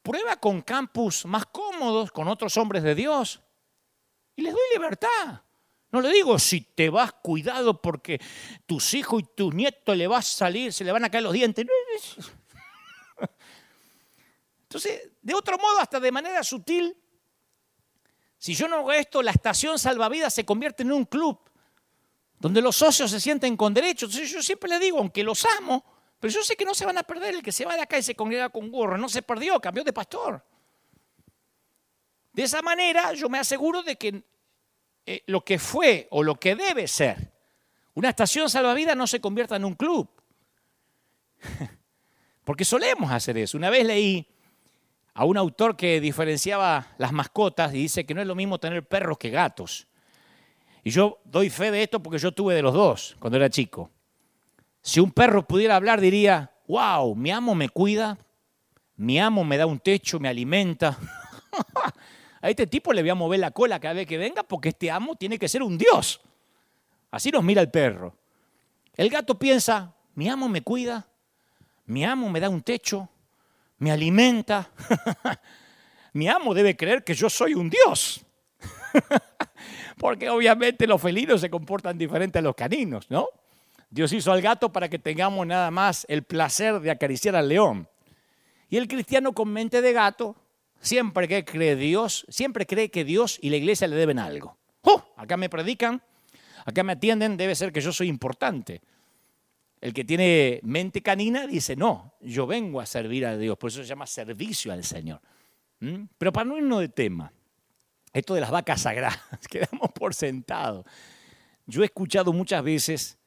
prueba 0.01 0.37
con 0.37 0.61
campus 0.61 1.25
más 1.25 1.45
cómodos, 1.45 2.11
con 2.11 2.27
otros 2.27 2.55
hombres 2.57 2.83
de 2.83 2.95
Dios. 2.95 3.41
Y 4.35 4.41
les 4.41 4.53
doy 4.53 4.61
libertad. 4.73 5.41
No 5.91 6.01
le 6.01 6.11
digo 6.11 6.37
si 6.37 6.61
te 6.61 6.89
vas 6.89 7.13
cuidado 7.13 7.81
porque 7.81 8.21
tus 8.65 8.93
hijos 8.93 9.23
y 9.23 9.25
tus 9.35 9.53
nietos 9.53 9.97
le 9.97 10.07
vas 10.07 10.33
a 10.33 10.37
salir, 10.37 10.71
se 10.71 10.83
le 10.83 10.91
van 10.91 11.03
a 11.03 11.09
caer 11.09 11.23
los 11.23 11.33
dientes. 11.33 11.65
Entonces, 14.63 15.09
de 15.21 15.33
otro 15.33 15.57
modo, 15.57 15.79
hasta 15.79 15.99
de 15.99 16.11
manera 16.11 16.43
sutil, 16.43 16.95
si 18.39 18.55
yo 18.55 18.67
no 18.67 18.77
hago 18.77 18.91
esto, 18.93 19.21
la 19.21 19.31
estación 19.31 19.77
salvavidas 19.77 20.33
se 20.33 20.45
convierte 20.45 20.83
en 20.83 20.93
un 20.93 21.05
club 21.05 21.37
donde 22.39 22.61
los 22.61 22.77
socios 22.77 23.11
se 23.11 23.19
sienten 23.19 23.57
con 23.57 23.73
derechos. 23.73 24.09
Entonces, 24.09 24.31
yo 24.31 24.41
siempre 24.41 24.69
le 24.69 24.79
digo, 24.79 24.97
aunque 24.97 25.23
los 25.23 25.45
amo, 25.57 25.83
pero 26.19 26.33
yo 26.33 26.41
sé 26.41 26.55
que 26.55 26.63
no 26.63 26.73
se 26.73 26.85
van 26.85 26.97
a 26.97 27.03
perder. 27.03 27.35
El 27.35 27.43
que 27.43 27.51
se 27.51 27.65
va 27.65 27.75
de 27.75 27.81
acá 27.81 27.97
y 27.97 28.03
se 28.03 28.15
congrega 28.15 28.49
con 28.49 28.71
gorro 28.71 28.97
no 28.97 29.09
se 29.09 29.21
perdió, 29.21 29.59
cambió 29.59 29.83
de 29.83 29.91
pastor. 29.91 30.43
De 32.31 32.43
esa 32.43 32.61
manera 32.61 33.11
yo 33.13 33.27
me 33.27 33.39
aseguro 33.39 33.83
de 33.83 33.97
que 33.97 34.23
eh, 35.05 35.23
lo 35.27 35.43
que 35.43 35.59
fue 35.59 36.07
o 36.11 36.23
lo 36.23 36.35
que 36.35 36.55
debe 36.55 36.87
ser 36.87 37.33
una 37.93 38.09
estación 38.09 38.49
salvavidas 38.49 38.95
no 38.95 39.07
se 39.07 39.19
convierta 39.19 39.57
en 39.57 39.65
un 39.65 39.75
club. 39.75 40.09
Porque 42.45 42.63
solemos 42.63 43.11
hacer 43.11 43.37
eso. 43.37 43.57
Una 43.57 43.69
vez 43.69 43.85
leí 43.85 44.25
a 45.13 45.25
un 45.25 45.37
autor 45.37 45.75
que 45.75 45.99
diferenciaba 45.99 46.87
las 46.97 47.11
mascotas 47.11 47.73
y 47.73 47.77
dice 47.77 48.05
que 48.05 48.13
no 48.13 48.21
es 48.21 48.27
lo 48.27 48.35
mismo 48.35 48.59
tener 48.59 48.87
perros 48.87 49.17
que 49.17 49.29
gatos. 49.29 49.87
Y 50.83 50.91
yo 50.91 51.19
doy 51.25 51.49
fe 51.49 51.71
de 51.71 51.83
esto 51.83 52.01
porque 52.01 52.19
yo 52.19 52.31
tuve 52.31 52.55
de 52.55 52.61
los 52.61 52.73
dos 52.73 53.15
cuando 53.19 53.37
era 53.37 53.49
chico. 53.49 53.89
Si 54.81 54.99
un 54.99 55.11
perro 55.11 55.45
pudiera 55.45 55.75
hablar, 55.75 55.99
diría, 55.99 56.51
wow, 56.67 57.15
mi 57.15 57.31
amo 57.31 57.53
me 57.53 57.69
cuida, 57.69 58.17
mi 58.95 59.19
amo 59.19 59.43
me 59.43 59.57
da 59.57 59.65
un 59.65 59.79
techo, 59.79 60.19
me 60.19 60.29
alimenta. 60.29 60.97
a 62.41 62.49
este 62.49 62.67
tipo 62.67 62.93
le 62.93 63.01
voy 63.01 63.09
a 63.09 63.15
mover 63.15 63.39
la 63.39 63.51
cola 63.51 63.79
cada 63.79 63.95
vez 63.95 64.07
que 64.07 64.17
venga 64.17 64.43
porque 64.43 64.69
este 64.69 64.89
amo 64.89 65.15
tiene 65.15 65.37
que 65.37 65.49
ser 65.49 65.63
un 65.63 65.77
dios. 65.77 66.21
Así 67.11 67.31
nos 67.31 67.43
mira 67.43 67.61
el 67.61 67.69
perro. 67.69 68.15
El 68.95 69.09
gato 69.09 69.37
piensa, 69.37 69.93
mi 70.15 70.29
amo 70.29 70.47
me 70.47 70.61
cuida, 70.61 71.07
mi 71.85 72.05
amo 72.05 72.29
me 72.29 72.39
da 72.39 72.49
un 72.49 72.61
techo, 72.61 73.09
me 73.79 73.91
alimenta. 73.91 74.69
mi 76.13 76.27
amo 76.27 76.53
debe 76.53 76.77
creer 76.77 77.03
que 77.03 77.13
yo 77.13 77.29
soy 77.29 77.55
un 77.55 77.69
dios. 77.69 78.25
porque 79.97 80.29
obviamente 80.29 80.87
los 80.87 81.01
felinos 81.01 81.41
se 81.41 81.49
comportan 81.49 81.97
diferente 81.97 82.39
a 82.39 82.41
los 82.41 82.55
caninos, 82.55 83.09
¿no? 83.09 83.27
Dios 83.89 84.13
hizo 84.13 84.31
al 84.31 84.41
gato 84.41 84.71
para 84.71 84.87
que 84.87 84.99
tengamos 84.99 85.45
nada 85.47 85.71
más 85.71 86.05
el 86.09 86.23
placer 86.23 86.79
de 86.79 86.91
acariciar 86.91 87.35
al 87.35 87.49
león. 87.49 87.87
Y 88.69 88.77
el 88.77 88.87
cristiano 88.87 89.33
con 89.33 89.49
mente 89.49 89.81
de 89.81 89.93
gato 89.93 90.35
siempre 90.79 91.27
que 91.27 91.43
cree 91.43 91.75
Dios, 91.75 92.25
siempre 92.29 92.65
cree 92.65 92.91
que 92.91 93.03
Dios 93.03 93.39
y 93.41 93.49
la 93.49 93.57
iglesia 93.57 93.87
le 93.87 93.95
deben 93.95 94.19
algo. 94.19 94.57
¡Oh! 94.81 95.03
Acá 95.17 95.37
me 95.37 95.49
predican, 95.49 96.01
acá 96.65 96.83
me 96.83 96.93
atienden, 96.93 97.35
debe 97.35 97.55
ser 97.55 97.71
que 97.71 97.81
yo 97.81 97.91
soy 97.91 98.07
importante. 98.07 98.81
El 99.81 99.93
que 99.93 100.03
tiene 100.03 100.59
mente 100.63 101.01
canina 101.01 101.47
dice, 101.47 101.75
no, 101.75 102.13
yo 102.19 102.45
vengo 102.45 102.81
a 102.81 102.85
servir 102.85 103.25
a 103.25 103.37
Dios, 103.37 103.57
por 103.57 103.69
eso 103.69 103.81
se 103.81 103.87
llama 103.87 104.05
servicio 104.05 104.73
al 104.73 104.83
Señor. 104.83 105.21
¿Mm? 105.79 106.03
Pero 106.17 106.33
para 106.33 106.45
no 106.45 106.57
irnos 106.57 106.81
de 106.81 106.89
tema, 106.89 107.31
esto 108.11 108.33
de 108.33 108.41
las 108.41 108.51
vacas 108.51 108.81
sagradas, 108.81 109.19
quedamos 109.49 109.91
por 109.93 110.13
sentado. 110.13 110.85
Yo 111.65 111.81
he 111.81 111.85
escuchado 111.85 112.33
muchas 112.33 112.63
veces 112.63 113.17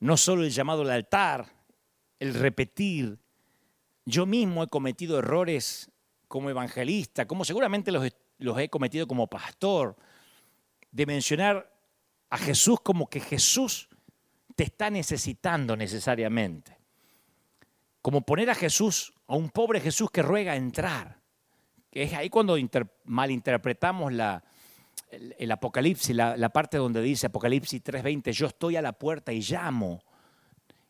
no 0.00 0.16
solo 0.16 0.44
el 0.44 0.50
llamado 0.50 0.82
al 0.82 0.90
altar, 0.90 1.46
el 2.18 2.34
repetir. 2.34 3.18
Yo 4.04 4.24
mismo 4.24 4.62
he 4.62 4.68
cometido 4.68 5.18
errores 5.18 5.90
como 6.28 6.48
evangelista, 6.48 7.26
como 7.26 7.44
seguramente 7.44 7.92
los, 7.92 8.08
los 8.38 8.58
he 8.58 8.68
cometido 8.68 9.06
como 9.06 9.26
pastor, 9.26 9.96
de 10.90 11.06
mencionar 11.06 11.70
a 12.30 12.38
Jesús 12.38 12.80
como 12.80 13.08
que 13.08 13.20
Jesús 13.20 13.88
te 14.56 14.64
está 14.64 14.90
necesitando 14.90 15.76
necesariamente. 15.76 16.76
Como 18.00 18.22
poner 18.22 18.50
a 18.50 18.54
Jesús, 18.54 19.12
a 19.26 19.36
un 19.36 19.50
pobre 19.50 19.80
Jesús 19.80 20.10
que 20.10 20.22
ruega 20.22 20.56
entrar. 20.56 21.20
Que 21.90 22.04
es 22.04 22.14
ahí 22.14 22.30
cuando 22.30 22.56
malinterpretamos 23.04 24.12
la, 24.12 24.42
el, 25.10 25.52
Apocalipsis, 25.52 26.16
la, 26.16 26.48
parte 26.50 26.78
donde 26.78 27.02
dice 27.02 27.26
Apocalipsis 27.26 27.82
3:20, 27.82 28.32
yo 28.32 28.46
estoy 28.46 28.76
a 28.76 28.82
la 28.82 28.92
puerta 28.92 29.32
y 29.32 29.40
llamo. 29.40 30.02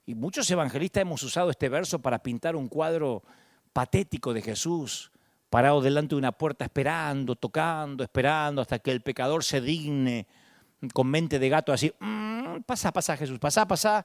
Y 0.07 0.15
muchos 0.15 0.49
evangelistas 0.51 1.03
hemos 1.03 1.23
usado 1.23 1.51
este 1.51 1.69
verso 1.69 2.01
para 2.01 2.23
pintar 2.23 2.55
un 2.55 2.69
cuadro 2.69 3.25
patético 3.73 4.33
de 4.33 4.43
Jesús, 4.43 5.11
parado 5.51 5.81
delante 5.81 6.15
de 6.15 6.19
una 6.19 6.33
puerta 6.33 6.65
esperando, 6.65 7.35
tocando, 7.35 8.05
esperando 8.05 8.63
hasta 8.63 8.79
que 8.79 8.93
el 8.93 9.01
pecador 9.01 9.43
se 9.43 9.61
digne 9.61 10.27
con 10.93 11.07
mente 11.09 11.39
de 11.39 11.49
gato 11.49 11.73
así, 11.73 11.93
mm, 11.99 12.61
pasa, 12.67 12.93
pasa 12.93 13.17
Jesús, 13.17 13.39
pasa, 13.39 13.67
pasa. 13.67 14.05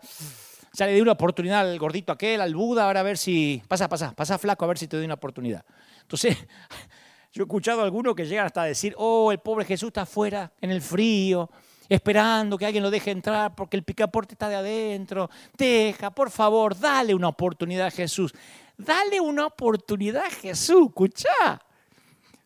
Ya 0.73 0.85
le 0.85 0.93
di 0.93 1.01
una 1.01 1.11
oportunidad 1.13 1.61
al 1.61 1.77
gordito 1.77 2.13
aquel, 2.13 2.39
al 2.39 2.55
Buda, 2.55 2.85
ahora 2.85 3.01
a 3.01 3.03
ver 3.03 3.17
si, 3.17 3.61
pasa, 3.67 3.89
pasa, 3.89 4.13
pasa 4.13 4.37
flaco, 4.37 4.63
a 4.63 4.69
ver 4.69 4.77
si 4.77 4.87
te 4.87 4.95
doy 4.95 5.05
una 5.05 5.15
oportunidad. 5.15 5.65
Entonces, 6.01 6.37
Yo 7.33 7.43
he 7.43 7.45
escuchado 7.45 7.79
a 7.79 7.85
algunos 7.85 8.13
que 8.13 8.25
llegan 8.25 8.45
hasta 8.45 8.63
a 8.63 8.65
decir, 8.65 8.93
oh, 8.97 9.31
el 9.31 9.39
pobre 9.39 9.63
Jesús 9.63 9.87
está 9.87 10.01
afuera 10.01 10.51
en 10.59 10.69
el 10.69 10.81
frío, 10.81 11.49
esperando 11.87 12.57
que 12.57 12.65
alguien 12.65 12.83
lo 12.83 12.91
deje 12.91 13.11
entrar 13.11 13.55
porque 13.55 13.77
el 13.77 13.83
picaporte 13.83 14.33
está 14.33 14.49
de 14.49 14.55
adentro. 14.55 15.29
Deja, 15.57 16.11
por 16.11 16.29
favor, 16.29 16.77
dale 16.77 17.15
una 17.15 17.29
oportunidad 17.29 17.87
a 17.87 17.91
Jesús. 17.91 18.33
Dale 18.77 19.21
una 19.21 19.45
oportunidad 19.45 20.25
a 20.25 20.29
Jesús, 20.29 20.87
escucha. 20.89 21.61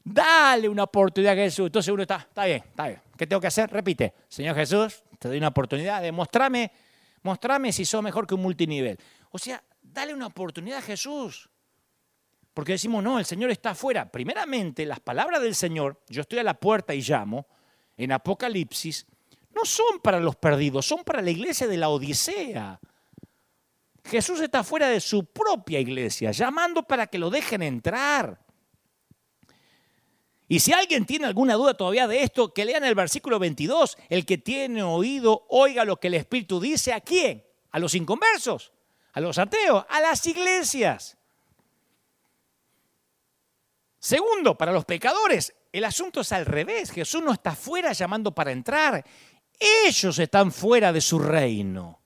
Dale 0.03 0.69
una 0.69 0.83
oportunidad 0.83 1.33
a 1.33 1.37
Jesús. 1.37 1.65
Entonces 1.65 1.91
uno 1.91 2.03
está, 2.03 2.17
está 2.17 2.45
bien, 2.45 2.63
está 2.63 2.87
bien. 2.87 3.01
¿Qué 3.17 3.27
tengo 3.27 3.39
que 3.39 3.47
hacer? 3.47 3.69
Repite, 3.71 4.13
Señor 4.27 4.55
Jesús, 4.55 5.03
te 5.19 5.27
doy 5.27 5.37
una 5.37 5.47
oportunidad 5.49 6.01
de 6.01 6.11
mostrarme, 6.11 6.71
mostrame 7.23 7.71
si 7.71 7.85
sos 7.85 8.03
mejor 8.03 8.27
que 8.27 8.35
un 8.35 8.41
multinivel. 8.41 8.97
O 9.31 9.37
sea, 9.37 9.63
dale 9.81 10.13
una 10.13 10.27
oportunidad 10.27 10.79
a 10.79 10.81
Jesús. 10.81 11.49
Porque 12.53 12.73
decimos, 12.73 13.03
no, 13.03 13.19
el 13.19 13.25
Señor 13.25 13.51
está 13.51 13.71
afuera. 13.71 14.09
Primeramente, 14.09 14.85
las 14.85 14.99
palabras 14.99 15.41
del 15.41 15.55
Señor, 15.55 16.01
yo 16.07 16.21
estoy 16.21 16.39
a 16.39 16.43
la 16.43 16.53
puerta 16.53 16.93
y 16.93 17.01
llamo, 17.01 17.47
en 17.97 18.11
Apocalipsis, 18.11 19.05
no 19.53 19.65
son 19.65 19.99
para 20.01 20.19
los 20.19 20.35
perdidos, 20.35 20.85
son 20.85 21.03
para 21.03 21.21
la 21.21 21.31
iglesia 21.31 21.67
de 21.67 21.77
la 21.77 21.89
Odisea. 21.89 22.79
Jesús 24.05 24.39
está 24.41 24.63
fuera 24.63 24.87
de 24.87 24.99
su 24.99 25.25
propia 25.25 25.79
iglesia, 25.79 26.31
llamando 26.31 26.83
para 26.83 27.07
que 27.07 27.17
lo 27.17 27.29
dejen 27.29 27.63
entrar. 27.63 28.44
Y 30.47 30.59
si 30.59 30.73
alguien 30.73 31.05
tiene 31.05 31.25
alguna 31.25 31.55
duda 31.55 31.73
todavía 31.73 32.07
de 32.07 32.21
esto, 32.21 32.53
que 32.53 32.65
lean 32.65 32.83
el 32.83 32.95
versículo 32.95 33.39
22. 33.39 33.97
El 34.09 34.25
que 34.25 34.37
tiene 34.37 34.83
oído, 34.83 35.45
oiga 35.49 35.85
lo 35.85 35.97
que 35.97 36.07
el 36.07 36.13
Espíritu 36.13 36.59
dice. 36.59 36.93
¿A 36.93 37.01
quién? 37.01 37.43
A 37.71 37.79
los 37.79 37.95
inconversos, 37.95 38.71
a 39.13 39.19
los 39.19 39.37
ateos, 39.37 39.85
a 39.89 40.01
las 40.01 40.25
iglesias. 40.27 41.17
Segundo, 43.99 44.55
para 44.55 44.71
los 44.71 44.85
pecadores, 44.85 45.55
el 45.71 45.83
asunto 45.83 46.21
es 46.21 46.31
al 46.31 46.45
revés. 46.45 46.91
Jesús 46.91 47.23
no 47.23 47.33
está 47.33 47.55
fuera 47.55 47.91
llamando 47.91 48.31
para 48.31 48.51
entrar. 48.51 49.03
Ellos 49.59 50.19
están 50.19 50.51
fuera 50.51 50.93
de 50.93 51.01
su 51.01 51.17
reino. 51.17 52.04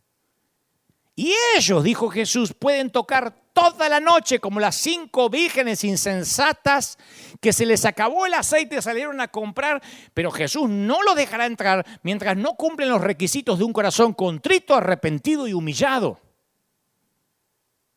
Y 1.19 1.33
ellos, 1.57 1.83
dijo 1.83 2.07
Jesús, 2.09 2.53
pueden 2.53 2.91
tocar 2.91 3.35
toda 3.51 3.89
la 3.89 3.99
noche 3.99 4.39
como 4.39 4.61
las 4.61 4.77
cinco 4.77 5.29
vírgenes 5.29 5.83
insensatas 5.83 6.97
que 7.41 7.51
se 7.51 7.65
les 7.65 7.83
acabó 7.83 8.25
el 8.25 8.35
aceite 8.35 8.77
y 8.77 8.81
salieron 8.81 9.19
a 9.19 9.27
comprar, 9.27 9.83
pero 10.13 10.31
Jesús 10.31 10.69
no 10.69 11.03
los 11.03 11.17
dejará 11.17 11.45
entrar 11.45 11.85
mientras 12.03 12.37
no 12.37 12.55
cumplen 12.55 12.87
los 12.87 13.01
requisitos 13.01 13.59
de 13.59 13.65
un 13.65 13.73
corazón 13.73 14.13
contrito, 14.13 14.73
arrepentido 14.75 15.45
y 15.45 15.51
humillado. 15.51 16.21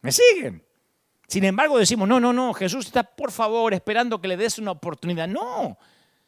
¿Me 0.00 0.10
siguen? 0.10 0.66
Sin 1.28 1.44
embargo, 1.44 1.78
decimos, 1.78 2.08
no, 2.08 2.18
no, 2.18 2.32
no, 2.32 2.52
Jesús 2.54 2.86
está 2.86 3.04
por 3.04 3.30
favor 3.30 3.72
esperando 3.72 4.20
que 4.20 4.26
le 4.26 4.36
des 4.36 4.58
una 4.58 4.72
oportunidad. 4.72 5.28
No, 5.28 5.78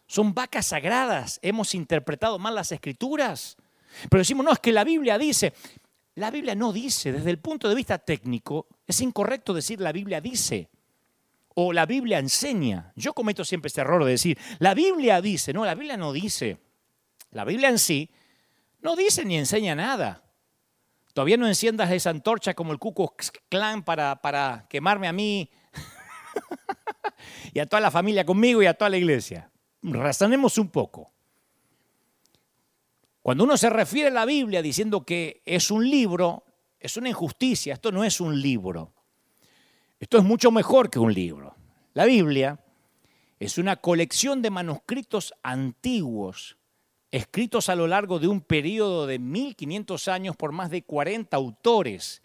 son 0.06 0.32
vacas 0.32 0.66
sagradas. 0.66 1.40
Hemos 1.42 1.74
interpretado 1.74 2.38
mal 2.38 2.54
las 2.54 2.70
escrituras. 2.70 3.56
Pero 4.08 4.20
decimos, 4.20 4.44
no, 4.44 4.52
es 4.52 4.60
que 4.60 4.70
la 4.70 4.84
Biblia 4.84 5.18
dice, 5.18 5.54
la 6.16 6.30
Biblia 6.30 6.54
no 6.54 6.72
dice, 6.72 7.12
desde 7.12 7.30
el 7.30 7.38
punto 7.38 7.68
de 7.68 7.74
vista 7.74 7.98
técnico, 7.98 8.68
es 8.86 9.00
incorrecto 9.00 9.52
decir 9.52 9.80
la 9.80 9.92
Biblia 9.92 10.20
dice 10.20 10.70
o 11.54 11.72
la 11.72 11.86
Biblia 11.86 12.18
enseña. 12.18 12.92
Yo 12.96 13.14
cometo 13.14 13.44
siempre 13.44 13.68
este 13.68 13.80
error 13.80 14.04
de 14.04 14.12
decir, 14.12 14.38
la 14.58 14.74
Biblia 14.74 15.20
dice, 15.20 15.52
no, 15.52 15.64
la 15.64 15.74
Biblia 15.74 15.96
no 15.96 16.12
dice. 16.12 16.58
La 17.30 17.44
Biblia 17.44 17.68
en 17.68 17.78
sí 17.78 18.10
no 18.80 18.96
dice 18.96 19.24
ni 19.24 19.38
enseña 19.38 19.74
nada. 19.74 20.22
Todavía 21.12 21.36
no 21.36 21.46
enciendas 21.46 21.90
esa 21.92 22.10
antorcha 22.10 22.54
como 22.54 22.72
el 22.72 22.78
Cuco 22.78 23.14
Clan 23.48 23.84
para, 23.84 24.20
para 24.20 24.66
quemarme 24.68 25.06
a 25.06 25.12
mí 25.12 25.48
y 27.54 27.60
a 27.60 27.66
toda 27.66 27.80
la 27.80 27.90
familia 27.90 28.26
conmigo 28.26 28.62
y 28.62 28.66
a 28.66 28.74
toda 28.74 28.90
la 28.90 28.96
iglesia. 28.96 29.50
Razonemos 29.82 30.58
un 30.58 30.68
poco. 30.68 31.13
Cuando 33.24 33.44
uno 33.44 33.56
se 33.56 33.70
refiere 33.70 34.08
a 34.08 34.12
la 34.12 34.26
Biblia 34.26 34.60
diciendo 34.60 35.06
que 35.06 35.40
es 35.46 35.70
un 35.70 35.88
libro, 35.88 36.44
es 36.78 36.98
una 36.98 37.08
injusticia. 37.08 37.72
Esto 37.72 37.90
no 37.90 38.04
es 38.04 38.20
un 38.20 38.38
libro. 38.38 38.92
Esto 39.98 40.18
es 40.18 40.24
mucho 40.24 40.50
mejor 40.50 40.90
que 40.90 40.98
un 40.98 41.14
libro. 41.14 41.56
La 41.94 42.04
Biblia 42.04 42.62
es 43.40 43.56
una 43.56 43.76
colección 43.76 44.42
de 44.42 44.50
manuscritos 44.50 45.32
antiguos 45.42 46.58
escritos 47.10 47.70
a 47.70 47.76
lo 47.76 47.86
largo 47.86 48.18
de 48.18 48.28
un 48.28 48.42
periodo 48.42 49.06
de 49.06 49.18
1500 49.18 50.06
años 50.08 50.36
por 50.36 50.52
más 50.52 50.68
de 50.68 50.82
40 50.82 51.34
autores, 51.34 52.20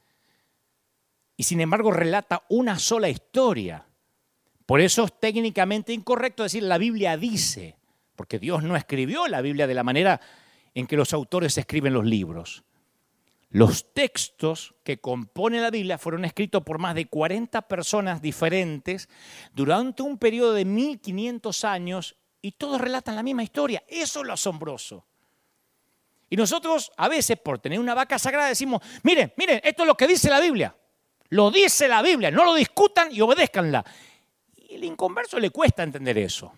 y 1.38 1.43
sin 1.43 1.62
embargo 1.62 1.91
relata 1.91 2.43
una 2.50 2.78
sola 2.78 3.08
historia. 3.08 3.86
Por 4.66 4.82
eso 4.82 5.06
es 5.06 5.18
técnicamente 5.18 5.93
incorrecto 5.93 6.43
decir 6.43 6.64
la 6.64 6.78
Biblia 6.78 7.16
dice, 7.16 7.78
porque 8.18 8.38
Dios 8.38 8.64
no 8.64 8.76
escribió 8.76 9.30
la 9.30 9.39
Biblia 9.39 9.66
de 9.66 9.76
la 9.76 9.86
manera 9.86 10.20
en 10.80 10.88
que 10.88 10.98
los 10.98 11.14
autores 11.14 11.58
escriben 11.58 11.94
los 11.94 12.06
libros. 12.06 12.64
Los 13.52 13.94
textos 13.94 14.76
que 14.84 15.00
componen 15.00 15.64
la 15.64 15.72
Biblia 15.72 15.98
fueron 15.98 16.24
escritos 16.24 16.64
por 16.64 16.78
más 16.78 16.94
de 16.94 17.08
40 17.08 17.64
personas 17.64 18.22
diferentes 18.22 19.10
durante 19.54 20.04
un 20.04 20.18
periodo 20.18 20.54
de 20.54 20.66
1500 20.66 21.64
años 21.64 22.16
y 22.42 22.52
todos 22.52 22.80
relatan 22.80 23.16
la 23.16 23.24
misma 23.24 23.44
historia. 23.44 23.84
Eso 23.88 24.22
es 24.22 24.28
lo 24.28 24.34
asombroso. 24.34 25.06
Y 26.30 26.36
nosotros 26.36 26.92
a 26.96 27.08
veces 27.08 27.40
por 27.40 27.58
tener 27.58 27.80
una 27.80 27.96
vaca 27.96 28.20
sagrada 28.20 28.50
decimos, 28.50 28.84
miren, 29.02 29.34
miren, 29.36 29.62
esto 29.64 29.84
es 29.84 29.88
lo 29.88 29.98
que 29.98 30.08
dice 30.08 30.30
la 30.30 30.40
Biblia. 30.40 30.76
Lo 31.30 31.50
dice 31.50 31.88
la 31.88 32.04
Biblia, 32.04 32.30
no 32.30 32.46
lo 32.46 32.54
discutan 32.54 33.10
y 33.12 33.22
obedézcanla. 33.22 33.84
Y 34.56 34.76
el 34.76 34.84
inconverso 34.84 35.40
le 35.40 35.50
cuesta 35.50 35.82
entender 35.82 36.20
eso. 36.20 36.54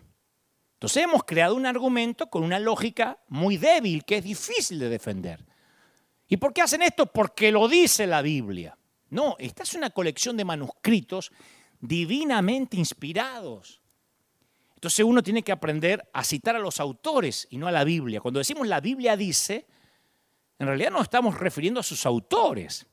Entonces 0.82 1.04
hemos 1.04 1.24
creado 1.24 1.56
un 1.56 1.66
argumento 1.66 2.30
con 2.30 2.44
una 2.44 2.60
lógica 2.60 3.20
muy 3.28 3.58
débil 3.58 4.04
que 4.04 4.18
es 4.18 4.24
difícil 4.24 4.80
de 4.80 4.90
defender. 4.90 5.46
¿Y 6.28 6.38
por 6.38 6.54
qué 6.54 6.62
hacen 6.62 6.82
esto? 6.82 7.06
Porque 7.06 7.52
lo 7.52 7.68
dice 7.68 8.08
la 8.08 8.22
Biblia. 8.22 8.78
No, 9.10 9.36
esta 9.38 9.64
es 9.64 9.76
una 9.76 9.92
colección 9.92 10.38
de 10.38 10.46
manuscritos 10.46 11.32
divinamente 11.80 12.78
inspirados 12.78 13.82
entonces 14.82 15.06
uno 15.06 15.22
tiene 15.22 15.44
que 15.44 15.52
aprender 15.52 16.10
a 16.12 16.24
citar 16.24 16.56
a 16.56 16.60
los 16.60 16.80
autores 16.80 17.48
y 17.52 17.60
no 17.60 17.68
a 17.68 17.72
la 17.72 17.84
Biblia. 17.84 18.20
Cuando 18.20 18.40
decimos 18.40 18.68
la 18.68 18.80
Biblia 18.80 19.16
dice, 19.16 19.68
en 20.58 20.66
realidad 20.66 20.90
no 20.90 21.04
estamos 21.04 21.38
refiriendo 21.38 21.80
a 21.80 21.84
sus 21.84 22.04
autores. 22.08 22.88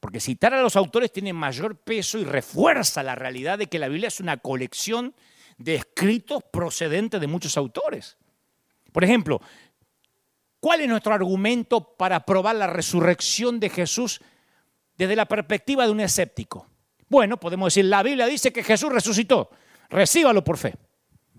Porque 0.00 0.20
citar 0.20 0.54
a 0.54 0.62
los 0.62 0.74
autores 0.74 1.12
tiene 1.12 1.34
mayor 1.34 1.76
peso 1.76 2.16
y 2.18 2.24
refuerza 2.24 3.02
la 3.02 3.14
realidad 3.14 3.58
de 3.58 3.66
que 3.66 3.78
la 3.78 3.88
Biblia 3.88 4.08
es 4.08 4.20
una 4.20 4.38
colección 4.38 5.14
escritos 5.64 6.42
procedentes 6.50 7.20
de 7.20 7.26
muchos 7.26 7.56
autores. 7.56 8.16
Por 8.92 9.04
ejemplo, 9.04 9.40
¿cuál 10.60 10.80
es 10.80 10.88
nuestro 10.88 11.14
argumento 11.14 11.96
para 11.96 12.24
probar 12.24 12.56
la 12.56 12.66
resurrección 12.66 13.60
de 13.60 13.70
Jesús 13.70 14.20
desde 14.96 15.16
la 15.16 15.26
perspectiva 15.26 15.84
de 15.84 15.92
un 15.92 16.00
escéptico? 16.00 16.68
Bueno, 17.08 17.38
podemos 17.38 17.72
decir, 17.72 17.84
la 17.84 18.02
Biblia 18.02 18.26
dice 18.26 18.52
que 18.52 18.64
Jesús 18.64 18.90
resucitó. 18.92 19.50
Recíbalo 19.88 20.42
por 20.42 20.58
fe. 20.58 20.74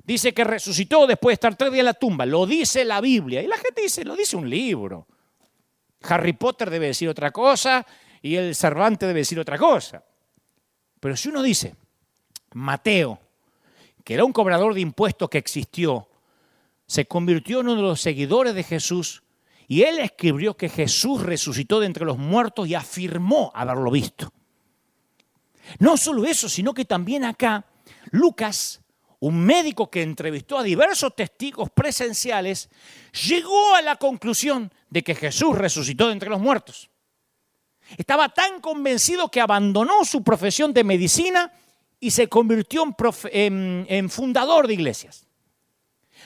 Dice 0.03 0.33
que 0.33 0.45
resucitó 0.45 1.05
después 1.05 1.31
de 1.31 1.33
estar 1.33 1.55
tres 1.55 1.71
días 1.71 1.81
en 1.81 1.85
la 1.85 1.93
tumba. 1.93 2.25
Lo 2.25 2.45
dice 2.45 2.85
la 2.85 3.01
Biblia. 3.01 3.41
Y 3.41 3.47
la 3.47 3.57
gente 3.57 3.81
dice, 3.81 4.05
lo 4.05 4.15
dice 4.15 4.37
un 4.37 4.49
libro. 4.49 5.05
Harry 6.03 6.33
Potter 6.33 6.69
debe 6.69 6.87
decir 6.87 7.09
otra 7.09 7.31
cosa 7.31 7.85
y 8.21 8.35
el 8.35 8.55
Cervante 8.55 9.05
debe 9.05 9.19
decir 9.19 9.39
otra 9.39 9.57
cosa. 9.57 10.03
Pero 10.99 11.17
si 11.17 11.29
uno 11.29 11.41
dice, 11.41 11.75
Mateo, 12.53 13.19
que 14.07 14.13
era 14.13 14.23
un 14.23 14.31
cobrador 14.31 14.73
de 14.73 14.79
impuestos 14.79 15.27
que 15.29 15.37
existió, 15.37 16.07
se 16.85 17.09
convirtió 17.09 17.59
en 17.59 17.67
uno 17.67 17.75
de 17.75 17.81
los 17.81 17.99
seguidores 17.99 18.55
de 18.55 18.63
Jesús 18.63 19.21
y 19.67 19.81
él 19.81 19.99
escribió 19.99 20.55
que 20.55 20.69
Jesús 20.69 21.23
resucitó 21.23 21.81
de 21.81 21.87
entre 21.87 22.05
los 22.05 22.17
muertos 22.17 22.69
y 22.69 22.73
afirmó 22.73 23.51
haberlo 23.53 23.91
visto. 23.91 24.31
No 25.79 25.97
solo 25.97 26.23
eso, 26.23 26.47
sino 26.47 26.73
que 26.73 26.85
también 26.85 27.25
acá 27.25 27.65
Lucas 28.11 28.79
un 29.19 29.43
médico 29.43 29.91
que 29.91 30.03
entrevistó 30.03 30.57
a 30.57 30.63
diversos 30.63 31.13
testigos 31.13 31.69
presenciales, 31.69 32.69
llegó 33.27 33.75
a 33.75 33.81
la 33.81 33.97
conclusión 33.97 34.71
de 34.89 35.03
que 35.03 35.15
Jesús 35.15 35.57
resucitó 35.57 36.07
de 36.07 36.13
entre 36.13 36.29
los 36.29 36.39
muertos. 36.39 36.89
Estaba 37.97 38.29
tan 38.29 38.61
convencido 38.61 39.29
que 39.29 39.41
abandonó 39.41 40.05
su 40.05 40.23
profesión 40.23 40.73
de 40.73 40.85
medicina 40.85 41.51
y 41.99 42.11
se 42.11 42.29
convirtió 42.29 42.83
en, 43.31 44.09
fundador 44.09 44.67
de 44.67 44.73
iglesias. 44.73 45.25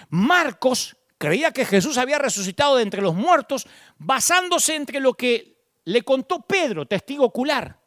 Marcos 0.10 0.98
creía 1.18 1.52
que 1.52 1.66
Jesús 1.66 1.98
había 1.98 2.18
resucitado 2.18 2.78
de 2.78 2.84
entre 2.84 3.02
los 3.02 3.16
muertos 3.16 3.68
basándose 3.98 4.76
entre 4.76 5.00
lo 5.00 5.14
que 5.14 5.62
le 5.86 6.04
contó 6.04 6.42
Pedro, 6.42 6.86
testigo 6.86 7.26
ocular. 7.26 7.80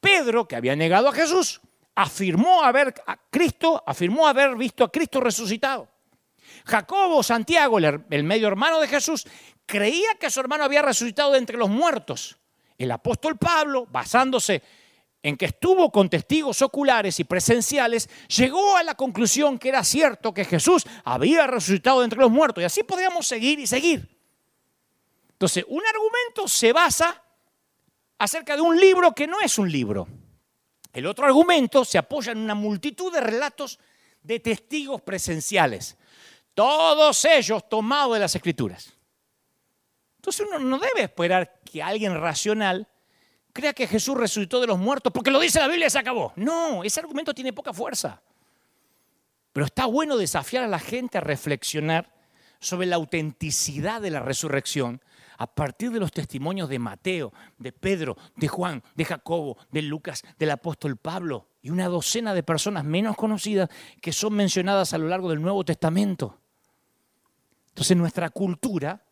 Pedro, 0.00 0.46
que 0.46 0.56
había 0.56 0.76
negado 0.76 1.08
a 1.08 1.12
Jesús, 1.12 1.60
afirmó 1.94 2.62
haber 2.62 2.94
a 3.06 3.16
Cristo, 3.30 3.82
afirmó 3.86 4.26
haber 4.26 4.56
visto 4.56 4.84
a 4.84 4.90
Cristo 4.90 5.20
resucitado. 5.20 5.88
Jacobo, 6.64 7.22
Santiago, 7.22 7.78
el 7.78 8.24
medio 8.24 8.48
hermano 8.48 8.80
de 8.80 8.88
Jesús, 8.88 9.26
creía 9.64 10.14
que 10.18 10.30
su 10.30 10.40
hermano 10.40 10.64
había 10.64 10.82
resucitado 10.82 11.32
de 11.32 11.38
entre 11.38 11.56
los 11.56 11.68
muertos. 11.68 12.36
El 12.78 12.90
apóstol 12.90 13.36
Pablo, 13.36 13.86
basándose 13.90 14.62
en 15.26 15.36
que 15.36 15.46
estuvo 15.46 15.90
con 15.90 16.08
testigos 16.08 16.62
oculares 16.62 17.18
y 17.18 17.24
presenciales, 17.24 18.08
llegó 18.28 18.76
a 18.76 18.84
la 18.84 18.94
conclusión 18.94 19.58
que 19.58 19.70
era 19.70 19.82
cierto 19.82 20.32
que 20.32 20.44
Jesús 20.44 20.86
había 21.02 21.48
resucitado 21.48 21.98
de 21.98 22.04
entre 22.04 22.20
los 22.20 22.30
muertos. 22.30 22.62
Y 22.62 22.64
así 22.64 22.84
podríamos 22.84 23.26
seguir 23.26 23.58
y 23.58 23.66
seguir. 23.66 24.08
Entonces, 25.32 25.64
un 25.66 25.82
argumento 25.84 26.46
se 26.46 26.72
basa 26.72 27.24
acerca 28.16 28.54
de 28.54 28.62
un 28.62 28.78
libro 28.78 29.12
que 29.16 29.26
no 29.26 29.40
es 29.40 29.58
un 29.58 29.68
libro. 29.68 30.06
El 30.92 31.06
otro 31.06 31.26
argumento 31.26 31.84
se 31.84 31.98
apoya 31.98 32.30
en 32.30 32.38
una 32.38 32.54
multitud 32.54 33.12
de 33.12 33.20
relatos 33.20 33.80
de 34.22 34.38
testigos 34.38 35.02
presenciales, 35.02 35.96
todos 36.54 37.24
ellos 37.24 37.68
tomados 37.68 38.14
de 38.14 38.20
las 38.20 38.36
escrituras. 38.36 38.92
Entonces 40.18 40.46
uno 40.46 40.60
no 40.60 40.78
debe 40.78 41.02
esperar 41.02 41.62
que 41.64 41.82
alguien 41.82 42.14
racional 42.14 42.86
crea 43.56 43.72
que 43.72 43.86
Jesús 43.86 44.16
resucitó 44.16 44.60
de 44.60 44.66
los 44.66 44.78
muertos 44.78 45.12
porque 45.12 45.30
lo 45.30 45.40
dice 45.40 45.58
la 45.58 45.68
Biblia 45.68 45.88
se 45.88 45.98
acabó. 45.98 46.32
No, 46.36 46.84
ese 46.84 47.00
argumento 47.00 47.34
tiene 47.34 47.52
poca 47.52 47.72
fuerza. 47.72 48.20
Pero 49.52 49.66
está 49.66 49.86
bueno 49.86 50.18
desafiar 50.18 50.64
a 50.64 50.68
la 50.68 50.78
gente 50.78 51.16
a 51.16 51.22
reflexionar 51.22 52.12
sobre 52.60 52.86
la 52.86 52.96
autenticidad 52.96 54.02
de 54.02 54.10
la 54.10 54.20
resurrección 54.20 55.00
a 55.38 55.46
partir 55.46 55.90
de 55.90 56.00
los 56.00 56.12
testimonios 56.12 56.68
de 56.68 56.78
Mateo, 56.78 57.32
de 57.56 57.72
Pedro, 57.72 58.16
de 58.36 58.48
Juan, 58.48 58.82
de 58.94 59.04
Jacobo, 59.06 59.56
de 59.70 59.82
Lucas, 59.82 60.22
del 60.38 60.50
apóstol 60.50 60.98
Pablo 60.98 61.48
y 61.62 61.70
una 61.70 61.88
docena 61.88 62.34
de 62.34 62.42
personas 62.42 62.84
menos 62.84 63.16
conocidas 63.16 63.70
que 64.02 64.12
son 64.12 64.34
mencionadas 64.34 64.92
a 64.92 64.98
lo 64.98 65.08
largo 65.08 65.30
del 65.30 65.40
Nuevo 65.40 65.64
Testamento. 65.64 66.38
Entonces 67.68 67.96
nuestra 67.96 68.28
cultura 68.28 69.05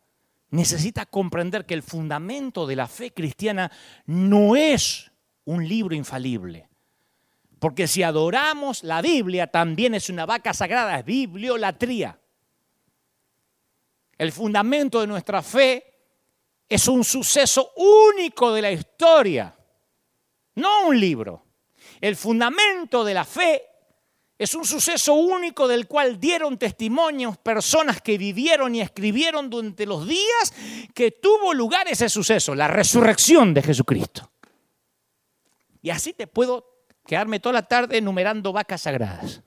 necesita 0.49 1.05
comprender 1.05 1.65
que 1.65 1.73
el 1.73 1.83
fundamento 1.83 2.65
de 2.65 2.75
la 2.75 2.87
fe 2.87 3.11
cristiana 3.11 3.71
no 4.05 4.55
es 4.55 5.11
un 5.45 5.67
libro 5.67 5.95
infalible. 5.95 6.69
Porque 7.59 7.87
si 7.87 8.03
adoramos 8.03 8.83
la 8.83 9.01
Biblia, 9.01 9.47
también 9.47 9.95
es 9.95 10.09
una 10.09 10.25
vaca 10.25 10.53
sagrada, 10.53 10.99
es 10.99 11.05
bibliolatría. 11.05 12.19
El 14.17 14.31
fundamento 14.31 15.01
de 15.01 15.07
nuestra 15.07 15.41
fe 15.41 15.83
es 16.69 16.87
un 16.87 17.03
suceso 17.03 17.71
único 17.75 18.51
de 18.53 18.61
la 18.61 18.71
historia, 18.71 19.55
no 20.55 20.87
un 20.87 20.99
libro. 20.99 21.43
El 22.01 22.15
fundamento 22.15 23.03
de 23.03 23.13
la 23.13 23.25
fe 23.25 23.63
es 24.37 24.53
un 24.53 24.65
suceso 24.65 25.13
único 25.13 25.67
del 25.67 25.87
cual 25.87 26.19
dieron 26.19 26.57
testimonios 26.57 27.37
personas 27.37 28.01
que 28.01 28.17
vivieron 28.17 28.75
y 28.75 28.81
escribieron 28.81 29.49
durante 29.49 29.85
los 29.85 30.07
días 30.07 30.53
que 30.93 31.11
tuvo 31.11 31.53
lugar 31.53 31.87
ese 31.87 32.09
suceso, 32.09 32.53
la 32.53 32.67
resurrección 32.67 33.53
de 33.53 33.61
Jesucristo. 33.61 34.29
Y 35.81 35.89
así 35.89 36.13
te 36.13 36.27
puedo 36.27 36.65
quedarme 37.05 37.39
toda 37.39 37.53
la 37.53 37.67
tarde 37.67 37.97
enumerando 37.97 38.51
vacas 38.51 38.81
sagradas. 38.81 39.41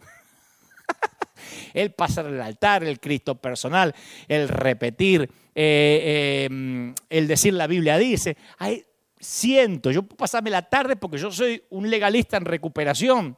el 1.75 1.93
pasar 1.93 2.27
al 2.27 2.41
altar, 2.41 2.83
el 2.85 2.99
Cristo 2.99 3.35
personal, 3.35 3.95
el 4.27 4.49
repetir, 4.49 5.23
eh, 5.55 6.49
eh, 6.51 6.95
el 7.11 7.29
decir 7.29 7.53
la 7.53 7.67
Biblia 7.67 7.99
dice. 7.99 8.39
Hay 8.59 8.87
cientos, 9.21 9.93
yo 9.93 10.03
puedo 10.03 10.17
pasarme 10.17 10.49
la 10.49 10.63
tarde 10.63 10.97
porque 10.97 11.19
yo 11.19 11.31
soy 11.31 11.63
un 11.71 11.91
legalista 11.91 12.39
en 12.39 12.47
recuperación 12.47 13.37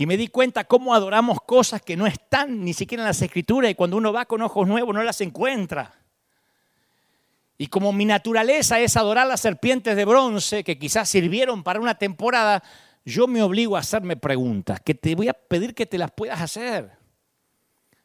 y 0.00 0.06
me 0.06 0.16
di 0.16 0.28
cuenta 0.28 0.64
cómo 0.64 0.94
adoramos 0.94 1.42
cosas 1.42 1.82
que 1.82 1.94
no 1.94 2.06
están 2.06 2.64
ni 2.64 2.72
siquiera 2.72 3.02
en 3.02 3.08
las 3.08 3.20
escrituras 3.20 3.70
y 3.70 3.74
cuando 3.74 3.98
uno 3.98 4.14
va 4.14 4.24
con 4.24 4.40
ojos 4.40 4.66
nuevos 4.66 4.94
no 4.94 5.02
las 5.02 5.20
encuentra. 5.20 5.92
Y 7.58 7.66
como 7.66 7.92
mi 7.92 8.06
naturaleza 8.06 8.80
es 8.80 8.96
adorar 8.96 9.26
las 9.26 9.42
serpientes 9.42 9.94
de 9.94 10.06
bronce 10.06 10.64
que 10.64 10.78
quizás 10.78 11.06
sirvieron 11.06 11.62
para 11.62 11.80
una 11.80 11.96
temporada, 11.96 12.62
yo 13.04 13.26
me 13.26 13.42
obligo 13.42 13.76
a 13.76 13.80
hacerme 13.80 14.16
preguntas 14.16 14.80
que 14.80 14.94
te 14.94 15.14
voy 15.14 15.28
a 15.28 15.34
pedir 15.34 15.74
que 15.74 15.84
te 15.84 15.98
las 15.98 16.12
puedas 16.12 16.40
hacer. 16.40 16.92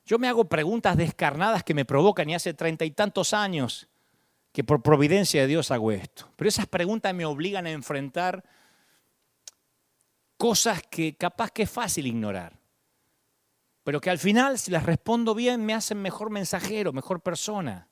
Yo 0.05 0.19
me 0.19 0.27
hago 0.27 0.49
preguntas 0.49 0.97
descarnadas 0.97 1.63
que 1.63 1.73
me 1.73 1.85
provocan 1.85 2.29
y 2.29 2.35
hace 2.35 2.53
treinta 2.53 2.83
y 2.83 2.91
tantos 2.91 3.31
años 3.33 3.87
que 4.51 4.65
por 4.65 4.81
providencia 4.81 5.39
de 5.43 5.47
Dios 5.47 5.71
hago 5.71 5.93
esto. 5.93 6.27
Pero 6.35 6.49
esas 6.49 6.67
preguntas 6.67 7.15
me 7.15 7.23
obligan 7.23 7.65
a 7.67 7.71
enfrentar 7.71 8.43
cosas 10.37 10.81
que 10.89 11.15
capaz 11.15 11.51
que 11.51 11.63
es 11.63 11.69
fácil 11.69 12.07
ignorar, 12.07 12.59
pero 13.83 14.01
que 14.01 14.09
al 14.09 14.19
final, 14.19 14.57
si 14.57 14.71
las 14.71 14.83
respondo 14.83 15.35
bien, 15.35 15.65
me 15.65 15.73
hacen 15.73 16.01
mejor 16.01 16.29
mensajero, 16.31 16.91
mejor 16.91 17.21
persona. 17.21 17.87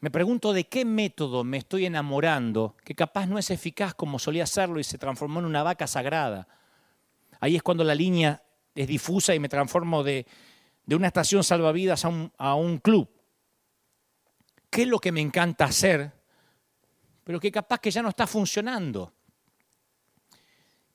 Me 0.00 0.10
pregunto 0.10 0.52
de 0.52 0.64
qué 0.64 0.84
método 0.84 1.44
me 1.44 1.58
estoy 1.58 1.84
enamorando, 1.84 2.76
que 2.84 2.94
capaz 2.94 3.26
no 3.26 3.38
es 3.38 3.50
eficaz 3.50 3.94
como 3.94 4.18
solía 4.18 4.46
serlo 4.46 4.78
y 4.78 4.84
se 4.84 4.96
transformó 4.96 5.40
en 5.40 5.46
una 5.46 5.62
vaca 5.62 5.86
sagrada. 5.86 6.48
Ahí 7.40 7.56
es 7.56 7.62
cuando 7.62 7.84
la 7.84 7.94
línea 7.94 8.42
es 8.74 8.86
difusa 8.86 9.34
y 9.34 9.40
me 9.40 9.48
transformo 9.48 10.02
de, 10.04 10.26
una 10.88 11.08
estación 11.08 11.42
salvavidas 11.44 12.04
a 12.04 12.08
un, 12.08 12.32
a 12.38 12.54
un 12.54 12.78
club. 12.78 13.10
¿Qué 14.70 14.82
es 14.82 14.88
lo 14.88 14.98
que 14.98 15.12
me 15.12 15.20
encanta 15.20 15.64
hacer? 15.64 16.12
Pero 17.24 17.40
que 17.40 17.50
capaz 17.50 17.80
que 17.80 17.90
ya 17.90 18.00
no 18.00 18.08
está 18.08 18.26
funcionando. 18.26 19.12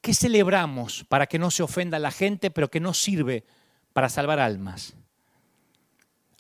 ¿Qué 0.04 0.14
celebramos 0.14 1.04
para 1.10 1.26
que 1.26 1.40
no 1.40 1.50
se 1.50 1.64
ofenda 1.64 1.98
la 1.98 2.12
gente, 2.12 2.52
pero 2.52 2.70
que 2.70 2.80
no 2.80 2.94
sirve 2.94 3.44
para 3.92 4.10
salvar 4.10 4.40
almas? 4.40 4.94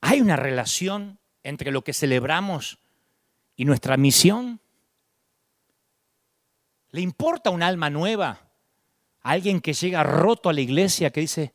¿Hay 0.01 0.21
una 0.21 0.35
relación 0.35 1.17
entre 1.41 1.71
lo 1.71 1.83
que 1.83 1.93
celebramos 1.93 2.77
y 3.55 3.65
nuestra 3.65 3.97
misión? 3.97 4.61
¿Le 6.91 7.01
importa 7.01 7.49
un 7.49 7.63
alma 7.63 7.89
nueva? 7.89 8.53
alguien 9.23 9.61
que 9.61 9.73
llega 9.73 10.03
roto 10.03 10.49
a 10.49 10.53
la 10.53 10.61
iglesia, 10.61 11.09
que 11.11 11.21
dice, 11.21 11.53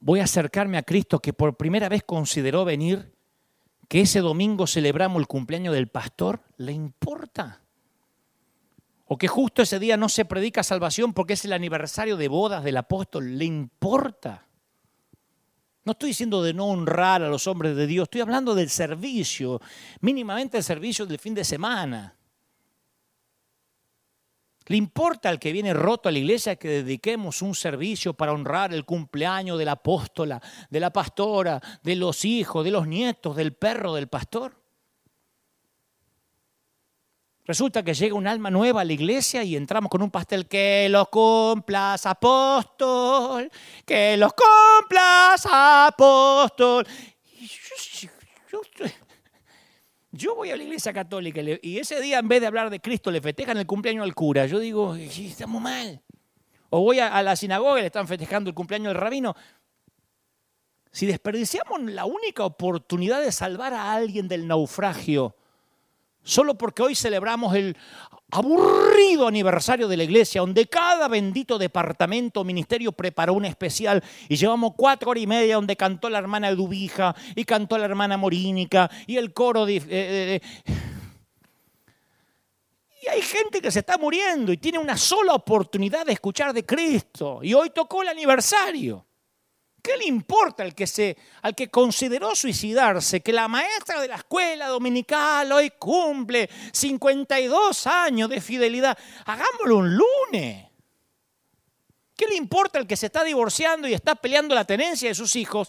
voy 0.00 0.20
a 0.20 0.24
acercarme 0.24 0.78
a 0.78 0.82
Cristo, 0.82 1.18
que 1.18 1.32
por 1.32 1.56
primera 1.56 1.88
vez 1.88 2.04
consideró 2.04 2.64
venir, 2.64 3.12
que 3.88 4.02
ese 4.02 4.20
domingo 4.20 4.66
celebramos 4.66 5.20
el 5.20 5.26
cumpleaños 5.26 5.74
del 5.74 5.88
pastor, 5.88 6.42
¿le 6.58 6.72
importa? 6.72 7.63
O 9.06 9.18
que 9.18 9.28
justo 9.28 9.62
ese 9.62 9.78
día 9.78 9.96
no 9.96 10.08
se 10.08 10.24
predica 10.24 10.62
salvación 10.62 11.12
porque 11.12 11.34
es 11.34 11.44
el 11.44 11.52
aniversario 11.52 12.16
de 12.16 12.28
bodas 12.28 12.64
del 12.64 12.76
apóstol, 12.76 13.36
le 13.38 13.44
importa. 13.44 14.46
No 15.84 15.92
estoy 15.92 16.08
diciendo 16.10 16.42
de 16.42 16.54
no 16.54 16.66
honrar 16.66 17.22
a 17.22 17.28
los 17.28 17.46
hombres 17.46 17.76
de 17.76 17.86
Dios, 17.86 18.04
estoy 18.04 18.22
hablando 18.22 18.54
del 18.54 18.70
servicio, 18.70 19.60
mínimamente 20.00 20.56
el 20.56 20.64
servicio 20.64 21.04
del 21.04 21.18
fin 21.18 21.34
de 21.34 21.44
semana. 21.44 22.16
¿Le 24.66 24.78
importa 24.78 25.28
al 25.28 25.38
que 25.38 25.52
viene 25.52 25.74
roto 25.74 26.08
a 26.08 26.12
la 26.12 26.18
iglesia 26.18 26.56
que 26.56 26.68
dediquemos 26.68 27.42
un 27.42 27.54
servicio 27.54 28.14
para 28.14 28.32
honrar 28.32 28.72
el 28.72 28.86
cumpleaños 28.86 29.58
de 29.58 29.66
la 29.66 29.72
apóstola, 29.72 30.40
de 30.70 30.80
la 30.80 30.90
pastora, 30.90 31.60
de 31.82 31.96
los 31.96 32.24
hijos, 32.24 32.64
de 32.64 32.70
los 32.70 32.86
nietos, 32.86 33.36
del 33.36 33.52
perro 33.52 33.92
del 33.92 34.08
pastor? 34.08 34.63
Resulta 37.46 37.82
que 37.82 37.92
llega 37.92 38.14
un 38.14 38.26
alma 38.26 38.50
nueva 38.50 38.80
a 38.80 38.84
la 38.84 38.94
iglesia 38.94 39.44
y 39.44 39.54
entramos 39.54 39.90
con 39.90 40.00
un 40.00 40.10
pastel. 40.10 40.46
Que 40.46 40.88
los 40.88 41.08
cumplas, 41.08 42.06
apóstol. 42.06 43.50
Que 43.84 44.16
los 44.16 44.32
cumplas, 44.32 45.46
apóstol. 45.50 46.86
yo, 50.10 50.34
voy 50.34 50.50
a 50.52 50.56
la 50.56 50.62
iglesia 50.62 50.94
católica 50.94 51.42
y 51.60 51.78
ese 51.78 52.00
día 52.00 52.18
en 52.18 52.28
vez 52.28 52.40
de 52.40 52.46
hablar 52.46 52.70
de 52.70 52.80
Cristo 52.80 53.10
le 53.10 53.20
festejan 53.20 53.58
el 53.58 53.66
cumpleaños 53.66 54.04
al 54.04 54.14
cura. 54.14 54.46
Yo 54.46 54.58
digo, 54.58 54.94
estamos 54.94 55.60
mal. 55.60 56.00
O 56.70 56.80
voy 56.80 57.00
a, 57.00 57.14
a 57.14 57.22
la 57.22 57.36
sinagoga 57.36 57.78
y 57.78 57.82
le 57.82 57.86
están 57.88 58.08
festejando 58.08 58.48
el 58.48 58.54
cumpleaños 58.54 58.94
del 58.94 59.02
rabino. 59.02 59.36
Si 60.92 61.04
desperdiciamos 61.04 61.82
la 61.82 62.06
única 62.06 62.44
oportunidad 62.44 63.20
de 63.20 63.32
salvar 63.32 63.74
a 63.74 63.92
alguien 63.92 64.28
del 64.28 64.46
naufragio, 64.46 65.36
Solo 66.24 66.54
porque 66.56 66.82
hoy 66.82 66.94
celebramos 66.94 67.54
el 67.54 67.76
aburrido 68.30 69.28
aniversario 69.28 69.86
de 69.86 69.96
la 69.98 70.04
iglesia, 70.04 70.40
donde 70.40 70.66
cada 70.66 71.06
bendito 71.06 71.58
departamento 71.58 72.40
o 72.40 72.44
ministerio 72.44 72.92
preparó 72.92 73.34
un 73.34 73.44
especial 73.44 74.02
y 74.28 74.36
llevamos 74.36 74.72
cuatro 74.76 75.10
horas 75.10 75.22
y 75.22 75.26
media 75.26 75.56
donde 75.56 75.76
cantó 75.76 76.08
la 76.08 76.18
hermana 76.18 76.48
Edubija 76.48 77.14
y 77.36 77.44
cantó 77.44 77.78
la 77.78 77.84
hermana 77.84 78.16
Morínica 78.16 78.90
y 79.06 79.18
el 79.18 79.32
coro 79.32 79.66
de... 79.66 79.82
Eh, 79.88 80.40
y 83.02 83.08
hay 83.08 83.20
gente 83.20 83.60
que 83.60 83.70
se 83.70 83.80
está 83.80 83.98
muriendo 83.98 84.50
y 84.50 84.56
tiene 84.56 84.78
una 84.78 84.96
sola 84.96 85.34
oportunidad 85.34 86.06
de 86.06 86.14
escuchar 86.14 86.54
de 86.54 86.64
Cristo. 86.64 87.40
Y 87.42 87.52
hoy 87.52 87.68
tocó 87.68 88.00
el 88.00 88.08
aniversario. 88.08 89.04
¿Qué 89.84 89.98
le 89.98 90.06
importa 90.06 90.62
al 90.62 90.74
que, 90.74 90.86
se, 90.86 91.14
al 91.42 91.54
que 91.54 91.68
consideró 91.68 92.34
suicidarse 92.34 93.20
que 93.20 93.34
la 93.34 93.48
maestra 93.48 94.00
de 94.00 94.08
la 94.08 94.14
escuela 94.14 94.68
dominical 94.68 95.52
hoy 95.52 95.72
cumple 95.78 96.48
52 96.72 97.86
años 97.86 98.30
de 98.30 98.40
fidelidad? 98.40 98.96
Hagámoslo 99.26 99.76
un 99.76 99.94
lunes. 99.94 100.70
¿Qué 102.16 102.26
le 102.26 102.34
importa 102.34 102.78
al 102.78 102.86
que 102.86 102.96
se 102.96 103.04
está 103.04 103.22
divorciando 103.24 103.86
y 103.86 103.92
está 103.92 104.14
peleando 104.14 104.54
la 104.54 104.64
tenencia 104.64 105.10
de 105.10 105.14
sus 105.14 105.36
hijos? 105.36 105.68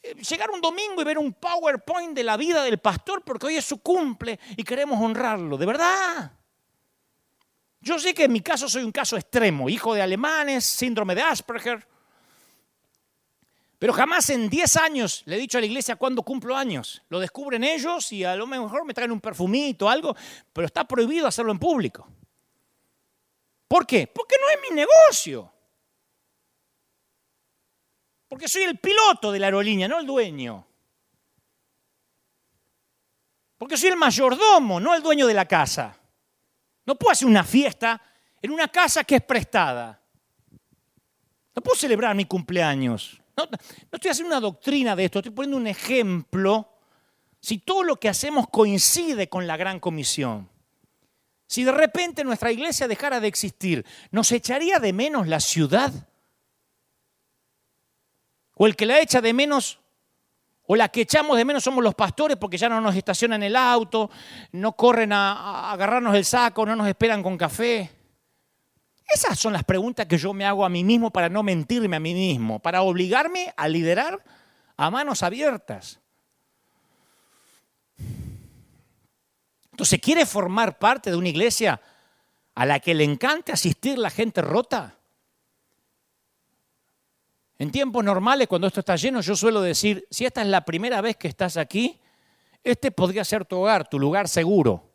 Eh, 0.00 0.14
llegar 0.22 0.48
un 0.52 0.60
domingo 0.60 1.02
y 1.02 1.04
ver 1.04 1.18
un 1.18 1.32
PowerPoint 1.32 2.14
de 2.14 2.22
la 2.22 2.36
vida 2.36 2.62
del 2.62 2.78
pastor 2.78 3.22
porque 3.24 3.46
hoy 3.46 3.56
es 3.56 3.64
su 3.64 3.82
cumple 3.82 4.38
y 4.56 4.62
queremos 4.62 5.00
honrarlo, 5.00 5.58
de 5.58 5.66
verdad. 5.66 6.30
Yo 7.80 7.98
sé 7.98 8.14
que 8.14 8.22
en 8.22 8.32
mi 8.32 8.40
caso 8.40 8.68
soy 8.68 8.84
un 8.84 8.92
caso 8.92 9.16
extremo, 9.16 9.68
hijo 9.68 9.94
de 9.94 10.02
alemanes, 10.02 10.64
síndrome 10.64 11.16
de 11.16 11.22
Asperger, 11.22 11.88
pero 13.82 13.92
jamás 13.92 14.30
en 14.30 14.48
10 14.48 14.76
años 14.76 15.24
le 15.26 15.34
he 15.34 15.38
dicho 15.40 15.58
a 15.58 15.60
la 15.60 15.66
iglesia 15.66 15.96
cuándo 15.96 16.22
cumplo 16.22 16.56
años. 16.56 17.02
Lo 17.08 17.18
descubren 17.18 17.64
ellos 17.64 18.12
y 18.12 18.22
a 18.22 18.36
lo 18.36 18.46
mejor 18.46 18.84
me 18.84 18.94
traen 18.94 19.10
un 19.10 19.20
perfumito 19.20 19.86
o 19.86 19.88
algo, 19.88 20.14
pero 20.52 20.68
está 20.68 20.86
prohibido 20.86 21.26
hacerlo 21.26 21.50
en 21.50 21.58
público. 21.58 22.06
¿Por 23.66 23.84
qué? 23.84 24.06
Porque 24.06 24.36
no 24.40 24.48
es 24.50 24.70
mi 24.70 24.76
negocio. 24.76 25.52
Porque 28.28 28.46
soy 28.46 28.62
el 28.62 28.78
piloto 28.78 29.32
de 29.32 29.40
la 29.40 29.48
aerolínea, 29.48 29.88
no 29.88 29.98
el 29.98 30.06
dueño. 30.06 30.64
Porque 33.58 33.76
soy 33.76 33.88
el 33.88 33.96
mayordomo, 33.96 34.78
no 34.78 34.94
el 34.94 35.02
dueño 35.02 35.26
de 35.26 35.34
la 35.34 35.46
casa. 35.48 35.98
No 36.86 36.94
puedo 36.94 37.10
hacer 37.10 37.26
una 37.26 37.42
fiesta 37.42 38.00
en 38.40 38.52
una 38.52 38.68
casa 38.68 39.02
que 39.02 39.16
es 39.16 39.22
prestada. 39.24 40.00
No 41.52 41.60
puedo 41.60 41.76
celebrar 41.76 42.14
mi 42.14 42.26
cumpleaños. 42.26 43.21
No, 43.36 43.48
estoy 43.90 44.10
haciendo 44.10 44.34
una 44.34 44.40
doctrina 44.40 44.94
de 44.94 45.06
esto, 45.06 45.18
estoy 45.20 45.32
poniendo 45.32 45.56
un 45.56 45.66
ejemplo. 45.66 46.68
Si 47.40 47.58
todo 47.58 47.82
lo 47.82 47.96
que 47.96 48.08
hacemos 48.08 48.46
coincide 48.48 49.28
con 49.28 49.46
la 49.46 49.56
gran 49.56 49.80
comisión, 49.80 50.48
si 51.46 51.64
de 51.64 51.72
repente 51.72 52.24
nuestra 52.24 52.52
iglesia 52.52 52.88
dejara 52.88 53.20
de 53.20 53.28
existir, 53.28 53.84
¿nos 54.10 54.32
echaría 54.32 54.78
de 54.78 54.92
menos 54.92 55.26
la 55.28 55.40
ciudad? 55.40 55.92
¿O 58.54 58.66
el 58.66 58.76
que 58.76 58.86
la 58.86 59.00
echa 59.00 59.20
de 59.20 59.32
menos, 59.32 59.80
o 60.66 60.76
la 60.76 60.88
que 60.88 61.00
echamos 61.00 61.36
de 61.36 61.44
menos 61.44 61.64
somos 61.64 61.82
los 61.82 61.94
pastores 61.94 62.36
porque 62.36 62.58
ya 62.58 62.68
no 62.68 62.80
nos 62.80 62.94
estacionan 62.94 63.42
el 63.42 63.56
auto, 63.56 64.10
no 64.52 64.72
corren 64.72 65.12
a, 65.12 65.32
a 65.32 65.72
agarrarnos 65.72 66.14
el 66.14 66.24
saco, 66.24 66.64
no 66.64 66.76
nos 66.76 66.86
esperan 66.86 67.22
con 67.22 67.36
café? 67.36 68.01
Esas 69.06 69.38
son 69.38 69.52
las 69.52 69.64
preguntas 69.64 70.06
que 70.06 70.18
yo 70.18 70.32
me 70.32 70.44
hago 70.44 70.64
a 70.64 70.68
mí 70.68 70.84
mismo 70.84 71.10
para 71.10 71.28
no 71.28 71.42
mentirme 71.42 71.96
a 71.96 72.00
mí 72.00 72.14
mismo, 72.14 72.58
para 72.60 72.82
obligarme 72.82 73.52
a 73.56 73.68
liderar 73.68 74.22
a 74.76 74.90
manos 74.90 75.22
abiertas. 75.22 76.00
Entonces, 79.70 80.00
¿quiere 80.00 80.26
formar 80.26 80.78
parte 80.78 81.10
de 81.10 81.16
una 81.16 81.28
iglesia 81.28 81.80
a 82.54 82.66
la 82.66 82.78
que 82.80 82.94
le 82.94 83.04
encante 83.04 83.52
asistir 83.52 83.98
la 83.98 84.10
gente 84.10 84.42
rota? 84.42 84.98
En 87.58 87.70
tiempos 87.70 88.04
normales, 88.04 88.48
cuando 88.48 88.66
esto 88.66 88.80
está 88.80 88.96
lleno, 88.96 89.20
yo 89.20 89.36
suelo 89.36 89.60
decir, 89.60 90.06
si 90.10 90.24
esta 90.26 90.42
es 90.42 90.48
la 90.48 90.64
primera 90.64 91.00
vez 91.00 91.16
que 91.16 91.28
estás 91.28 91.56
aquí, 91.56 92.00
este 92.64 92.90
podría 92.90 93.24
ser 93.24 93.44
tu 93.44 93.58
hogar, 93.58 93.88
tu 93.88 93.98
lugar 93.98 94.28
seguro. 94.28 94.91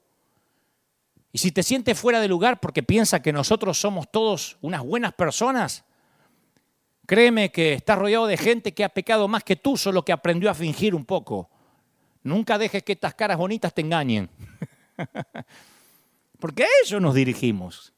Y 1.38 1.39
si 1.39 1.51
te 1.51 1.61
sientes 1.61 1.99
fuera 1.99 2.19
de 2.19 2.27
lugar 2.27 2.59
porque 2.59 2.81
piensas 2.81 3.21
que 3.21 3.31
nosotros 3.31 3.79
somos 3.79 4.09
todos 4.11 4.57
unas 4.61 4.81
buenas 4.81 5.13
personas, 5.13 5.85
créeme 7.05 7.51
que 7.51 7.73
estás 7.73 7.95
rodeado 7.95 8.25
de 8.25 8.38
gente 8.38 8.73
que 8.73 8.83
ha 8.83 8.89
pecado 8.89 9.27
más 9.27 9.43
que 9.43 9.55
tú, 9.55 9.77
solo 9.77 10.03
que 10.03 10.11
aprendió 10.11 10.49
a 10.49 10.55
fingir 10.55 10.95
un 10.95 11.05
poco. 11.05 11.47
Nunca 12.23 12.57
dejes 12.57 12.81
que 12.81 12.93
estas 12.93 13.13
caras 13.13 13.38
bonitas 13.38 13.71
te 13.71 13.81
engañen. 13.81 14.31
porque 16.39 16.63
a 16.63 16.67
ellos 16.83 16.99
nos 16.99 17.13
dirigimos. 17.13 17.93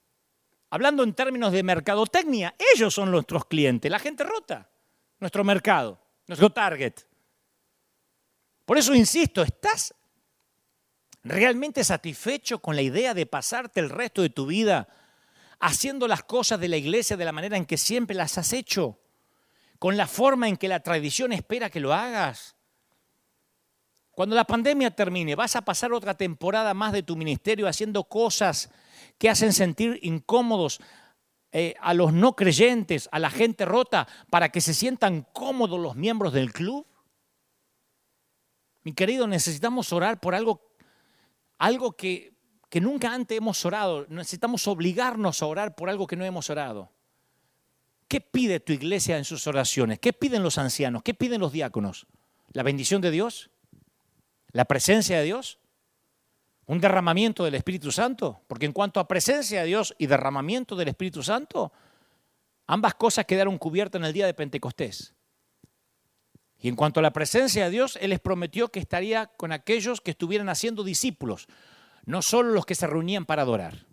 Hablando 0.69 1.03
en 1.03 1.13
términos 1.13 1.53
de 1.53 1.63
mercadotecnia, 1.63 2.53
ellos 2.75 2.93
son 2.93 3.09
nuestros 3.09 3.45
clientes, 3.45 3.89
la 3.89 3.99
gente 3.99 4.25
rota, 4.25 4.69
nuestro 5.17 5.45
mercado, 5.45 5.97
nuestro 6.27 6.49
target. 6.49 7.05
Por 8.65 8.77
eso 8.77 8.93
insisto, 8.93 9.41
¿estás 9.43 9.95
realmente 11.23 11.83
satisfecho 11.83 12.59
con 12.59 12.75
la 12.75 12.81
idea 12.81 13.13
de 13.13 13.25
pasarte 13.25 13.79
el 13.79 13.89
resto 13.89 14.21
de 14.21 14.29
tu 14.29 14.45
vida 14.45 14.87
haciendo 15.59 16.07
las 16.07 16.23
cosas 16.23 16.59
de 16.59 16.69
la 16.69 16.77
iglesia 16.77 17.17
de 17.17 17.25
la 17.25 17.31
manera 17.31 17.57
en 17.57 17.65
que 17.65 17.77
siempre 17.77 18.15
las 18.15 18.37
has 18.37 18.53
hecho? 18.53 18.99
¿Con 19.77 19.97
la 19.97 20.07
forma 20.07 20.47
en 20.47 20.57
que 20.57 20.67
la 20.67 20.81
tradición 20.81 21.31
espera 21.31 21.69
que 21.69 21.79
lo 21.79 21.93
hagas? 21.93 22.55
Cuando 24.11 24.35
la 24.35 24.43
pandemia 24.43 24.91
termine, 24.91 25.35
vas 25.35 25.55
a 25.55 25.61
pasar 25.61 25.93
otra 25.93 26.13
temporada 26.13 26.73
más 26.73 26.91
de 26.91 27.03
tu 27.03 27.15
ministerio 27.15 27.67
haciendo 27.67 28.03
cosas 28.03 28.69
que 29.17 29.29
hacen 29.29 29.53
sentir 29.53 29.99
incómodos 30.01 30.81
eh, 31.51 31.75
a 31.79 31.93
los 31.93 32.11
no 32.11 32.35
creyentes, 32.35 33.07
a 33.11 33.19
la 33.19 33.29
gente 33.29 33.63
rota, 33.65 34.07
para 34.29 34.49
que 34.49 34.61
se 34.61 34.73
sientan 34.73 35.25
cómodos 35.33 35.79
los 35.79 35.95
miembros 35.95 36.33
del 36.33 36.51
club. 36.51 36.85
Mi 38.83 38.93
querido, 38.93 39.25
necesitamos 39.25 39.93
orar 39.93 40.19
por 40.19 40.35
algo 40.35 40.68
algo 41.59 41.95
que, 41.95 42.33
nunca 42.81 43.13
antes 43.13 43.37
hemos 43.37 43.63
orado. 43.65 44.07
Necesitamos 44.09 44.67
obligarnos 44.67 45.43
a 45.43 45.45
orar 45.45 45.75
por 45.75 45.89
algo 45.89 46.07
que 46.07 46.15
no 46.15 46.25
hemos 46.25 46.49
orado. 46.49 46.91
¿Qué 48.07 48.21
pide 48.21 48.59
tu 48.59 48.73
iglesia 48.73 49.17
en 49.17 49.25
sus 49.25 49.45
oraciones? 49.45 49.99
¿Qué 49.99 50.13
piden 50.13 50.41
los 50.41 50.57
ancianos? 50.57 51.03
¿Qué 51.03 51.13
piden 51.13 51.41
los 51.41 51.51
diáconos? 51.51 52.07
¿La 52.53 52.63
bendición 52.63 53.01
de 53.01 53.11
Dios? 53.11 53.51
¿La 54.51 54.65
presencia 54.65 55.19
de 55.19 55.25
Dios? 55.25 55.59
¿Un 56.65 56.79
derramamiento 56.79 57.43
del 57.43 57.55
Espíritu 57.55 57.91
Santo? 57.91 58.41
Porque 58.47 58.65
en 58.65 58.73
cuanto 58.73 58.99
a 58.99 59.07
presencia 59.07 59.61
de 59.61 59.67
Dios 59.67 59.93
y 59.99 60.07
derramamiento 60.07 60.75
del 60.75 60.87
Espíritu 60.87 61.21
Santo, 61.21 61.71
ambas 62.65 62.95
cosas 62.95 63.25
quedaron 63.25 63.57
cubiertas 63.59 63.99
en 63.99 64.05
el 64.05 64.13
día 64.13 64.25
de 64.25 64.33
Pentecostés. 64.33 65.13
Y 66.59 66.67
en 66.67 66.75
cuanto 66.75 66.99
a 66.99 67.03
la 67.03 67.13
presencia 67.13 67.65
de 67.65 67.71
Dios, 67.71 67.97
Él 68.01 68.09
les 68.09 68.19
prometió 68.19 68.69
que 68.69 68.79
estaría 68.79 69.27
con 69.27 69.51
aquellos 69.51 70.01
que 70.01 70.11
estuvieran 70.11 70.49
haciendo 70.49 70.83
discípulos, 70.83 71.47
no 72.05 72.21
solo 72.21 72.51
los 72.51 72.65
que 72.65 72.75
se 72.75 72.87
reunían 72.87 73.25
para 73.25 73.43
adorar. 73.43 73.85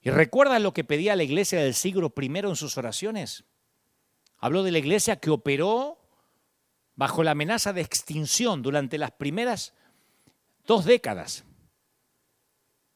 ¿Y 0.00 0.10
recuerdan 0.10 0.62
lo 0.62 0.72
que 0.72 0.84
pedía 0.84 1.16
la 1.16 1.22
iglesia 1.22 1.60
del 1.60 1.74
siglo 1.74 2.12
I 2.16 2.26
en 2.26 2.56
sus 2.56 2.76
oraciones? 2.76 3.44
Habló 4.38 4.62
de 4.62 4.72
la 4.72 4.78
iglesia 4.78 5.16
que 5.16 5.30
operó 5.30 5.98
bajo 6.96 7.22
la 7.22 7.32
amenaza 7.32 7.72
de 7.72 7.82
extinción 7.82 8.62
durante 8.62 8.98
las 8.98 9.12
primeras 9.12 9.74
dos 10.66 10.84
décadas. 10.84 11.44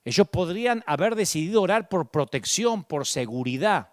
Ellos 0.05 0.29
podrían 0.29 0.83
haber 0.87 1.15
decidido 1.15 1.63
orar 1.63 1.89
por 1.89 2.11
protección, 2.11 2.85
por 2.85 3.07
seguridad, 3.07 3.93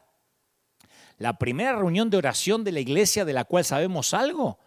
la 1.18 1.38
primera 1.38 1.76
reunión 1.76 2.10
de 2.10 2.18
oración 2.18 2.64
de 2.64 2.72
la 2.72 2.80
iglesia 2.80 3.26
de 3.26 3.34
la 3.34 3.46
cual 3.46 3.66
sabemos 3.66 4.14
algo 4.14 4.60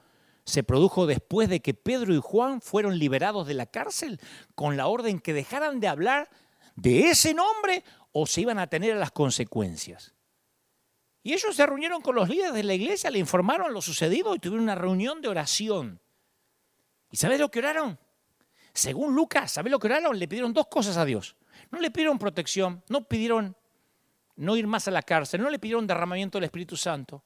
se 0.44 0.62
produjo 0.62 1.07
después 1.07 1.48
de 1.48 1.61
que 1.61 1.74
Pedro 1.74 2.14
y 2.14 2.20
Juan 2.20 2.61
fueron 2.61 2.98
liberados 2.98 3.46
de 3.46 3.55
la 3.55 3.66
cárcel 3.66 4.20
con 4.55 4.76
la 4.76 4.88
orden 4.88 5.20
que 5.20 5.32
dejaran 5.32 5.80
de 5.80 5.88
hablar 5.88 6.28
de 6.74 7.09
ese 7.09 7.34
nombre 7.34 7.84
o 8.12 8.26
se 8.26 8.40
iban 8.40 8.59
a 8.59 8.66
tener 8.66 8.96
las 8.96 9.12
consecuencias. 9.12 10.14
Y 11.22 11.34
ellos 11.34 11.55
se 11.55 11.66
reunieron 11.66 12.01
con 12.01 12.16
los 12.16 12.28
líderes 12.28 12.55
de 12.55 12.64
la 12.64 12.74
iglesia, 12.74 13.11
le 13.11 13.18
informaron 13.18 13.72
lo 13.74 13.82
sucedido 13.82 14.34
y 14.34 14.38
tuvieron 14.38 14.64
una 14.64 14.74
reunión 14.74 15.20
de 15.20 15.28
oración. 15.28 16.01
¿Y 17.11 17.16
sabes 17.16 17.38
lo 17.38 17.51
que 17.51 17.59
oraron? 17.59 17.98
Según 18.72 19.14
Lucas, 19.14 19.53
¿sabes 19.53 19.70
lo 19.70 19.78
que 19.78 19.88
oraron? 19.88 20.18
Le 20.18 20.28
pidieron 20.28 20.53
dos 20.53 20.68
cosas 20.68 20.96
a 20.96 21.05
Dios. 21.05 21.36
No 21.70 21.80
le 21.80 21.90
pidieron 21.90 22.18
protección, 22.18 22.82
no 22.88 23.07
pidieron 23.07 23.57
no 24.36 24.56
ir 24.56 24.66
más 24.66 24.88
a 24.88 24.90
la 24.90 25.02
cárcel, 25.02 25.42
no 25.42 25.50
le 25.50 25.58
pidieron 25.58 25.86
derramamiento 25.86 26.38
del 26.38 26.44
Espíritu 26.44 26.76
Santo. 26.76 27.24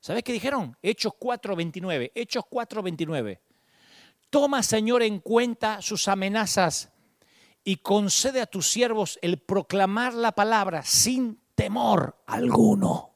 ¿Sabes 0.00 0.22
qué 0.22 0.32
dijeron? 0.32 0.76
Hechos 0.82 1.12
4:29, 1.18 2.12
Hechos 2.14 2.44
4:29. 2.50 3.40
Toma, 4.30 4.62
Señor, 4.62 5.02
en 5.02 5.20
cuenta 5.20 5.82
sus 5.82 6.08
amenazas 6.08 6.90
y 7.64 7.76
concede 7.76 8.40
a 8.40 8.46
tus 8.46 8.70
siervos 8.70 9.18
el 9.22 9.38
proclamar 9.38 10.14
la 10.14 10.32
palabra 10.32 10.82
sin 10.82 11.40
temor 11.54 12.22
alguno. 12.26 13.14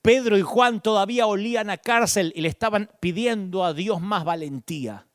Pedro 0.00 0.38
y 0.38 0.42
Juan 0.42 0.80
todavía 0.80 1.26
olían 1.26 1.70
a 1.70 1.76
cárcel 1.76 2.32
y 2.34 2.40
le 2.40 2.48
estaban 2.48 2.90
pidiendo 3.00 3.64
a 3.64 3.74
Dios 3.74 4.00
más 4.00 4.24
valentía. 4.24 5.07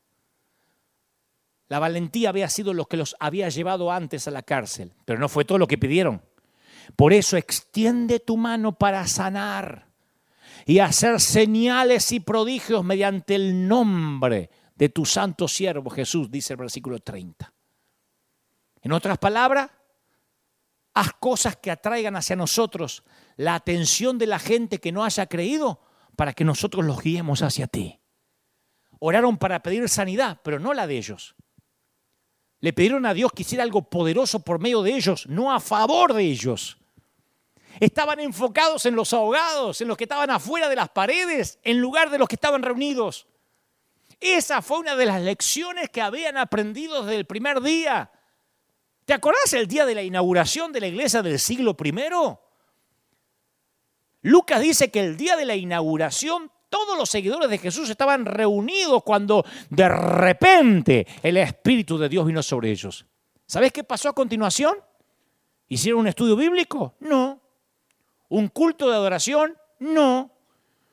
La 1.68 1.78
valentía 1.78 2.28
había 2.28 2.48
sido 2.48 2.74
lo 2.74 2.86
que 2.86 2.96
los 2.96 3.16
había 3.18 3.48
llevado 3.48 3.90
antes 3.90 4.28
a 4.28 4.30
la 4.30 4.42
cárcel, 4.42 4.92
pero 5.04 5.18
no 5.18 5.28
fue 5.28 5.44
todo 5.44 5.58
lo 5.58 5.66
que 5.66 5.78
pidieron. 5.78 6.22
Por 6.96 7.12
eso 7.12 7.36
extiende 7.36 8.20
tu 8.20 8.36
mano 8.36 8.72
para 8.72 9.06
sanar 9.06 9.88
y 10.66 10.78
hacer 10.78 11.20
señales 11.20 12.12
y 12.12 12.20
prodigios 12.20 12.84
mediante 12.84 13.34
el 13.34 13.66
nombre 13.66 14.50
de 14.74 14.88
tu 14.88 15.04
santo 15.04 15.48
siervo 15.48 15.90
Jesús, 15.90 16.30
dice 16.30 16.54
el 16.54 16.58
versículo 16.58 16.98
30. 16.98 17.52
En 18.82 18.92
otras 18.92 19.18
palabras, 19.18 19.70
haz 20.92 21.12
cosas 21.14 21.56
que 21.56 21.70
atraigan 21.70 22.16
hacia 22.16 22.36
nosotros 22.36 23.02
la 23.36 23.54
atención 23.54 24.18
de 24.18 24.26
la 24.26 24.38
gente 24.38 24.78
que 24.78 24.92
no 24.92 25.04
haya 25.04 25.26
creído 25.26 25.80
para 26.16 26.32
que 26.32 26.44
nosotros 26.44 26.84
los 26.84 27.00
guiemos 27.00 27.42
hacia 27.42 27.66
ti. 27.66 28.00
Oraron 29.00 29.38
para 29.38 29.62
pedir 29.62 29.88
sanidad, 29.88 30.40
pero 30.42 30.58
no 30.58 30.72
la 30.72 30.86
de 30.86 30.98
ellos. 30.98 31.34
Le 32.64 32.72
pidieron 32.72 33.04
a 33.04 33.12
Dios 33.12 33.30
que 33.30 33.42
hiciera 33.42 33.62
algo 33.62 33.82
poderoso 33.82 34.38
por 34.38 34.58
medio 34.58 34.80
de 34.80 34.94
ellos, 34.94 35.26
no 35.26 35.52
a 35.52 35.60
favor 35.60 36.14
de 36.14 36.22
ellos. 36.22 36.78
Estaban 37.78 38.20
enfocados 38.20 38.86
en 38.86 38.96
los 38.96 39.12
ahogados, 39.12 39.82
en 39.82 39.88
los 39.88 39.98
que 39.98 40.04
estaban 40.04 40.30
afuera 40.30 40.70
de 40.70 40.76
las 40.76 40.88
paredes, 40.88 41.58
en 41.62 41.78
lugar 41.78 42.08
de 42.08 42.16
los 42.16 42.26
que 42.26 42.36
estaban 42.36 42.62
reunidos. 42.62 43.26
Esa 44.18 44.62
fue 44.62 44.78
una 44.78 44.96
de 44.96 45.04
las 45.04 45.20
lecciones 45.20 45.90
que 45.90 46.00
habían 46.00 46.38
aprendido 46.38 47.02
desde 47.02 47.18
el 47.18 47.26
primer 47.26 47.60
día. 47.60 48.10
¿Te 49.04 49.12
acordás 49.12 49.52
el 49.52 49.66
día 49.66 49.84
de 49.84 49.96
la 49.96 50.02
inauguración 50.02 50.72
de 50.72 50.80
la 50.80 50.86
iglesia 50.86 51.20
del 51.20 51.38
siglo 51.38 51.76
I? 51.84 51.92
Lucas 54.22 54.62
dice 54.62 54.90
que 54.90 55.00
el 55.00 55.18
día 55.18 55.36
de 55.36 55.44
la 55.44 55.54
inauguración 55.54 56.50
todos 56.74 56.98
los 56.98 57.08
seguidores 57.08 57.48
de 57.48 57.58
Jesús 57.58 57.88
estaban 57.88 58.24
reunidos 58.24 59.04
cuando 59.04 59.44
de 59.70 59.88
repente 59.88 61.06
el 61.22 61.36
Espíritu 61.36 61.96
de 61.96 62.08
Dios 62.08 62.26
vino 62.26 62.42
sobre 62.42 62.72
ellos. 62.72 63.06
¿Sabes 63.46 63.70
qué 63.70 63.84
pasó 63.84 64.08
a 64.08 64.12
continuación? 64.12 64.74
¿Hicieron 65.68 66.00
un 66.00 66.08
estudio 66.08 66.34
bíblico? 66.34 66.96
No. 66.98 67.40
¿Un 68.28 68.48
culto 68.48 68.90
de 68.90 68.96
adoración? 68.96 69.56
No. 69.78 70.32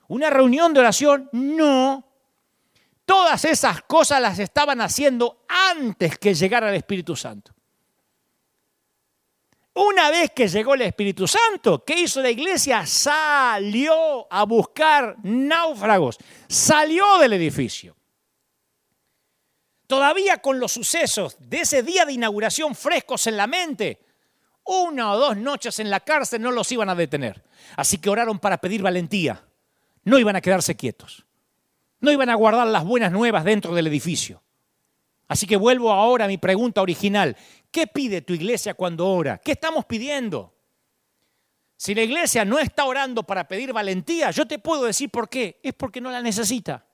¿Una 0.07 0.29
reunión 0.29 0.71
de 0.71 0.81
oración? 0.81 1.27
No. 1.31 2.05
Todas 3.03 3.43
esas 3.45 3.81
cosas 3.81 4.21
las 4.21 4.37
estaban 4.37 4.81
haciendo 4.81 5.45
antes 5.47 6.15
que 6.19 6.35
llegara 6.35 6.69
el 6.69 6.75
Espíritu 6.75 7.15
Santo. 7.15 7.55
Una 9.73 10.09
vez 10.09 10.31
que 10.31 10.47
llegó 10.47 10.73
el 10.73 10.81
Espíritu 10.81 11.27
Santo, 11.27 11.83
¿qué 11.85 12.01
hizo 12.01 12.21
la 12.21 12.29
iglesia? 12.29 12.85
Salió 12.85 14.27
a 14.29 14.43
buscar 14.43 15.15
náufragos, 15.23 16.17
salió 16.47 17.17
del 17.19 17.33
edificio. 17.33 17.95
Todavía 19.87 20.37
con 20.37 20.59
los 20.59 20.73
sucesos 20.73 21.37
de 21.39 21.61
ese 21.61 21.83
día 21.83 22.05
de 22.05 22.13
inauguración 22.13 22.75
frescos 22.75 23.27
en 23.27 23.37
la 23.37 23.47
mente, 23.47 24.05
una 24.65 25.11
o 25.11 25.17
dos 25.17 25.37
noches 25.37 25.79
en 25.79 25.89
la 25.89 26.01
cárcel 26.01 26.41
no 26.41 26.51
los 26.51 26.71
iban 26.71 26.89
a 26.89 26.95
detener. 26.95 27.43
Así 27.75 27.97
que 27.97 28.09
oraron 28.09 28.39
para 28.39 28.59
pedir 28.59 28.81
valentía. 28.81 29.43
No 30.03 30.17
iban 30.17 30.35
a 30.35 30.41
quedarse 30.41 30.75
quietos. 30.75 31.25
No 31.99 32.11
iban 32.11 32.29
a 32.29 32.35
guardar 32.35 32.67
las 32.67 32.83
buenas 32.83 33.11
nuevas 33.11 33.43
dentro 33.43 33.73
del 33.73 33.87
edificio. 33.87 34.41
Así 35.27 35.47
que 35.47 35.55
vuelvo 35.55 35.91
ahora 35.91 36.25
a 36.25 36.27
mi 36.27 36.37
pregunta 36.37 36.81
original. 36.81 37.37
¿Qué 37.71 37.87
pide 37.87 38.21
tu 38.21 38.33
iglesia 38.33 38.73
cuando 38.73 39.07
ora? 39.07 39.37
¿Qué 39.37 39.53
estamos 39.53 39.85
pidiendo? 39.85 40.53
Si 41.77 41.95
la 41.95 42.01
iglesia 42.03 42.45
no 42.45 42.59
está 42.59 42.85
orando 42.85 43.23
para 43.23 43.47
pedir 43.47 43.73
valentía, 43.73 44.29
yo 44.29 44.45
te 44.45 44.59
puedo 44.59 44.83
decir 44.83 45.09
por 45.09 45.29
qué. 45.29 45.59
Es 45.63 45.73
porque 45.73 46.01
no 46.01 46.11
la 46.11 46.21
necesita. 46.21 46.85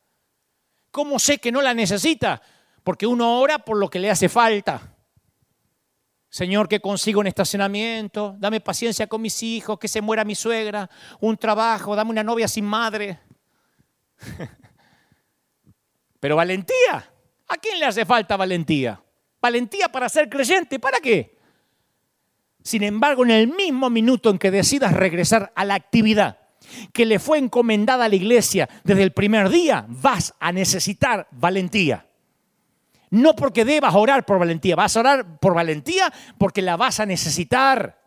¿Cómo 0.91 1.19
sé 1.19 1.39
que 1.39 1.51
no 1.51 1.61
la 1.61 1.73
necesita? 1.73 2.41
Porque 2.84 3.05
uno 3.05 3.39
ora 3.39 3.59
por 3.59 3.78
lo 3.78 3.89
que 3.89 3.99
le 3.99 4.09
hace 4.09 4.30
falta. 4.30 4.95
Señor, 6.30 6.69
que 6.69 6.80
consiga 6.80 7.19
un 7.19 7.28
estacionamiento, 7.28 8.36
dame 8.38 8.61
paciencia 8.61 9.07
con 9.07 9.21
mis 9.21 9.41
hijos, 9.43 9.80
que 9.80 9.88
se 9.88 10.01
muera 10.01 10.23
mi 10.23 10.36
suegra, 10.36 10.89
un 11.19 11.36
trabajo, 11.38 11.95
dame 11.95 12.11
una 12.11 12.23
novia 12.23 12.47
sin 12.47 12.65
madre. 12.65 13.19
Pero 16.19 16.36
valentía, 16.36 17.11
¿a 17.47 17.57
quién 17.57 17.80
le 17.80 17.86
hace 17.86 18.05
falta 18.05 18.38
valentía? 18.38 19.01
Valentía 19.41 19.89
para 19.89 20.09
ser 20.09 20.29
creyente. 20.29 20.79
¿Para 20.79 20.99
qué? 20.99 21.38
Sin 22.63 22.83
embargo, 22.83 23.23
en 23.23 23.31
el 23.31 23.47
mismo 23.47 23.89
minuto 23.89 24.29
en 24.29 24.38
que 24.38 24.51
decidas 24.51 24.93
regresar 24.93 25.53
a 25.55 25.63
la 25.63 25.75
actividad 25.75 26.39
que 26.91 27.05
le 27.05 27.19
fue 27.19 27.38
encomendada 27.38 28.05
a 28.05 28.09
la 28.09 28.15
iglesia 28.15 28.67
desde 28.83 29.03
el 29.03 29.13
primer 29.13 29.49
día, 29.49 29.85
vas 29.88 30.33
a 30.39 30.51
necesitar 30.51 31.27
valentía. 31.31 32.05
No 33.09 33.35
porque 33.35 33.63
debas 33.63 33.95
orar 33.95 34.25
por 34.25 34.38
valentía, 34.38 34.75
vas 34.75 34.97
a 34.97 34.99
orar 34.99 35.39
por 35.39 35.53
valentía 35.53 36.11
porque 36.38 36.61
la 36.61 36.75
vas 36.75 36.99
a 36.99 37.05
necesitar. 37.05 38.01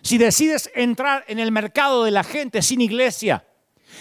Si 0.00 0.16
decides 0.16 0.70
entrar 0.74 1.24
en 1.28 1.38
el 1.38 1.52
mercado 1.52 2.04
de 2.04 2.10
la 2.10 2.24
gente 2.24 2.62
sin 2.62 2.80
iglesia, 2.80 3.46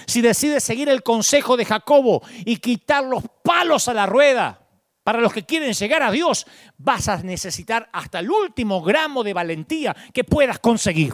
si 0.05 0.21
decides 0.21 0.63
seguir 0.63 0.89
el 0.89 1.03
consejo 1.03 1.57
de 1.57 1.65
Jacobo 1.65 2.21
y 2.45 2.57
quitar 2.57 3.03
los 3.03 3.23
palos 3.43 3.87
a 3.87 3.93
la 3.93 4.05
rueda, 4.05 4.62
para 5.03 5.19
los 5.19 5.33
que 5.33 5.45
quieren 5.45 5.73
llegar 5.73 6.01
a 6.01 6.11
Dios, 6.11 6.47
vas 6.77 7.09
a 7.09 7.17
necesitar 7.17 7.89
hasta 7.91 8.19
el 8.19 8.31
último 8.31 8.81
gramo 8.81 9.23
de 9.23 9.33
valentía 9.33 9.95
que 10.13 10.23
puedas 10.23 10.59
conseguir. 10.59 11.13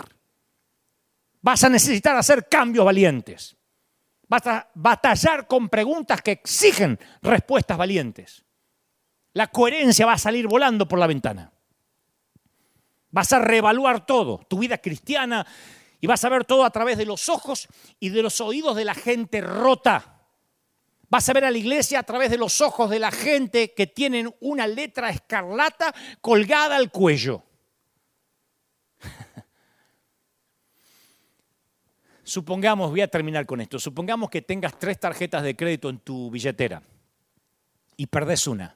Vas 1.41 1.63
a 1.63 1.69
necesitar 1.69 2.15
hacer 2.15 2.47
cambios 2.47 2.85
valientes. 2.85 3.57
Vas 4.27 4.45
a 4.45 4.69
batallar 4.75 5.47
con 5.47 5.69
preguntas 5.69 6.21
que 6.21 6.31
exigen 6.31 6.99
respuestas 7.21 7.77
valientes. 7.77 8.45
La 9.33 9.47
coherencia 9.47 10.05
va 10.05 10.13
a 10.13 10.17
salir 10.19 10.47
volando 10.47 10.87
por 10.87 10.99
la 10.99 11.07
ventana. 11.07 11.51
Vas 13.09 13.33
a 13.33 13.39
reevaluar 13.39 14.05
todo, 14.05 14.45
tu 14.47 14.59
vida 14.59 14.77
cristiana, 14.77 15.47
y 15.99 16.05
vas 16.05 16.23
a 16.23 16.29
ver 16.29 16.45
todo 16.45 16.63
a 16.63 16.69
través 16.69 16.97
de 16.97 17.05
los 17.05 17.27
ojos 17.27 17.67
y 17.99 18.09
de 18.09 18.21
los 18.21 18.39
oídos 18.39 18.75
de 18.75 18.85
la 18.85 18.93
gente 18.93 19.41
rota 19.41 20.18
Vas 21.09 21.27
a 21.27 21.33
ver 21.33 21.45
a 21.45 21.51
la 21.51 21.57
iglesia 21.57 21.99
a 21.99 22.03
través 22.03 22.29
de 22.29 22.37
los 22.37 22.61
ojos 22.61 22.89
de 22.89 22.99
la 22.99 23.11
gente 23.11 23.73
que 23.73 23.87
tienen 23.87 24.33
una 24.41 24.67
letra 24.67 25.09
escarlata 25.09 25.93
colgada 26.21 26.75
al 26.75 26.91
cuello. 26.91 27.41
Supongamos, 32.23 32.91
voy 32.91 33.01
a 33.01 33.07
terminar 33.07 33.47
con 33.47 33.59
esto, 33.59 33.79
supongamos 33.79 34.29
que 34.29 34.43
tengas 34.43 34.77
tres 34.77 34.99
tarjetas 34.99 35.41
de 35.41 35.55
crédito 35.55 35.89
en 35.89 35.97
tu 35.97 36.29
billetera 36.29 36.83
y 37.97 38.05
perdés 38.05 38.45
una. 38.45 38.75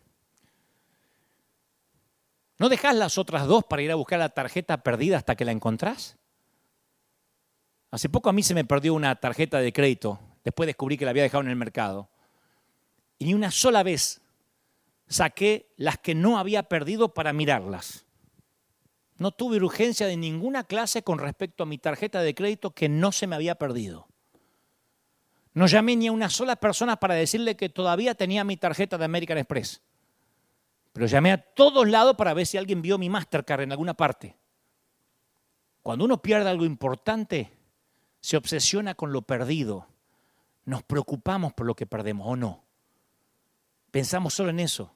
¿No 2.57 2.67
dejas 2.67 2.95
las 2.95 3.19
otras 3.19 3.45
dos 3.45 3.63
para 3.63 3.83
ir 3.83 3.91
a 3.91 3.95
buscar 3.95 4.17
la 4.17 4.29
tarjeta 4.29 4.81
perdida 4.81 5.17
hasta 5.17 5.35
que 5.35 5.45
la 5.45 5.51
encontrás? 5.51 6.17
Hace 7.91 8.09
poco 8.09 8.29
a 8.29 8.33
mí 8.33 8.41
se 8.41 8.55
me 8.55 8.65
perdió 8.65 8.95
una 8.95 9.15
tarjeta 9.17 9.59
de 9.59 9.71
crédito, 9.71 10.19
después 10.43 10.65
descubrí 10.65 10.97
que 10.97 11.05
la 11.05 11.11
había 11.11 11.21
dejado 11.21 11.43
en 11.43 11.49
el 11.51 11.55
mercado. 11.55 12.09
Y 13.23 13.27
ni 13.27 13.33
una 13.35 13.51
sola 13.51 13.83
vez 13.83 14.19
saqué 15.07 15.71
las 15.77 15.97
que 15.97 16.13
no 16.13 16.37
había 16.37 16.63
perdido 16.63 17.13
para 17.13 17.31
mirarlas. 17.31 18.05
No 19.15 19.31
tuve 19.31 19.63
urgencia 19.63 20.07
de 20.07 20.17
ninguna 20.17 20.65
clase 20.65 21.03
con 21.03 21.19
respecto 21.19 21.63
a 21.63 21.65
mi 21.65 21.77
tarjeta 21.77 22.21
de 22.21 22.35
crédito 22.35 22.71
que 22.71 22.89
no 22.89 23.13
se 23.13 23.25
me 23.25 23.37
había 23.37 23.55
perdido. 23.55 24.09
No 25.53 25.67
llamé 25.67 25.95
ni 25.95 26.07
a 26.07 26.11
una 26.11 26.29
sola 26.29 26.57
persona 26.57 26.97
para 26.97 27.15
decirle 27.15 27.55
que 27.55 27.69
todavía 27.69 28.13
tenía 28.13 28.43
mi 28.43 28.57
tarjeta 28.57 28.97
de 28.97 29.05
American 29.05 29.37
Express. 29.37 29.81
Pero 30.91 31.05
llamé 31.05 31.31
a 31.31 31.37
todos 31.37 31.87
lados 31.87 32.17
para 32.17 32.33
ver 32.33 32.45
si 32.45 32.57
alguien 32.57 32.81
vio 32.81 32.97
mi 32.97 33.07
Mastercard 33.07 33.61
en 33.61 33.71
alguna 33.71 33.93
parte. 33.93 34.35
Cuando 35.81 36.03
uno 36.03 36.21
pierde 36.21 36.49
algo 36.49 36.65
importante, 36.65 37.53
se 38.19 38.35
obsesiona 38.35 38.95
con 38.95 39.13
lo 39.13 39.21
perdido. 39.21 39.87
Nos 40.65 40.83
preocupamos 40.83 41.53
por 41.53 41.65
lo 41.65 41.73
que 41.73 41.85
perdemos 41.85 42.27
o 42.27 42.35
no. 42.35 42.63
Pensamos 43.93 44.33
solo 44.33 44.49
en 44.49 44.59
eso. 44.59 44.91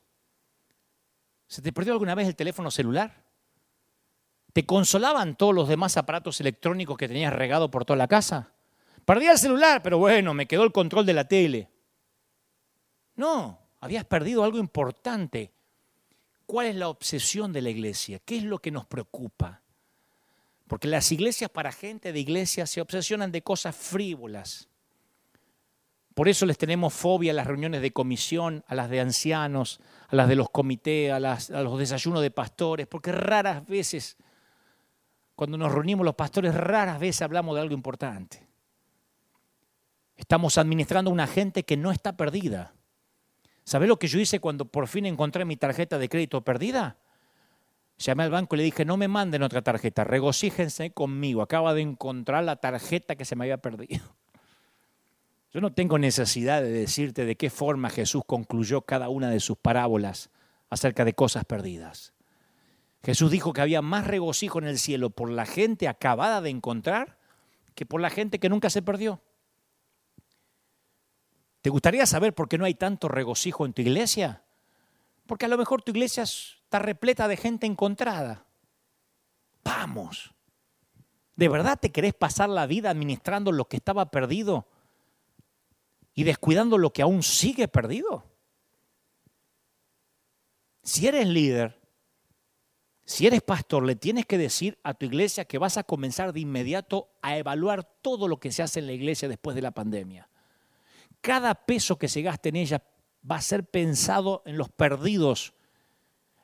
¿Se 1.45 1.61
te 1.61 1.71
perdió 1.71 1.93
alguna 1.93 2.15
vez 2.15 2.27
el 2.27 2.35
teléfono 2.35 2.71
celular? 2.71 3.25
¿Te 4.53 4.65
consolaban 4.65 5.37
todos 5.37 5.53
los 5.53 5.69
demás 5.69 5.97
aparatos 5.97 6.41
electrónicos 6.41 6.97
que 6.97 7.07
tenías 7.07 7.31
regado 7.31 7.69
por 7.69 7.85
toda 7.85 7.95
la 7.95 8.07
casa? 8.07 8.53
Perdí 9.05 9.27
el 9.27 9.37
celular, 9.37 9.83
pero 9.83 9.99
bueno, 9.99 10.33
me 10.33 10.47
quedó 10.47 10.63
el 10.63 10.71
control 10.71 11.05
de 11.05 11.13
la 11.13 11.27
tele. 11.27 11.69
No, 13.15 13.59
habías 13.81 14.03
perdido 14.03 14.43
algo 14.43 14.57
importante. 14.57 15.53
¿Cuál 16.47 16.65
es 16.65 16.75
la 16.75 16.89
obsesión 16.89 17.53
de 17.53 17.61
la 17.61 17.69
iglesia? 17.69 18.17
¿Qué 18.17 18.37
es 18.37 18.43
lo 18.45 18.57
que 18.57 18.71
nos 18.71 18.87
preocupa? 18.87 19.61
Porque 20.65 20.87
las 20.87 21.11
iglesias 21.11 21.51
para 21.51 21.71
gente 21.71 22.11
de 22.11 22.19
iglesia 22.19 22.65
se 22.65 22.81
obsesionan 22.81 23.31
de 23.31 23.43
cosas 23.43 23.75
frívolas. 23.75 24.69
Por 26.17 26.27
eso 26.27 26.47
les 26.47 26.57
tenemos 26.57 26.95
fobia 26.95 27.31
a 27.31 27.35
las 27.35 27.45
reuniones 27.45 27.79
de 27.79 27.93
comisión, 27.93 28.63
a 28.65 28.73
las 28.73 28.89
de 28.89 29.01
ancianos, 29.01 29.79
a 30.07 30.15
las 30.15 30.27
de 30.27 30.35
los 30.35 30.49
comités, 30.49 31.11
a, 31.11 31.19
los 31.19 31.77
desayunos 31.77 32.23
de 32.23 32.31
pastores, 32.31 32.87
porque 32.87 33.11
raras 33.11 33.63
veces, 33.67 34.17
cuando 35.35 35.59
nos 35.59 35.71
reunimos 35.71 36.03
los 36.03 36.15
pastores, 36.15 36.55
raras 36.55 36.99
veces 36.99 37.21
hablamos 37.21 37.53
de 37.53 37.61
algo 37.61 37.75
importante. 37.75 38.47
Estamos 40.15 40.57
administrando 40.57 41.11
a 41.11 41.13
una 41.13 41.27
gente 41.27 41.61
que 41.61 41.77
no 41.77 41.91
está 41.91 42.17
perdida. 42.17 42.73
¿Sabes 43.63 43.87
lo 43.87 43.99
que 43.99 44.07
yo 44.07 44.19
hice 44.19 44.39
cuando 44.39 44.65
por 44.65 44.87
fin 44.87 45.05
encontré 45.05 45.45
mi 45.45 45.55
tarjeta 45.55 45.99
de 45.99 46.09
crédito 46.09 46.41
perdida? 46.43 46.97
Llamé 47.99 48.23
al 48.23 48.31
banco 48.31 48.55
y 48.55 48.57
le 48.57 48.63
dije, 48.63 48.85
no 48.85 48.97
me 48.97 49.07
manden 49.07 49.43
otra 49.43 49.61
tarjeta, 49.61 50.03
regocíjense 50.03 50.89
conmigo, 50.89 51.43
acaba 51.43 51.75
de 51.75 51.81
encontrar 51.81 52.43
la 52.43 52.55
tarjeta 52.55 53.15
que 53.15 53.23
se 53.23 53.35
me 53.35 53.43
había 53.43 53.59
perdido. 53.59 54.16
Yo 55.57 55.61
no 55.61 55.73
tengo 55.73 55.97
necesidad 55.97 56.61
de 56.61 56.69
decirte 56.69 57.25
de 57.25 57.35
qué 57.35 57.49
forma 57.49 57.89
Jesús 57.89 58.21
concluyó 58.27 58.83
cada 58.83 59.09
una 59.09 59.31
de 59.31 59.39
sus 59.39 59.57
parábolas 59.57 60.29
acerca 60.69 61.03
de 61.03 61.13
cosas 61.13 61.45
perdidas. 61.45 62.13
Jesús 63.03 63.31
dijo 63.31 63.53
que 63.53 63.61
había 63.61 63.81
más 63.81 64.05
regocijo 64.05 64.59
en 64.59 64.65
el 64.65 64.77
cielo 64.77 65.09
por 65.09 65.31
la 65.31 65.47
gente 65.47 65.87
acabada 65.87 66.41
de 66.41 66.51
encontrar 66.51 67.17
que 67.73 67.87
por 67.87 68.01
la 68.01 68.11
gente 68.11 68.37
que 68.37 68.49
nunca 68.49 68.69
se 68.69 68.83
perdió. 68.83 69.23
¿Te 71.63 71.71
gustaría 71.71 72.05
saber 72.05 72.35
por 72.35 72.47
qué 72.49 72.59
no 72.59 72.65
hay 72.65 72.75
tanto 72.75 73.07
regocijo 73.07 73.65
en 73.65 73.73
tu 73.73 73.81
iglesia? 73.81 74.43
Porque 75.25 75.45
a 75.45 75.49
lo 75.49 75.57
mejor 75.57 75.81
tu 75.81 75.89
iglesia 75.89 76.21
está 76.21 76.77
repleta 76.77 77.27
de 77.27 77.35
gente 77.35 77.65
encontrada. 77.65 78.45
Vamos. 79.63 80.35
¿De 81.35 81.49
verdad 81.49 81.79
te 81.81 81.91
querés 81.91 82.13
pasar 82.13 82.47
la 82.47 82.67
vida 82.67 82.91
administrando 82.91 83.51
lo 83.51 83.65
que 83.65 83.77
estaba 83.77 84.11
perdido? 84.11 84.67
Y 86.17 86.23
descuidando 86.23 86.79
lo 86.79 86.91
que 86.91 87.03
aún 87.03 87.21
sigue 87.21 87.67
perdido? 87.67 88.23
Si 90.81 91.05
eres 91.05 91.27
líder, 91.27 91.79
si 93.05 93.27
eres 93.27 93.43
pastor, 93.43 93.85
le 93.85 93.95
tienes 93.95 94.25
que 94.25 94.39
decir 94.39 94.79
a 94.81 94.95
tu 94.95 95.05
iglesia 95.05 95.45
que 95.45 95.59
vas 95.59 95.77
a 95.77 95.83
comenzar 95.83 96.33
de 96.33 96.39
inmediato 96.39 97.11
a 97.21 97.37
evaluar 97.37 97.83
todo 98.01 98.27
lo 98.27 98.39
que 98.39 98.51
se 98.51 98.63
hace 98.63 98.79
en 98.79 98.87
la 98.87 98.93
iglesia 98.93 99.29
después 99.29 99.53
de 99.53 99.61
la 99.61 99.69
pandemia. 99.69 100.27
Cada 101.21 101.53
peso 101.53 101.99
que 101.99 102.07
se 102.07 102.23
gaste 102.23 102.49
en 102.49 102.55
ella 102.55 102.83
va 103.29 103.35
a 103.35 103.41
ser 103.41 103.69
pensado 103.69 104.41
en 104.47 104.57
los 104.57 104.69
perdidos, 104.69 105.53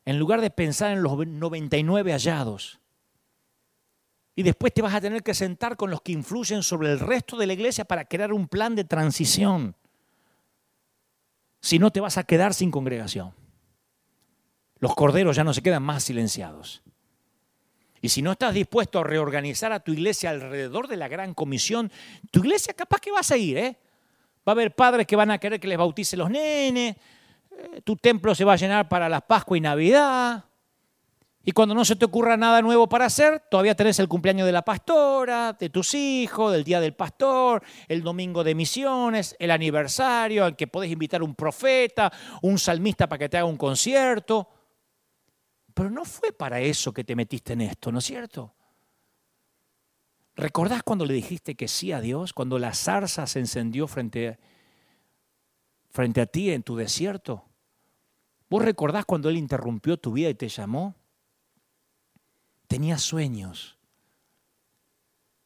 en 0.05 0.19
lugar 0.19 0.41
de 0.41 0.51
pensar 0.51 0.91
en 0.91 1.01
los 1.01 1.17
99 1.17 2.11
hallados. 2.11 2.79
Y 4.35 4.43
después 4.43 4.73
te 4.73 4.81
vas 4.81 4.93
a 4.93 5.01
tener 5.01 5.23
que 5.23 5.33
sentar 5.33 5.77
con 5.77 5.91
los 5.91 6.01
que 6.01 6.11
influyen 6.11 6.63
sobre 6.63 6.91
el 6.91 6.99
resto 6.99 7.37
de 7.37 7.47
la 7.47 7.53
iglesia 7.53 7.85
para 7.85 8.05
crear 8.05 8.33
un 8.33 8.47
plan 8.47 8.75
de 8.75 8.83
transición. 8.83 9.75
Si 11.61 11.79
no, 11.79 11.91
te 11.91 11.99
vas 11.99 12.17
a 12.17 12.23
quedar 12.23 12.53
sin 12.53 12.71
congregación 12.71 13.33
los 14.83 14.95
corderos 14.95 15.37
ya 15.37 15.45
no 15.45 15.53
se 15.53 15.61
quedan 15.61 15.81
más 15.81 16.03
silenciados. 16.03 16.83
Y 18.01 18.09
si 18.09 18.21
no 18.21 18.33
estás 18.33 18.53
dispuesto 18.53 18.99
a 18.99 19.05
reorganizar 19.05 19.71
a 19.71 19.79
tu 19.79 19.93
iglesia 19.93 20.29
alrededor 20.29 20.89
de 20.89 20.97
la 20.97 21.07
gran 21.07 21.33
comisión, 21.33 21.89
tu 22.31 22.41
iglesia 22.41 22.73
capaz 22.73 22.99
que 22.99 23.09
va 23.09 23.21
a 23.21 23.23
seguir, 23.23 23.57
¿eh? 23.59 23.77
Va 24.45 24.51
a 24.51 24.55
haber 24.55 24.75
padres 24.75 25.07
que 25.07 25.15
van 25.15 25.31
a 25.31 25.37
querer 25.37 25.61
que 25.61 25.69
les 25.69 25.77
bautice 25.77 26.17
los 26.17 26.29
nenes, 26.29 26.97
eh, 26.97 27.81
tu 27.81 27.95
templo 27.95 28.35
se 28.35 28.43
va 28.43 28.51
a 28.51 28.57
llenar 28.57 28.89
para 28.89 29.07
la 29.07 29.21
Pascua 29.21 29.57
y 29.57 29.61
Navidad. 29.61 30.43
Y 31.45 31.51
cuando 31.51 31.75
no 31.75 31.83
se 31.83 31.97
te 31.97 32.05
ocurra 32.05 32.37
nada 32.37 32.61
nuevo 32.61 32.87
para 32.87 33.05
hacer, 33.05 33.43
todavía 33.51 33.75
tenés 33.75 33.99
el 33.99 34.07
cumpleaños 34.07 34.45
de 34.45 34.53
la 34.53 34.61
pastora, 34.61 35.51
de 35.51 35.69
tus 35.69 35.93
hijos, 35.93 36.53
del 36.53 36.63
día 36.63 36.79
del 36.79 36.95
pastor, 36.95 37.61
el 37.89 38.01
domingo 38.01 38.45
de 38.45 38.55
misiones, 38.55 39.35
el 39.39 39.51
aniversario, 39.51 40.45
al 40.45 40.55
que 40.55 40.67
podés 40.67 40.89
invitar 40.89 41.21
un 41.21 41.35
profeta, 41.35 42.13
un 42.43 42.57
salmista 42.57 43.09
para 43.09 43.19
que 43.19 43.29
te 43.29 43.37
haga 43.37 43.45
un 43.45 43.57
concierto. 43.57 44.47
Pero 45.73 45.89
no 45.89 46.05
fue 46.05 46.31
para 46.31 46.61
eso 46.61 46.93
que 46.93 47.03
te 47.03 47.13
metiste 47.13 47.53
en 47.53 47.61
esto, 47.61 47.91
¿no 47.91 47.99
es 47.99 48.05
cierto? 48.05 48.55
¿Recordás 50.37 50.81
cuando 50.81 51.05
le 51.05 51.13
dijiste 51.13 51.55
que 51.55 51.67
sí 51.67 51.91
a 51.91 51.99
Dios? 51.99 52.31
Cuando 52.31 52.57
la 52.57 52.73
zarza 52.73 53.27
se 53.27 53.39
encendió 53.39 53.87
frente, 53.87 54.39
frente 55.89 56.21
a 56.21 56.25
ti 56.25 56.51
en 56.51 56.63
tu 56.63 56.77
desierto. 56.77 57.43
¿Vos 58.49 58.63
recordás 58.63 59.03
cuando 59.03 59.27
Él 59.27 59.35
interrumpió 59.35 59.97
tu 59.97 60.13
vida 60.13 60.29
y 60.29 60.35
te 60.35 60.47
llamó? 60.47 60.95
Tenías 62.73 63.03
sueños. 63.03 63.77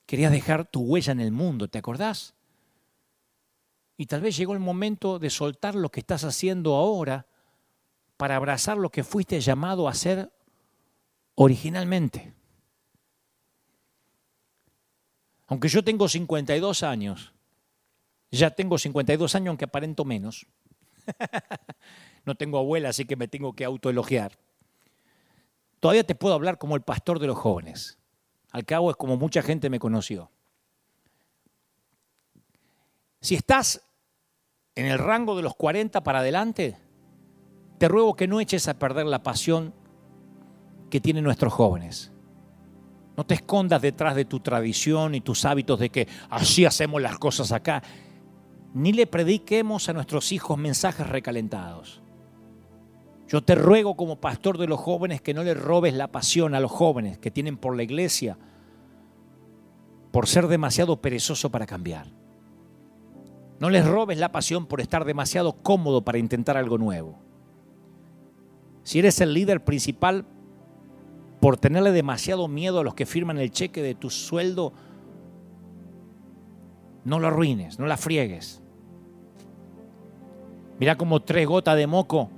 Querías 0.06 0.32
dejar 0.32 0.64
tu 0.64 0.80
huella 0.80 1.12
en 1.12 1.20
el 1.20 1.34
mundo, 1.34 1.68
¿te 1.68 1.78
acordás? 1.78 2.36
Y 3.98 4.06
tal 4.06 4.22
vez 4.22 4.38
llegó 4.38 4.54
el 4.54 4.62
momento 4.62 5.20
de 5.20 5.30
soltar 5.30 5.76
lo 5.76 5.90
que 5.90 6.00
estás 6.00 6.24
haciendo 6.24 6.76
ahora 6.76 7.28
para 8.16 8.38
abrazar 8.38 8.78
lo 8.78 8.92
que 8.92 9.04
fuiste 9.04 9.42
llamado 9.42 9.90
a 9.90 9.92
hacer 9.92 10.32
originalmente. 11.36 12.34
Aunque 15.48 15.68
yo 15.68 15.84
tengo 15.84 16.08
52 16.08 16.82
años, 16.84 17.34
ya 18.32 18.52
tengo 18.52 18.78
52 18.78 19.36
años 19.36 19.50
aunque 19.50 19.66
aparento 19.66 20.06
menos. 20.06 20.48
no 22.26 22.36
tengo 22.36 22.58
abuela, 22.58 22.88
así 22.88 23.04
que 23.04 23.18
me 23.18 23.28
tengo 23.28 23.52
que 23.52 23.66
autoelogiar. 23.66 24.47
Todavía 25.80 26.06
te 26.06 26.16
puedo 26.16 26.34
hablar 26.34 26.58
como 26.58 26.76
el 26.76 26.82
pastor 26.82 27.20
de 27.20 27.28
los 27.28 27.38
jóvenes. 27.38 27.98
Al 28.52 28.66
cabo 28.66 28.90
es 28.90 28.96
como 28.96 29.18
mucha 29.18 29.42
gente 29.42 29.70
me 29.70 29.80
conoció. 29.80 30.32
Si 33.22 33.36
estás 33.36 33.82
en 34.76 34.86
el 34.86 34.98
rango 34.98 35.36
de 35.36 35.44
los 35.44 35.56
40 35.56 36.04
para 36.04 36.20
adelante, 36.20 36.78
te 37.78 37.88
ruego 37.88 38.16
que 38.16 38.28
no 38.28 38.40
eches 38.40 38.68
a 38.68 38.80
perder 38.80 39.06
la 39.06 39.24
pasión 39.24 39.74
que 40.90 41.02
tienen 41.02 41.24
nuestros 41.24 41.54
jóvenes. 41.54 42.12
No 43.16 43.26
te 43.26 43.36
escondas 43.36 43.82
detrás 43.82 44.16
de 44.16 44.26
tu 44.26 44.40
tradición 44.40 45.16
y 45.16 45.22
tus 45.22 45.46
hábitos 45.46 45.80
de 45.80 45.90
que 45.90 46.08
así 46.30 46.66
hacemos 46.66 47.02
las 47.02 47.18
cosas 47.18 47.52
acá. 47.52 47.84
Ni 48.74 48.94
le 48.94 49.08
prediquemos 49.08 49.90
a 49.90 49.94
nuestros 49.94 50.32
hijos 50.32 50.58
mensajes 50.58 51.08
recalentados. 51.08 52.02
Yo 53.28 53.44
te 53.44 53.56
ruego 53.56 53.96
como 53.96 54.22
pastor 54.22 54.58
de 54.58 54.68
los 54.68 54.80
jóvenes 54.80 55.22
que 55.22 55.34
no 55.34 55.44
le 55.44 55.54
robes 55.54 55.94
la 55.94 56.12
pasión 56.12 56.56
a 56.56 56.60
los 56.60 56.72
jóvenes 56.72 57.18
que 57.18 57.32
tienen 57.32 57.58
por 57.58 57.76
la 57.76 57.84
iglesia 57.84 58.38
por 60.12 60.28
ser 60.28 60.48
demasiado 60.48 61.02
perezoso 61.02 61.52
para 61.52 61.66
cambiar. 61.66 62.08
No 63.60 63.70
les 63.70 63.86
robes 63.86 64.18
la 64.18 64.32
pasión 64.32 64.66
por 64.66 64.82
estar 64.82 65.04
demasiado 65.04 65.54
cómodo 65.62 66.04
para 66.04 66.18
intentar 66.18 66.58
algo 66.58 66.78
nuevo 66.78 67.28
si 68.88 69.00
eres 69.00 69.20
el 69.20 69.34
líder 69.34 69.66
principal, 69.66 70.24
por 71.42 71.58
tenerle 71.58 71.92
demasiado 71.92 72.48
miedo 72.48 72.80
a 72.80 72.86
los 72.86 72.94
que 72.94 73.06
firman 73.06 73.38
el 73.38 73.52
cheque 73.52 73.82
de 73.82 73.96
tu 73.96 74.10
sueldo, 74.10 74.72
no 77.04 77.20
lo 77.20 77.28
arruines, 77.28 77.80
no 77.80 77.86
la 77.86 77.98
friegues. 77.98 78.62
Mira 80.80 80.96
como 80.96 81.22
tres 81.22 81.46
gotas 81.46 81.76
de 81.76 81.86
moco, 81.86 82.30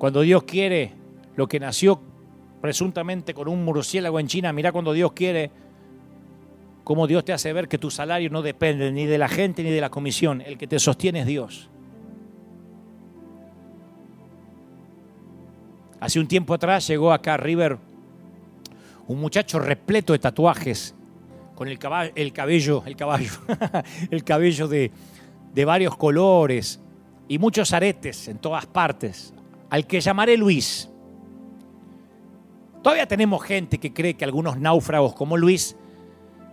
cuando 0.00 0.22
Dios 0.22 0.44
quiere, 0.44 0.94
lo 1.36 1.46
que 1.46 1.60
nació 1.60 2.00
presuntamente 2.62 3.34
con 3.34 3.48
un 3.48 3.62
murciélago 3.62 4.18
en 4.18 4.28
China, 4.28 4.50
mira 4.50 4.72
cuando 4.72 4.94
Dios 4.94 5.12
quiere, 5.12 5.50
cómo 6.84 7.06
Dios 7.06 7.22
te 7.22 7.34
hace 7.34 7.52
ver 7.52 7.68
que 7.68 7.76
tu 7.76 7.90
salario 7.90 8.30
no 8.30 8.40
depende 8.40 8.90
ni 8.92 9.04
de 9.04 9.18
la 9.18 9.28
gente 9.28 9.62
ni 9.62 9.68
de 9.68 9.80
la 9.82 9.90
comisión, 9.90 10.40
el 10.40 10.56
que 10.56 10.66
te 10.66 10.78
sostiene 10.78 11.20
es 11.20 11.26
Dios. 11.26 11.68
Hace 16.00 16.18
un 16.18 16.28
tiempo 16.28 16.54
atrás 16.54 16.88
llegó 16.88 17.12
acá 17.12 17.34
a 17.34 17.36
River 17.36 17.76
un 19.06 19.20
muchacho 19.20 19.58
repleto 19.58 20.14
de 20.14 20.18
tatuajes, 20.18 20.94
con 21.54 21.68
el, 21.68 21.78
caballo, 21.78 22.10
el 22.14 22.32
cabello, 22.32 22.82
el 22.86 22.96
caballo, 22.96 23.32
el 24.10 24.24
cabello 24.24 24.66
de, 24.66 24.92
de 25.52 25.64
varios 25.66 25.94
colores 25.98 26.80
y 27.28 27.38
muchos 27.38 27.74
aretes 27.74 28.28
en 28.28 28.38
todas 28.38 28.64
partes, 28.64 29.34
al 29.70 29.86
que 29.86 30.00
llamaré 30.00 30.36
Luis. 30.36 30.90
Todavía 32.82 33.06
tenemos 33.06 33.42
gente 33.42 33.78
que 33.78 33.92
cree 33.92 34.14
que 34.14 34.24
algunos 34.24 34.58
náufragos 34.58 35.14
como 35.14 35.36
Luis 35.36 35.76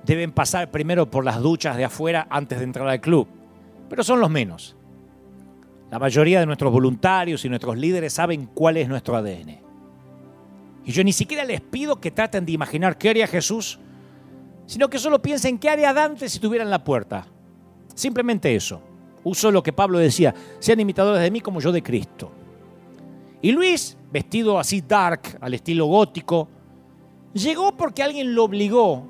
deben 0.05 0.31
pasar 0.31 0.71
primero 0.71 1.09
por 1.09 1.25
las 1.25 1.41
duchas 1.41 1.75
de 1.77 1.85
afuera 1.85 2.27
antes 2.29 2.59
de 2.59 2.63
entrar 2.63 2.87
al 2.87 3.01
club, 3.01 3.27
pero 3.89 4.03
son 4.03 4.19
los 4.19 4.29
menos. 4.29 4.75
La 5.89 5.99
mayoría 5.99 6.39
de 6.39 6.45
nuestros 6.45 6.71
voluntarios 6.71 7.43
y 7.45 7.49
nuestros 7.49 7.77
líderes 7.77 8.13
saben 8.13 8.45
cuál 8.53 8.77
es 8.77 8.89
nuestro 8.89 9.15
ADN. 9.15 9.59
Y 10.85 10.91
yo 10.91 11.03
ni 11.03 11.13
siquiera 11.13 11.43
les 11.45 11.61
pido 11.61 11.99
que 11.99 12.11
traten 12.11 12.45
de 12.45 12.51
imaginar 12.51 12.97
qué 12.97 13.09
haría 13.09 13.27
Jesús, 13.27 13.79
sino 14.65 14.89
que 14.89 14.99
solo 14.99 15.21
piensen 15.21 15.57
qué 15.57 15.69
haría 15.69 15.93
Dante 15.93 16.29
si 16.29 16.37
estuviera 16.37 16.63
en 16.63 16.71
la 16.71 16.83
puerta. 16.83 17.25
Simplemente 17.95 18.53
eso. 18.53 18.81
Uso 19.23 19.49
lo 19.49 19.63
que 19.63 19.73
Pablo 19.73 19.97
decía, 19.97 20.35
sean 20.59 20.79
imitadores 20.79 21.21
de 21.21 21.31
mí 21.31 21.41
como 21.41 21.59
yo 21.59 21.71
de 21.71 21.83
Cristo. 21.83 22.31
Y 23.47 23.53
Luis, 23.53 23.95
vestido 24.11 24.59
así 24.59 24.81
dark, 24.81 25.37
al 25.39 25.53
estilo 25.53 25.85
gótico, 25.85 26.49
llegó 27.33 27.77
porque 27.77 28.03
alguien 28.03 28.35
lo 28.35 28.43
obligó 28.43 29.07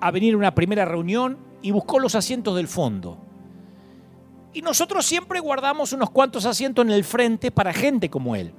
a 0.00 0.10
venir 0.10 0.34
a 0.34 0.38
una 0.38 0.52
primera 0.52 0.84
reunión 0.84 1.38
y 1.62 1.70
buscó 1.70 2.00
los 2.00 2.16
asientos 2.16 2.56
del 2.56 2.66
fondo. 2.66 3.18
Y 4.52 4.62
nosotros 4.62 5.06
siempre 5.06 5.38
guardamos 5.38 5.92
unos 5.92 6.10
cuantos 6.10 6.44
asientos 6.44 6.84
en 6.84 6.90
el 6.90 7.04
frente 7.04 7.52
para 7.52 7.72
gente 7.72 8.10
como 8.10 8.34
él. 8.34 8.52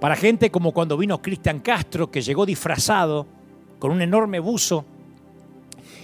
Para 0.00 0.16
gente 0.16 0.50
como 0.50 0.72
cuando 0.72 0.96
vino 0.96 1.20
Cristian 1.20 1.60
Castro, 1.60 2.10
que 2.10 2.22
llegó 2.22 2.46
disfrazado 2.46 3.26
con 3.80 3.90
un 3.90 4.00
enorme 4.00 4.38
buzo. 4.38 4.86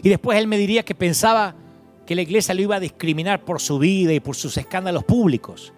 Y 0.02 0.10
después 0.10 0.38
él 0.38 0.46
me 0.46 0.58
diría 0.58 0.82
que 0.82 0.94
pensaba 0.94 1.54
que 2.04 2.14
la 2.14 2.20
iglesia 2.20 2.52
lo 2.52 2.60
iba 2.60 2.76
a 2.76 2.80
discriminar 2.80 3.42
por 3.42 3.58
su 3.58 3.78
vida 3.78 4.12
y 4.12 4.20
por 4.20 4.36
sus 4.36 4.54
escándalos 4.58 5.04
públicos. 5.04 5.72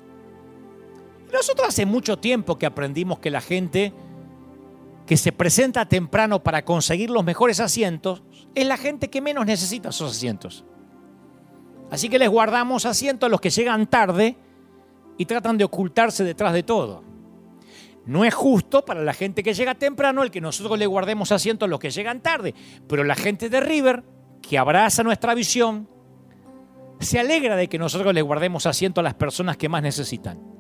Nosotros 1.33 1.69
hace 1.69 1.87
mucho 1.87 2.19
tiempo 2.19 2.59
que 2.59 2.67
aprendimos 2.67 3.19
que 3.19 3.31
la 3.31 3.41
gente 3.41 3.93
que 5.07 5.17
se 5.17 5.33
presenta 5.33 5.89
temprano 5.89 6.43
para 6.43 6.65
conseguir 6.65 7.11
los 7.11 7.25
mejores 7.25 7.61
asientos 7.61 8.23
es 8.55 8.67
la 8.67 8.77
gente 8.77 9.11
que 9.11 9.21
menos 9.21 9.47
necesita 9.47 9.89
esos 9.89 10.13
asientos. 10.13 10.65
Así 11.91 12.09
que 12.09 12.19
les 12.19 12.29
guardamos 12.29 12.87
asiento 12.87 13.27
a 13.27 13.29
los 13.29 13.41
que 13.41 13.51
llegan 13.51 13.87
tarde 13.87 14.37
y 15.19 15.27
tratan 15.27 15.59
de 15.59 15.65
ocultarse 15.65 16.25
detrás 16.25 16.53
de 16.53 16.63
todo. 16.63 17.03
No 18.07 18.25
es 18.25 18.35
justo 18.35 18.85
para 18.85 19.03
la 19.03 19.13
gente 19.13 19.43
que 19.43 19.55
llega 19.55 19.75
temprano 19.75 20.23
el 20.23 20.31
que 20.31 20.41
nosotros 20.41 20.79
le 20.79 20.87
guardemos 20.87 21.31
asiento 21.33 21.65
a 21.65 21.69
los 21.69 21.79
que 21.79 21.91
llegan 21.91 22.21
tarde, 22.21 22.55
pero 22.89 23.05
la 23.05 23.15
gente 23.15 23.49
de 23.49 23.61
River, 23.61 24.05
que 24.41 24.59
abraza 24.59 25.03
nuestra 25.03 25.35
visión, 25.35 25.89
se 26.99 27.21
alegra 27.21 27.57
de 27.57 27.69
que 27.69 27.79
nosotros 27.79 28.13
le 28.15 28.23
guardemos 28.23 28.67
asiento 28.67 29.01
a 29.01 29.05
las 29.05 29.15
personas 29.15 29.57
que 29.57 29.69
más 29.69 29.83
necesitan. 29.83 30.52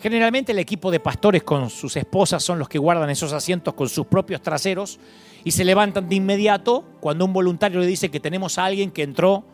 Generalmente 0.00 0.52
el 0.52 0.58
equipo 0.58 0.90
de 0.90 0.98
pastores 0.98 1.42
con 1.42 1.68
sus 1.68 1.94
esposas 1.96 2.42
son 2.42 2.58
los 2.58 2.68
que 2.68 2.78
guardan 2.78 3.10
esos 3.10 3.34
asientos 3.34 3.74
con 3.74 3.88
sus 3.88 4.06
propios 4.06 4.40
traseros 4.40 4.98
y 5.44 5.50
se 5.50 5.64
levantan 5.64 6.08
de 6.08 6.14
inmediato 6.14 6.84
cuando 7.00 7.26
un 7.26 7.34
voluntario 7.34 7.80
le 7.80 7.86
dice 7.86 8.10
que 8.10 8.18
tenemos 8.18 8.56
a 8.56 8.64
alguien 8.64 8.90
que 8.90 9.02
entró 9.02 9.44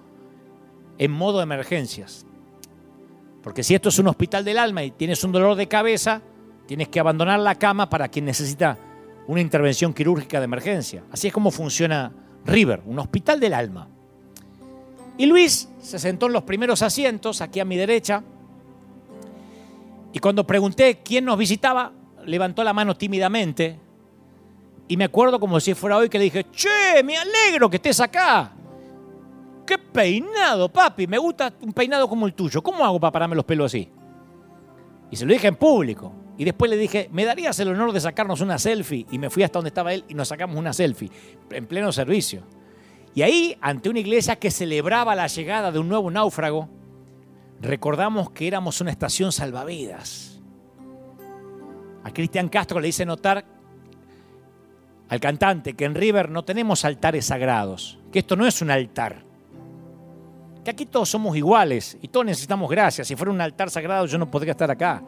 en 0.99 1.11
modo 1.11 1.39
de 1.39 1.43
emergencias. 1.43 2.25
Porque 3.43 3.65
si 3.65 3.75
esto 3.75 3.89
es 3.89 3.99
un 3.99 4.07
hospital 4.07 4.45
del 4.45 4.59
alma 4.59 4.85
y 4.85 4.93
tienes 4.93 5.23
un 5.25 5.33
dolor 5.33 5.57
de 5.57 5.67
cabeza, 5.67 6.23
tienes 6.67 6.89
que 6.89 7.01
abandonar 7.01 7.41
la 7.41 7.57
cama 7.57 7.91
para 7.91 8.09
quien 8.09 8.25
necesita 8.25 8.79
una 9.27 9.41
intervención 9.41 9.93
quirúrgica 9.93 10.39
de 10.39 10.45
emergencia. 10.45 11.03
Así 11.11 11.27
es 11.27 11.33
como 11.33 11.51
funciona 11.51 12.13
River, 12.45 12.83
un 12.87 13.01
hospital 13.01 13.41
del 13.41 13.55
alma. 13.55 13.89
Y 15.19 15.27
Luis 15.27 15.69
se 15.81 15.99
sentó 15.99 16.27
en 16.27 16.35
los 16.35 16.45
primeros 16.45 16.83
asientos, 16.83 17.41
aquí 17.41 17.59
a 17.59 17.65
mi 17.65 17.77
derecha, 17.77 18.23
y 20.17 20.19
cuando 20.19 20.47
pregunté 20.47 21.03
quién 21.05 21.27
nos 21.27 21.37
visitaba, 21.37 21.93
levantó 22.25 22.65
la 22.65 22.73
mano 22.73 22.97
tímidamente, 22.97 23.79
y 24.89 24.97
me 24.97 25.05
acuerdo 25.05 25.39
como 25.39 25.61
si 25.61 25.75
fuera 25.75 25.99
hoy 25.99 26.09
que 26.09 26.17
le 26.17 26.25
dije, 26.25 26.47
che, 26.53 27.03
me 27.05 27.19
alegro 27.19 27.69
que 27.69 27.77
estés 27.77 28.01
acá. 28.01 28.51
¡Qué 29.67 29.77
peinado, 29.77 30.71
papi! 30.71 31.07
Me 31.07 31.19
gusta 31.19 31.53
un 31.61 31.71
peinado 31.75 32.09
como 32.09 32.27
el 32.27 32.33
tuyo. 32.33 32.63
¿Cómo 32.63 32.83
hago 32.83 32.99
para 32.99 33.13
pararme 33.13 33.37
los 33.37 33.45
pelos 33.45 33.67
así? 33.67 33.91
Y 35.11 35.17
se 35.17 35.27
lo 35.27 35.35
dije 35.35 35.49
en 35.49 35.57
público. 35.57 36.15
Y 36.39 36.45
después 36.45 36.71
le 36.71 36.79
dije, 36.79 37.11
¿me 37.13 37.27
darías 37.27 37.61
el 37.61 37.69
honor 37.69 37.93
de 37.93 38.01
sacarnos 38.01 38.41
una 38.41 38.59
selfie? 38.59 39.05
Y 39.11 39.19
me 39.19 39.29
fui 39.29 39.43
hasta 39.43 39.59
donde 39.59 39.69
estaba 39.69 39.93
él 39.93 40.03
y 40.09 40.15
nos 40.15 40.29
sacamos 40.29 40.57
una 40.57 40.73
selfie, 40.73 41.11
en 41.51 41.67
pleno 41.67 41.93
servicio. 41.93 42.43
Y 43.15 43.21
ahí, 43.21 43.59
ante 43.61 43.91
una 43.91 43.99
iglesia 43.99 44.37
que 44.37 44.51
celebraba 44.51 45.15
la 45.15 45.27
llegada 45.27 45.71
de 45.71 45.79
un 45.79 45.91
nuevo 45.91 46.11
náufrago, 46.11 46.71
recordamos 47.67 48.31
que 48.31 48.47
éramos 48.47 48.81
una 48.81 48.91
estación 48.91 49.33
salvavidas. 49.33 50.41
A 52.05 52.13
Cristian 52.13 52.49
Castro 52.49 52.81
le 52.81 52.89
hice 52.89 53.05
notar 53.05 53.45
al 55.09 55.21
cantante 55.21 55.75
que 55.75 55.85
en 55.85 55.95
River 55.95 56.31
no 56.31 56.45
tenemos 56.45 56.85
altares 56.85 57.27
sagrados, 57.27 57.99
que 58.13 58.21
esto 58.21 58.37
no 58.37 58.47
es 58.47 58.63
un 58.63 58.71
altar, 58.71 59.25
que 60.65 60.71
aquí 60.71 60.87
todos 60.87 61.09
somos 61.09 61.37
iguales 61.37 61.97
y 62.03 62.09
todos 62.09 62.27
necesitamos 62.27 62.69
gracias. 62.71 63.07
Si 63.07 63.15
fuera 63.15 63.31
un 63.31 63.41
altar 63.41 63.71
sagrado 63.71 64.07
yo 64.07 64.19
no 64.19 64.31
podría 64.31 64.53
estar 64.53 64.71
acá. 64.71 65.03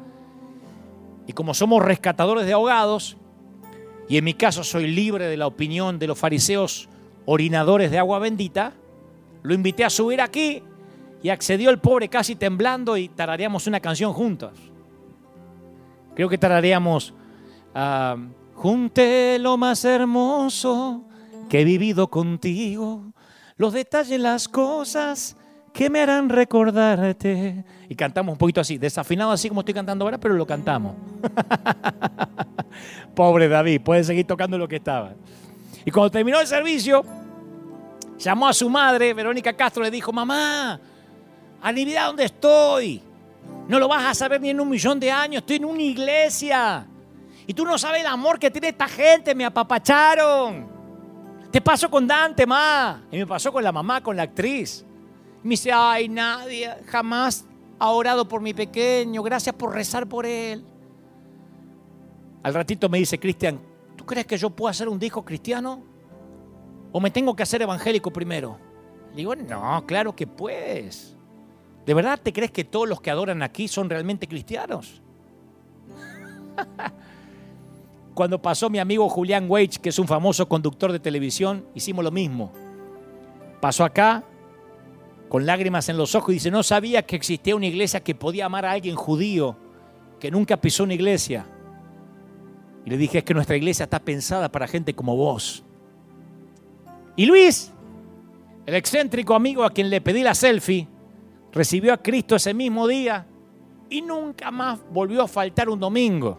Y 1.27 1.33
como 1.33 1.53
somos 1.53 1.85
rescatadores 1.85 2.47
de 2.47 2.53
ahogados, 2.53 3.17
y 4.09 4.17
en 4.17 4.25
mi 4.25 4.35
caso 4.35 4.65
soy 4.65 4.87
libre 4.87 5.27
de 5.27 5.37
la 5.37 5.47
opinión 5.47 5.99
de 5.99 6.07
los 6.07 6.19
fariseos 6.19 6.89
orinadores 7.27 7.91
de 7.91 7.99
agua 7.99 8.19
bendita, 8.19 8.73
lo 9.43 9.53
invité 9.53 9.85
a 9.85 9.91
subir 9.91 10.21
aquí 10.21 10.63
y 11.23 11.31
accedió 11.31 11.71
el 11.71 11.79
pobre 11.79 12.09
casi 12.09 12.37
temblando 12.37 12.97
y 12.97 13.09
tarareamos 13.09 13.67
una 13.67 13.81
canción 13.81 14.13
juntos. 14.13 14.53
Creo 16.15 16.29
que 16.29 16.39
tarareamos, 16.39 17.15
uh, 17.75 18.19
junté 18.55 19.39
lo 19.39 19.57
más 19.57 19.85
hermoso 19.85 21.05
que 21.49 21.61
he 21.61 21.65
vivido 21.65 22.09
contigo, 22.09 23.13
los 23.57 23.73
detalles, 23.73 24.21
las 24.21 24.49
cosas 24.49 25.37
que 25.73 25.91
me 25.91 26.01
harán 26.01 26.29
recordarte. 26.29 27.65
Y 27.89 27.95
cantamos 27.95 28.33
un 28.33 28.39
poquito 28.39 28.61
así, 28.61 28.79
desafinado 28.79 29.31
así 29.31 29.49
como 29.49 29.61
estoy 29.61 29.75
cantando 29.75 30.05
ahora, 30.05 30.19
pero 30.19 30.35
lo 30.35 30.47
cantamos. 30.47 30.97
Pobre 33.15 33.49
David, 33.49 33.81
puede 33.83 34.05
seguir 34.05 34.27
tocando 34.27 34.59
lo 34.59 34.69
que 34.69 34.77
estaba. 34.77 35.15
Y 35.85 35.91
cuando 35.91 36.11
terminó 36.11 36.41
el 36.41 36.47
servicio, 36.47 37.05
llamó 38.19 38.49
a 38.49 38.53
su 38.53 38.69
madre, 38.69 39.15
Verónica 39.15 39.53
Castro, 39.53 39.83
le 39.83 39.91
dijo, 39.91 40.13
mamá, 40.13 40.81
Navidad 41.63 42.07
¿dónde 42.07 42.25
estoy? 42.25 43.03
No 43.69 43.79
lo 43.79 43.89
vas 43.89 44.07
a 44.07 44.15
saber 44.15 44.41
ni 44.41 44.51
en 44.51 44.61
un 44.61 44.69
millón 44.69 44.99
de 44.99 45.11
años, 45.11 45.41
estoy 45.41 45.57
en 45.57 45.65
una 45.67 45.83
iglesia. 45.83 46.87
Y 47.47 47.55
tú 47.55 47.65
no 47.65 47.77
sabes 47.79 48.01
el 48.01 48.07
amor 48.07 48.39
que 48.39 48.51
tiene 48.51 48.69
esta 48.69 48.89
gente, 48.89 49.35
me 49.35 49.45
apapacharon. 49.45 50.69
Te 51.51 51.61
pasó 51.61 51.91
con 51.91 52.07
Dante, 52.07 52.47
ma. 52.47 53.03
Y 53.11 53.19
me 53.19 53.27
pasó 53.27 53.53
con 53.53 53.65
la 53.65 53.73
mamá, 53.73 54.03
con 54.03 54.17
la 54.17 54.23
actriz. 54.25 54.85
Me 55.43 55.51
dice, 55.51 55.71
ay, 55.73 56.09
nadie 56.09 56.71
jamás 56.87 57.45
ha 57.79 57.91
orado 57.91 58.27
por 58.29 58.41
mi 58.41 58.55
pequeño, 58.55 59.23
gracias 59.23 59.55
por 59.55 59.75
rezar 59.75 60.07
por 60.07 60.27
él. 60.27 60.65
Al 62.43 62.55
ratito 62.55 62.89
me 62.89 62.99
dice, 62.99 63.19
Cristian, 63.19 63.61
¿tú 63.97 64.05
crees 64.05 64.27
que 64.27 64.37
yo 64.37 64.51
puedo 64.51 64.69
hacer 64.69 64.89
un 64.89 64.99
disco 64.99 65.25
cristiano? 65.25 65.83
¿O 66.93 67.01
me 67.01 67.11
tengo 67.11 67.37
que 67.37 67.43
hacer 67.43 67.61
evangélico 67.63 68.11
primero? 68.11 68.59
Le 69.11 69.17
digo, 69.17 69.37
no, 69.37 69.85
claro 69.87 70.15
que 70.15 70.27
puedes. 70.27 71.18
¿De 71.89 71.95
verdad 71.95 72.21
te 72.23 72.35
crees 72.35 72.51
que 72.51 72.65
todos 72.65 72.87
los 72.87 73.01
que 73.01 73.11
adoran 73.11 73.43
aquí 73.43 73.67
son 73.67 73.89
realmente 73.89 74.29
cristianos? 74.29 75.01
Cuando 78.15 78.43
pasó 78.43 78.69
mi 78.69 78.79
amigo 78.79 79.09
Julián 79.09 79.47
Weich, 79.49 79.79
que 79.79 79.89
es 79.89 79.99
un 79.99 80.07
famoso 80.07 80.47
conductor 80.47 80.93
de 80.93 81.01
televisión, 81.01 81.65
hicimos 81.75 82.05
lo 82.05 82.11
mismo. 82.11 82.53
Pasó 83.63 83.87
acá 83.87 84.23
con 85.31 85.47
lágrimas 85.47 85.89
en 85.89 85.97
los 85.97 86.15
ojos 86.15 86.29
y 86.29 86.35
dice, 86.35 86.51
no 86.51 86.63
sabía 86.63 87.07
que 87.07 87.17
existía 87.17 87.57
una 87.57 87.65
iglesia 87.65 88.05
que 88.05 88.15
podía 88.15 88.45
amar 88.45 88.67
a 88.67 88.73
alguien 88.73 88.95
judío 88.95 89.57
que 90.21 90.31
nunca 90.31 90.59
pisó 90.59 90.85
una 90.85 90.93
iglesia. 90.93 91.47
Y 92.85 92.91
le 92.91 92.99
dije, 92.99 93.17
es 93.17 93.25
que 93.25 93.33
nuestra 93.33 93.57
iglesia 93.57 93.85
está 93.85 93.99
pensada 93.99 94.53
para 94.53 94.69
gente 94.69 94.93
como 94.93 95.17
vos. 95.17 95.65
Y 97.17 97.25
Luis, 97.25 97.73
el 98.67 98.75
excéntrico 98.75 99.35
amigo 99.35 99.65
a 99.65 99.71
quien 99.71 99.89
le 99.89 100.03
pedí 100.03 100.23
la 100.23 100.35
selfie, 100.35 100.87
recibió 101.53 101.93
a 101.93 101.99
Cristo 101.99 102.37
ese 102.37 102.55
mismo 102.55 102.87
día 102.87 103.27
y 103.91 104.03
nunca 104.03 104.51
más 104.51 104.81
volvió 104.91 105.23
a 105.23 105.29
faltar 105.29 105.69
un 105.69 105.81
domingo. 105.81 106.39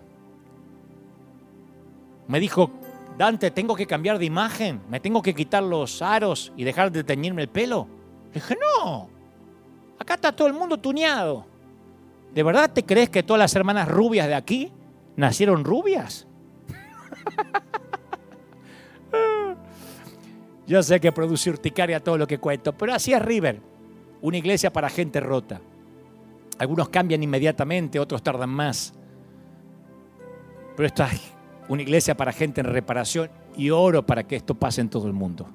Me 2.27 2.39
dijo, 2.39 2.71
Dante, 3.17 3.51
tengo 3.51 3.75
que 3.75 3.85
cambiar 3.87 4.17
de 4.17 4.25
imagen, 4.25 4.81
me 4.89 4.99
tengo 4.99 5.21
que 5.21 5.33
quitar 5.33 5.63
los 5.63 6.01
aros 6.01 6.53
y 6.55 6.63
dejar 6.63 6.91
de 6.91 7.03
teñirme 7.03 7.41
el 7.41 7.49
pelo. 7.49 7.87
Le 8.27 8.35
dije, 8.35 8.55
no, 8.55 9.09
acá 9.97 10.13
está 10.13 10.31
todo 10.31 10.47
el 10.47 10.53
mundo 10.53 10.77
tuneado. 10.77 11.45
¿De 12.33 12.43
verdad 12.43 12.71
te 12.71 12.85
crees 12.85 13.09
que 13.09 13.23
todas 13.23 13.39
las 13.39 13.55
hermanas 13.55 13.87
rubias 13.87 14.27
de 14.27 14.35
aquí 14.35 14.71
nacieron 15.15 15.63
rubias? 15.65 16.27
Yo 20.67 20.83
sé 20.83 20.99
que 20.99 21.11
produce 21.11 21.49
urticaria 21.49 21.99
todo 21.99 22.17
lo 22.17 22.27
que 22.27 22.37
cuento, 22.37 22.71
pero 22.77 22.93
así 22.93 23.11
es 23.11 23.21
River, 23.21 23.59
una 24.21 24.37
iglesia 24.37 24.71
para 24.71 24.89
gente 24.89 25.19
rota. 25.19 25.61
Algunos 26.57 26.89
cambian 26.89 27.23
inmediatamente, 27.23 27.99
otros 27.99 28.21
tardan 28.21 28.49
más. 28.49 28.93
Pero 30.75 30.87
esta 30.87 31.11
es 31.11 31.21
una 31.69 31.81
iglesia 31.81 32.15
para 32.15 32.31
gente 32.31 32.61
en 32.61 32.67
reparación 32.67 33.29
y 33.55 33.69
oro 33.69 34.05
para 34.05 34.25
que 34.25 34.35
esto 34.35 34.55
pase 34.55 34.81
en 34.81 34.89
todo 34.89 35.07
el 35.07 35.13
mundo. 35.13 35.47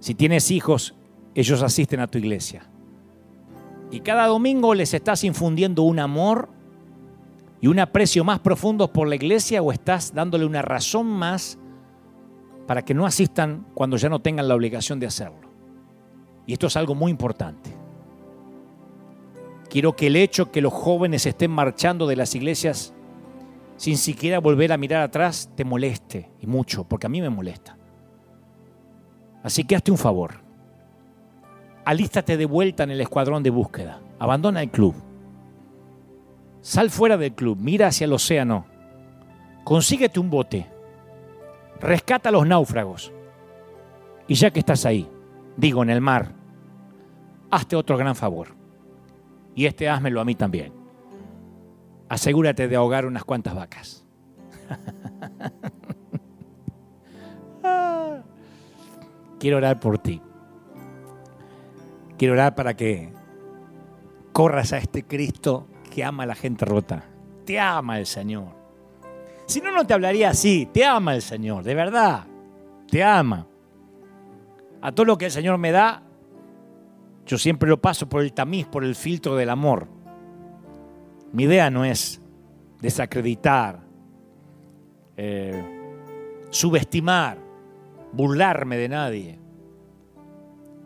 Si 0.00 0.14
tienes 0.14 0.50
hijos, 0.50 0.94
ellos 1.34 1.62
asisten 1.62 2.00
a 2.00 2.06
tu 2.06 2.18
iglesia. 2.18 2.66
Y 3.90 4.00
cada 4.00 4.26
domingo 4.26 4.74
les 4.74 4.94
estás 4.94 5.24
infundiendo 5.24 5.82
un 5.82 5.98
amor 5.98 6.48
y 7.60 7.66
un 7.66 7.78
aprecio 7.78 8.24
más 8.24 8.40
profundo 8.40 8.92
por 8.92 9.08
la 9.08 9.14
iglesia 9.14 9.62
o 9.62 9.72
estás 9.72 10.12
dándole 10.12 10.44
una 10.44 10.62
razón 10.62 11.06
más 11.06 11.58
para 12.66 12.84
que 12.84 12.94
no 12.94 13.06
asistan 13.06 13.66
cuando 13.74 13.96
ya 13.96 14.08
no 14.08 14.20
tengan 14.20 14.48
la 14.48 14.54
obligación 14.54 15.00
de 15.00 15.06
hacerlo. 15.06 15.43
Y 16.46 16.52
esto 16.52 16.66
es 16.66 16.76
algo 16.76 16.94
muy 16.94 17.10
importante. 17.10 17.70
Quiero 19.68 19.96
que 19.96 20.06
el 20.08 20.16
hecho 20.16 20.50
que 20.50 20.60
los 20.60 20.72
jóvenes 20.72 21.26
estén 21.26 21.50
marchando 21.50 22.06
de 22.06 22.16
las 22.16 22.34
iglesias 22.34 22.94
sin 23.76 23.98
siquiera 23.98 24.38
volver 24.38 24.72
a 24.72 24.76
mirar 24.76 25.02
atrás 25.02 25.50
te 25.56 25.64
moleste, 25.64 26.30
y 26.40 26.46
mucho, 26.46 26.84
porque 26.84 27.06
a 27.06 27.10
mí 27.10 27.20
me 27.20 27.30
molesta. 27.30 27.76
Así 29.42 29.64
que 29.64 29.74
hazte 29.74 29.90
un 29.90 29.98
favor 29.98 30.44
alístate 31.84 32.36
de 32.36 32.46
vuelta 32.46 32.82
en 32.82 32.90
el 32.90 33.00
escuadrón 33.00 33.42
de 33.42 33.50
búsqueda. 33.50 34.00
Abandona 34.18 34.62
el 34.62 34.70
club. 34.70 34.94
Sal 36.60 36.90
fuera 36.90 37.16
del 37.16 37.34
club, 37.34 37.58
mira 37.60 37.88
hacia 37.88 38.06
el 38.06 38.12
océano. 38.12 38.66
Consíguete 39.64 40.18
un 40.18 40.30
bote. 40.30 40.66
Rescata 41.80 42.30
a 42.30 42.32
los 42.32 42.46
náufragos. 42.46 43.12
Y 44.26 44.34
ya 44.34 44.50
que 44.50 44.60
estás 44.60 44.86
ahí, 44.86 45.06
digo 45.56 45.82
en 45.82 45.90
el 45.90 46.00
mar, 46.00 46.32
hazte 47.50 47.76
otro 47.76 47.96
gran 47.96 48.14
favor. 48.16 48.48
Y 49.54 49.66
este 49.66 49.88
házmelo 49.88 50.20
a 50.20 50.24
mí 50.24 50.34
también. 50.34 50.72
Asegúrate 52.08 52.68
de 52.68 52.76
ahogar 52.76 53.06
unas 53.06 53.24
cuantas 53.24 53.54
vacas. 53.54 54.04
Quiero 59.38 59.58
orar 59.58 59.78
por 59.78 59.98
ti. 59.98 60.20
Quiero 62.16 62.34
orar 62.34 62.54
para 62.54 62.74
que 62.74 63.12
corras 64.32 64.72
a 64.72 64.78
este 64.78 65.04
Cristo 65.04 65.66
que 65.90 66.02
ama 66.04 66.22
a 66.24 66.26
la 66.26 66.34
gente 66.34 66.64
rota. 66.64 67.04
Te 67.44 67.60
ama 67.60 67.98
el 67.98 68.06
Señor. 68.06 68.48
Si 69.46 69.60
no, 69.60 69.70
no 69.70 69.86
te 69.86 69.94
hablaría 69.94 70.30
así. 70.30 70.68
Te 70.72 70.84
ama 70.84 71.14
el 71.14 71.22
Señor, 71.22 71.62
de 71.62 71.74
verdad. 71.74 72.24
Te 72.90 73.04
ama. 73.04 73.46
A 74.84 74.92
todo 74.92 75.06
lo 75.06 75.16
que 75.16 75.24
el 75.24 75.30
Señor 75.30 75.56
me 75.56 75.72
da, 75.72 76.02
yo 77.24 77.38
siempre 77.38 77.70
lo 77.70 77.80
paso 77.80 78.06
por 78.06 78.20
el 78.22 78.34
tamiz, 78.34 78.66
por 78.66 78.84
el 78.84 78.94
filtro 78.94 79.34
del 79.34 79.48
amor. 79.48 79.88
Mi 81.32 81.44
idea 81.44 81.70
no 81.70 81.86
es 81.86 82.20
desacreditar, 82.82 83.80
eh, 85.16 85.64
subestimar, 86.50 87.38
burlarme 88.12 88.76
de 88.76 88.88
nadie. 88.90 89.38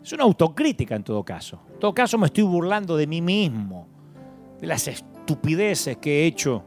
Es 0.01 0.13
una 0.13 0.23
autocrítica 0.23 0.95
en 0.95 1.03
todo 1.03 1.21
caso. 1.25 1.59
En 1.73 1.79
todo 1.79 1.93
caso 1.93 2.17
me 2.17 2.27
estoy 2.27 2.45
burlando 2.45 2.95
de 2.95 3.05
mí 3.05 3.21
mismo, 3.21 3.85
de 4.61 4.67
las 4.67 4.87
estupideces 4.87 5.97
que 5.97 6.21
he 6.21 6.25
hecho, 6.25 6.63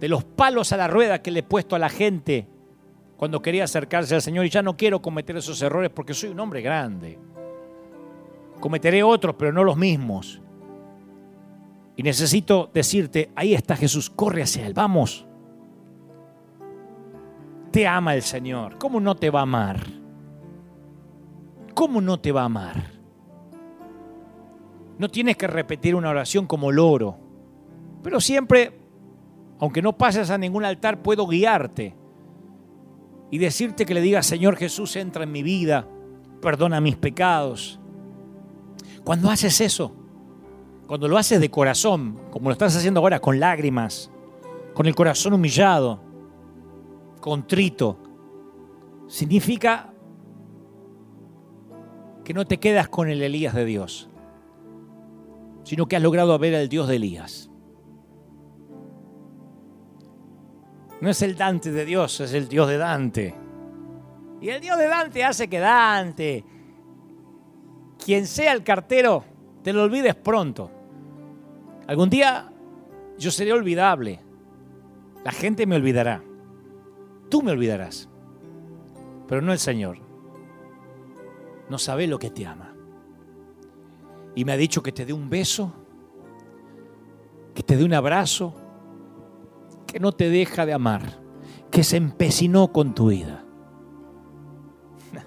de 0.00 0.08
los 0.08 0.24
palos 0.24 0.72
a 0.72 0.78
la 0.78 0.88
rueda 0.88 1.20
que 1.20 1.30
le 1.30 1.40
he 1.40 1.42
puesto 1.42 1.76
a 1.76 1.78
la 1.78 1.90
gente 1.90 2.48
cuando 3.18 3.42
quería 3.42 3.64
acercarse 3.64 4.14
al 4.14 4.22
Señor 4.22 4.46
y 4.46 4.48
ya 4.48 4.62
no 4.62 4.76
quiero 4.76 5.02
cometer 5.02 5.36
esos 5.36 5.60
errores 5.60 5.90
porque 5.90 6.14
soy 6.14 6.30
un 6.30 6.38
hombre 6.38 6.62
grande. 6.62 7.18
Cometeré 8.60 9.02
otros, 9.02 9.34
pero 9.36 9.52
no 9.52 9.64
los 9.64 9.76
mismos. 9.76 10.40
Y 11.96 12.04
necesito 12.04 12.70
decirte, 12.72 13.32
ahí 13.34 13.54
está 13.54 13.74
Jesús, 13.74 14.08
corre 14.08 14.42
hacia 14.42 14.64
Él, 14.64 14.72
vamos. 14.72 15.26
Te 17.72 17.88
ama 17.88 18.14
el 18.14 18.22
Señor, 18.22 18.78
¿cómo 18.78 19.00
no 19.00 19.16
te 19.16 19.30
va 19.30 19.40
a 19.40 19.42
amar? 19.42 19.84
¿Cómo 21.74 22.00
no 22.00 22.20
te 22.20 22.30
va 22.30 22.42
a 22.42 22.46
amar? 22.46 22.84
No 24.96 25.08
tienes 25.08 25.36
que 25.36 25.48
repetir 25.48 25.96
una 25.96 26.10
oración 26.10 26.46
como 26.46 26.70
loro, 26.70 27.18
pero 28.00 28.20
siempre, 28.20 28.78
aunque 29.58 29.82
no 29.82 29.98
pases 29.98 30.30
a 30.30 30.38
ningún 30.38 30.64
altar, 30.64 31.02
puedo 31.02 31.26
guiarte 31.26 31.96
y 33.30 33.38
decirte 33.38 33.84
que 33.84 33.94
le 33.94 34.00
digas, 34.00 34.26
Señor 34.26 34.56
Jesús, 34.56 34.96
entra 34.96 35.24
en 35.24 35.32
mi 35.32 35.42
vida, 35.42 35.86
perdona 36.40 36.80
mis 36.80 36.96
pecados. 36.96 37.78
Cuando 39.04 39.30
haces 39.30 39.60
eso, 39.60 39.92
cuando 40.86 41.08
lo 41.08 41.18
haces 41.18 41.40
de 41.40 41.50
corazón, 41.50 42.18
como 42.30 42.48
lo 42.48 42.52
estás 42.52 42.74
haciendo 42.76 43.00
ahora, 43.00 43.20
con 43.20 43.38
lágrimas, 43.38 44.10
con 44.74 44.86
el 44.86 44.94
corazón 44.94 45.34
humillado, 45.34 46.00
contrito, 47.20 47.98
significa 49.06 49.92
que 52.24 52.32
no 52.34 52.46
te 52.46 52.58
quedas 52.58 52.88
con 52.88 53.08
el 53.08 53.22
Elías 53.22 53.54
de 53.54 53.64
Dios, 53.64 54.08
sino 55.64 55.86
que 55.86 55.96
has 55.96 56.02
logrado 56.02 56.38
ver 56.38 56.54
al 56.54 56.68
Dios 56.68 56.88
de 56.88 56.96
Elías. 56.96 57.47
No 61.00 61.10
es 61.10 61.22
el 61.22 61.36
Dante 61.36 61.70
de 61.70 61.84
Dios, 61.84 62.20
es 62.20 62.32
el 62.32 62.48
Dios 62.48 62.68
de 62.68 62.78
Dante. 62.78 63.34
Y 64.40 64.48
el 64.48 64.60
Dios 64.60 64.78
de 64.78 64.88
Dante 64.88 65.24
hace 65.24 65.48
que 65.48 65.58
Dante, 65.58 66.44
quien 68.04 68.26
sea 68.26 68.52
el 68.52 68.64
cartero, 68.64 69.24
te 69.62 69.72
lo 69.72 69.84
olvides 69.84 70.14
pronto. 70.14 70.70
Algún 71.86 72.10
día 72.10 72.52
yo 73.16 73.30
seré 73.30 73.52
olvidable. 73.52 74.20
La 75.24 75.32
gente 75.32 75.66
me 75.66 75.76
olvidará. 75.76 76.22
Tú 77.28 77.42
me 77.42 77.52
olvidarás. 77.52 78.08
Pero 79.26 79.42
no 79.42 79.52
el 79.52 79.58
Señor. 79.58 79.98
No 81.68 81.78
sabe 81.78 82.06
lo 82.06 82.18
que 82.18 82.30
te 82.30 82.46
ama. 82.46 82.74
Y 84.34 84.44
me 84.44 84.52
ha 84.52 84.56
dicho 84.56 84.82
que 84.82 84.92
te 84.92 85.04
dé 85.04 85.12
un 85.12 85.28
beso, 85.28 85.72
que 87.54 87.62
te 87.62 87.76
dé 87.76 87.84
un 87.84 87.92
abrazo, 87.92 88.54
que 89.88 89.98
no 89.98 90.12
te 90.12 90.30
deja 90.30 90.64
de 90.64 90.72
amar, 90.72 91.18
que 91.72 91.82
se 91.82 91.96
empecinó 91.96 92.72
con 92.72 92.94
tu 92.94 93.08
vida. 93.08 93.44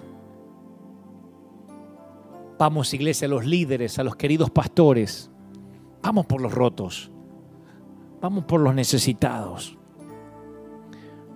Vamos, 2.58 2.94
iglesia, 2.94 3.26
a 3.26 3.30
los 3.30 3.44
líderes, 3.44 3.98
a 3.98 4.04
los 4.04 4.16
queridos 4.16 4.50
pastores, 4.50 5.28
Vamos 6.02 6.26
por 6.26 6.40
los 6.40 6.52
rotos. 6.52 7.10
Vamos 8.20 8.44
por 8.44 8.60
los 8.60 8.74
necesitados. 8.74 9.78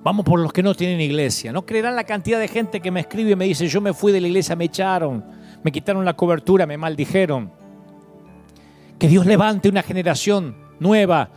Vamos 0.03 0.24
por 0.24 0.40
los 0.40 0.53
que 0.53 0.62
no 0.62 0.74
tienen 0.74 1.01
iglesia. 1.01 1.53
No 1.53 1.65
creerán 1.65 1.97
la 1.97 2.05
cantidad 2.05 2.39
de 2.39 2.48
gente 2.48 2.81
que 2.81 2.90
me 2.90 3.01
escribe 3.01 3.32
y 3.32 3.36
me 3.36 3.44
dice, 3.44 3.69
yo 3.69 3.81
me 3.81 3.93
fui 3.93 4.12
de 4.12 4.20
la 4.20 4.28
iglesia, 4.28 4.57
me 4.57 4.65
echaron, 4.65 5.24
me 5.62 5.73
quitaron 5.73 6.05
la 6.05 6.15
cobertura, 6.15 6.66
me 6.66 6.77
maldijeron. 6.77 7.51
Que 8.98 9.09
Dios 9.09 9.27
levante 9.27 9.69
una 9.69 9.82
generación 9.82 10.57
nueva 10.81 11.31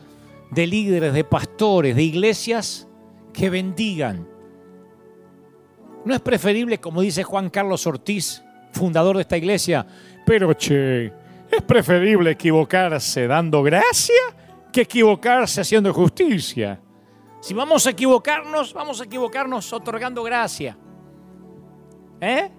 de 0.51 0.67
líderes, 0.67 1.13
de 1.13 1.23
pastores, 1.23 1.95
de 1.95 2.03
iglesias 2.03 2.87
que 3.33 3.49
bendigan. 3.49 4.27
¿No 6.05 6.13
es 6.13 6.21
preferible, 6.21 6.79
como 6.79 7.01
dice 7.01 7.23
Juan 7.23 7.49
Carlos 7.49 7.85
Ortiz, 7.85 8.43
fundador 8.71 9.15
de 9.15 9.23
esta 9.23 9.37
iglesia, 9.37 9.85
pero 10.25 10.53
che, 10.53 11.07
es 11.51 11.61
preferible 11.65 12.31
equivocarse 12.31 13.27
dando 13.27 13.63
gracia 13.63 14.15
que 14.71 14.81
equivocarse 14.81 15.61
haciendo 15.61 15.93
justicia. 15.93 16.79
Si 17.41 17.53
vamos 17.53 17.87
a 17.87 17.91
equivocarnos, 17.91 18.73
vamos 18.73 19.01
a 19.01 19.05
equivocarnos 19.05 19.71
otorgando 19.73 20.23
gracia. 20.23 20.77
¿Eh? 22.21 22.51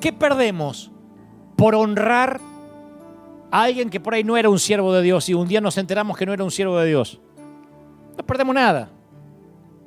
¿Qué 0.00 0.12
perdemos 0.12 0.90
por 1.56 1.74
honrar 1.74 2.40
alguien 3.50 3.90
que 3.90 4.00
por 4.00 4.14
ahí 4.14 4.24
no 4.24 4.36
era 4.36 4.48
un 4.48 4.58
siervo 4.58 4.92
de 4.92 5.02
Dios 5.02 5.28
y 5.28 5.34
un 5.34 5.48
día 5.48 5.60
nos 5.60 5.78
enteramos 5.78 6.16
que 6.16 6.26
no 6.26 6.32
era 6.32 6.44
un 6.44 6.50
siervo 6.50 6.78
de 6.78 6.86
Dios? 6.88 7.20
No 8.16 8.26
perdemos 8.26 8.54
nada. 8.54 8.90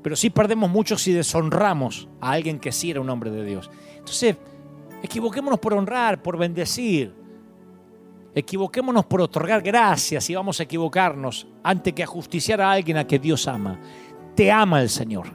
Pero 0.01 0.15
sí 0.15 0.29
perdemos 0.29 0.69
mucho 0.69 0.97
si 0.97 1.13
deshonramos 1.13 2.07
a 2.19 2.31
alguien 2.31 2.59
que 2.59 2.71
sí 2.71 2.89
era 2.89 3.01
un 3.01 3.09
hombre 3.09 3.29
de 3.29 3.45
Dios. 3.45 3.69
Entonces, 3.97 4.35
Equivoquémonos 5.01 5.59
por 5.59 5.73
honrar, 5.73 6.21
por 6.21 6.37
bendecir. 6.37 7.13
Equivoquémonos 8.33 9.05
por 9.05 9.21
otorgar 9.21 9.61
gracias 9.61 10.29
y 10.29 10.35
vamos 10.35 10.59
a 10.59 10.63
equivocarnos 10.63 11.47
antes 11.63 11.93
que 11.93 12.03
ajusticiar 12.03 12.61
a 12.61 12.71
alguien 12.71 12.97
a 12.97 13.07
que 13.07 13.19
Dios 13.19 13.47
ama. 13.47 13.79
Te 14.35 14.51
ama 14.51 14.81
el 14.81 14.89
Señor. 14.89 15.27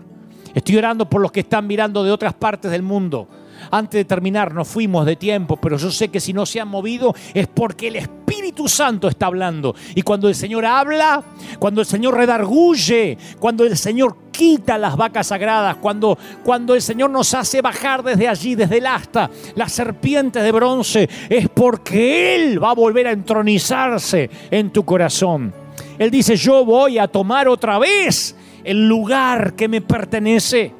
Estoy 0.55 0.77
orando 0.77 1.09
por 1.09 1.20
los 1.20 1.32
que 1.32 1.40
están 1.40 1.66
mirando 1.66 2.03
de 2.03 2.11
otras 2.11 2.32
partes 2.35 2.70
del 2.70 2.82
mundo 2.82 3.28
antes 3.71 3.99
de 3.99 4.05
terminar, 4.05 4.55
nos 4.55 4.69
fuimos 4.69 5.07
de 5.07 5.17
tiempo, 5.17 5.57
pero 5.57 5.77
yo 5.77 5.91
sé 5.91 6.09
que 6.09 6.21
si 6.21 6.33
no 6.33 6.47
se 6.47 6.61
han 6.61 6.69
movido 6.69 7.15
es 7.35 7.47
porque 7.47 7.89
el 7.89 7.97
Espíritu 7.97 8.69
Santo 8.69 9.09
está 9.09 9.27
hablando. 9.27 9.75
Y 9.95 10.03
cuando 10.03 10.29
el 10.29 10.35
Señor 10.35 10.65
habla, 10.65 11.23
cuando 11.59 11.81
el 11.81 11.87
Señor 11.87 12.17
redarguye, 12.17 13.19
cuando 13.39 13.65
el 13.65 13.77
Señor 13.77 14.17
quita 14.31 14.77
las 14.77 14.97
vacas 14.97 15.29
sagradas, 15.29 15.77
cuando, 15.77 16.19
cuando 16.45 16.75
el 16.75 16.83
Señor 16.83 17.11
nos 17.11 17.33
hace 17.35 17.63
bajar 17.63 18.03
desde 18.03 18.29
allí, 18.29 18.55
desde 18.55 18.79
el 18.79 18.87
asta, 18.87 19.31
las 19.55 19.73
serpientes 19.73 20.43
de 20.43 20.53
bronce, 20.53 21.09
es 21.29 21.49
porque 21.49 22.37
Él 22.37 22.63
va 22.63 22.71
a 22.71 22.75
volver 22.75 23.07
a 23.07 23.13
entronizarse 23.13 24.31
en 24.51 24.71
tu 24.71 24.85
corazón. 24.85 25.53
Él 25.99 26.11
dice, 26.11 26.37
yo 26.37 26.65
voy 26.65 26.99
a 26.99 27.09
tomar 27.09 27.49
otra 27.49 27.79
vez 27.79 28.37
el 28.65 28.89
lugar 28.89 29.55
que 29.55 29.69
me 29.69 29.81
pertenece. 29.81 30.73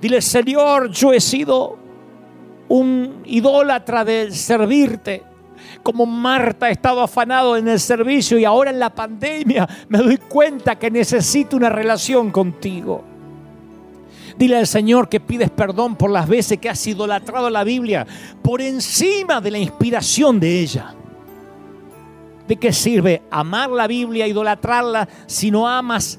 Dile, 0.00 0.20
Señor, 0.20 0.90
yo 0.90 1.12
he 1.12 1.20
sido 1.20 1.85
un 2.68 3.22
idólatra 3.24 4.04
de 4.04 4.30
servirte. 4.32 5.22
Como 5.82 6.04
Marta 6.06 6.66
ha 6.66 6.70
estado 6.70 7.00
afanado 7.00 7.56
en 7.56 7.68
el 7.68 7.78
servicio 7.78 8.38
y 8.38 8.44
ahora 8.44 8.70
en 8.70 8.78
la 8.78 8.90
pandemia 8.90 9.68
me 9.88 9.98
doy 9.98 10.16
cuenta 10.16 10.76
que 10.76 10.90
necesito 10.90 11.56
una 11.56 11.68
relación 11.68 12.30
contigo. 12.30 13.04
Dile 14.36 14.58
al 14.58 14.66
Señor 14.66 15.08
que 15.08 15.20
pides 15.20 15.50
perdón 15.50 15.96
por 15.96 16.10
las 16.10 16.28
veces 16.28 16.58
que 16.58 16.68
has 16.68 16.86
idolatrado 16.86 17.48
la 17.48 17.64
Biblia 17.64 18.06
por 18.42 18.60
encima 18.60 19.40
de 19.40 19.50
la 19.50 19.58
inspiración 19.58 20.38
de 20.38 20.60
ella. 20.60 20.94
¿De 22.46 22.56
qué 22.56 22.72
sirve 22.72 23.22
amar 23.30 23.70
la 23.70 23.86
Biblia, 23.86 24.26
idolatrarla, 24.26 25.08
si 25.26 25.50
no 25.50 25.66
amas 25.66 26.18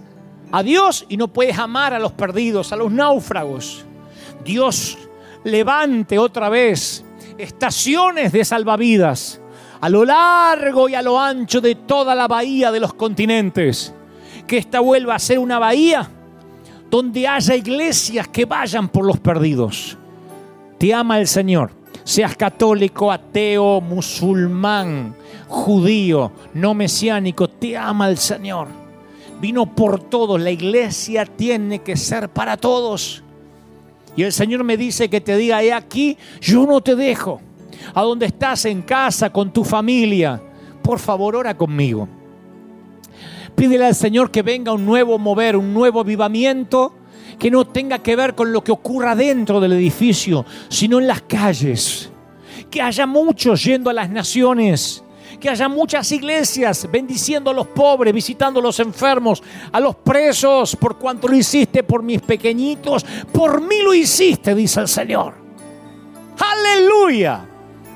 a 0.52 0.64
Dios 0.64 1.06
y 1.08 1.16
no 1.16 1.28
puedes 1.28 1.58
amar 1.58 1.94
a 1.94 2.00
los 2.00 2.12
perdidos, 2.12 2.74
a 2.74 2.76
los 2.76 2.92
náufragos? 2.92 3.86
Dios 4.44 4.98
levante 5.48 6.20
otra 6.20 6.50
vez 6.50 7.04
estaciones 7.38 8.32
de 8.32 8.44
salvavidas 8.44 9.40
a 9.80 9.90
lo 9.90 10.04
largo 10.04 10.90
y 10.90 10.96
a 10.96 11.02
lo 11.02 11.20
ancho 11.20 11.62
de 11.62 11.76
toda 11.76 12.16
la 12.16 12.28
bahía 12.28 12.72
de 12.72 12.80
los 12.80 12.94
continentes. 12.94 13.94
Que 14.46 14.58
esta 14.58 14.80
vuelva 14.80 15.16
a 15.16 15.20
ser 15.20 15.40
una 15.40 15.60
bahía 15.60 16.10
donde 16.90 17.28
haya 17.28 17.56
iglesias 17.56 18.28
que 18.28 18.46
vayan 18.46 18.90
por 18.90 19.06
los 19.06 19.20
perdidos. 19.20 19.98
Te 20.78 20.94
ama 20.94 21.20
el 21.20 21.28
Señor. 21.28 21.72
Seas 22.04 22.36
católico, 22.36 23.12
ateo, 23.12 23.82
musulmán, 23.82 25.16
judío, 25.48 26.32
no 26.54 26.74
mesiánico, 26.74 27.50
te 27.50 27.76
ama 27.76 28.10
el 28.10 28.18
Señor. 28.18 28.68
Vino 29.42 29.66
por 29.76 30.00
todos. 30.00 30.40
La 30.40 30.52
iglesia 30.52 31.26
tiene 31.26 31.80
que 31.80 31.98
ser 31.98 32.30
para 32.30 32.58
todos. 32.58 33.24
Y 34.18 34.24
el 34.24 34.34
Señor 34.34 34.64
me 34.64 34.76
dice 34.76 35.10
que 35.10 35.22
te 35.22 35.38
diga, 35.38 35.62
he 35.62 35.72
aquí, 35.72 36.18
yo 36.42 36.66
no 36.66 36.82
te 36.82 36.96
dejo. 36.96 37.40
A 37.94 38.02
donde 38.02 38.26
estás 38.26 38.66
en 38.66 38.82
casa, 38.82 39.30
con 39.32 39.54
tu 39.54 39.64
familia, 39.64 40.42
por 40.82 40.98
favor, 40.98 41.36
ora 41.36 41.56
conmigo. 41.56 42.10
Pídele 43.56 43.86
al 43.86 43.96
Señor 43.96 44.32
que 44.32 44.42
venga 44.42 44.74
un 44.74 44.86
nuevo 44.86 45.20
mover, 45.20 45.56
un 45.56 45.72
nuevo 45.72 46.00
avivamiento 46.00 46.94
que 47.38 47.52
no 47.52 47.66
tenga 47.68 48.00
que 48.00 48.16
ver 48.16 48.34
con 48.34 48.52
lo 48.52 48.64
que 48.64 48.72
ocurra 48.72 49.16
dentro 49.16 49.60
del 49.60 49.74
edificio, 49.74 50.46
sino 50.68 51.00
en 51.00 51.06
las 51.06 51.22
calles. 51.22 52.10
Que 52.72 52.82
haya 52.82 53.06
muchos 53.06 53.64
yendo 53.64 53.92
a 53.92 53.94
las 53.94 54.10
naciones 54.10 55.04
que 55.40 55.50
haya 55.50 55.70
muchas 55.70 56.12
iglesias 56.12 56.88
bendiciendo 56.92 57.52
a 57.52 57.54
los 57.54 57.68
pobres, 57.68 58.14
visitando 58.14 58.60
a 58.60 58.64
los 58.64 58.80
enfermos, 58.80 59.44
a 59.72 59.80
los 59.80 59.96
presos, 59.96 60.76
por 60.76 60.98
cuanto 60.98 61.28
lo 61.28 61.36
hiciste 61.36 61.84
por 61.84 62.04
mis 62.04 62.22
pequeñitos, 62.22 63.06
por 63.32 63.62
mí 63.62 63.82
lo 63.84 63.94
hiciste, 63.94 64.56
dice 64.56 64.82
el 64.82 64.88
Señor. 64.88 65.34
Aleluya. 66.40 67.46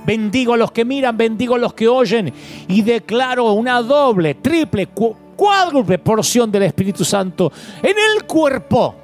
Bendigo 0.05 0.53
a 0.53 0.57
los 0.57 0.71
que 0.71 0.83
miran, 0.83 1.15
bendigo 1.15 1.55
a 1.55 1.59
los 1.59 1.73
que 1.73 1.87
oyen 1.87 2.33
y 2.67 2.81
declaro 2.81 3.51
una 3.53 3.81
doble, 3.81 4.35
triple, 4.35 4.87
cuádruple 4.87 5.99
porción 5.99 6.51
del 6.51 6.63
Espíritu 6.63 7.05
Santo 7.05 7.51
en 7.83 7.95
el 7.97 8.23
cuerpo, 8.25 8.95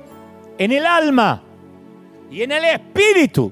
en 0.57 0.71
el 0.71 0.85
alma 0.85 1.43
y 2.31 2.41
en 2.41 2.51
el 2.51 2.65
espíritu. 2.65 3.51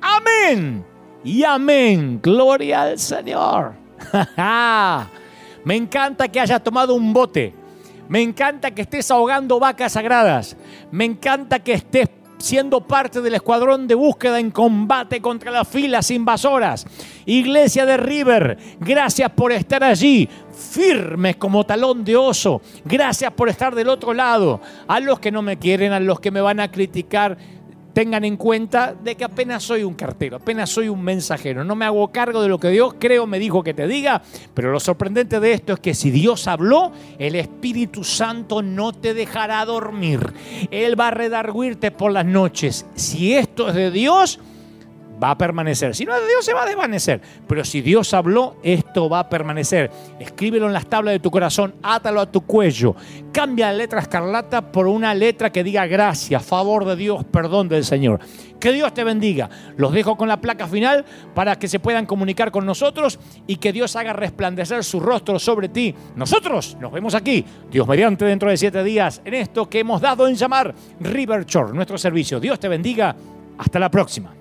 Amén. 0.00 0.84
Y 1.24 1.44
amén. 1.44 2.20
Gloria 2.22 2.82
al 2.82 2.98
Señor. 2.98 3.77
Me 5.64 5.76
encanta 5.76 6.28
que 6.28 6.40
hayas 6.40 6.62
tomado 6.62 6.94
un 6.94 7.12
bote. 7.12 7.54
Me 8.08 8.22
encanta 8.22 8.70
que 8.70 8.82
estés 8.82 9.10
ahogando 9.10 9.60
vacas 9.60 9.92
sagradas. 9.92 10.56
Me 10.90 11.04
encanta 11.04 11.58
que 11.58 11.74
estés 11.74 12.08
siendo 12.38 12.80
parte 12.80 13.20
del 13.20 13.34
escuadrón 13.34 13.86
de 13.86 13.94
búsqueda 13.94 14.38
en 14.38 14.50
combate 14.50 15.20
contra 15.20 15.50
las 15.50 15.68
filas 15.68 16.10
invasoras. 16.10 16.86
Iglesia 17.26 17.84
de 17.84 17.96
River, 17.96 18.58
gracias 18.80 19.30
por 19.30 19.52
estar 19.52 19.84
allí, 19.84 20.28
firmes 20.52 21.36
como 21.36 21.64
talón 21.64 22.04
de 22.04 22.16
oso. 22.16 22.62
Gracias 22.84 23.32
por 23.32 23.48
estar 23.48 23.74
del 23.74 23.88
otro 23.88 24.14
lado. 24.14 24.60
A 24.86 25.00
los 25.00 25.20
que 25.20 25.32
no 25.32 25.42
me 25.42 25.58
quieren, 25.58 25.92
a 25.92 26.00
los 26.00 26.20
que 26.20 26.30
me 26.30 26.40
van 26.40 26.60
a 26.60 26.70
criticar, 26.70 27.36
tengan 27.98 28.24
en 28.24 28.36
cuenta 28.36 28.94
de 28.94 29.16
que 29.16 29.24
apenas 29.24 29.64
soy 29.64 29.82
un 29.82 29.94
cartero, 29.94 30.36
apenas 30.36 30.70
soy 30.70 30.88
un 30.88 31.02
mensajero. 31.02 31.64
No 31.64 31.74
me 31.74 31.84
hago 31.84 32.06
cargo 32.12 32.40
de 32.40 32.48
lo 32.48 32.60
que 32.60 32.68
Dios 32.68 32.94
creo 32.96 33.26
me 33.26 33.40
dijo 33.40 33.64
que 33.64 33.74
te 33.74 33.88
diga, 33.88 34.22
pero 34.54 34.70
lo 34.70 34.78
sorprendente 34.78 35.40
de 35.40 35.52
esto 35.52 35.72
es 35.72 35.80
que 35.80 35.94
si 35.94 36.12
Dios 36.12 36.46
habló, 36.46 36.92
el 37.18 37.34
Espíritu 37.34 38.04
Santo 38.04 38.62
no 38.62 38.92
te 38.92 39.14
dejará 39.14 39.64
dormir. 39.64 40.32
Él 40.70 41.00
va 41.00 41.08
a 41.08 41.10
redarguirte 41.10 41.90
por 41.90 42.12
las 42.12 42.24
noches. 42.24 42.86
Si 42.94 43.34
esto 43.34 43.66
es 43.66 43.74
de 43.74 43.90
Dios, 43.90 44.38
va 45.22 45.32
a 45.32 45.38
permanecer. 45.38 45.94
Si 45.94 46.04
no 46.04 46.14
es 46.14 46.20
de 46.22 46.28
Dios, 46.28 46.44
se 46.44 46.54
va 46.54 46.62
a 46.62 46.66
desvanecer. 46.66 47.20
Pero 47.46 47.64
si 47.64 47.80
Dios 47.80 48.12
habló, 48.14 48.56
esto 48.62 49.08
va 49.08 49.20
a 49.20 49.28
permanecer. 49.28 49.90
Escríbelo 50.18 50.66
en 50.66 50.72
las 50.72 50.86
tablas 50.86 51.12
de 51.12 51.20
tu 51.20 51.30
corazón, 51.30 51.74
átalo 51.82 52.20
a 52.20 52.30
tu 52.30 52.42
cuello. 52.42 52.94
Cambia 53.32 53.70
la 53.70 53.78
letra 53.78 54.00
escarlata 54.00 54.72
por 54.72 54.86
una 54.86 55.14
letra 55.14 55.50
que 55.50 55.64
diga 55.64 55.86
gracias, 55.86 56.44
favor 56.44 56.84
de 56.84 56.96
Dios, 56.96 57.24
perdón 57.24 57.68
del 57.68 57.84
Señor. 57.84 58.20
Que 58.58 58.72
Dios 58.72 58.92
te 58.92 59.04
bendiga. 59.04 59.48
Los 59.76 59.92
dejo 59.92 60.16
con 60.16 60.28
la 60.28 60.40
placa 60.40 60.66
final 60.66 61.04
para 61.34 61.56
que 61.56 61.68
se 61.68 61.78
puedan 61.78 62.06
comunicar 62.06 62.50
con 62.50 62.66
nosotros 62.66 63.18
y 63.46 63.56
que 63.56 63.72
Dios 63.72 63.94
haga 63.94 64.12
resplandecer 64.12 64.82
su 64.82 64.98
rostro 64.98 65.38
sobre 65.38 65.68
ti. 65.68 65.94
Nosotros 66.16 66.76
nos 66.80 66.90
vemos 66.90 67.14
aquí, 67.14 67.44
Dios 67.70 67.86
mediante, 67.86 68.24
dentro 68.24 68.50
de 68.50 68.56
siete 68.56 68.82
días, 68.82 69.22
en 69.24 69.34
esto 69.34 69.68
que 69.68 69.80
hemos 69.80 70.00
dado 70.00 70.26
en 70.26 70.34
llamar 70.34 70.74
River 71.00 71.46
Church, 71.46 71.72
nuestro 71.72 71.98
servicio. 71.98 72.40
Dios 72.40 72.58
te 72.58 72.68
bendiga. 72.68 73.14
Hasta 73.58 73.80
la 73.80 73.90
próxima. 73.90 74.37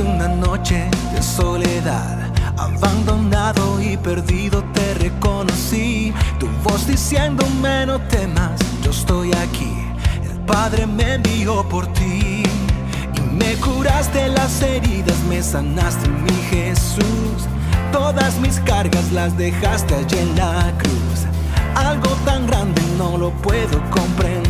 Apareciste 0.00 0.02
una 0.02 0.28
noche 0.28 0.88
de 1.12 1.22
soledad, 1.22 2.32
abandonado 2.56 3.80
y 3.82 3.96
perdido 3.96 4.62
te 4.72 4.94
reconocí. 4.94 6.12
Tu 6.38 6.46
voz 6.64 6.86
diciéndome 6.86 7.86
no 7.86 8.00
temas, 8.08 8.58
yo 8.82 8.90
estoy 8.90 9.32
aquí. 9.32 9.72
El 10.22 10.40
Padre 10.46 10.86
me 10.86 11.14
envió 11.14 11.68
por 11.68 11.86
ti 11.92 12.42
y 13.14 13.20
me 13.32 13.54
curaste 13.56 14.28
las 14.28 14.62
heridas, 14.62 15.18
me 15.28 15.42
sanaste 15.42 16.08
mi 16.08 16.36
Jesús. 16.50 17.48
Todas 17.92 18.38
mis 18.40 18.58
cargas 18.60 19.12
las 19.12 19.36
dejaste 19.36 19.94
allí 19.94 20.18
en 20.18 20.36
la 20.36 20.72
cruz. 20.78 21.26
Algo 21.74 22.10
tan 22.24 22.46
grande 22.46 22.82
no 22.98 23.16
lo 23.18 23.30
puedo 23.42 23.80
comprender 23.90 24.49